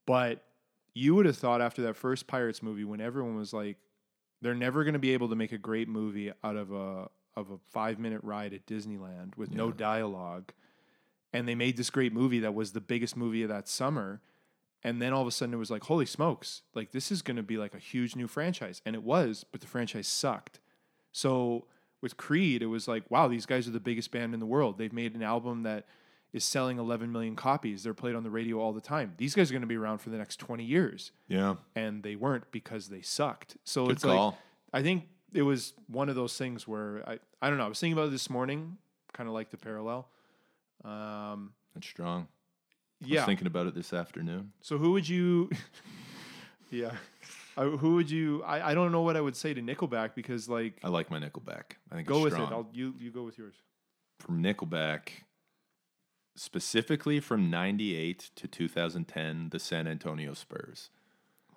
But 0.06 0.44
you 0.94 1.16
would 1.16 1.26
have 1.26 1.38
thought 1.38 1.62
after 1.62 1.82
that 1.84 1.96
first 1.96 2.28
Pirates 2.28 2.62
movie, 2.64 2.84
when 2.84 3.02
everyone 3.02 3.36
was 3.36 3.54
like, 3.54 3.78
they're 4.42 4.56
never 4.56 4.84
going 4.84 4.94
to 4.94 5.00
be 5.00 5.14
able 5.14 5.30
to 5.30 5.36
make 5.36 5.52
a 5.52 5.58
great 5.58 5.88
movie 5.88 6.32
out 6.44 6.56
of 6.56 6.72
a 6.72 7.10
of 7.38 7.50
a 7.52 7.58
five 7.70 7.98
minute 7.98 8.20
ride 8.24 8.54
at 8.54 8.66
Disneyland 8.66 9.38
with 9.38 9.52
no 9.52 9.68
Yeah. 9.68 9.74
dialogue, 9.78 10.52
and 11.34 11.48
they 11.48 11.56
made 11.56 11.78
this 11.78 11.90
great 11.90 12.14
movie 12.14 12.40
that 12.40 12.54
was 12.54 12.72
the 12.72 12.82
biggest 12.82 13.16
movie 13.16 13.44
of 13.44 13.50
that 13.50 13.68
summer. 13.68 14.22
And 14.84 15.02
then 15.02 15.14
all 15.14 15.22
of 15.22 15.28
a 15.28 15.32
sudden 15.32 15.54
it 15.54 15.58
was 15.58 15.70
like, 15.70 15.84
holy 15.84 16.06
smokes, 16.06 16.64
like 16.74 16.92
this 16.92 17.12
is 17.12 17.22
going 17.22 17.38
to 17.38 17.44
be 17.44 17.58
like 17.58 17.74
a 17.74 17.80
huge 17.80 18.16
new 18.16 18.28
franchise. 18.28 18.82
And 18.86 18.96
it 18.96 19.04
was, 19.04 19.46
but 19.52 19.62
the 19.62 19.68
franchise 19.68 20.08
sucked. 20.08 20.60
So 21.12 21.68
with 22.02 22.18
Creed, 22.18 22.62
it 22.64 22.68
was 22.68 22.88
like, 22.88 23.10
wow, 23.10 23.28
these 23.28 23.46
guys 23.46 23.68
are 23.68 23.72
the 23.72 23.80
biggest 23.80 24.12
band 24.12 24.34
in 24.34 24.40
the 24.40 24.46
world. 24.46 24.78
They've 24.78 24.92
made 24.92 25.14
an 25.16 25.22
album 25.22 25.64
that 25.64 25.86
is 26.34 26.44
selling 26.44 26.80
11 26.80 27.12
million 27.12 27.36
copies. 27.36 27.84
They're 27.84 27.94
played 27.94 28.16
on 28.16 28.24
the 28.24 28.30
radio 28.30 28.60
all 28.60 28.74
the 28.74 28.82
time. 28.82 29.14
These 29.18 29.36
guys 29.36 29.52
are 29.52 29.54
going 29.54 29.62
to 29.62 29.68
be 29.68 29.78
around 29.78 30.00
for 30.00 30.10
the 30.10 30.18
next 30.18 30.38
20 30.38 30.64
years. 30.64 31.12
Yeah. 31.28 31.56
And 31.76 32.04
they 32.04 32.16
weren't 32.16 32.52
because 32.52 32.90
they 32.90 33.02
sucked. 33.02 33.58
So 33.64 33.86
Good 33.86 33.98
it's 33.98 34.06
like. 34.06 34.34
I 34.74 34.82
think 34.82 35.10
it 35.34 35.42
was 35.42 35.74
one 35.88 36.10
of 36.10 36.16
those 36.16 36.38
things 36.38 36.68
where 36.68 37.04
I, 37.08 37.20
I 37.42 37.50
don't 37.50 37.58
know. 37.58 37.66
I 37.66 37.70
was 37.70 37.80
thinking 37.80 37.98
about 37.98 38.08
it 38.08 38.12
this 38.12 38.30
morning, 38.30 38.78
kind 39.14 39.28
of 39.28 39.34
like 39.34 39.50
the 39.50 39.58
parallel. 39.58 40.08
Um, 40.84 41.54
That's 41.74 41.88
strong. 41.88 42.28
I 43.04 43.08
yeah. 43.08 43.20
was 43.22 43.26
thinking 43.26 43.48
about 43.48 43.68
it 43.68 43.76
this 43.76 43.94
afternoon. 43.94 44.52
So 44.62 44.78
who 44.78 44.92
would 44.92 45.08
you? 45.10 45.50
yeah, 46.72 46.92
I, 47.58 47.64
who 47.66 47.96
would 47.96 48.10
you? 48.12 48.44
I, 48.44 48.72
I 48.72 48.74
don't 48.74 48.92
know 48.92 49.02
what 49.02 49.18
I 49.18 49.22
would 49.22 49.36
say 49.36 49.54
to 49.54 49.62
Nickelback 49.62 50.16
because 50.16 50.48
like 50.48 50.80
I 50.84 50.90
like 50.90 51.10
my 51.10 51.20
Nickelback. 51.20 51.78
I 51.92 51.96
think 51.96 52.08
go 52.08 52.18
it's 52.18 52.24
with 52.26 52.34
strong. 52.34 52.52
it. 52.52 52.56
I'll 52.56 52.68
you 52.74 52.94
you 53.00 53.12
go 53.12 53.24
with 53.24 53.38
yours. 53.38 53.56
from 54.20 54.44
Nickelback, 54.44 55.10
specifically 56.36 57.20
from 57.20 57.50
98 57.50 58.30
to 58.36 58.48
2010, 58.48 59.50
the 59.50 59.60
San 59.60 59.88
Antonio 59.88 60.34
Spurs. 60.34 60.90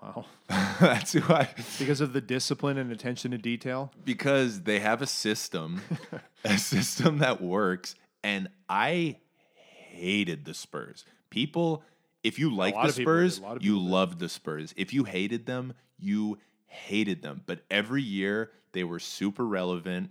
Wow, 0.02 0.24
That's 0.80 1.12
who 1.12 1.22
I, 1.32 1.48
because 1.78 2.00
of 2.00 2.12
the 2.12 2.20
discipline 2.20 2.76
and 2.78 2.90
attention 2.92 3.30
to 3.30 3.38
detail. 3.38 3.90
because 4.04 4.62
they 4.62 4.80
have 4.80 5.00
a 5.00 5.06
system, 5.06 5.80
a 6.44 6.58
system 6.58 7.18
that 7.18 7.40
works. 7.40 7.94
And 8.24 8.48
I 8.68 9.18
hated 9.54 10.44
the 10.44 10.54
Spurs. 10.54 11.04
People, 11.30 11.82
if 12.24 12.38
you 12.38 12.52
like 12.54 12.74
lot 12.74 12.84
the 12.84 12.88
of 12.88 12.96
people 12.96 13.12
did. 13.20 13.30
Spurs, 13.32 13.38
A 13.38 13.42
lot 13.42 13.56
of 13.58 13.62
you 13.64 13.74
did. 13.74 13.82
loved 13.82 14.18
the 14.18 14.28
Spurs. 14.28 14.74
If 14.76 14.92
you 14.92 15.04
hated 15.04 15.46
them, 15.46 15.74
you 15.98 16.38
hated 16.66 17.22
them. 17.22 17.42
But 17.46 17.60
every 17.70 18.02
year 18.02 18.50
they 18.72 18.82
were 18.82 18.98
super 18.98 19.46
relevant. 19.46 20.10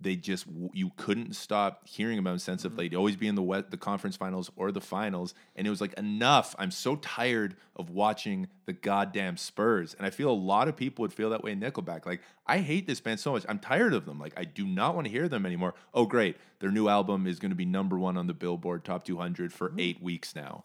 They 0.00 0.14
just 0.14 0.46
you 0.72 0.92
couldn't 0.96 1.34
stop 1.34 1.88
hearing 1.88 2.18
about 2.20 2.30
them 2.30 2.38
since 2.38 2.62
Mm-hmm. 2.62 2.66
of 2.72 2.76
they'd 2.76 2.94
always 2.94 3.16
be 3.16 3.26
in 3.26 3.34
the 3.34 3.42
wet, 3.42 3.72
the 3.72 3.76
conference 3.76 4.14
finals 4.16 4.48
or 4.54 4.70
the 4.70 4.80
finals, 4.80 5.34
and 5.56 5.66
it 5.66 5.70
was 5.70 5.80
like 5.80 5.92
enough. 5.94 6.54
I'm 6.56 6.70
so 6.70 6.94
tired 6.96 7.56
of 7.74 7.90
watching 7.90 8.46
the 8.66 8.72
goddamn 8.72 9.36
Spurs, 9.36 9.94
and 9.94 10.06
I 10.06 10.10
feel 10.10 10.30
a 10.30 10.32
lot 10.32 10.68
of 10.68 10.76
people 10.76 11.02
would 11.02 11.12
feel 11.12 11.30
that 11.30 11.42
way 11.42 11.50
in 11.50 11.60
Nickelback. 11.60 12.06
Like 12.06 12.20
I 12.46 12.58
hate 12.58 12.86
this 12.86 13.00
band 13.00 13.18
so 13.18 13.32
much. 13.32 13.44
I'm 13.48 13.58
tired 13.58 13.92
of 13.92 14.04
them. 14.06 14.20
Like 14.20 14.34
I 14.36 14.44
do 14.44 14.66
not 14.68 14.94
want 14.94 15.06
to 15.08 15.10
hear 15.10 15.28
them 15.28 15.44
anymore. 15.44 15.74
Oh 15.92 16.06
great, 16.06 16.36
their 16.60 16.70
new 16.70 16.86
album 16.88 17.26
is 17.26 17.40
going 17.40 17.50
to 17.50 17.56
be 17.56 17.64
number 17.64 17.98
one 17.98 18.16
on 18.16 18.28
the 18.28 18.34
Billboard 18.34 18.84
Top 18.84 19.04
200 19.04 19.52
for 19.52 19.68
Mm-hmm. 19.70 19.80
eight 19.80 20.00
weeks 20.02 20.36
now. 20.36 20.62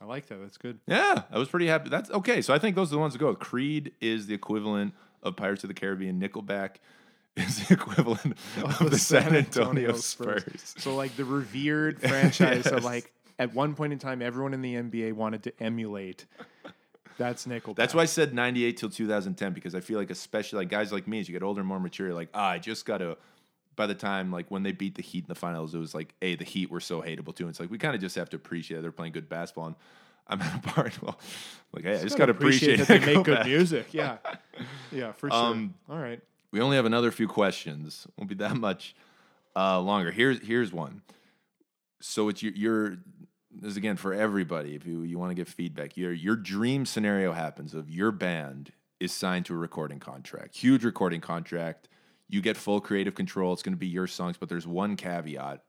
I 0.00 0.06
like 0.06 0.26
that. 0.28 0.40
That's 0.40 0.56
good. 0.58 0.80
Yeah, 0.86 1.22
I 1.30 1.38
was 1.38 1.48
pretty 1.48 1.66
happy. 1.66 1.90
That's 1.90 2.10
okay. 2.10 2.40
So 2.42 2.52
I 2.54 2.58
think 2.58 2.76
those 2.76 2.88
are 2.90 2.96
the 2.96 2.98
ones 2.98 3.12
to 3.12 3.18
go. 3.18 3.34
Creed 3.34 3.92
is 4.00 4.26
the 4.26 4.34
equivalent 4.34 4.92
of 5.22 5.36
Pirates 5.36 5.64
of 5.64 5.68
the 5.68 5.74
Caribbean. 5.74 6.20
Nickelback 6.20 6.76
is 7.36 7.66
the 7.66 7.74
equivalent 7.74 8.36
of, 8.62 8.90
the, 8.90 8.98
San 8.98 9.34
Antonio, 9.34 9.94
Spurs. 9.96 10.74
So 10.78 10.94
like 10.94 11.16
the 11.16 11.24
revered 11.24 12.00
franchise 12.08 12.62
Yes. 12.64 12.70
that 12.70 12.82
like 12.84 13.12
at 13.38 13.54
one 13.54 13.74
point 13.74 13.92
in 13.92 13.98
time 13.98 14.22
everyone 14.22 14.54
in 14.54 14.62
the 14.62 14.74
NBA 14.74 15.12
wanted 15.14 15.42
to 15.44 15.52
emulate. 15.62 16.26
That's 17.16 17.46
Nickelback. 17.46 17.76
That's 17.76 17.94
why 17.94 18.02
I 18.02 18.06
said 18.06 18.34
98 18.34 18.76
till 18.76 18.90
2010 18.90 19.52
because 19.52 19.74
I 19.74 19.80
feel 19.80 19.98
like 19.98 20.10
especially 20.10 20.58
like 20.58 20.68
guys 20.68 20.92
like 20.92 21.06
me 21.06 21.20
as 21.20 21.28
you 21.28 21.32
get 21.32 21.42
older 21.42 21.60
and 21.60 21.68
more 21.68 21.78
mature, 21.78 22.06
you're 22.08 22.14
like, 22.14 22.30
ah, 22.34 22.50
I 22.50 22.58
just 22.58 22.86
got 22.86 22.98
to 22.98 23.16
by 23.76 23.86
the 23.86 23.94
time 23.94 24.30
like 24.30 24.50
when 24.50 24.62
they 24.62 24.72
beat 24.72 24.94
the 24.94 25.02
Heat 25.02 25.24
in 25.24 25.28
the 25.28 25.34
finals, 25.34 25.74
it 25.74 25.78
was 25.78 25.94
like, 25.94 26.14
hey, 26.20 26.34
the 26.36 26.44
Heat 26.44 26.70
were 26.70 26.80
so 26.80 27.02
hateable 27.02 27.34
too. 27.34 27.44
And 27.44 27.50
it's 27.50 27.60
like 27.60 27.70
we 27.70 27.78
kind 27.78 27.94
of 27.94 28.00
just 28.00 28.16
have 28.16 28.30
to 28.30 28.36
appreciate 28.36 28.80
they're 28.82 28.92
playing 28.92 29.12
good 29.12 29.28
basketball. 29.28 29.66
And 29.66 29.76
I'm 30.26 30.40
at 30.40 30.56
a 30.64 30.68
part, 30.68 31.00
well, 31.02 31.18
like 31.72 31.84
hey, 31.84 31.98
I 31.98 32.02
just 32.02 32.18
got 32.18 32.26
to 32.26 32.32
appreciate, 32.32 32.76
that 32.78 32.88
they 32.88 32.98
make 33.14 33.24
good 33.24 33.38
back. 33.38 33.46
music. 33.46 33.92
Yeah, 33.92 34.18
yeah, 34.92 35.12
for 35.12 35.30
sure. 35.30 35.38
Um, 35.38 35.74
All 35.88 35.98
right. 35.98 36.20
We 36.54 36.60
only 36.60 36.76
have 36.76 36.86
another 36.86 37.10
few 37.10 37.26
questions. 37.26 38.06
Won't 38.16 38.28
be 38.28 38.36
that 38.36 38.56
much 38.68 38.94
uh, 39.56 39.80
longer. 39.80 40.12
Here's 40.12 40.38
here's 40.38 40.72
one. 40.72 41.02
So 42.00 42.28
it's 42.28 42.44
your, 42.44 42.52
your 42.52 42.90
this 43.50 43.72
is 43.72 43.76
again 43.76 43.96
for 43.96 44.14
everybody. 44.14 44.76
If 44.76 44.86
you, 44.86 45.02
you 45.02 45.18
want 45.18 45.32
to 45.32 45.34
give 45.34 45.48
feedback, 45.48 45.96
your 45.96 46.12
your 46.12 46.36
dream 46.36 46.86
scenario 46.86 47.32
happens 47.32 47.74
of 47.74 47.90
your 47.90 48.12
band 48.12 48.72
is 49.00 49.10
signed 49.10 49.46
to 49.46 49.54
a 49.54 49.56
recording 49.56 49.98
contract, 49.98 50.56
huge 50.56 50.84
recording 50.84 51.20
contract. 51.20 51.88
You 52.28 52.40
get 52.40 52.56
full 52.56 52.80
creative 52.80 53.16
control. 53.16 53.52
It's 53.52 53.64
going 53.64 53.74
to 53.74 53.78
be 53.78 53.88
your 53.88 54.06
songs, 54.06 54.36
but 54.38 54.48
there's 54.48 54.66
one 54.66 54.94
caveat. 54.94 55.60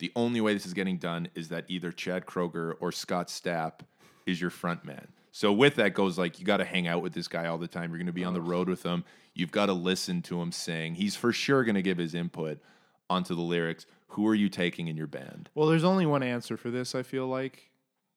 The 0.00 0.12
only 0.14 0.42
way 0.42 0.52
this 0.52 0.66
is 0.66 0.74
getting 0.74 0.98
done 0.98 1.28
is 1.34 1.48
that 1.48 1.64
either 1.68 1.92
Chad 1.92 2.26
Kroeger 2.26 2.74
or 2.78 2.92
Scott 2.92 3.28
Stapp 3.28 3.80
is 4.26 4.38
your 4.38 4.50
front 4.50 4.84
man. 4.84 5.08
So 5.32 5.50
with 5.50 5.76
that 5.76 5.94
goes 5.94 6.18
like 6.18 6.38
you 6.38 6.44
got 6.44 6.58
to 6.58 6.64
hang 6.64 6.86
out 6.88 7.00
with 7.00 7.14
this 7.14 7.26
guy 7.28 7.46
all 7.46 7.56
the 7.56 7.68
time. 7.68 7.90
You're 7.90 7.98
going 7.98 8.06
to 8.06 8.12
be 8.12 8.24
on 8.24 8.34
the 8.34 8.40
road 8.42 8.68
with 8.68 8.82
him. 8.82 9.04
You've 9.34 9.52
got 9.52 9.66
to 9.66 9.72
listen 9.72 10.22
to 10.22 10.40
him 10.40 10.52
sing. 10.52 10.94
He's 10.96 11.16
for 11.16 11.32
sure 11.32 11.64
going 11.64 11.74
to 11.76 11.82
give 11.82 11.98
his 11.98 12.14
input 12.14 12.58
onto 13.08 13.34
the 13.34 13.40
lyrics. 13.42 13.86
Who 14.08 14.26
are 14.26 14.34
you 14.34 14.48
taking 14.48 14.88
in 14.88 14.96
your 14.96 15.06
band? 15.06 15.50
Well, 15.54 15.68
there's 15.68 15.84
only 15.84 16.04
one 16.06 16.22
answer 16.22 16.56
for 16.56 16.70
this. 16.70 16.94
I 16.94 17.02
feel 17.02 17.26
like. 17.26 17.70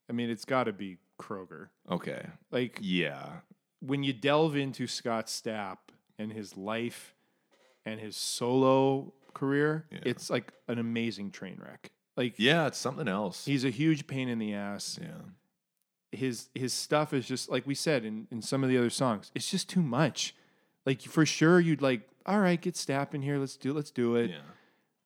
I 0.10 0.14
mean, 0.14 0.30
it's 0.30 0.46
got 0.46 0.66
to 0.66 0.74
be 0.74 0.98
Kroeger. 1.20 1.68
Okay. 1.90 2.26
Like 2.52 2.80
Yeah. 2.82 3.30
when 3.80 4.04
you 4.04 4.12
delve 4.14 4.56
into 4.56 4.88
Scott 4.88 5.28
Stapp 5.28 5.78
and 6.20 6.32
his 6.34 6.58
life 6.58 7.16
and 7.86 8.00
his 8.00 8.16
solo 8.18 9.14
career, 9.34 9.86
Yeah. 9.92 10.00
it's 10.04 10.30
like 10.30 10.52
an 10.68 10.80
amazing 10.80 11.32
train 11.32 11.60
wreck. 11.64 11.92
Like 12.18 12.36
Yeah, 12.38 12.68
it's 12.68 12.78
something 12.78 13.08
else. 13.08 13.46
he's 13.46 13.64
a 13.64 13.70
huge 13.70 14.08
pain 14.08 14.28
in 14.30 14.40
the 14.40 14.54
ass. 14.54 15.00
yeah. 15.02 15.22
His 16.12 16.50
his 16.54 16.74
stuff 16.74 17.12
is 17.14 17.28
just 17.28 17.50
like 17.50 17.66
we 17.66 17.74
said 17.76 18.04
in, 18.06 18.28
in 18.30 18.42
some 18.42 18.64
of 18.64 18.70
the 18.70 18.78
other 18.78 18.90
songs. 18.92 19.32
It's 19.34 19.50
just 19.50 19.68
too 19.70 19.82
much. 19.82 20.36
Like 20.86 21.02
for 21.02 21.26
sure 21.26 21.60
you'd 21.60 21.82
like, 21.82 22.02
all 22.26 22.40
right, 22.40 22.60
get 22.60 22.76
Stapp 22.76 23.14
in 23.14 23.22
here. 23.22 23.38
Let's 23.38 23.58
do 23.58 23.74
let's 23.74 23.92
do 23.92 24.16
it. 24.16 24.32
Yeah. 24.32 24.38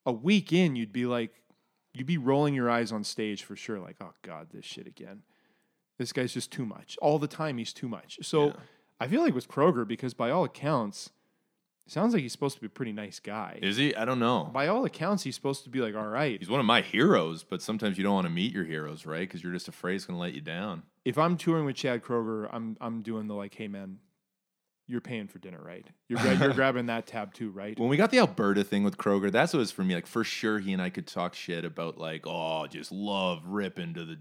A 0.06 0.12
week 0.12 0.52
in, 0.52 0.74
you'd 0.76 0.92
be 0.92 1.06
like, 1.06 1.32
you'd 1.92 2.06
be 2.06 2.18
rolling 2.18 2.54
your 2.54 2.70
eyes 2.70 2.92
on 2.92 3.04
stage 3.04 3.42
for 3.44 3.56
sure. 3.56 3.78
Like, 3.78 3.96
oh 4.00 4.12
god, 4.22 4.48
this 4.52 4.64
shit 4.64 4.86
again. 4.86 5.22
This 5.98 6.12
guy's 6.12 6.32
just 6.32 6.52
too 6.52 6.64
much. 6.64 6.96
All 7.02 7.18
the 7.18 7.26
time, 7.28 7.58
he's 7.58 7.72
too 7.72 7.88
much. 7.88 8.18
So 8.22 8.46
Yeah. 8.48 8.52
I 9.00 9.08
feel 9.08 9.22
like 9.22 9.34
with 9.34 9.48
Kroeger, 9.48 9.86
because 9.86 10.14
by 10.14 10.30
all 10.30 10.44
accounts, 10.44 11.10
sounds 11.86 12.12
like 12.14 12.22
he's 12.22 12.32
supposed 12.32 12.54
to 12.56 12.60
be 12.60 12.66
a 12.66 12.70
pretty 12.70 12.92
nice 12.92 13.18
guy. 13.20 13.58
Is 13.62 13.76
he? 13.76 13.94
I 13.94 14.04
don't 14.04 14.18
know. 14.18 14.50
by 14.52 14.66
all 14.68 14.84
accounts, 14.84 15.22
he's 15.24 15.34
supposed 15.34 15.64
to 15.64 15.70
be 15.70 15.80
like, 15.80 15.94
all 15.96 16.06
right. 16.06 16.38
He's 16.38 16.50
one 16.50 16.60
of 16.60 16.66
my 16.66 16.80
heroes, 16.82 17.44
but 17.44 17.62
sometimes 17.62 17.96
you 17.98 18.04
don't 18.04 18.14
want 18.14 18.26
to 18.26 18.32
meet 18.32 18.52
your 18.52 18.64
heroes, 18.64 19.06
right? 19.06 19.20
Because 19.20 19.42
you're 19.42 19.52
just 19.52 19.68
afraid 19.68 19.96
it's 19.96 20.04
going 20.04 20.16
to 20.16 20.20
let 20.20 20.34
you 20.34 20.40
down. 20.40 20.82
If 21.04 21.16
I'm 21.18 21.36
touring 21.36 21.64
with 21.64 21.76
Chad 21.76 22.02
Kroeger, 22.02 22.48
I'm 22.52 22.76
I'm 22.80 23.02
doing 23.02 23.26
the 23.26 23.34
like, 23.34 23.54
hey 23.54 23.68
man, 23.68 23.98
you're 24.88 25.00
paying 25.02 25.28
for 25.28 25.38
dinner, 25.38 25.60
right? 25.62 25.86
You're 26.08 26.18
gra- 26.18 26.34
you're 26.36 26.52
grabbing 26.54 26.86
that 26.86 27.06
tab 27.06 27.34
too, 27.34 27.50
right? 27.50 27.78
When 27.78 27.88
we 27.90 27.96
got 27.96 28.10
the 28.10 28.18
Alberta 28.18 28.64
thing 28.64 28.82
with 28.84 28.96
Kroeger, 28.96 29.30
that's 29.30 29.52
what 29.52 29.58
it 29.58 29.60
was 29.60 29.70
for 29.72 29.84
me. 29.84 29.94
Like, 29.94 30.06
for 30.06 30.24
sure, 30.24 30.58
he 30.58 30.72
and 30.72 30.80
I 30.82 30.90
could 30.90 31.06
talk 31.06 31.34
shit 31.34 31.64
about, 31.64 31.98
like, 31.98 32.26
oh, 32.26 32.66
just 32.66 32.90
love 32.90 33.42
ripping 33.46 33.94
to 33.94 34.04
the 34.04 34.16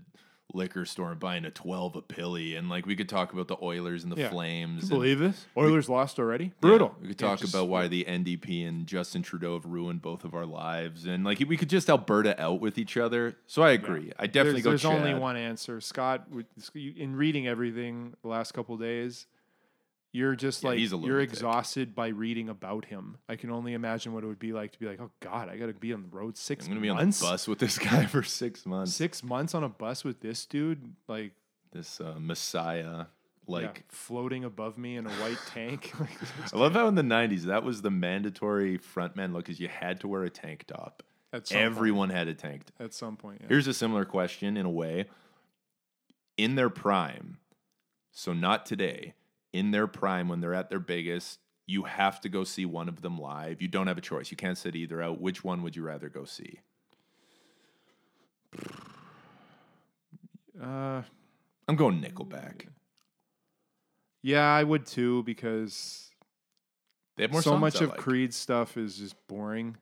liquor 0.54 0.86
store 0.86 1.12
and 1.12 1.20
buying 1.20 1.44
a 1.44 1.52
12 1.52 1.96
a 1.98 2.02
pilly. 2.02 2.56
And, 2.56 2.70
like, 2.70 2.86
we 2.86 2.96
could 2.96 3.10
talk 3.10 3.34
about 3.34 3.48
the 3.50 3.58
Oilers 3.62 4.04
and 4.04 4.12
the 4.12 4.20
Yeah. 4.20 4.30
Flames. 4.30 4.84
Can 4.84 4.84
and- 4.84 4.92
you 4.92 5.16
believe 5.16 5.20
this? 5.20 5.46
Oilers 5.58 5.90
lost 5.90 6.20
already. 6.20 6.46
Yeah, 6.46 6.52
Brutal. 6.62 6.96
we 7.02 7.10
could 7.10 7.22
Yeah, 7.22 7.28
talk 7.28 7.40
just- 7.40 7.54
about 7.54 7.68
why 7.68 7.88
the 7.90 8.06
NDP 8.08 8.64
and 8.66 8.88
Justin 8.88 9.22
Trudeau 9.24 9.56
have 9.56 9.66
ruined 9.66 10.02
both 10.02 10.24
of 10.24 10.34
our 10.34 10.46
lives. 10.46 11.06
And, 11.06 11.24
like, 11.26 11.40
we 11.48 11.58
could 11.58 11.70
just 11.70 11.90
Alberta 11.90 12.42
out 12.42 12.62
with 12.62 12.78
each 12.78 12.96
other. 12.96 13.36
So 13.46 13.62
I 13.62 13.72
agree. 13.72 14.12
I 14.18 14.28
definitely 14.28 14.62
there's, 14.62 14.64
go 14.64 14.70
there's 14.72 14.86
only 15.00 15.12
Chad. 15.12 15.22
one 15.22 15.36
answer, 15.38 15.82
Scott. 15.82 16.30
with- 16.32 16.46
In 16.76 17.16
reading 17.18 17.46
everything 17.48 18.16
the 18.22 18.28
last 18.30 18.54
couple 18.54 18.76
of 18.76 18.82
days, 18.82 19.28
you're 20.12 20.36
just 20.36 20.64
Yeah, 20.64 20.70
like 20.70 20.80
you're 20.80 21.20
exhausted 21.20 21.94
by 21.94 22.08
reading 22.08 22.50
about 22.50 22.86
him. 22.86 23.18
I 23.28 23.36
can 23.36 23.52
only 23.52 23.74
imagine 23.74 24.14
what 24.14 24.24
it 24.24 24.28
would 24.28 24.40
be 24.40 24.54
like 24.54 24.72
to 24.72 24.80
be 24.80 24.86
like, 24.88 25.00
oh 25.00 25.12
God, 25.20 25.50
I 25.50 25.58
got 25.58 25.68
to 25.68 25.74
be 25.74 25.94
on 25.94 26.02
the 26.04 26.16
road 26.16 26.38
6 26.38 26.50
I'm 26.50 26.64
6 26.64 26.68
going 26.68 26.78
to 26.78 26.82
be 26.82 26.90
on 26.90 26.98
months. 26.98 27.20
the 27.20 27.26
bus 27.26 27.48
with 27.48 27.60
this 27.60 27.78
guy 27.90 28.06
for 28.06 28.24
six 28.24 28.66
months. 28.66 28.94
Six 28.94 29.24
months 29.24 29.54
on 29.54 29.64
a 29.64 29.70
bus 29.70 30.04
with 30.04 30.22
this 30.22 30.46
dude, 30.46 30.96
like 31.08 31.34
This 31.72 32.00
uh, 32.02 32.16
Messiah. 32.20 33.06
Like, 33.50 33.64
yeah, 33.78 33.82
floating 33.88 34.44
above 34.44 34.78
me 34.78 34.98
in 34.98 35.06
a 35.06 35.10
white 35.12 35.38
tank. 35.54 35.94
Like, 36.00 36.10
I 36.54 36.58
love 36.58 36.74
how 36.74 36.88
in 36.88 36.96
the 36.96 37.02
90s 37.02 37.44
that 37.44 37.64
was 37.64 37.82
the 37.82 37.92
mandatory 37.92 38.78
frontman 38.78 39.32
look 39.34 39.46
because 39.46 39.60
you 39.60 39.70
had 39.70 40.02
to 40.02 40.08
wear 40.10 40.24
a 40.24 40.30
tank 40.30 40.66
top. 40.68 41.02
some 41.32 41.40
point. 41.40 41.52
Everyone 41.54 42.10
had 42.10 42.28
a 42.28 42.34
tank 42.34 42.66
top. 42.66 42.86
At 42.86 42.94
some 42.94 43.16
point, 43.16 43.40
yeah. 43.42 43.48
Here's 43.48 43.68
a 43.68 43.74
similar 43.74 44.04
question 44.04 44.58
in 44.58 44.66
a 44.66 44.70
way. 44.70 45.06
In 46.36 46.56
their 46.56 46.70
prime, 46.70 47.38
so 48.12 48.34
not 48.34 48.66
today, 48.66 49.14
in 49.58 49.72
their 49.72 49.88
prime 49.88 50.28
when 50.30 50.40
they're 50.40 50.54
at 50.54 50.70
their 50.70 50.80
biggest, 50.80 51.40
you 51.66 51.84
have 51.84 52.22
to 52.22 52.30
go 52.30 52.44
see 52.44 52.66
one 52.66 52.88
of 52.88 53.02
them 53.02 53.20
live. 53.20 53.62
You 53.62 53.68
don't 53.68 53.88
have 53.88 53.98
a 53.98 54.02
choice. 54.02 54.30
You 54.30 54.38
can't 54.38 54.58
sit 54.58 54.76
either 54.76 55.02
out. 55.02 55.20
Which 55.20 55.44
one 55.44 55.64
would 55.64 55.76
you 55.76 55.84
rather 55.84 56.10
go 56.10 56.26
see? 56.26 56.60
Uh, 60.60 61.04
I'm 61.68 61.76
going 61.76 62.02
Nickelback. 62.02 62.66
yeah, 64.24 64.52
I 64.56 64.64
would 64.64 64.88
too 64.88 65.22
because 65.22 66.10
They 67.16 67.26
have 67.26 67.32
more 67.32 67.44
so 67.44 67.56
much 67.60 67.80
I 67.80 67.86
of 67.86 67.92
like. 67.92 68.00
Creed's 68.00 68.36
stuff 68.36 68.76
is 68.76 68.98
just 68.98 69.16
boring. 69.28 69.78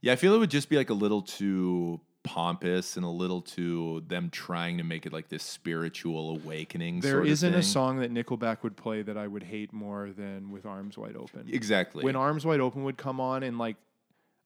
Yeah, 0.00 0.14
I 0.14 0.16
feel 0.16 0.34
it 0.34 0.38
would 0.38 0.50
just 0.50 0.68
be 0.68 0.76
like 0.76 0.90
a 0.90 0.94
little 0.94 1.22
too 1.22 2.00
pompous 2.24 2.96
and 2.96 3.04
a 3.06 3.08
little 3.08 3.40
too 3.40 4.02
them 4.06 4.28
trying 4.30 4.76
to 4.78 4.84
make 4.84 5.06
it 5.06 5.12
like 5.12 5.28
this 5.28 5.42
spiritual 5.42 6.30
awakening. 6.30 7.00
There 7.00 7.24
isn't 7.24 7.54
a 7.54 7.62
song 7.62 8.00
that 8.00 8.12
Nickelback 8.12 8.62
would 8.62 8.76
play 8.76 9.02
that 9.02 9.16
I 9.16 9.26
would 9.26 9.44
hate 9.44 9.72
more 9.72 10.10
than 10.10 10.50
with 10.50 10.66
Arms 10.66 10.98
Wide 10.98 11.16
Open. 11.16 11.48
Exactly. 11.50 12.04
When 12.04 12.16
Arms 12.16 12.44
Wide 12.44 12.60
Open 12.60 12.84
would 12.84 12.96
come 12.98 13.20
on 13.20 13.42
and 13.42 13.56
like 13.58 13.76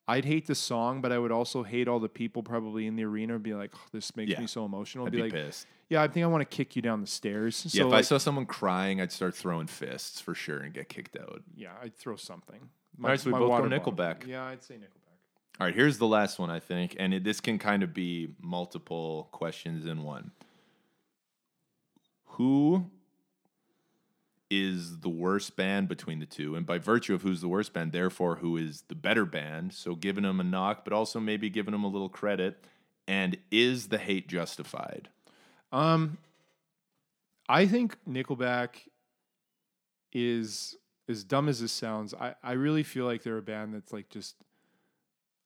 I'd 0.08 0.24
hate 0.24 0.46
the 0.46 0.54
song, 0.54 1.00
but 1.00 1.12
I 1.12 1.18
would 1.18 1.30
also 1.32 1.62
hate 1.62 1.86
all 1.88 2.00
the 2.00 2.08
people 2.08 2.42
probably 2.42 2.86
in 2.86 2.96
the 2.96 3.04
arena 3.04 3.34
and 3.34 3.42
be 3.42 3.54
like, 3.54 3.70
"Oh, 3.74 3.80
this 3.92 4.14
makes 4.16 4.32
Yeah. 4.32 4.40
me 4.40 4.46
so 4.48 4.64
emotional. 4.64 5.06
I'd 5.06 5.12
be, 5.12 5.18
be 5.18 5.22
like, 5.22 5.32
pissed. 5.32 5.66
yeah, 5.88 6.02
I 6.02 6.08
think 6.08 6.24
I 6.24 6.26
want 6.26 6.40
to 6.48 6.56
kick 6.56 6.74
you 6.74 6.82
down 6.82 7.00
the 7.00 7.06
stairs. 7.06 7.64
Yeah, 7.72 7.82
So 7.82 7.88
if 7.88 7.94
I 7.94 8.00
saw 8.00 8.18
someone 8.18 8.44
crying, 8.46 9.00
I'd 9.00 9.12
start 9.12 9.34
throwing 9.34 9.68
fists 9.68 10.20
for 10.20 10.34
sure 10.34 10.58
and 10.58 10.74
get 10.74 10.88
kicked 10.88 11.16
out. 11.16 11.42
yeah, 11.54 11.70
I'd 11.80 11.94
throw 11.96 12.16
something. 12.16 12.68
All 13.02 13.08
right, 13.10 13.18
so 13.18 13.26
we 13.28 13.32
both 13.32 13.40
go 13.42 13.48
water 13.48 13.68
bottle. 13.68 13.92
Nickelback. 13.92 14.26
Yeah, 14.26 14.44
I'd 14.44 14.62
say 14.62 14.74
Nickelback. 14.74 15.01
All 15.60 15.66
right, 15.66 15.74
here's 15.74 15.98
the 15.98 16.06
last 16.06 16.38
one, 16.38 16.50
I 16.50 16.60
think, 16.60 16.96
and 16.98 17.14
it, 17.14 17.24
this 17.24 17.40
can 17.40 17.58
kind 17.58 17.82
of 17.82 17.92
be 17.92 18.34
multiple 18.40 19.28
questions 19.32 19.86
in 19.86 20.02
one. 20.02 20.32
Who 22.24 22.86
is 24.50 25.00
the 25.00 25.08
worst 25.08 25.56
band 25.56 25.88
between 25.88 26.18
the 26.18 26.26
two? 26.26 26.56
And 26.56 26.66
by 26.66 26.78
virtue 26.78 27.14
of 27.14 27.22
who's 27.22 27.40
the 27.40 27.48
worst 27.48 27.72
band, 27.72 27.92
therefore, 27.92 28.36
who 28.36 28.56
is 28.56 28.84
the 28.88 28.94
better 28.94 29.24
band? 29.24 29.72
So 29.72 29.94
giving 29.94 30.24
them 30.24 30.40
a 30.40 30.44
knock, 30.44 30.84
but 30.84 30.92
also 30.92 31.20
maybe 31.20 31.48
giving 31.48 31.72
them 31.72 31.84
a 31.84 31.88
little 31.88 32.08
credit. 32.08 32.64
And 33.06 33.36
is 33.50 33.88
the 33.88 33.98
hate 33.98 34.28
justified? 34.28 35.08
Um, 35.70 36.18
I 37.48 37.66
think 37.66 37.96
Nickelback 38.08 38.88
is 40.12 40.76
as 41.08 41.24
dumb 41.24 41.48
as 41.48 41.60
this 41.60 41.72
sounds. 41.72 42.14
I, 42.14 42.34
I 42.42 42.52
really 42.52 42.82
feel 42.82 43.04
like 43.04 43.22
they're 43.22 43.38
a 43.38 43.42
band 43.42 43.74
that's 43.74 43.92
like 43.92 44.08
just 44.08 44.36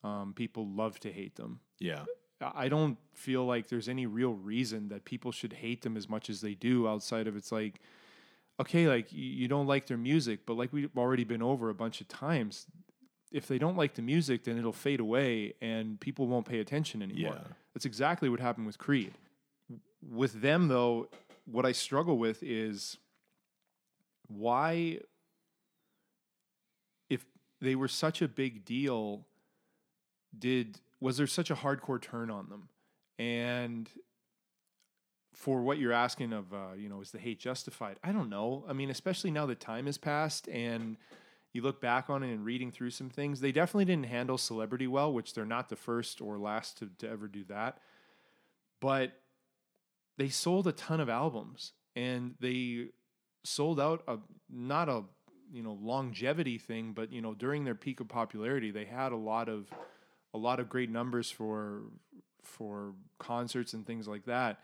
um, 0.07 0.33
people 0.35 0.67
love 0.67 1.01
to 1.01 1.13
hate 1.13 1.35
them. 1.37 1.61
Yeah. 1.81 2.05
I 2.41 2.69
don't 2.69 2.99
feel 3.15 3.47
like 3.47 3.69
there's 3.69 3.89
any 3.89 4.07
real 4.07 4.35
reason 4.35 4.89
that 4.89 5.05
people 5.05 5.33
should 5.33 5.55
hate 5.55 5.83
them 5.83 5.97
as 5.97 6.09
much 6.09 6.29
as 6.29 6.41
they 6.43 6.55
do 6.55 6.87
outside 6.87 7.27
of 7.27 7.35
it's 7.35 7.51
like, 7.51 7.81
okay, 8.61 8.89
like 8.89 9.11
you, 9.11 9.25
you 9.25 9.49
don't 9.49 9.67
like 9.67 9.87
their 9.87 9.97
music, 9.97 10.41
but 10.47 10.55
like 10.55 10.73
we've 10.73 10.91
already 10.97 11.25
been 11.25 11.43
over 11.43 11.71
a 11.71 11.75
bunch 11.75 12.01
of 12.03 12.09
times, 12.09 12.67
if 13.33 13.47
they 13.47 13.59
don't 13.59 13.77
like 13.77 13.95
the 13.95 14.03
music, 14.03 14.45
then 14.45 14.59
it'll 14.59 14.73
fade 14.73 15.01
away 15.01 15.55
and 15.63 15.99
people 15.99 16.27
won't 16.27 16.47
pay 16.47 16.61
attention 16.61 17.03
anymore. 17.03 17.39
Yeah. 17.43 17.53
That's 17.75 17.87
exactly 17.87 18.29
what 18.29 18.41
happened 18.41 18.67
with 18.67 18.79
Creed. 18.79 19.13
With 20.07 20.41
them, 20.43 20.69
though, 20.69 21.09
what 21.47 21.65
I 21.65 21.73
struggle 21.73 22.19
with 22.19 22.43
is 22.43 22.99
why, 24.29 25.01
if 27.09 27.25
they 27.61 27.75
were 27.75 27.89
such 27.89 28.21
a 28.21 28.29
big 28.29 28.65
deal, 28.65 29.25
did 30.39 30.81
was 31.01 31.17
there 31.17 31.27
such 31.27 31.51
a 31.51 31.55
hardcore 31.55 32.01
turn 32.01 32.31
on 32.31 32.49
them? 32.49 32.69
And 33.19 33.89
for 35.35 35.61
what 35.61 35.79
you're 35.79 35.93
asking 35.93 36.33
of, 36.33 36.53
uh, 36.53 36.75
you 36.77 36.89
know, 36.89 37.01
is 37.01 37.11
the 37.11 37.19
hate 37.19 37.39
justified? 37.39 37.99
I 38.03 38.13
don't 38.13 38.31
know. 38.31 38.65
I 38.69 38.73
mean, 38.73 38.91
especially 38.91 39.31
now 39.31 39.47
that 39.47 39.61
time 39.61 39.87
has 39.87 39.99
passed 39.99 40.49
and 40.49 40.97
you 41.53 41.63
look 41.63 41.81
back 41.81 42.09
on 42.09 42.23
it 42.23 42.33
and 42.33 42.45
reading 42.45 42.71
through 42.71 42.91
some 42.91 43.11
things, 43.11 43.41
they 43.41 43.53
definitely 43.53 43.85
didn't 43.85 44.07
handle 44.07 44.39
celebrity 44.39 44.87
well, 44.87 45.13
which 45.13 45.35
they're 45.35 45.45
not 45.45 45.69
the 45.69 45.77
first 45.77 46.21
or 46.21 46.39
last 46.39 46.79
to, 46.79 46.91
to 46.99 47.09
ever 47.09 47.29
do 47.29 47.45
that. 47.45 47.79
But 48.81 49.13
they 50.17 50.29
sold 50.29 50.67
a 50.67 50.73
ton 50.73 51.01
of 51.01 51.09
albums 51.09 51.73
and 51.95 52.35
they 52.41 52.89
sold 53.45 53.79
out 53.79 54.03
a 54.09 54.19
not 54.51 54.89
a 54.89 55.05
you 55.53 55.63
know 55.63 55.79
longevity 55.81 56.59
thing, 56.59 56.93
but 56.93 57.13
you 57.13 57.23
know 57.23 57.35
during 57.35 57.65
their 57.65 57.75
peak 57.75 58.01
of 58.01 58.09
popularity, 58.09 58.71
they 58.71 58.85
had 58.85 59.13
a 59.13 59.17
lot 59.17 59.49
of 59.49 59.71
a 60.37 60.39
lot 60.49 60.61
of 60.61 60.69
great 60.69 60.91
numbers 60.91 61.31
for 61.31 61.83
for 62.43 62.93
concerts 63.19 63.73
and 63.75 63.85
things 63.87 64.07
like 64.07 64.25
that. 64.27 64.61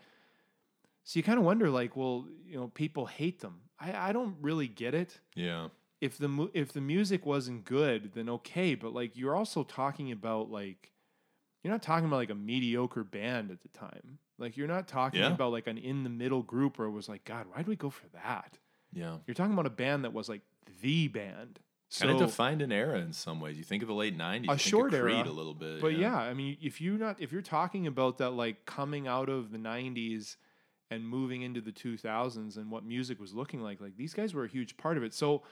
So 1.03 1.19
you 1.19 1.23
kind 1.23 1.37
of 1.37 1.43
wonder, 1.43 1.69
like, 1.69 1.97
well, 1.97 2.25
you 2.47 2.55
know, 2.57 2.67
people 2.69 3.05
hate 3.07 3.41
them. 3.41 3.55
I, 3.79 4.09
I 4.09 4.13
don't 4.13 4.35
really 4.41 4.67
get 4.69 4.93
it. 4.93 5.19
Yeah. 5.35 5.67
If 5.99 6.17
the 6.17 6.29
mu- 6.29 6.49
if 6.53 6.71
the 6.71 6.79
music 6.81 7.25
wasn't 7.25 7.65
good, 7.65 8.11
then 8.13 8.29
okay. 8.29 8.75
But 8.75 8.93
like, 8.93 9.17
you're 9.17 9.35
also 9.35 9.63
talking 9.63 10.11
about 10.11 10.49
like, 10.49 10.91
you're 11.63 11.73
not 11.73 11.81
talking 11.81 12.05
about 12.05 12.17
like 12.17 12.29
a 12.29 12.35
mediocre 12.35 13.03
band 13.03 13.51
at 13.51 13.61
the 13.61 13.67
time. 13.69 14.19
Like, 14.37 14.55
you're 14.57 14.67
not 14.67 14.87
talking 14.87 15.19
Yeah. 15.21 15.33
about 15.33 15.51
like 15.51 15.67
an 15.67 15.77
in 15.77 16.03
the 16.03 16.09
middle 16.09 16.41
group 16.41 16.77
where 16.79 16.87
it 16.87 16.91
was 16.91 17.09
like, 17.09 17.25
God, 17.25 17.47
why 17.51 17.57
did 17.57 17.67
we 17.67 17.75
go 17.75 17.89
for 17.89 18.07
that? 18.13 18.57
Yeah. 18.93 19.17
You're 19.27 19.35
talking 19.35 19.53
about 19.53 19.65
a 19.65 19.71
band 19.71 20.03
that 20.05 20.13
was 20.13 20.29
like 20.29 20.41
the 20.81 21.07
band. 21.09 21.59
So, 21.93 22.07
Kind 22.07 22.19
of 22.19 22.27
defined 22.27 22.63
an 22.63 22.71
era 22.71 22.97
in 22.97 23.13
some 23.13 23.39
ways. 23.39 23.55
You 23.55 23.63
think 23.63 23.83
of 23.83 23.87
the 23.87 23.93
late 23.93 24.17
'90s, 24.17 24.41
you 24.41 24.47
think 24.47 24.59
short 24.61 24.93
of 24.95 25.01
Creed 25.01 25.15
era, 25.15 25.27
a 25.27 25.29
little 25.29 25.53
bit. 25.53 25.79
but 25.79 25.95
yeah, 25.95 26.17
I 26.17 26.33
mean, 26.33 26.57
if 26.59 26.81
you're 26.81 26.97
not, 26.97 27.21
if 27.21 27.31
you're 27.31 27.43
talking 27.43 27.85
about 27.85 28.17
that, 28.17 28.31
like 28.31 28.65
coming 28.65 29.07
out 29.07 29.29
of 29.29 29.51
the 29.51 29.59
'90s 29.59 30.37
and 30.89 31.07
moving 31.07 31.43
into 31.43 31.61
the 31.61 31.71
2000s 31.71 32.57
and 32.57 32.71
what 32.71 32.83
music 32.83 33.19
was 33.19 33.35
looking 33.35 33.61
like, 33.61 33.79
like 33.79 33.95
these 33.95 34.15
guys 34.15 34.33
were 34.33 34.43
a 34.43 34.47
huge 34.47 34.75
part 34.75 34.97
of 34.97 35.03
it. 35.03 35.13
So, 35.13 35.43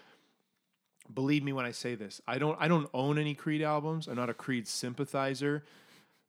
believe 1.14 1.44
me 1.44 1.54
when 1.54 1.64
I 1.64 1.72
say 1.72 1.94
this, 1.94 2.22
I 2.28 2.39
don't, 2.39 2.58
I 2.60 2.68
don't 2.68 2.89
own 2.92 3.20
any 3.20 3.36
Creed 3.36 3.62
albums. 3.62 4.08
I'm 4.08 4.16
not 4.16 4.32
a 4.32 4.34
Creed 4.34 4.68
sympathizer, 4.68 5.64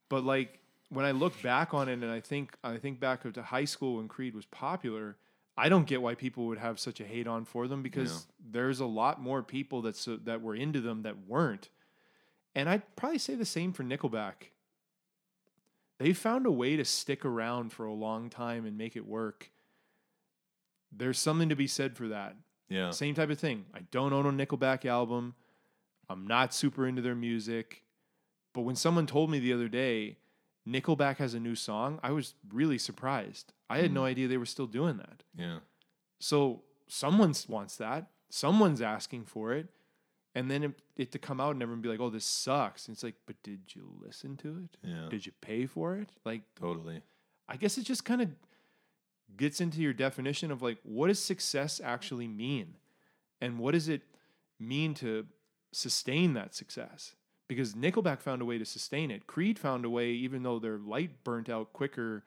but 0.09 0.23
like 0.23 0.59
when 0.89 1.05
I 1.05 1.11
look 1.11 1.41
back 1.41 1.73
on 1.73 1.89
it, 1.89 1.93
and 1.93 2.05
I 2.11 2.19
think, 2.19 2.55
I 2.63 2.77
think 2.77 2.99
back 2.99 3.23
to 3.33 3.41
high 3.41 3.65
school 3.65 3.95
when 3.97 4.07
Creed 4.07 4.35
was 4.35 4.45
popular. 4.45 5.17
I 5.55 5.69
don't 5.69 5.85
get 5.85 6.01
why 6.01 6.15
people 6.15 6.47
would 6.47 6.57
have 6.57 6.79
such 6.79 6.99
a 6.99 7.05
hate 7.05 7.27
on 7.27 7.45
for 7.45 7.67
them 7.67 7.83
because 7.83 8.25
there's 8.51 8.79
a 8.79 8.85
lot 8.85 9.21
more 9.21 9.43
people 9.43 9.83
that 9.83 9.95
so, 9.95 10.17
that 10.17 10.41
were 10.41 10.55
into 10.55 10.81
them 10.81 11.03
that 11.03 11.27
weren't. 11.27 11.69
And 12.55 12.67
I'd 12.67 12.95
probably 12.95 13.19
say 13.19 13.35
the 13.35 13.45
same 13.45 13.71
for 13.71 13.83
Nickelback. 13.83 14.49
They 15.99 16.13
found 16.13 16.45
a 16.45 16.51
way 16.51 16.75
to 16.75 16.85
stick 16.85 17.23
around 17.23 17.71
for 17.71 17.85
a 17.85 17.93
long 17.93 18.29
time 18.29 18.65
and 18.65 18.77
make 18.77 18.95
it 18.95 19.05
work. 19.05 19.51
There's 20.91 21.19
something 21.19 21.49
to 21.49 21.55
be 21.55 21.67
said 21.67 21.95
for 21.95 22.07
that. 22.09 22.35
yeah, 22.69 22.91
Same 22.91 23.15
type 23.15 23.29
of 23.29 23.39
thing. 23.39 23.65
I 23.73 23.79
don't 23.91 24.13
own 24.13 24.25
a 24.25 24.45
Nickelback 24.45 24.85
album. 24.85 25.35
I'm 26.09 26.27
not 26.27 26.53
super 26.53 26.87
into 26.87 27.01
their 27.01 27.15
music. 27.15 27.83
But 28.53 28.61
when 28.61 28.75
someone 28.75 29.07
told 29.07 29.31
me 29.31 29.39
the 29.39 29.53
other 29.53 29.67
day, 29.67 30.17
Nickelback 30.67 31.17
has 31.17 31.33
a 31.33 31.39
new 31.39 31.55
song, 31.55 31.99
I 32.03 32.11
was 32.11 32.35
really 32.51 32.77
surprised. 32.77 33.53
I 33.73 33.81
had 33.81 33.93
no 33.93 34.01
mm. 34.01 34.07
idea 34.07 34.27
they 34.27 34.37
were 34.37 34.45
still 34.45 34.67
doing 34.67 34.97
that. 34.97 35.23
yeah. 35.35 35.59
So 36.19 36.61
someone 36.87 37.33
wants 37.47 37.75
that. 37.77 38.07
Someone's 38.29 38.81
asking 38.81 39.25
for 39.25 39.53
it. 39.53 39.67
And 40.35 40.49
then 40.49 40.63
it, 40.63 40.71
it 40.95 41.11
to 41.11 41.19
come 41.19 41.39
out 41.39 41.51
and 41.51 41.61
everyone 41.61 41.81
be 41.81 41.89
like, 41.89 41.99
oh, 41.99 42.09
this 42.09 42.25
sucks. 42.25 42.87
And 42.87 42.95
it's 42.95 43.03
like, 43.03 43.15
but 43.25 43.35
did 43.43 43.61
you 43.75 43.89
listen 43.99 44.37
to 44.37 44.63
it? 44.63 44.77
Yeah. 44.87 45.09
Did 45.09 45.25
you 45.25 45.31
pay 45.41 45.65
for 45.65 45.95
it? 45.97 46.09
Like, 46.25 46.41
Totally. 46.59 47.01
I 47.47 47.57
guess 47.57 47.77
it 47.77 47.83
just 47.83 48.05
kind 48.05 48.21
of 48.21 48.29
gets 49.37 49.61
into 49.61 49.81
your 49.81 49.93
definition 49.93 50.51
of 50.51 50.61
like, 50.61 50.77
what 50.83 51.07
does 51.07 51.19
success 51.19 51.81
actually 51.83 52.27
mean? 52.27 52.75
And 53.41 53.59
what 53.59 53.73
does 53.73 53.89
it 53.89 54.01
mean 54.59 54.93
to 54.95 55.25
sustain 55.71 56.33
that 56.33 56.55
success? 56.55 57.15
Because 57.47 57.73
Nickelback 57.73 58.21
found 58.21 58.41
a 58.41 58.45
way 58.45 58.57
to 58.57 58.65
sustain 58.65 59.11
it. 59.11 59.27
Creed 59.27 59.59
found 59.59 59.85
a 59.85 59.89
way, 59.89 60.11
even 60.11 60.43
though 60.43 60.59
their 60.59 60.77
light 60.77 61.23
burnt 61.23 61.49
out 61.49 61.73
quicker 61.73 62.23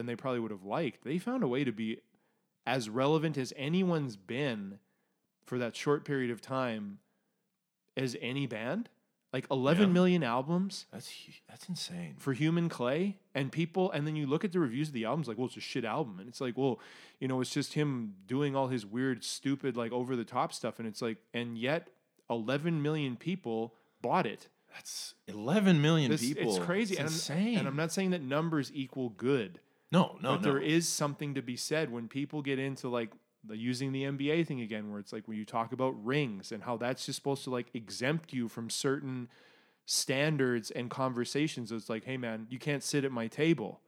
than 0.00 0.06
they 0.06 0.16
probably 0.16 0.40
would 0.40 0.50
have 0.50 0.64
liked, 0.64 1.04
they 1.04 1.18
found 1.18 1.42
a 1.44 1.48
way 1.48 1.62
to 1.64 1.72
be 1.72 1.98
as 2.66 2.88
relevant 2.88 3.36
as 3.38 3.52
anyone's 3.56 4.16
been 4.16 4.78
for 5.44 5.58
that 5.58 5.76
short 5.76 6.04
period 6.04 6.30
of 6.30 6.40
time 6.40 6.98
as 7.96 8.16
any 8.20 8.46
band. 8.46 8.88
Like 9.32 9.46
eleven 9.48 9.88
Yeah. 9.88 9.92
million 9.92 10.22
albums 10.24 10.86
That's 10.92 11.12
that's 11.48 11.68
insane. 11.68 12.14
for 12.18 12.32
Human 12.32 12.68
Clay, 12.68 13.18
and 13.32 13.52
people, 13.52 13.88
and 13.92 14.04
then 14.04 14.16
you 14.16 14.26
look 14.26 14.44
at 14.44 14.50
the 14.50 14.58
reviews 14.58 14.88
of 14.88 14.94
the 14.94 15.04
albums, 15.04 15.28
like, 15.28 15.38
well, 15.38 15.46
it's 15.46 15.56
a 15.56 15.60
shit 15.60 15.84
album, 15.84 16.18
and 16.18 16.28
it's 16.28 16.40
like, 16.40 16.58
well, 16.58 16.80
you 17.20 17.28
know, 17.28 17.40
it's 17.40 17.50
just 17.54 17.74
him 17.74 18.14
doing 18.26 18.56
all 18.56 18.66
his 18.66 18.84
weird, 18.84 19.22
stupid, 19.22 19.76
like 19.76 19.92
over 19.92 20.16
the 20.16 20.24
top 20.24 20.52
stuff, 20.52 20.80
and 20.80 20.88
it's 20.88 21.00
like, 21.00 21.18
and 21.32 21.56
yet, 21.56 21.90
eleven 22.28 22.82
million 22.82 23.14
people 23.16 23.72
bought 24.02 24.26
it. 24.26 24.48
That's 24.74 25.14
11 25.28 25.80
million 25.82 26.10
This, 26.12 26.20
people. 26.22 26.56
it's 26.56 26.64
crazy, 26.64 26.94
It's 26.94 27.00
and, 27.00 27.08
insane. 27.10 27.52
I'm, 27.54 27.58
and 27.60 27.68
I'm 27.68 27.76
not 27.76 27.92
saying 27.92 28.10
that 28.10 28.22
numbers 28.22 28.70
equal 28.74 29.10
good, 29.10 29.60
no, 29.92 30.16
no, 30.20 30.32
but 30.32 30.42
no. 30.42 30.52
there 30.52 30.60
is 30.60 30.88
something 30.88 31.34
to 31.34 31.42
be 31.42 31.56
said 31.56 31.90
when 31.90 32.08
people 32.08 32.42
get 32.42 32.58
into 32.58 32.88
like 32.88 33.10
the 33.44 33.56
using 33.56 33.92
the 33.92 34.04
NBA 34.04 34.46
thing 34.46 34.60
again, 34.60 34.90
where 34.90 35.00
it's 35.00 35.12
like 35.12 35.26
when 35.26 35.36
you 35.36 35.44
talk 35.44 35.72
about 35.72 35.92
rings 36.04 36.52
and 36.52 36.62
how 36.62 36.76
that's 36.76 37.06
just 37.06 37.16
supposed 37.16 37.44
to 37.44 37.50
like 37.50 37.68
exempt 37.74 38.32
you 38.32 38.48
from 38.48 38.70
certain 38.70 39.28
standards 39.86 40.70
and 40.70 40.90
conversations. 40.90 41.72
It's 41.72 41.88
like, 41.88 42.04
hey 42.04 42.16
man, 42.16 42.46
you 42.50 42.58
can't 42.58 42.82
sit 42.82 43.04
at 43.04 43.12
my 43.12 43.26
table. 43.26 43.80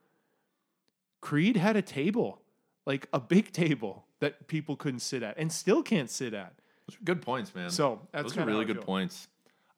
Creed 1.21 1.57
had 1.57 1.77
a 1.77 1.83
table, 1.83 2.41
like 2.87 3.07
a 3.13 3.21
big 3.21 3.53
table 3.53 4.07
that 4.21 4.49
people 4.49 4.77
couldn't 4.77 5.01
sit 5.01 5.23
at 5.23 5.39
and 5.39 5.53
still 5.53 5.83
can't 5.83 6.11
sit 6.11 6.35
at. 6.35 6.55
Those 6.89 6.97
are 6.97 7.05
good 7.05 7.23
points, 7.23 7.55
man. 7.55 7.71
So 7.71 8.01
that's 8.11 8.33
Those 8.35 8.39
are 8.39 8.47
really 8.47 8.65
good 8.65 8.79
feel. 8.79 8.85
points. 8.85 9.29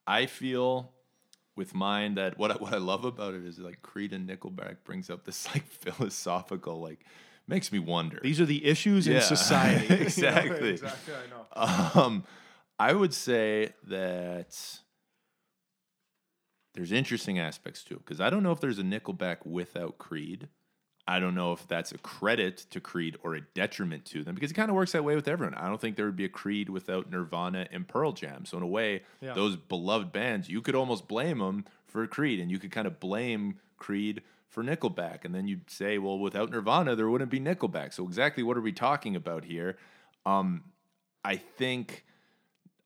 I 0.06 0.26
feel 0.26 0.90
with 1.56 1.74
mine 1.74 2.14
that 2.16 2.38
what 2.38 2.50
I, 2.50 2.54
what 2.58 2.72
I 2.74 2.78
love 2.78 3.04
about 3.04 3.34
it 3.34 3.44
is 3.44 3.58
like 3.58 3.82
Creed 3.82 4.12
and 4.12 4.28
Nickelback 4.28 4.78
brings 4.84 5.10
up 5.10 5.24
this 5.24 5.46
like 5.54 5.66
philosophical 5.66 6.80
like 6.80 7.04
makes 7.46 7.70
me 7.72 7.78
wonder. 7.78 8.18
These 8.22 8.40
are 8.40 8.46
the 8.46 8.64
issues 8.64 9.06
Yeah, 9.06 9.16
in 9.16 9.20
society. 9.36 9.94
Exactly. 9.94 10.70
exactly. 10.70 11.14
I 11.14 11.94
know. 11.96 12.00
Um, 12.02 12.24
I 12.78 12.92
would 12.92 13.14
say 13.14 13.72
that 13.86 14.56
there's 16.74 16.90
interesting 16.90 17.38
aspects 17.38 17.84
to 17.84 17.94
it 17.94 17.98
because 17.98 18.20
I 18.20 18.30
don't 18.30 18.42
know 18.42 18.50
if 18.52 18.60
there's 18.60 18.78
a 18.78 18.82
Nickelback 18.82 19.46
without 19.46 19.98
Creed. 19.98 20.48
I 21.06 21.20
don't 21.20 21.34
know 21.34 21.52
if 21.52 21.68
that's 21.68 21.92
a 21.92 21.98
credit 21.98 22.64
to 22.70 22.80
Creed 22.80 23.18
or 23.22 23.34
a 23.34 23.42
detriment 23.42 24.06
to 24.06 24.24
them 24.24 24.34
because 24.34 24.50
it 24.50 24.54
kind 24.54 24.70
of 24.70 24.74
works 24.74 24.92
that 24.92 25.04
way 25.04 25.14
with 25.14 25.28
everyone. 25.28 25.54
I 25.54 25.68
don't 25.68 25.78
think 25.80 25.96
there 25.96 26.06
would 26.06 26.16
be 26.16 26.24
a 26.24 26.30
Creed 26.30 26.70
without 26.70 27.10
Nirvana 27.10 27.68
and 27.70 27.86
Pearl 27.86 28.12
Jam. 28.12 28.46
So 28.46 28.56
in 28.56 28.62
a 28.62 28.66
way, 28.66 29.02
Yeah. 29.20 29.34
those 29.34 29.56
beloved 29.56 30.12
bands, 30.12 30.48
you 30.48 30.62
could 30.62 30.74
almost 30.74 31.06
blame 31.06 31.38
them 31.40 31.66
for 31.86 32.06
Creed, 32.06 32.40
and 32.40 32.50
you 32.50 32.58
could 32.58 32.70
kind 32.72 32.86
of 32.86 33.00
blame 33.00 33.58
Creed 33.76 34.22
for 34.48 34.64
Nickelback, 34.64 35.24
and 35.24 35.34
then 35.34 35.46
you'd 35.46 35.68
say, 35.68 35.98
well, 35.98 36.18
without 36.18 36.50
Nirvana, 36.50 36.94
there 36.96 37.10
wouldn't 37.10 37.30
be 37.30 37.40
Nickelback. 37.40 37.92
So 37.92 38.04
exactly 38.06 38.42
what 38.42 38.56
are 38.56 38.60
we 38.62 38.72
talking 38.72 39.14
about 39.16 39.44
here? 39.44 39.76
Um, 40.24 40.64
I 41.24 41.36
think 41.36 42.04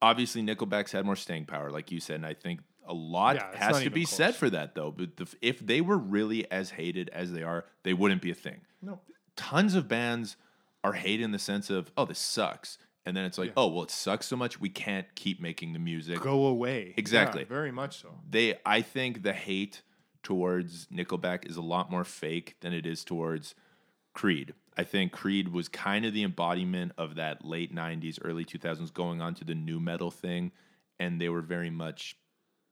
obviously 0.02 0.42
Nickelback's 0.42 0.92
had 0.92 1.04
more 1.04 1.16
staying 1.16 1.44
power, 1.46 1.70
like 1.70 1.92
you 1.92 2.00
said, 2.00 2.16
and 2.16 2.26
I 2.26 2.34
think 2.34 2.60
a 2.88 2.94
lot 2.94 3.36
Yeah, 3.36 3.56
has 3.56 3.82
to 3.82 3.90
be 3.90 4.04
said 4.04 4.34
for 4.34 4.50
that 4.50 4.74
though. 4.74 4.90
But 4.90 5.16
the, 5.16 5.28
if 5.40 5.60
they 5.60 5.80
were 5.80 5.98
really 5.98 6.50
as 6.50 6.70
hated 6.70 7.10
as 7.10 7.32
they 7.32 7.42
are, 7.42 7.64
they 7.84 7.92
wouldn't 7.92 8.22
be 8.22 8.30
a 8.30 8.34
thing. 8.34 8.62
No. 8.82 9.00
Tons 9.36 9.74
of 9.74 9.86
bands 9.86 10.36
are 10.82 10.94
hated 10.94 11.22
in 11.22 11.30
the 11.32 11.38
sense 11.38 11.70
of, 11.70 11.92
oh, 11.96 12.04
this 12.04 12.18
sucks. 12.18 12.78
And 13.06 13.16
then 13.16 13.24
it's 13.24 13.38
like, 13.38 13.52
oh, 13.56 13.68
well, 13.68 13.84
it 13.84 13.90
sucks 13.90 14.26
so 14.26 14.36
much 14.36 14.60
we 14.60 14.68
can't 14.68 15.06
keep 15.14 15.40
making 15.40 15.72
the 15.72 15.78
music. 15.78 16.20
Go 16.20 16.46
away. 16.46 16.94
Exactly. 16.96 17.42
Yeah, 17.42 17.48
very 17.48 17.72
much 17.72 18.02
so. 18.02 18.08
They 18.28 18.58
I 18.66 18.82
think 18.82 19.22
the 19.22 19.32
hate 19.32 19.82
towards 20.22 20.86
Nickelback 20.86 21.48
is 21.48 21.56
a 21.56 21.62
lot 21.62 21.90
more 21.90 22.04
fake 22.04 22.56
than 22.60 22.72
it 22.72 22.84
is 22.86 23.04
towards 23.04 23.54
Creed. 24.12 24.52
I 24.76 24.84
think 24.84 25.12
Creed 25.12 25.52
was 25.52 25.68
kind 25.68 26.04
of 26.04 26.12
the 26.12 26.22
embodiment 26.22 26.92
of 26.98 27.16
that 27.16 27.44
late 27.44 27.74
90s, 27.74 28.18
early 28.22 28.44
2000s 28.44 28.92
going 28.92 29.20
on 29.20 29.34
to 29.34 29.44
the 29.44 29.54
nu 29.54 29.80
metal 29.80 30.10
thing 30.10 30.52
and 30.98 31.20
they 31.20 31.28
were 31.28 31.40
very 31.40 31.70
much 31.70 32.16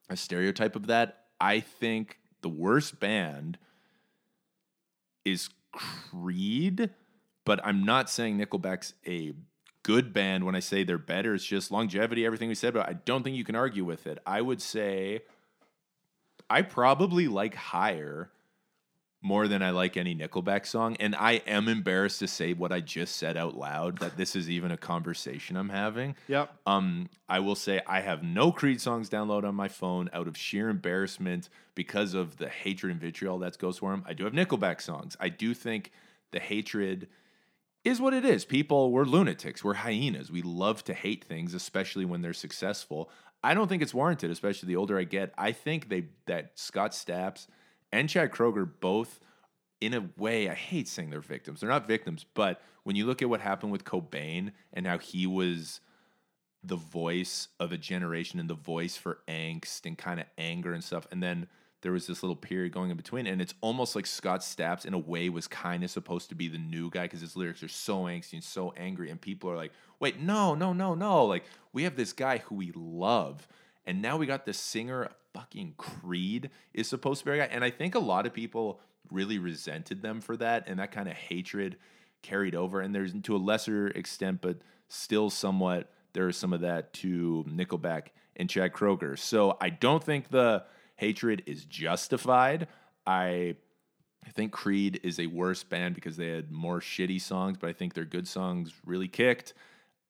a 0.08 0.16
stereotype 0.16 0.76
of 0.76 0.86
that. 0.86 1.24
I 1.40 1.60
think 1.60 2.18
the 2.42 2.48
worst 2.48 3.00
band 3.00 3.58
is 5.24 5.48
Creed, 5.72 6.90
but 7.44 7.60
I'm 7.64 7.84
not 7.84 8.08
saying 8.08 8.38
Nickelback's 8.38 8.94
a 9.06 9.34
good 9.82 10.12
band 10.12 10.44
when 10.44 10.56
I 10.56 10.60
say 10.60 10.84
they're 10.84 10.98
better. 10.98 11.34
It's 11.34 11.44
just 11.44 11.70
longevity, 11.70 12.24
everything 12.24 12.48
we 12.48 12.54
said, 12.54 12.74
but 12.74 12.88
I 12.88 12.94
don't 12.94 13.22
think 13.22 13.36
you 13.36 13.44
can 13.44 13.56
argue 13.56 13.84
with 13.84 14.06
it. 14.06 14.18
I 14.26 14.40
would 14.40 14.62
say 14.62 15.20
I 16.48 16.62
probably 16.62 17.28
like 17.28 17.54
higher 17.54 18.30
more 19.26 19.48
than 19.48 19.60
I 19.60 19.70
like 19.70 19.96
any 19.96 20.14
Nickelback 20.14 20.66
song. 20.66 20.96
And 21.00 21.16
I 21.16 21.42
am 21.48 21.66
embarrassed 21.66 22.20
to 22.20 22.28
say 22.28 22.52
what 22.52 22.70
I 22.70 22.80
just 22.80 23.16
said 23.16 23.36
out 23.36 23.56
loud 23.56 23.98
that 23.98 24.16
this 24.16 24.36
is 24.36 24.48
even 24.48 24.70
a 24.70 24.76
conversation 24.76 25.56
I'm 25.56 25.68
having. 25.68 26.14
Yep. 26.28 26.54
Um, 26.64 27.08
I 27.28 27.40
will 27.40 27.56
say 27.56 27.82
I 27.88 28.02
have 28.02 28.22
no 28.22 28.52
Creed 28.52 28.80
songs 28.80 29.10
downloaded 29.10 29.48
on 29.48 29.56
my 29.56 29.66
phone 29.66 30.08
out 30.12 30.28
of 30.28 30.36
sheer 30.36 30.68
embarrassment 30.68 31.48
because 31.74 32.14
of 32.14 32.36
the 32.36 32.48
hatred 32.48 32.92
and 32.92 33.00
vitriol 33.00 33.40
that 33.40 33.58
goes 33.58 33.78
for. 33.78 34.00
I 34.06 34.12
do 34.12 34.24
have 34.24 34.32
Nickelback 34.32 34.80
songs. 34.80 35.16
I 35.18 35.28
do 35.28 35.54
think 35.54 35.90
the 36.30 36.38
hatred 36.38 37.08
is 37.82 38.00
what 38.00 38.14
it 38.14 38.24
is. 38.24 38.44
People, 38.44 38.92
we're 38.92 39.04
lunatics, 39.04 39.64
we're 39.64 39.74
hyenas. 39.74 40.30
We 40.30 40.42
love 40.42 40.84
to 40.84 40.94
hate 40.94 41.24
things, 41.24 41.52
especially 41.52 42.04
when 42.04 42.22
they're 42.22 42.32
successful. 42.32 43.10
I 43.42 43.54
don't 43.54 43.66
think 43.66 43.82
it's 43.82 43.94
warranted, 43.94 44.30
especially 44.30 44.68
the 44.68 44.76
older 44.76 44.98
I 44.98 45.04
get. 45.04 45.34
I 45.36 45.50
think 45.50 45.88
they 45.88 46.06
that 46.26 46.52
Scott 46.54 46.94
Staps 46.94 47.48
and 47.92 48.08
Chad 48.08 48.30
Kroeger 48.30 48.68
both, 48.80 49.20
in 49.80 49.94
a 49.94 50.08
way, 50.16 50.48
I 50.48 50.54
hate 50.54 50.88
saying 50.88 51.10
they're 51.10 51.20
victims. 51.20 51.60
They're 51.60 51.68
not 51.68 51.86
victims, 51.86 52.24
but 52.34 52.60
when 52.84 52.96
you 52.96 53.06
look 53.06 53.22
at 53.22 53.28
what 53.28 53.40
happened 53.40 53.72
with 53.72 53.84
Cobain 53.84 54.52
and 54.72 54.86
how 54.86 54.98
he 54.98 55.26
was 55.26 55.80
the 56.66 56.76
voice 56.76 57.48
of 57.60 57.72
a 57.72 57.78
generation 57.78 58.40
and 58.40 58.50
the 58.50 58.54
voice 58.54 58.96
for 58.96 59.18
angst 59.28 59.86
and 59.86 59.96
kind 59.96 60.18
of 60.18 60.26
anger 60.36 60.72
and 60.72 60.82
stuff. 60.82 61.06
And 61.12 61.22
then 61.22 61.46
there 61.82 61.92
was 61.92 62.06
this 62.06 62.22
little 62.22 62.36
period 62.36 62.72
going 62.72 62.90
in 62.90 62.96
between, 62.96 63.26
and 63.26 63.40
it's 63.40 63.54
almost 63.60 63.94
like 63.94 64.06
Scott 64.06 64.42
Staps 64.42 64.84
in 64.84 64.94
a 64.94 64.98
way 64.98 65.28
was 65.28 65.46
kind 65.46 65.84
of 65.84 65.90
supposed 65.90 66.28
to 66.30 66.34
be 66.34 66.48
the 66.48 66.58
new 66.58 66.90
guy 66.90 67.02
because 67.02 67.20
his 67.20 67.36
lyrics 67.36 67.62
are 67.62 67.68
so 67.68 68.04
angsty 68.04 68.32
and 68.34 68.42
so 68.42 68.72
angry, 68.76 69.10
and 69.10 69.20
people 69.20 69.50
are 69.50 69.56
like, 69.56 69.72
"Wait, 70.00 70.18
no, 70.18 70.54
no, 70.54 70.72
no, 70.72 70.94
no!" 70.94 71.24
Like 71.24 71.44
we 71.72 71.84
have 71.84 71.94
this 71.94 72.12
guy 72.12 72.38
who 72.38 72.56
we 72.56 72.72
love, 72.74 73.46
and 73.86 74.02
now 74.02 74.16
we 74.16 74.26
got 74.26 74.44
the 74.44 74.52
singer, 74.52 75.10
fucking 75.32 75.74
Creed, 75.76 76.50
is 76.74 76.88
supposed 76.88 77.20
to 77.20 77.24
be 77.26 77.30
our 77.32 77.36
guy, 77.38 77.52
and 77.52 77.64
I 77.64 77.70
think 77.70 77.94
a 77.94 78.00
lot 78.00 78.26
of 78.26 78.32
people 78.32 78.80
really 79.10 79.38
resented 79.38 80.02
them 80.02 80.20
for 80.20 80.36
that, 80.36 80.64
and 80.66 80.78
that 80.80 80.92
kind 80.92 81.08
of 81.08 81.14
hatred 81.14 81.76
carried 82.22 82.54
over, 82.54 82.80
and 82.80 82.94
there's 82.94 83.14
to 83.22 83.36
a 83.36 83.38
lesser 83.38 83.88
extent, 83.88 84.40
but 84.40 84.58
still 84.88 85.30
somewhat 85.30 85.90
there 86.12 86.28
is 86.28 86.36
some 86.36 86.52
of 86.52 86.62
that 86.62 86.92
to 86.94 87.44
Nickelback 87.48 88.08
and 88.36 88.48
Chad 88.48 88.72
Kroeger. 88.72 89.18
So 89.18 89.56
I 89.60 89.68
don't 89.68 90.02
think 90.02 90.30
the 90.30 90.64
hatred 90.96 91.42
is 91.46 91.64
justified. 91.64 92.68
I 93.06 93.56
I 94.26 94.30
think 94.30 94.50
Creed 94.50 95.00
is 95.04 95.20
a 95.20 95.26
worse 95.26 95.62
band 95.62 95.94
because 95.94 96.16
they 96.16 96.28
had 96.28 96.50
more 96.50 96.80
shitty 96.80 97.20
songs, 97.20 97.58
but 97.60 97.70
I 97.70 97.72
think 97.72 97.94
their 97.94 98.04
good 98.04 98.26
songs 98.26 98.72
really 98.84 99.08
kicked. 99.08 99.54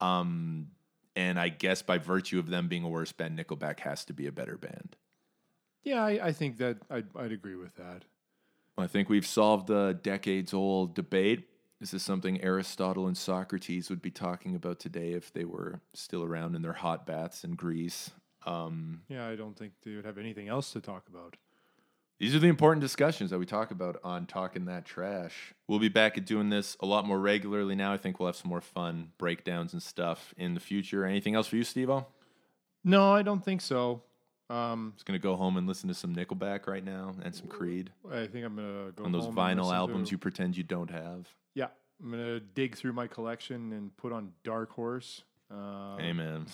Um, 0.00 0.68
and 1.16 1.40
I 1.40 1.48
guess 1.48 1.82
by 1.82 1.98
virtue 1.98 2.38
of 2.38 2.48
them 2.48 2.68
being 2.68 2.84
a 2.84 2.88
worse 2.88 3.10
band, 3.10 3.38
Nickelback 3.38 3.80
has 3.80 4.04
to 4.04 4.12
be 4.12 4.26
a 4.26 4.32
better 4.32 4.58
band. 4.58 4.96
Yeah, 5.82 6.04
I, 6.04 6.26
I 6.26 6.32
think 6.32 6.58
that 6.58 6.78
I'd, 6.90 7.06
I'd 7.16 7.32
agree 7.32 7.56
with 7.56 7.74
that. 7.76 8.04
I 8.78 8.86
think 8.86 9.08
we've 9.08 9.26
solved 9.26 9.68
the 9.68 9.98
decades 10.02 10.52
old 10.52 10.94
debate. 10.94 11.48
This 11.80 11.94
is 11.94 12.02
something 12.02 12.42
Aristotle 12.42 13.06
and 13.06 13.16
Socrates 13.16 13.88
would 13.88 14.02
be 14.02 14.10
talking 14.10 14.54
about 14.54 14.78
today 14.78 15.12
if 15.12 15.32
they 15.32 15.44
were 15.44 15.80
still 15.94 16.22
around 16.22 16.54
in 16.54 16.62
their 16.62 16.72
hot 16.74 17.06
baths 17.06 17.44
in 17.44 17.54
Greece. 17.54 18.10
Um, 18.44 19.02
Yeah, 19.08 19.26
I 19.26 19.36
don't 19.36 19.56
think 19.56 19.72
they 19.82 19.94
would 19.94 20.04
have 20.04 20.18
anything 20.18 20.48
else 20.48 20.72
to 20.72 20.80
talk 20.80 21.08
about. 21.08 21.36
These 22.18 22.34
are 22.34 22.38
the 22.38 22.48
important 22.48 22.80
discussions 22.80 23.28
that 23.30 23.38
we 23.38 23.44
talk 23.44 23.70
about 23.70 24.00
on 24.02 24.24
Talking 24.26 24.64
That 24.64 24.86
Trash. 24.86 25.52
We'll 25.68 25.78
be 25.78 25.90
back 25.90 26.16
at 26.16 26.24
doing 26.24 26.48
this 26.48 26.74
a 26.80 26.86
lot 26.86 27.04
more 27.06 27.18
regularly 27.18 27.74
now. 27.74 27.92
I 27.92 27.98
think 27.98 28.18
we'll 28.18 28.28
have 28.28 28.36
some 28.36 28.48
more 28.48 28.62
fun 28.62 29.10
breakdowns 29.18 29.74
and 29.74 29.82
stuff 29.82 30.32
in 30.38 30.54
the 30.54 30.60
future. 30.60 31.04
Anything 31.04 31.34
else 31.34 31.46
for 31.46 31.56
you, 31.56 31.64
Steve? 31.64 31.90
O? 31.90 32.06
No, 32.84 33.12
I 33.12 33.20
don't 33.22 33.44
think 33.44 33.60
so. 33.60 34.02
Um, 34.48 34.92
Just 34.94 35.04
gonna 35.06 35.18
go 35.18 35.34
home 35.36 35.56
and 35.58 35.66
listen 35.66 35.88
to 35.88 35.94
some 35.94 36.14
Nickelback 36.14 36.66
right 36.68 36.84
now 36.84 37.14
and 37.22 37.34
some 37.34 37.48
Creed 37.48 37.90
I 38.08 38.28
think 38.28 38.46
I'm 38.46 38.54
gonna 38.54 38.92
go 38.92 39.02
home. 39.02 39.06
on 39.06 39.12
those 39.12 39.24
home 39.24 39.36
and 39.38 39.58
vinyl 39.58 39.62
listen 39.64 39.74
albums 39.76 40.08
to- 40.08 40.12
you 40.12 40.18
pretend 40.18 40.56
you 40.56 40.62
don't 40.62 40.90
have. 40.90 41.28
Yeah, 41.54 41.66
I'm 42.00 42.10
gonna 42.12 42.38
dig 42.40 42.76
through 42.76 42.92
my 42.92 43.08
collection 43.08 43.72
and 43.72 43.94
put 43.96 44.12
on 44.12 44.32
Dark 44.44 44.70
Horse. 44.70 45.24
Uh, 45.52 45.96
Amen. 46.00 46.46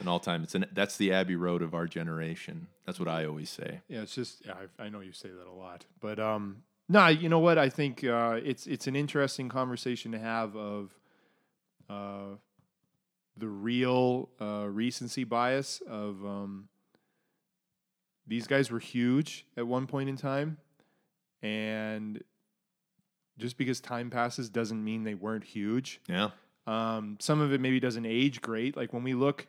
An 0.00 0.08
all 0.08 0.20
time. 0.20 0.42
It's 0.42 0.54
an 0.54 0.66
that's 0.72 0.96
the 0.96 1.12
Abbey 1.12 1.36
Road 1.36 1.62
of 1.62 1.74
our 1.74 1.86
generation. 1.86 2.68
That's 2.86 3.00
what 3.00 3.08
I 3.08 3.24
always 3.24 3.50
say. 3.50 3.80
Yeah, 3.88 4.02
it's 4.02 4.14
just 4.14 4.46
yeah, 4.46 4.54
I, 4.78 4.84
I 4.84 4.88
know 4.88 5.00
you 5.00 5.12
say 5.12 5.28
that 5.28 5.46
a 5.46 5.52
lot, 5.52 5.86
but 6.00 6.20
um, 6.20 6.62
no, 6.88 7.08
you 7.08 7.28
know 7.28 7.40
what? 7.40 7.58
I 7.58 7.68
think 7.68 8.04
uh, 8.04 8.38
it's 8.42 8.66
it's 8.66 8.86
an 8.86 8.96
interesting 8.96 9.48
conversation 9.48 10.12
to 10.12 10.18
have 10.18 10.56
of 10.56 10.94
uh, 11.90 12.36
the 13.36 13.48
real 13.48 14.28
uh, 14.40 14.66
recency 14.68 15.24
bias 15.24 15.82
of 15.88 16.24
um, 16.24 16.68
these 18.26 18.46
guys 18.46 18.70
were 18.70 18.78
huge 18.78 19.46
at 19.56 19.66
one 19.66 19.86
point 19.86 20.08
in 20.08 20.16
time, 20.16 20.58
and 21.42 22.22
just 23.38 23.56
because 23.56 23.80
time 23.80 24.10
passes 24.10 24.48
doesn't 24.48 24.82
mean 24.82 25.04
they 25.04 25.14
weren't 25.14 25.44
huge. 25.44 26.00
Yeah. 26.08 26.30
Um, 26.66 27.16
some 27.20 27.40
of 27.40 27.52
it 27.52 27.60
maybe 27.60 27.80
doesn't 27.80 28.04
age 28.04 28.42
great. 28.42 28.76
Like 28.76 28.92
when 28.92 29.02
we 29.02 29.14
look 29.14 29.46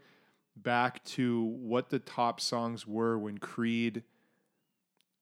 back 0.63 1.03
to 1.05 1.41
what 1.43 1.89
the 1.89 1.99
top 1.99 2.39
songs 2.39 2.85
were 2.87 3.17
when 3.17 3.37
Creed 3.37 4.03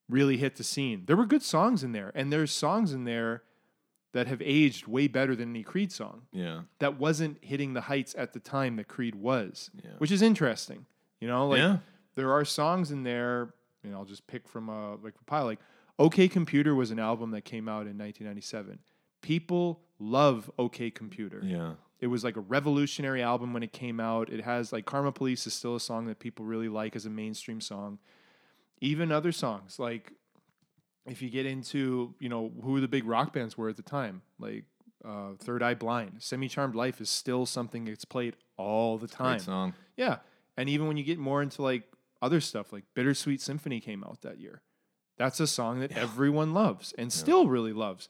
really 0.10 0.38
hit 0.38 0.56
the 0.56 0.64
scene, 0.64 1.04
there 1.06 1.18
were 1.18 1.26
good 1.26 1.44
songs 1.44 1.84
in 1.84 1.92
there, 1.92 2.12
and 2.16 2.32
there's 2.32 2.52
songs 2.52 2.94
in 2.94 3.04
there 3.04 3.44
that 4.14 4.28
have 4.28 4.42
aged 4.42 4.88
way 4.88 5.08
better 5.08 5.36
than 5.36 5.50
any 5.50 5.64
Creed 5.64 5.92
song 5.92 6.24
Yeah. 6.32 6.62
that 6.80 6.98
wasn't 6.98 7.44
hitting 7.44 7.74
the 7.74 7.82
heights 7.82 8.16
at 8.18 8.34
the 8.34 8.40
time 8.40 8.78
that 8.78 8.88
Creed 8.88 9.16
was, 9.16 9.70
Yeah. 9.84 9.92
which 9.98 10.12
is 10.12 10.22
interesting. 10.22 10.86
You 11.20 11.28
know, 11.28 11.48
like 11.50 11.60
yeah. 11.60 11.80
there 12.16 12.32
are 12.32 12.46
songs 12.46 12.90
in 12.92 13.04
there, 13.04 13.54
and 13.84 13.94
I'll 13.94 14.06
just 14.06 14.26
pick 14.28 14.48
from 14.48 14.70
a 14.70 14.96
like 14.96 15.16
a 15.20 15.24
pile. 15.26 15.46
Like 15.46 15.60
OK 16.00 16.28
Computer 16.30 16.74
was 16.74 16.90
an 16.92 17.00
album 17.00 17.32
that 17.32 17.42
came 17.44 17.68
out 17.68 17.86
in 17.88 17.98
1997. 17.98 18.80
People 19.22 19.82
love 20.00 20.52
OK 20.58 20.92
Computer. 20.92 21.42
Yeah. 21.44 21.74
It 22.00 22.08
was 22.08 22.24
like 22.24 22.38
a 22.38 22.42
revolutionary 22.42 23.24
album 23.24 23.54
when 23.54 23.64
it 23.64 23.74
came 23.74 24.00
out. 24.00 24.30
It 24.30 24.42
has 24.44 24.72
like 24.72 24.86
Karma 24.86 25.12
Police 25.12 25.48
is 25.48 25.54
still 25.54 25.76
a 25.76 25.80
song 25.80 26.06
that 26.08 26.20
people 26.20 26.46
really 26.46 26.70
like 26.70 26.96
as 26.96 27.06
a 27.06 27.10
mainstream 27.10 27.60
song. 27.60 28.00
Even 28.80 29.12
other 29.12 29.32
songs 29.32 29.80
like 29.80 30.14
if 31.08 31.22
you 31.22 31.30
get 31.30 31.46
into 31.46 32.14
you 32.20 32.30
know 32.30 32.52
who 32.64 32.80
the 32.80 32.88
big 32.88 33.06
rock 33.06 33.34
bands 33.34 33.58
were 33.58 33.70
at 33.70 33.78
the 33.78 33.84
time, 33.84 34.22
like 34.40 34.66
uh, 35.04 35.32
Third 35.40 35.64
Eye 35.64 35.74
Blind, 35.74 36.18
Semi 36.20 36.48
Charmed 36.48 36.76
Life 36.76 37.02
is 37.02 37.10
still 37.10 37.46
something 37.46 37.86
that's 37.86 38.06
played 38.06 38.36
all 38.58 38.98
the 38.98 39.08
time. 39.08 39.38
Great 39.38 39.42
song. 39.42 39.74
Yeah. 39.96 40.18
And 40.58 40.70
even 40.70 40.88
when 40.88 40.98
you 40.98 41.04
get 41.04 41.20
more 41.20 41.42
into 41.42 41.62
like 41.62 41.84
other 42.22 42.42
stuff, 42.42 42.74
like 42.74 42.84
Bittersweet 42.94 43.42
Symphony 43.42 43.80
came 43.80 44.04
out 44.04 44.22
that 44.22 44.40
year. 44.40 44.62
That's 45.18 45.40
a 45.40 45.48
song 45.48 45.80
that 45.80 45.92
everyone 45.98 46.54
loves 46.54 46.94
and 46.98 47.12
still 47.12 47.48
really 47.48 47.74
loves. 47.74 48.08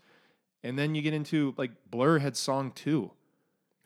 And 0.68 0.78
then 0.78 0.96
you 0.96 1.02
get 1.02 1.14
into 1.14 1.54
like 1.58 1.72
Blur 1.90 2.20
had 2.20 2.36
song 2.36 2.72
two. 2.76 3.12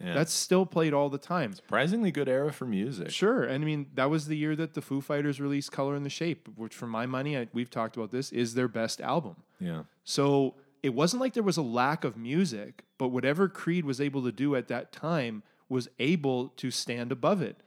Yeah. 0.03 0.13
That's 0.13 0.33
still 0.33 0.65
played 0.65 0.93
all 0.93 1.09
the 1.09 1.19
time. 1.19 1.53
surprisingly 1.53 2.11
good 2.11 2.27
era 2.27 2.51
for 2.51 2.65
music. 2.65 3.11
Sure. 3.11 3.43
And 3.43 3.63
I 3.63 3.67
mean, 3.67 3.85
that 3.93 4.09
was 4.09 4.25
the 4.25 4.35
year 4.35 4.55
that 4.55 4.73
the 4.73 4.81
Foo 4.81 4.99
Fighters 4.99 5.39
released 5.39 5.71
Color 5.71 5.95
and 5.95 6.03
the 6.03 6.09
Shape, 6.09 6.49
which 6.55 6.73
for 6.73 6.87
my 6.87 7.05
money, 7.05 7.37
I, 7.37 7.47
we've 7.53 7.69
talked 7.69 7.97
about 7.97 8.09
this, 8.09 8.31
is 8.31 8.55
their 8.55 8.67
best 8.67 8.99
album. 8.99 9.35
Yeah. 9.59 9.83
So 10.03 10.55
it 10.81 10.95
wasn't 10.95 11.21
like 11.21 11.33
there 11.33 11.43
was 11.43 11.57
a 11.57 11.61
lack 11.61 12.03
of 12.03 12.17
music, 12.17 12.83
but 12.97 13.09
whatever 13.09 13.47
Creed 13.47 13.85
was 13.85 14.01
able 14.01 14.23
to 14.23 14.31
do 14.31 14.55
at 14.55 14.67
that 14.69 14.91
time 14.91 15.43
was 15.69 15.87
able 15.99 16.47
to 16.49 16.71
stand 16.71 17.11
above 17.11 17.43
it. 17.43 17.57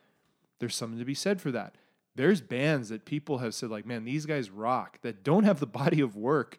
There's 0.58 0.74
something 0.74 0.98
to 0.98 1.04
be 1.04 1.14
said 1.14 1.40
for 1.40 1.52
that. 1.52 1.76
There's 2.16 2.40
bands 2.40 2.88
that 2.88 3.04
people 3.04 3.38
have 3.38 3.54
said, 3.54 3.70
like, 3.70 3.86
man, 3.86 4.04
these 4.04 4.26
guys 4.26 4.50
rock, 4.50 4.98
that 5.02 5.22
don't 5.22 5.44
have 5.44 5.60
the 5.60 5.66
body 5.82 6.00
of 6.00 6.16
work 6.16 6.58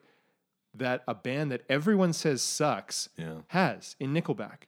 that 0.78 1.02
a 1.08 1.14
band 1.14 1.50
that 1.52 1.62
everyone 1.68 2.12
says 2.12 2.42
sucks 2.42 3.08
Yeah. 3.16 3.40
has 3.48 3.96
in 4.00 4.12
Nickelback. 4.12 4.64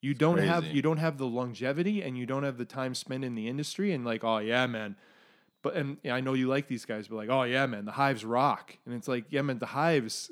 You 0.00 0.14
don't 0.14 0.38
have 0.38 0.64
you 0.66 0.80
don't 0.82 0.98
have 0.98 1.18
the 1.18 1.26
longevity 1.26 2.02
and 2.02 2.16
you 2.16 2.24
don't 2.26 2.44
have 2.44 2.56
the 2.58 2.64
time 2.64 2.94
spent 2.94 3.24
in 3.24 3.34
the 3.34 3.48
industry 3.48 3.92
and 3.92 4.04
like, 4.04 4.22
oh 4.22 4.38
yeah, 4.38 4.66
man. 4.66 4.96
But 5.62 5.74
and 5.74 5.98
I 6.08 6.20
know 6.20 6.34
you 6.34 6.46
like 6.46 6.68
these 6.68 6.84
guys, 6.84 7.08
but 7.08 7.16
like, 7.16 7.30
oh 7.30 7.42
yeah, 7.42 7.66
man, 7.66 7.84
the 7.84 7.92
hives 7.92 8.24
rock. 8.24 8.76
And 8.86 8.94
it's 8.94 9.08
like, 9.08 9.24
yeah, 9.30 9.42
man, 9.42 9.58
the 9.58 9.66
hives, 9.66 10.30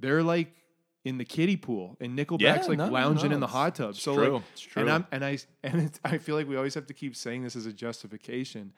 they're 0.00 0.22
like 0.24 0.52
in 1.04 1.16
the 1.16 1.24
kiddie 1.24 1.56
pool 1.56 1.96
and 2.00 2.18
Nickelback's 2.18 2.40
Yeah, 2.40 2.64
like 2.66 2.78
no, 2.78 2.86
lounging 2.88 3.30
no, 3.30 3.34
in 3.36 3.40
the 3.40 3.46
hot 3.46 3.76
tub. 3.76 3.90
it's 3.90 4.02
so 4.02 4.16
true, 4.16 4.34
like 4.34 4.42
it's 4.52 4.60
true. 4.62 4.82
and 4.82 4.90
I'm 4.90 5.06
and 5.12 5.24
I 5.24 5.38
and 5.62 5.82
it's, 5.82 6.00
I 6.04 6.18
feel 6.18 6.34
like 6.34 6.48
we 6.48 6.56
always 6.56 6.74
have 6.74 6.86
to 6.86 6.94
keep 6.94 7.14
saying 7.14 7.44
this 7.44 7.54
as 7.54 7.66
a 7.66 7.72
justification. 7.72 8.72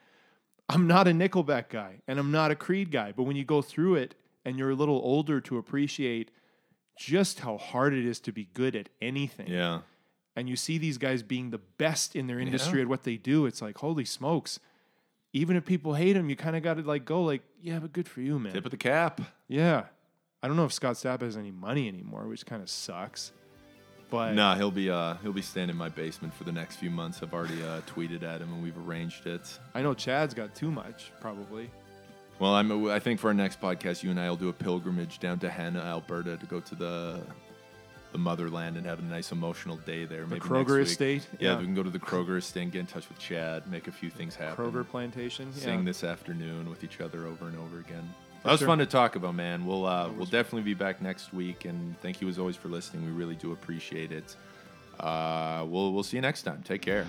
I'm 0.69 0.85
not 0.85 1.07
a 1.07 1.11
Nickelback 1.11 1.69
guy 1.69 2.01
and 2.07 2.19
I'm 2.19 2.29
not 2.31 2.51
a 2.51 2.55
Creed 2.55 2.91
guy, 2.91 3.11
but 3.11 3.23
when 3.23 3.35
you 3.35 3.43
go 3.43 3.63
through 3.63 3.95
it 3.95 4.13
and 4.45 4.57
you're 4.57 4.71
a 4.71 4.75
little 4.75 4.99
older 5.03 5.39
to 5.41 5.57
appreciate 5.57 6.31
just 6.97 7.39
how 7.39 7.57
hard 7.57 7.93
it 7.93 8.05
is 8.05 8.19
to 8.21 8.31
be 8.31 8.49
good 8.53 8.75
at 8.75 8.89
anything 9.01 9.47
Yeah. 9.47 9.81
and 10.35 10.47
you 10.49 10.55
see 10.55 10.77
these 10.77 10.97
guys 10.97 11.23
being 11.23 11.49
the 11.49 11.57
best 11.77 12.15
in 12.15 12.27
their 12.27 12.39
industry 12.39 12.81
at 12.81 12.87
what 12.87 13.03
they 13.03 13.17
do, 13.17 13.45
it's 13.45 13.61
like, 13.61 13.77
holy 13.77 14.05
smokes. 14.05 14.59
Even 15.33 15.55
if 15.55 15.65
people 15.65 15.93
hate 15.93 16.13
them, 16.13 16.29
you 16.29 16.35
kind 16.35 16.55
of 16.57 16.63
got 16.63 16.75
to 16.75 16.81
like 16.83 17.05
go 17.05 17.23
like, 17.23 17.41
yeah, 17.61 17.79
but 17.79 17.93
good 17.93 18.07
for 18.07 18.21
you, 18.21 18.37
man. 18.37 18.51
Tip 18.53 18.65
of 18.65 18.71
the 18.71 18.77
cap. 18.77 19.21
Yeah. 19.47 19.85
I 20.43 20.47
don't 20.47 20.57
know 20.57 20.65
if 20.65 20.73
Scott 20.73 20.95
Stapp 20.95 21.21
has 21.21 21.37
any 21.37 21.51
money 21.51 21.87
anymore, 21.87 22.27
which 22.27 22.45
kind 22.45 22.61
of 22.61 22.69
sucks. 22.69 23.31
But 24.09 24.33
Nah, 24.33 24.55
he'll 24.55 24.71
be 24.71 24.89
uh 24.89 25.13
he'll 25.21 25.31
be 25.31 25.41
staying 25.41 25.69
in 25.69 25.77
my 25.77 25.87
basement 25.87 26.33
for 26.33 26.43
the 26.43 26.51
next 26.51 26.75
few 26.77 26.89
months. 26.91 27.21
I've 27.23 27.33
already 27.33 27.63
uh, 27.63 27.79
tweeted 27.81 28.23
at 28.23 28.41
him 28.41 28.51
and 28.51 28.61
we've 28.61 28.77
arranged 28.77 29.25
it. 29.25 29.57
I 29.73 29.81
know 29.81 29.93
Chad's 29.93 30.33
got 30.33 30.53
too 30.53 30.69
much, 30.69 31.11
probably. 31.21 31.69
Well, 32.41 32.55
I'm 32.55 32.87
I 32.89 32.97
think 32.97 33.19
for 33.19 33.27
our 33.27 33.35
next 33.35 33.61
podcast, 33.61 34.01
you 34.01 34.09
and 34.09 34.19
I 34.19 34.27
will 34.27 34.35
do 34.35 34.49
a 34.49 34.53
pilgrimage 34.53 35.19
down 35.19 35.37
to 35.39 35.49
Hanna, 35.49 35.79
Alberta, 35.79 36.37
to 36.37 36.45
go 36.47 36.59
to 36.59 36.73
the 36.73 37.21
the 38.13 38.17
motherland 38.17 38.77
and 38.77 38.85
have 38.87 38.97
a 38.97 39.03
nice 39.03 39.31
emotional 39.31 39.77
day 39.77 40.05
there. 40.05 40.21
The 40.21 40.27
Maybe 40.27 40.41
Kroeger 40.41 40.79
next 40.79 40.99
week. 40.99 41.19
estate. 41.21 41.27
Yeah, 41.39 41.59
we 41.59 41.65
can 41.65 41.75
go 41.75 41.83
to 41.83 41.91
the 41.91 41.99
Kroeger 41.99 42.39
estate, 42.39 42.63
and 42.63 42.71
get 42.71 42.79
in 42.79 42.85
touch 42.87 43.07
with 43.09 43.19
Chad, 43.19 43.67
make 43.67 43.87
a 43.87 43.91
few 43.91 44.09
things 44.09 44.35
happen. 44.35 44.65
Kroeger 44.65 44.87
plantation. 44.87 45.53
sing 45.53 45.79
yeah. 45.79 45.85
this 45.85 46.03
afternoon 46.03 46.67
with 46.67 46.83
each 46.83 46.99
other 46.99 47.27
over 47.27 47.45
and 47.47 47.55
over 47.59 47.77
again. 47.77 48.09
For 48.41 48.47
That 48.47 48.51
was 48.53 48.59
sure. 48.61 48.67
fun 48.69 48.79
to 48.79 48.87
talk 48.87 49.15
about, 49.15 49.35
man. 49.35 49.63
We'll 49.67 49.85
uh, 49.85 50.09
we'll 50.09 50.25
definitely 50.25 50.63
be 50.63 50.73
back 50.73 50.99
next 50.99 51.33
week, 51.35 51.65
and 51.65 51.95
thank 52.01 52.21
you 52.21 52.27
as 52.27 52.39
always 52.39 52.55
for 52.55 52.69
listening. 52.69 53.05
We 53.05 53.11
really 53.11 53.35
do 53.35 53.51
appreciate 53.51 54.11
it. 54.11 54.35
Uh, 54.99 55.63
we'll 55.69 55.93
we'll 55.93 56.01
see 56.01 56.17
you 56.17 56.21
next 56.21 56.41
time. 56.41 56.63
Take 56.63 56.81
care. 56.81 57.05